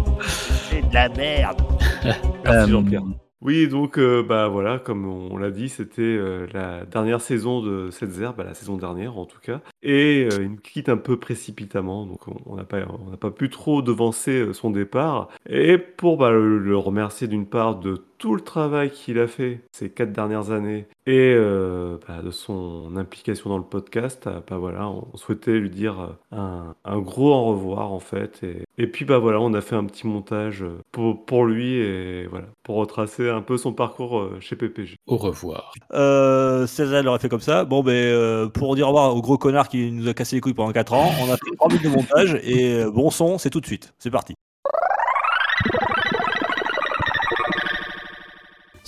C'est 0.70 0.88
de 0.88 0.94
la 0.94 1.09
merde. 1.09 1.60
Merci 2.05 2.18
Euh, 2.46 2.68
Jean-Pierre. 2.68 3.02
Oui, 3.40 3.69
donc 3.69 3.98
euh, 3.98 4.24
bah 4.24 4.48
voilà, 4.48 4.81
comme 4.81 5.06
on 5.06 5.36
l'a 5.36 5.52
dit, 5.52 5.69
c'était 5.69 6.02
euh, 6.02 6.48
la 6.52 6.85
dernière 6.86 7.20
saison 7.20 7.62
de 7.62 7.89
cette 7.93 8.10
zère, 8.10 8.35
bah, 8.35 8.43
la 8.43 8.52
saison 8.55 8.77
dernière 8.77 9.16
en 9.16 9.27
tout 9.27 9.39
cas, 9.40 9.60
et 9.81 10.28
euh, 10.32 10.43
il 10.43 10.51
nous 10.51 10.56
quitte 10.56 10.89
un 10.89 10.97
peu 10.97 11.20
précipitamment, 11.20 12.05
donc 12.05 12.27
on- 12.27 12.56
n'a 12.56 12.65
pas, 12.65 12.78
on 12.89 13.10
n'a 13.12 13.16
pas 13.16 13.31
pu 13.31 13.48
trop 13.48 13.81
devancer 13.81 14.52
son 14.55 14.70
départ. 14.70 15.28
Et 15.48 15.78
pour 15.78 16.16
bah, 16.16 16.32
le 16.32 16.77
remercier 16.77 17.28
d'une 17.28 17.47
part 17.47 17.77
de 17.78 18.05
tout 18.18 18.34
le 18.34 18.40
travail 18.40 18.90
qu'il 18.90 19.18
a 19.18 19.26
fait 19.26 19.60
ces 19.72 19.90
quatre 19.90 20.12
dernières 20.12 20.50
années 20.50 20.86
et 21.06 21.32
euh, 21.34 21.96
bah, 22.06 22.20
de 22.22 22.30
son 22.30 22.96
implication 22.96 23.48
dans 23.48 23.58
le 23.58 23.64
podcast, 23.64 24.26
euh, 24.26 24.40
bah 24.46 24.58
voilà, 24.58 24.88
on 24.88 25.16
souhaitait 25.16 25.52
lui 25.52 25.70
dire 25.70 26.00
euh, 26.00 26.36
un, 26.36 26.74
un 26.84 26.98
gros 26.98 27.32
au 27.32 27.44
revoir 27.46 27.92
en 27.92 28.00
fait. 28.00 28.42
Et, 28.42 28.64
et 28.76 28.86
puis 28.86 29.04
bah 29.04 29.18
voilà, 29.18 29.40
on 29.40 29.54
a 29.54 29.60
fait 29.60 29.76
un 29.76 29.84
petit 29.84 30.06
montage 30.06 30.64
pour, 30.92 31.24
pour 31.24 31.46
lui 31.46 31.74
et 31.74 32.26
voilà, 32.26 32.46
pour 32.62 32.76
retracer 32.76 33.30
un 33.30 33.40
peu 33.40 33.56
son 33.56 33.72
parcours 33.72 34.28
chez 34.40 34.56
PPG. 34.56 34.96
Au 35.06 35.16
revoir. 35.16 35.72
Euh, 35.94 36.66
César 36.66 37.02
l'aurait 37.02 37.20
fait 37.20 37.28
comme 37.28 37.40
ça. 37.40 37.64
Bon, 37.64 37.82
ben, 37.82 37.92
euh, 37.92 38.48
pour 38.48 38.74
dire 38.74 38.86
au 38.86 38.88
revoir 38.88 39.14
au 39.14 39.22
gros 39.22 39.38
connard 39.38 39.68
qui 39.68 39.90
nous 39.92 40.08
a 40.08 40.14
cassé 40.14 40.36
les 40.36 40.40
couilles 40.40 40.54
pendant 40.54 40.72
4 40.72 40.92
ans, 40.92 41.10
on 41.22 41.32
a 41.32 41.36
fait 41.36 41.56
3 41.56 41.68
minutes 41.68 41.84
de 41.84 41.90
montage 41.90 42.40
et 42.42 42.84
bon 42.92 43.10
son, 43.10 43.38
c'est 43.38 43.50
tout 43.50 43.60
de 43.60 43.66
suite. 43.66 43.94
C'est 43.98 44.10
parti. 44.10 44.34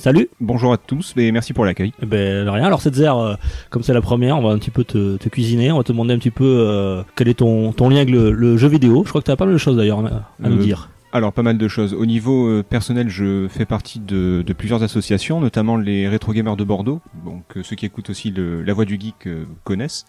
Salut 0.01 0.29
Bonjour 0.41 0.73
à 0.73 0.79
tous 0.79 1.13
et 1.19 1.31
merci 1.31 1.53
pour 1.53 1.67
l'accueil. 1.67 1.93
Eh 2.03 2.07
Ben 2.07 2.49
rien, 2.49 2.65
alors 2.65 2.81
cette 2.81 2.95
zère, 2.95 3.19
euh, 3.19 3.35
comme 3.69 3.83
c'est 3.83 3.93
la 3.93 4.01
première, 4.01 4.39
on 4.39 4.43
va 4.43 4.49
un 4.55 4.59
petit 4.59 4.71
peu 4.71 4.83
te, 4.83 5.19
te 5.19 5.29
cuisiner, 5.29 5.71
on 5.73 5.77
va 5.77 5.83
te 5.85 5.93
demander 5.93 6.15
un 6.15 6.19
petit 6.19 6.31
peu 6.31 6.47
euh, 6.47 7.03
quel 7.17 7.29
est 7.29 7.35
ton, 7.35 7.73
ton 7.73 7.91
lien 7.91 7.97
avec 7.97 8.09
le, 8.09 8.31
le 8.33 8.57
jeu 8.57 8.69
vidéo. 8.69 9.03
Je 9.05 9.11
crois 9.11 9.21
que 9.21 9.27
tu 9.27 9.31
as 9.31 9.37
pas 9.37 9.45
mal 9.45 9.53
de 9.53 9.59
choses 9.59 9.77
d'ailleurs 9.77 9.99
à, 10.01 10.31
à 10.43 10.49
nous 10.49 10.57
Euh, 10.57 10.63
dire. 10.63 10.89
Alors 11.13 11.35
pas 11.35 11.43
mal 11.43 11.59
de 11.59 11.69
choses. 11.69 11.93
Au 11.93 12.07
niveau 12.07 12.47
euh, 12.49 12.63
personnel, 12.63 13.11
je 13.11 13.47
fais 13.51 13.67
partie 13.67 13.99
de, 14.01 14.43
de 14.47 14.53
plusieurs 14.55 14.83
associations, 14.83 15.39
notamment 15.39 15.77
les 15.77 16.09
Rétro 16.09 16.33
Gamers 16.33 16.57
de 16.57 16.65
Bordeaux. 16.65 17.03
Donc 17.27 17.43
euh, 17.59 17.63
ceux 17.63 17.77
qui 17.77 17.85
écoutent 17.85 18.09
aussi 18.09 18.31
le, 18.31 18.63
la 18.63 18.73
voix 18.73 18.87
du 18.87 18.99
geek 18.99 19.27
euh, 19.27 19.45
connaissent. 19.65 20.07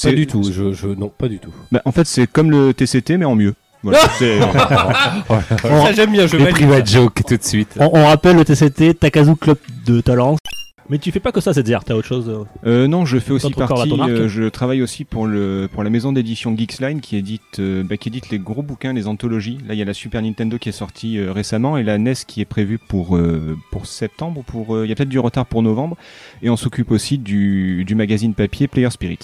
Pas 0.00 0.12
du 0.12 0.28
tout, 0.28 0.44
je, 0.44 0.72
je, 0.72 0.86
non, 0.86 1.08
pas 1.08 1.26
du 1.28 1.40
tout. 1.40 1.52
Bah, 1.72 1.82
en 1.84 1.90
fait, 1.90 2.04
c'est 2.06 2.28
comme 2.30 2.52
le 2.52 2.72
TCT 2.74 3.16
mais 3.18 3.24
en 3.24 3.34
mieux. 3.34 3.54
Voilà, 3.82 3.98
c'est- 4.18 4.40
Ça, 5.62 5.92
j'aime 5.92 6.12
bien, 6.12 6.26
je 6.26 6.36
valide. 6.36 6.54
private 6.54 6.88
joke 6.90 7.22
tout 7.26 7.36
de 7.36 7.42
suite. 7.42 7.76
On, 7.78 7.90
on 7.92 8.06
rappelle 8.06 8.36
le 8.36 8.44
TCT, 8.44 8.94
Takazu 8.94 9.36
Club 9.36 9.58
de 9.86 10.00
Talence. 10.00 10.38
Mais 10.90 10.98
tu 10.98 11.10
fais 11.12 11.20
pas 11.20 11.32
que 11.32 11.40
ça 11.40 11.54
cette 11.54 11.68
zère, 11.68 11.84
t'as 11.84 11.94
autre 11.94 12.08
chose 12.08 12.28
euh, 12.28 12.44
Euh, 12.66 12.86
non, 12.88 13.06
je 13.06 13.18
fais 13.18 13.32
aussi 13.32 13.46
D'autres 13.46 13.66
corps 13.66 13.70
à 13.80 13.86
partie. 13.86 13.90
ton 13.90 14.00
arc 14.00 14.10
euh, 14.10 14.28
je 14.28 14.48
travaille 14.48 14.82
aussi 14.82 15.04
pour 15.04 15.26
le 15.26 15.68
pour 15.72 15.84
la 15.84 15.90
maison 15.90 16.12
d'édition 16.12 16.54
Geeksline 16.56 17.00
qui 17.00 17.16
édite 17.16 17.40
euh, 17.60 17.82
bah, 17.84 17.96
qui 17.96 18.08
édite 18.08 18.28
les 18.30 18.38
gros 18.40 18.62
bouquins, 18.62 18.92
les 18.92 19.06
anthologies. 19.06 19.58
Là, 19.66 19.74
il 19.74 19.78
y 19.78 19.82
a 19.82 19.84
la 19.86 19.94
Super 19.94 20.20
Nintendo 20.20 20.58
qui 20.58 20.68
est 20.68 20.72
sortie 20.72 21.18
euh, 21.18 21.32
récemment 21.32 21.78
et 21.78 21.82
la 21.84 21.98
NES 21.98 22.14
qui 22.26 22.40
est 22.40 22.44
prévue 22.46 22.78
pour 22.78 23.16
euh, 23.16 23.56
pour 23.70 23.86
septembre 23.86 24.40
ou 24.40 24.42
pour 24.42 24.74
euh, 24.74 24.84
il 24.84 24.88
y 24.90 24.92
a 24.92 24.96
peut-être 24.96 25.08
du 25.08 25.20
retard 25.20 25.46
pour 25.46 25.62
novembre. 25.62 25.96
Et 26.42 26.50
on 26.50 26.56
s'occupe 26.56 26.90
aussi 26.90 27.16
du 27.16 27.84
du 27.84 27.94
magazine 27.94 28.34
papier 28.34 28.66
Player 28.68 28.90
Spirit. 28.90 29.18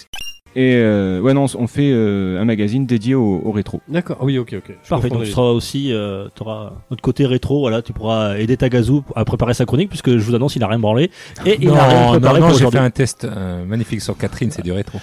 Et 0.57 0.75
euh, 0.77 1.21
ouais 1.21 1.35
non, 1.35 1.47
on 1.57 1.67
fait 1.67 1.91
euh, 1.93 2.41
un 2.41 2.45
magazine 2.45 2.87
dédié 2.87 3.15
au, 3.15 3.41
au 3.45 3.53
rétro. 3.53 3.81
D'accord, 3.87 4.17
oui, 4.23 4.39
ok, 4.39 4.55
ok. 4.59 4.77
Je 4.83 4.89
Parfait, 4.89 5.09
donc 5.09 5.23
tu 5.25 5.31
seras 5.31 5.51
aussi, 5.51 5.93
euh, 5.93 6.29
tu 6.35 6.43
auras 6.43 6.73
notre 6.91 7.03
côté 7.03 7.27
rétro, 7.27 7.61
voilà, 7.61 7.83
tu 7.83 7.93
pourras 7.93 8.37
aider 8.39 8.57
Tagazu 8.57 9.01
à 9.15 9.25
préparer 9.25 9.55
sa 9.55 9.67
chronique, 9.67 9.89
puisque 9.89 10.11
je 10.11 10.19
vous 10.25 10.35
annonce, 10.35 10.57
il 10.57 10.61
n'a 10.61 10.67
rien 10.67 10.79
branlé. 10.79 11.11
Et 11.47 11.59
il 11.61 11.71
n'a 11.71 11.85
rien 11.87 12.09
préparé 12.09 12.41
non, 12.41 12.47
pour 12.47 12.49
non, 12.49 12.55
j'ai 12.55 12.59
fait 12.61 12.67
aujourd'hui. 12.67 12.81
un 12.81 12.91
test 12.91 13.25
euh, 13.25 13.65
magnifique 13.65 14.01
sur 14.01 14.17
Catherine, 14.17 14.51
c'est 14.51 14.63
du 14.63 14.73
rétro. 14.73 14.99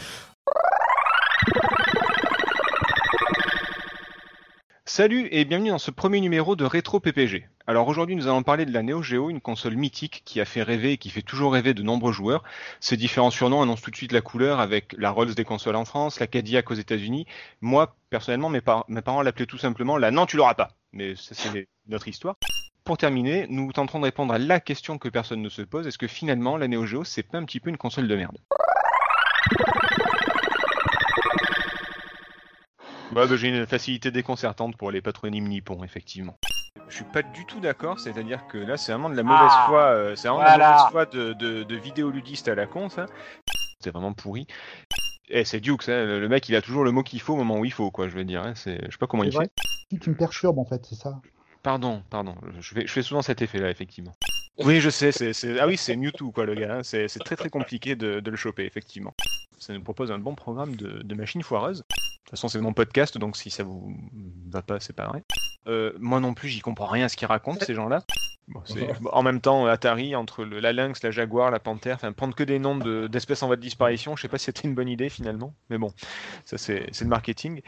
Salut 4.98 5.28
et 5.32 5.44
bienvenue 5.44 5.72
dans 5.72 5.78
ce 5.78 5.92
premier 5.92 6.22
numéro 6.22 6.56
de 6.56 6.64
Rétro 6.64 7.02
PPG. 7.02 7.50
Alors 7.68 7.90
aujourd'hui 7.90 8.16
nous 8.16 8.28
allons 8.28 8.44
parler 8.44 8.66
de 8.66 8.72
la 8.72 8.82
Neo 8.82 9.02
Geo, 9.04 9.30
une 9.30 9.42
console 9.42 9.76
mythique 9.76 10.22
qui 10.24 10.40
a 10.40 10.46
fait 10.46 10.64
rêver 10.64 10.94
et 10.94 10.98
qui 10.98 11.10
fait 11.10 11.22
toujours 11.22 11.52
rêver 11.52 11.74
de 11.74 11.84
nombreux 11.84 12.14
joueurs. 12.14 12.46
Ces 12.80 12.96
différents 12.96 13.30
surnoms 13.30 13.62
annoncent 13.62 13.82
tout 13.82 13.92
de 13.92 13.96
suite 13.98 14.14
la 14.14 14.22
couleur 14.22 14.62
avec 14.62 14.96
la 14.98 15.12
Rolls 15.12 15.36
des 15.36 15.44
consoles 15.44 15.76
en 15.76 15.84
France, 15.84 16.22
la 16.22 16.28
Cadillac 16.28 16.72
aux 16.72 16.76
États-Unis. 16.76 17.28
Moi 17.60 17.94
personnellement 18.10 18.48
mes 18.48 18.62
parents 18.62 19.22
l'appelaient 19.22 19.46
tout 19.46 19.58
simplement 19.58 19.98
la 19.98 20.12
Non 20.12 20.26
tu 20.26 20.38
l'auras 20.38 20.54
pas. 20.54 20.70
Mais 20.94 21.18
ça 21.18 21.36
c'est 21.36 21.68
notre 21.90 22.08
histoire. 22.08 22.38
Pour 22.86 22.98
terminer, 22.98 23.48
nous 23.50 23.74
tenterons 23.74 24.00
de 24.00 24.06
répondre 24.06 24.34
à 24.34 24.38
la 24.38 24.62
question 24.62 24.98
que 24.98 25.10
personne 25.10 25.42
ne 25.42 25.50
se 25.50 25.62
pose, 25.62 25.88
est-ce 25.88 25.98
que 25.98 26.08
finalement 26.08 26.56
la 26.56 26.70
Neo 26.70 26.86
Geo 26.86 27.04
c'est 27.04 27.24
pas 27.24 27.38
un 27.38 27.44
petit 27.44 27.60
peu 27.60 27.70
une 27.70 27.76
console 27.76 28.08
de 28.08 28.16
merde? 28.16 28.38
Ouais, 33.16 33.28
bah, 33.28 33.36
j'ai 33.38 33.48
une 33.48 33.66
facilité 33.66 34.12
déconcertante 34.12 34.76
pour 34.78 34.92
les 34.92 35.02
patronymes 35.02 35.48
nippons, 35.48 35.84
effectivement. 35.84 36.38
Je 36.90 36.96
suis 36.96 37.06
pas 37.06 37.22
du 37.24 37.46
tout 37.46 37.60
d'accord, 37.62 38.00
c'est-à-dire 38.00 38.46
que 38.48 38.58
là, 38.58 38.78
c'est 38.78 38.92
vraiment 38.92 39.10
de 39.10 39.16
la 39.16 39.24
mauvaise 39.24 39.52
Ah, 39.52 39.66
foi, 39.68 39.82
euh, 39.84 40.16
c'est 40.16 40.28
vraiment 40.28 40.44
de 40.44 40.58
la 40.58 40.58
mauvaise 40.58 40.92
foi 40.92 41.06
de, 41.06 41.34
de, 41.34 41.64
de 41.64 41.76
vidéoludiste 41.76 42.48
à 42.50 42.56
la 42.56 42.68
con, 42.68 42.90
ça. 42.90 43.06
C'est 43.80 43.92
vraiment 43.92 44.14
pourri. 44.14 44.48
Eh, 45.30 45.46
c'est 45.46 45.60
Dukes, 45.62 45.88
hein, 45.90 46.06
le 46.06 46.28
mec, 46.28 46.48
il 46.50 46.56
a 46.56 46.62
toujours 46.62 46.84
le 46.84 46.92
mot 46.92 47.02
qu'il 47.04 47.22
faut 47.22 47.34
au 47.34 47.38
moment 47.38 47.58
où 47.58 47.66
il 47.66 47.72
faut, 47.72 47.90
quoi, 47.90 48.08
je 48.10 48.16
veux 48.16 48.26
dire. 48.26 48.44
hein, 48.44 48.54
c'est, 48.56 48.80
je 48.86 48.92
sais 48.92 48.98
pas 48.98 49.08
comment 49.08 49.24
il 49.24 49.32
vrai. 49.32 49.46
fait. 49.46 49.52
Si 49.92 50.00
tu 50.00 50.10
me 50.10 50.16
perturbes 50.16 50.60
en 50.60 50.66
fait, 50.66 50.86
c'est 50.86 50.96
ça. 50.96 51.20
Pardon, 51.64 52.04
pardon, 52.10 52.36
je 52.60 52.74
fais, 52.76 52.86
je 52.86 52.92
fais 52.92 53.02
souvent 53.02 53.22
cet 53.24 53.42
effet-là, 53.42 53.72
effectivement. 53.72 54.14
Oui, 54.60 54.80
je 54.80 54.90
sais, 54.90 55.12
c'est, 55.12 55.34
c'est- 55.34 55.58
ah 55.60 55.66
oui, 55.68 55.78
c'est 55.78 55.96
Mewtwo, 55.96 56.32
quoi, 56.32 56.46
le 56.46 56.54
gars. 56.56 56.76
hein, 56.78 56.84
c'est, 56.84 57.08
c'est 57.08 57.20
très 57.20 57.36
très 57.36 57.50
compliqué 57.50 57.96
de, 57.96 58.20
de 58.20 58.30
le 58.32 58.38
choper, 58.38 58.66
effectivement. 58.66 59.14
Ça 59.58 59.74
nous 59.74 59.82
propose 59.82 60.12
un 60.12 60.20
bon 60.20 60.36
programme 60.36 60.76
de, 60.76 61.02
de 61.02 61.16
machines 61.16 61.42
foireuses. 61.44 61.84
De 62.26 62.30
toute 62.32 62.40
façon, 62.40 62.48
c'est 62.48 62.60
mon 62.60 62.74
podcast, 62.74 63.18
donc 63.20 63.38
si 63.38 63.52
ça 63.52 63.64
vous 63.64 63.96
va 64.50 64.64
pas, 64.64 64.80
c'est 64.80 64.94
pas 64.96 65.06
vrai. 65.08 65.24
Euh, 65.68 65.94
moi 66.00 66.20
non 66.20 66.34
plus, 66.34 66.50
j'y 66.50 66.60
comprends 66.60 66.88
rien 66.88 67.06
à 67.06 67.10
ce 67.10 67.16
qu'ils 67.18 67.28
racontent, 67.28 67.64
ces 67.64 67.76
gens-là. 67.76 68.04
Bon, 68.48 68.62
c'est- 68.66 69.00
bon, 69.00 69.10
en 69.14 69.22
même 69.24 69.42
temps, 69.42 69.66
Atari, 69.68 70.16
entre 70.16 70.44
le- 70.44 70.60
la 70.60 70.74
lynx, 70.74 71.02
la 71.04 71.12
jaguar, 71.12 71.52
la 71.52 71.60
panthère, 71.60 71.96
enfin, 71.96 72.12
prendre 72.14 72.36
que 72.36 72.44
des 72.44 72.58
noms 72.60 72.78
de- 72.78 73.08
d'espèces 73.08 73.42
en 73.44 73.48
voie 73.48 73.56
de 73.56 73.62
disparition, 73.62 74.16
je 74.16 74.24
sais 74.24 74.28
pas 74.28 74.38
si 74.40 74.46
c'était 74.46 74.68
une 74.68 74.74
bonne 74.76 74.88
idée 74.90 75.10
finalement, 75.10 75.54
mais 75.70 75.78
bon, 75.78 75.94
ça 76.46 76.58
c'est 76.58 76.88
c'est 76.92 77.04
le 77.06 77.10
marketing. 77.10 77.62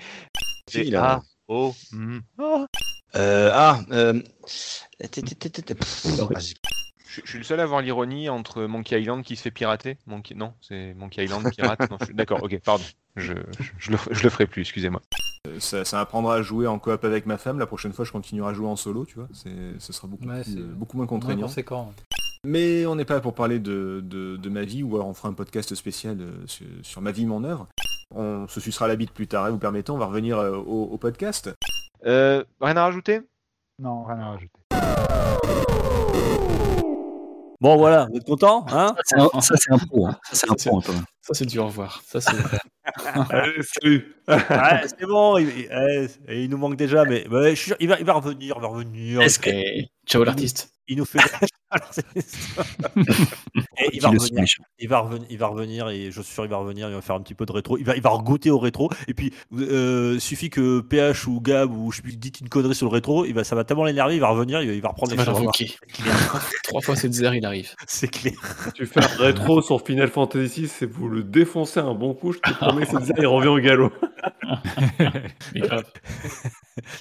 Si, 0.67 0.79
Et 0.79 0.87
il 0.87 0.95
a- 0.95 1.03
ah, 1.03 1.21
oh, 1.47 1.73
hmm. 1.91 2.19
Ah. 2.39 2.65
Euh, 3.15 3.51
ah, 3.53 3.79
euh... 3.91 4.21
Je, 7.09 7.21
je 7.23 7.29
suis 7.29 7.37
le 7.39 7.43
seul 7.43 7.59
à 7.59 7.65
voir 7.65 7.81
l'ironie 7.81 8.27
entre 8.29 8.63
Monkey 8.63 8.99
Island 9.01 9.23
qui 9.23 9.35
se 9.35 9.41
fait 9.43 9.51
pirater. 9.51 9.97
Monkey... 10.05 10.35
Non, 10.35 10.53
c'est 10.61 10.93
Monkey 10.93 11.23
Island 11.23 11.49
pirate. 11.55 11.89
Non, 11.89 11.97
je 12.05 12.11
D'accord, 12.13 12.43
ok, 12.43 12.59
pardon. 12.63 12.83
Je, 13.17 13.33
le, 13.33 13.97
je 14.11 14.23
le 14.23 14.29
ferai 14.29 14.45
plus, 14.47 14.61
excusez-moi. 14.61 15.01
Euh, 15.47 15.59
Ça, 15.59 15.83
ça 15.85 15.97
m'apprendra 15.97 16.35
à 16.35 16.41
jouer 16.41 16.67
en 16.67 16.79
coop 16.79 17.03
avec 17.03 17.25
ma 17.25 17.37
femme. 17.37 17.59
La 17.59 17.65
prochaine 17.67 17.93
fois, 17.93 18.05
je 18.05 18.11
continuerai 18.11 18.51
à 18.51 18.53
jouer 18.53 18.67
en 18.67 18.75
solo, 18.75 19.05
tu 19.05 19.15
vois. 19.15 19.27
C'est, 19.33 19.49
ce 19.79 19.93
sera 19.93 20.07
beaucoup, 20.07 20.25
Ouais, 20.27 20.41
plus- 20.43 20.53
c'est 20.53 20.59
euh, 20.59 20.63
beaucoup 20.73 20.97
moins 20.97 21.05
Moins 21.05 21.07
contraignant. 21.19 21.47
conséquent. 21.47 21.91
Mais 22.45 22.85
on 22.85 22.95
n'est 22.95 23.05
pas 23.05 23.15
là 23.15 23.19
pour 23.19 23.33
parler 23.33 23.59
de, 23.59 24.01
de, 24.05 24.37
de 24.37 24.49
ma 24.49 24.63
vie, 24.63 24.83
ou 24.83 24.95
alors 24.95 25.07
on 25.07 25.13
fera 25.13 25.29
un 25.29 25.33
podcast 25.33 25.73
spécial 25.75 26.17
euh, 26.21 26.31
sur, 26.45 26.65
sur 26.83 27.01
ma 27.01 27.11
vie, 27.11 27.25
mon 27.25 27.43
œuvre. 27.43 27.67
On 28.15 28.47
se 28.47 28.59
sucera 28.59 28.87
la 28.87 28.95
bite 28.95 29.11
plus 29.11 29.27
tard, 29.27 29.47
et 29.47 29.51
vous 29.51 29.57
permettez, 29.57 29.91
on 29.91 29.97
va 29.97 30.05
revenir 30.05 30.37
au, 30.37 30.83
au 30.91 30.97
podcast. 30.97 31.49
Euh, 32.05 32.43
rien 32.61 32.77
à 32.77 32.83
rajouter? 32.83 33.21
Non, 33.81 34.03
rien 34.05 34.19
à 34.19 34.29
rajouter. 34.29 35.76
Bon, 37.59 37.75
voilà, 37.77 38.07
vous 38.11 38.17
êtes 38.17 38.23
content 38.25 38.65
hein 38.69 38.93
Ça, 38.97 39.01
c'est 39.05 39.19
un- 39.19 39.41
ça, 39.41 39.55
c'est 39.57 39.71
un 39.73 39.77
pro. 39.79 40.07
hein. 40.07 40.17
Ça, 40.31 40.35
c'est 40.35 40.51
un 40.51 40.53
pro, 40.55 40.77
Antoine. 40.77 41.03
Ça, 41.21 41.33
c'est 41.33 41.45
du 41.45 41.57
au 41.59 41.65
revoir. 41.65 42.01
Ça, 42.07 42.21
c'est 42.21 42.31
Allez, 43.31 43.61
salut. 43.63 44.15
Ouais, 44.27 44.81
c'est 44.87 45.05
bon, 45.07 45.37
il, 45.37 45.67
il- 46.29 46.49
nous 46.49 46.57
manque 46.57 46.75
déjà, 46.77 47.03
mais 47.03 47.25
mais 47.29 47.49
je 47.51 47.55
suis 47.55 47.65
sûr, 47.69 47.75
il 47.79 47.87
va, 47.89 47.99
il 47.99 48.05
va 48.05 48.13
revenir, 48.13 48.55
il 48.57 48.61
va 48.61 48.67
revenir. 48.67 49.21
Est-ce 49.21 49.39
que- 49.39 49.49
ciao 50.05 50.23
l'artiste. 50.23 50.69
Il 50.87 50.97
nous 50.97 51.05
fait. 51.05 51.19
Alors, 51.71 51.89
c'est- 51.91 52.05
et 53.77 53.89
il 53.93 54.01
va 54.01 54.09
revenir. 54.09 54.45
Il 54.79 54.87
va 54.87 54.99
revenir, 54.99 55.27
il 55.29 55.37
va 55.37 55.47
revenir 55.47 55.89
et 55.89 56.11
je 56.11 56.21
suis 56.21 56.33
sûr 56.33 56.45
il 56.45 56.49
va 56.49 56.57
revenir, 56.57 56.87
il 56.87 56.95
va 56.95 57.01
faire 57.01 57.15
un 57.15 57.21
petit 57.21 57.33
peu 57.33 57.45
de 57.45 57.51
rétro, 57.51 57.77
il 57.77 57.83
va, 57.83 57.95
il 57.97 58.01
va 58.01 58.09
regoûter 58.11 58.49
au 58.49 58.57
rétro 58.57 58.89
et 59.07 59.13
puis 59.13 59.33
euh, 59.57 60.17
suffit 60.19 60.49
que 60.49 60.79
PH 60.79 61.27
ou 61.27 61.41
Gab 61.41 61.71
ou 61.75 61.91
je 61.91 62.01
puis 62.01 62.15
dites 62.15 62.39
une 62.39 62.47
connerie 62.47 62.73
sur 62.75 62.87
le 62.87 62.93
rétro, 62.93 63.25
il 63.25 63.33
va, 63.33 63.43
ça 63.43 63.55
va 63.55 63.65
tellement 63.65 63.83
l'énerver, 63.83 64.15
il 64.15 64.21
va 64.21 64.29
revenir, 64.29 64.61
il 64.61 64.67
va, 64.69 64.73
il 64.75 64.81
va 64.81 64.89
reprendre 64.89 65.11
Ça 65.11 65.17
les 65.17 65.25
choses. 65.25 65.35
en- 65.45 65.51
Trois 66.63 66.81
fois 66.81 66.95
cette 66.95 67.13
zère, 67.13 67.35
il 67.35 67.45
arrive. 67.45 67.73
C'est 67.85 68.07
clair. 68.09 68.33
Tu 68.73 68.85
fais 68.85 69.03
un 69.03 69.07
rétro 69.17 69.61
sur 69.61 69.85
Final 69.85 70.07
Fantasy 70.09 70.61
VI 70.63 70.71
et 70.83 70.85
vous 70.85 71.09
le 71.09 71.23
défoncez 71.23 71.81
un 71.81 71.93
bon 71.93 72.13
coup, 72.13 72.31
je 72.31 72.39
te 72.39 72.53
promets, 72.53 72.85
cette 72.85 73.03
zère, 73.03 73.15
il 73.19 73.27
revient 73.27 73.47
au 73.49 73.59
galop. 73.59 73.91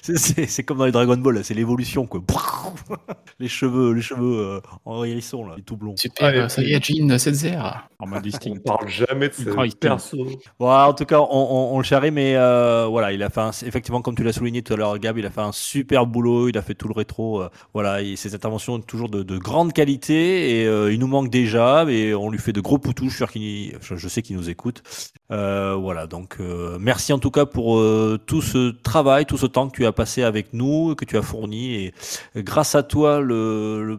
C'est- 0.01 0.17
C'est 0.17 0.45
c'est 0.47 0.63
comme 0.63 0.77
dans 0.79 0.85
les 0.85 0.91
Dragon 0.91 1.17
Ball, 1.17 1.43
c'est 1.43 1.53
l'évolution 1.53 2.05
quoi. 2.07 2.21
Les 3.39 3.47
cheveux, 3.47 3.93
les 3.93 4.01
cheveux 4.01 4.39
euh, 4.39 4.56
en 4.85 5.03
hérisson 5.03 5.45
là, 5.45 5.53
les 5.57 5.63
tout 5.63 5.77
blonds. 5.77 5.95
Super, 5.97 6.27
Allez, 6.27 6.39
euh, 6.39 6.49
Saiyajin, 6.49 7.17
cette 7.17 7.35
zère. 7.35 7.87
En 7.99 8.07
mode 8.07 8.27
On 8.49 8.55
parle 8.59 8.87
jamais 8.87 9.29
de 9.29 9.33
ce 9.33 9.75
perso. 9.75 10.17
Bon, 10.59 10.69
en 10.71 10.93
tout 10.93 11.05
cas, 11.05 11.19
on, 11.19 11.25
on- 11.31 11.73
on 11.73 11.77
le 11.79 11.83
charrie, 11.83 12.11
mais 12.11 12.35
euh, 12.35 12.85
voilà, 12.89 13.11
il 13.11 13.23
a 13.23 13.29
fait 13.29 13.41
un, 13.41 13.49
effectivement, 13.49 14.01
comme 14.01 14.15
tu 14.15 14.23
l'as 14.23 14.33
souligné 14.33 14.61
tout 14.61 14.73
à 14.73 14.75
l'heure, 14.75 14.97
Gab, 14.99 15.17
il 15.17 15.25
a 15.25 15.31
fait 15.31 15.41
un 15.41 15.51
super 15.51 16.05
boulot, 16.05 16.47
il 16.49 16.57
a 16.57 16.61
fait 16.61 16.75
tout 16.75 16.87
le 16.87 16.93
rétro, 16.93 17.41
euh, 17.41 17.49
voilà, 17.73 18.01
et 18.03 18.15
ses 18.15 18.35
interventions 18.35 18.79
toujours 18.79 19.09
de, 19.09 19.23
de 19.23 19.37
grande 19.37 19.73
qualité, 19.73 20.61
et 20.61 20.67
euh, 20.67 20.93
il 20.93 20.99
nous 20.99 21.07
manque 21.07 21.29
déjà, 21.29 21.85
mais 21.85 22.13
on 22.13 22.29
lui 22.29 22.37
fait 22.39 22.53
de 22.53 22.61
gros 22.61 22.77
poutous, 22.77 23.05
je, 23.05 23.09
suis 23.09 23.17
sûr 23.17 23.31
qu'il- 23.31 23.77
je, 23.81 23.95
je 23.95 24.07
sais 24.07 24.21
qu'il 24.21 24.35
nous 24.35 24.49
écoute. 24.49 24.83
Euh, 25.31 25.75
voilà, 25.75 26.07
donc 26.07 26.37
euh, 26.39 26.77
merci 26.79 27.11
en 27.13 27.19
tout 27.19 27.31
cas 27.31 27.45
pour 27.45 27.79
euh, 27.79 28.17
tout 28.27 28.41
ce 28.41 28.69
travail, 28.71 29.25
tout 29.25 29.37
ce 29.37 29.45
temps 29.47 29.67
que 29.69 29.75
tu 29.75 29.85
as 29.85 29.91
passé 29.91 30.23
avec 30.23 30.53
nous, 30.53 30.93
que 30.95 31.03
tu 31.03 31.17
as 31.17 31.21
fourni, 31.21 31.73
et 31.75 31.93
grâce 32.35 32.75
à 32.75 32.83
toi, 32.83 33.19
le, 33.21 33.83
le 33.83 33.97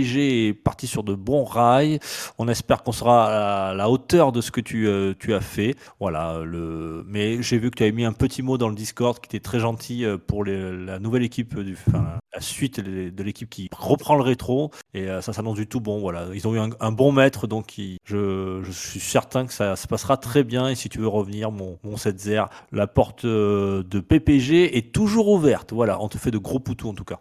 PPG 0.00 0.48
est 0.48 0.52
parti 0.54 0.86
sur 0.86 1.02
de 1.04 1.14
bons 1.14 1.44
rails. 1.44 1.98
On 2.38 2.48
espère 2.48 2.82
qu'on 2.82 2.92
sera 2.92 3.68
à 3.70 3.74
la 3.74 3.90
hauteur 3.90 4.32
de 4.32 4.40
ce 4.40 4.50
que 4.50 4.60
tu, 4.60 4.86
euh, 4.86 5.14
tu 5.18 5.34
as 5.34 5.40
fait. 5.40 5.74
Voilà, 6.00 6.40
le... 6.44 7.04
mais 7.06 7.42
j'ai 7.42 7.58
vu 7.58 7.70
que 7.70 7.76
tu 7.76 7.82
avais 7.82 7.92
mis 7.92 8.04
un 8.04 8.12
petit 8.12 8.42
mot 8.42 8.58
dans 8.58 8.68
le 8.68 8.74
Discord 8.74 9.18
qui 9.18 9.26
était 9.36 9.42
très 9.42 9.60
gentil 9.60 10.04
euh, 10.04 10.16
pour 10.18 10.44
les- 10.44 10.72
la 10.84 10.98
nouvelle 10.98 11.22
équipe, 11.22 11.58
du, 11.58 11.76
enfin, 11.86 12.18
la 12.34 12.40
suite 12.40 12.80
de 12.80 13.22
l'équipe 13.22 13.48
qui 13.50 13.68
reprend 13.76 14.14
le 14.16 14.22
rétro. 14.22 14.70
Et 14.94 15.08
euh, 15.08 15.20
ça 15.20 15.32
s'annonce 15.32 15.56
du 15.56 15.66
tout 15.66 15.80
bon. 15.80 16.00
Voilà, 16.00 16.26
ils 16.34 16.46
ont 16.48 16.54
eu 16.54 16.58
un, 16.58 16.70
un 16.80 16.92
bon 16.92 17.12
maître, 17.12 17.46
donc 17.46 17.74
je, 18.04 18.60
je 18.62 18.70
suis 18.72 19.00
certain 19.00 19.46
que 19.46 19.52
ça 19.52 19.76
se 19.76 19.86
passera 19.86 20.16
très 20.16 20.44
bien. 20.44 20.68
Et 20.68 20.74
si 20.74 20.88
tu 20.88 20.98
veux 20.98 21.08
revenir, 21.08 21.50
mon, 21.50 21.78
mon 21.84 21.96
7 21.96 22.30
la 22.72 22.86
porte 22.86 23.24
de 23.26 24.00
PPG 24.00 24.76
est 24.76 24.92
toujours 24.92 25.28
ouverte. 25.28 25.72
Voilà, 25.72 26.00
on 26.02 26.08
te 26.08 26.18
fait 26.18 26.30
de 26.30 26.38
gros 26.38 26.58
poutous 26.58 26.88
en 26.88 26.94
tout 26.94 27.04
cas. 27.04 27.20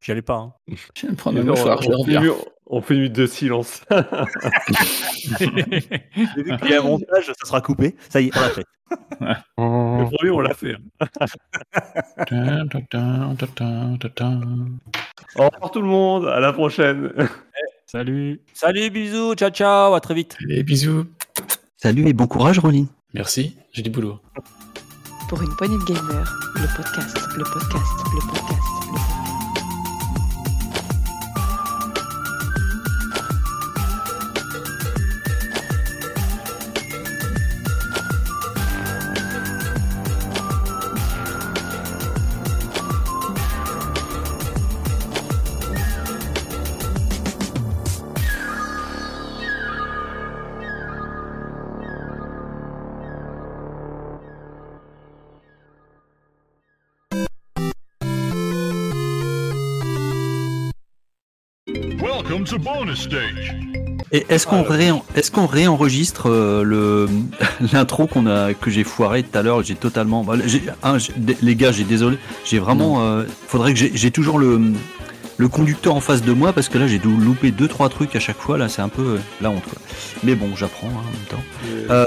J'y 0.00 0.10
allais 0.12 0.22
pas. 0.22 0.34
Hein. 0.36 0.52
Je 0.94 1.06
vais 1.06 1.12
me 1.12 1.16
prendre 1.16 1.38
un 1.38 1.42
mouchoir, 1.44 1.82
je 1.82 1.90
une, 2.22 2.32
on 2.66 2.80
fait 2.80 2.94
une 2.94 3.00
minute 3.00 3.16
de 3.16 3.26
silence. 3.26 3.82
J'ai 5.38 5.46
vu 5.46 6.56
qu'il 6.58 6.70
y 6.70 6.74
a 6.74 6.80
un 6.80 6.84
montage, 6.84 7.26
ça 7.26 7.32
sera 7.44 7.60
coupé. 7.60 7.94
Ça 8.08 8.20
y 8.20 8.28
est, 8.28 8.36
on 8.36 8.40
l'a 8.40 8.50
fait. 8.50 8.64
Le 9.58 10.16
premier, 10.16 10.30
on 10.30 10.40
l'a 10.40 10.54
fait. 10.54 10.74
hein. 10.74 11.06
Au 15.36 15.48
revoir 15.48 15.70
tout 15.72 15.80
le 15.80 15.86
monde, 15.88 16.26
à 16.28 16.38
la 16.40 16.52
prochaine. 16.52 17.10
Salut. 17.86 18.40
Salut, 18.52 18.90
bisous, 18.90 19.34
ciao, 19.34 19.50
ciao, 19.50 19.94
à 19.94 20.00
très 20.00 20.14
vite. 20.14 20.36
Allez, 20.44 20.62
bisous. 20.62 21.06
Salut 21.76 22.06
et 22.08 22.12
bon 22.12 22.26
courage, 22.26 22.58
Roline. 22.58 22.88
Merci, 23.14 23.56
j'ai 23.72 23.82
du 23.82 23.90
boulot. 23.90 24.18
Pour 25.28 25.40
une 25.42 25.54
poignée 25.56 25.78
de 25.78 25.84
podcast, 25.84 26.30
le 26.56 26.66
podcast, 26.76 27.16
le 27.36 27.44
podcast, 27.44 27.92
le 28.14 28.20
podcast. 28.30 28.53
Bonus. 62.52 63.08
Et 64.12 64.26
est-ce 64.28 64.46
qu'on 64.46 64.62
réen- 64.62 65.02
est-ce 65.16 65.30
qu'on 65.30 65.46
réenregistre 65.46 66.28
euh, 66.28 66.62
le 66.62 67.08
l'intro 67.72 68.06
qu'on 68.06 68.26
a 68.26 68.52
que 68.54 68.70
j'ai 68.70 68.84
foiré 68.84 69.22
tout 69.22 69.36
à 69.36 69.42
l'heure? 69.42 69.62
J'ai 69.62 69.74
totalement. 69.74 70.22
bah, 70.24 70.34
j'ai- 70.44 70.62
les 71.42 71.56
gars, 71.56 71.72
j'ai 71.72 71.84
désolé. 71.84 72.18
J'ai 72.44 72.58
vraiment. 72.58 73.02
euh, 73.02 73.24
faudrait 73.48 73.72
que 73.72 73.78
j'ai 73.78 73.90
j'ai 73.94 74.10
toujours 74.10 74.38
le 74.38 74.60
le 75.36 75.48
conducteur 75.48 75.94
en 75.94 76.00
face 76.00 76.22
de 76.22 76.32
moi 76.32 76.52
parce 76.52 76.68
que 76.68 76.78
là 76.78 76.86
j'ai 76.86 76.98
dû 76.98 77.08
louper 77.08 77.50
deux 77.50 77.66
trois 77.68 77.88
trucs 77.88 78.14
à 78.14 78.20
chaque 78.20 78.38
fois 78.38 78.56
là 78.56 78.68
c'est 78.68 78.82
un 78.82 78.88
peu 78.88 79.02
euh, 79.02 79.18
la 79.40 79.50
honte 79.50 79.64
quoi. 79.64 79.78
Mais 80.22 80.34
bon 80.36 80.54
j'apprends 80.56 80.86
hein, 80.88 81.00
en 81.00 81.02
même 81.02 81.28
temps. 81.28 81.44
Euh, 81.90 82.06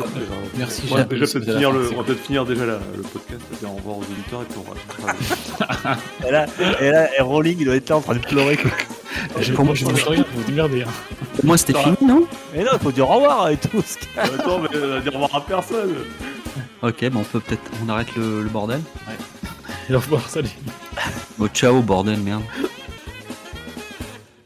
Merci, 0.57 0.83
On 0.89 0.95
va 0.95 1.03
déjà 1.03 1.25
peut-être 1.27 1.43
finir, 1.53 1.71
fin, 1.71 1.77
le, 1.77 1.91
on 1.93 1.97
va 1.97 2.03
peut-être 2.03 2.23
finir 2.25 2.45
déjà 2.45 2.65
la- 2.65 2.79
le 2.95 3.03
podcast, 3.03 3.41
dire 3.59 3.71
au 3.71 3.75
revoir 3.75 3.97
aux 3.97 4.01
auditeurs 4.01 4.41
et 4.41 4.45
puis 4.45 4.57
on 4.57 5.05
va. 5.05 5.97
Et 6.27 6.31
là, 6.31 6.45
et 6.81 6.89
là, 6.89 7.09
et 7.17 7.21
Rowling, 7.21 7.57
il 7.59 7.65
doit 7.65 7.75
être 7.75 7.89
là 7.89 7.97
en 7.97 8.01
train 8.01 8.15
de 8.15 8.19
pleurer. 8.19 8.57
Quoi. 8.57 8.71
Je 9.41 9.53
Pour 9.53 9.65
moi, 9.65 9.75
je 9.75 9.85
mange 9.85 10.03
rien, 10.03 10.23
vous 10.33 10.41
vous 10.41 10.47
démerdez. 10.49 10.81
hein. 10.83 10.87
Pour 11.35 11.45
moi 11.45 11.57
c'était 11.57 11.73
fini 11.73 11.95
non? 12.01 12.25
Et 12.55 12.59
non, 12.63 12.71
il 12.73 12.79
faut 12.79 12.91
dire 12.91 13.09
au 13.09 13.13
revoir 13.15 13.49
et 13.49 13.57
tout. 13.57 13.83
Attends, 14.17 14.59
mais 14.59 14.69
on 14.81 14.87
va 14.87 14.99
dire 15.01 15.11
au 15.15 15.19
revoir 15.23 15.35
à 15.35 15.41
personne. 15.45 15.93
Ok 16.81 17.09
bon 17.11 17.19
on 17.19 17.23
peut 17.23 17.39
peut-être 17.39 17.61
on 17.85 17.89
arrête 17.89 18.15
le, 18.15 18.41
le 18.41 18.49
bordel. 18.49 18.81
Et 19.89 19.93
au 19.95 19.99
revoir, 19.99 20.27
salut. 20.29 20.49
Bon 21.37 21.47
ciao 21.49 21.81
bordel 21.81 22.19
merde. 22.19 22.41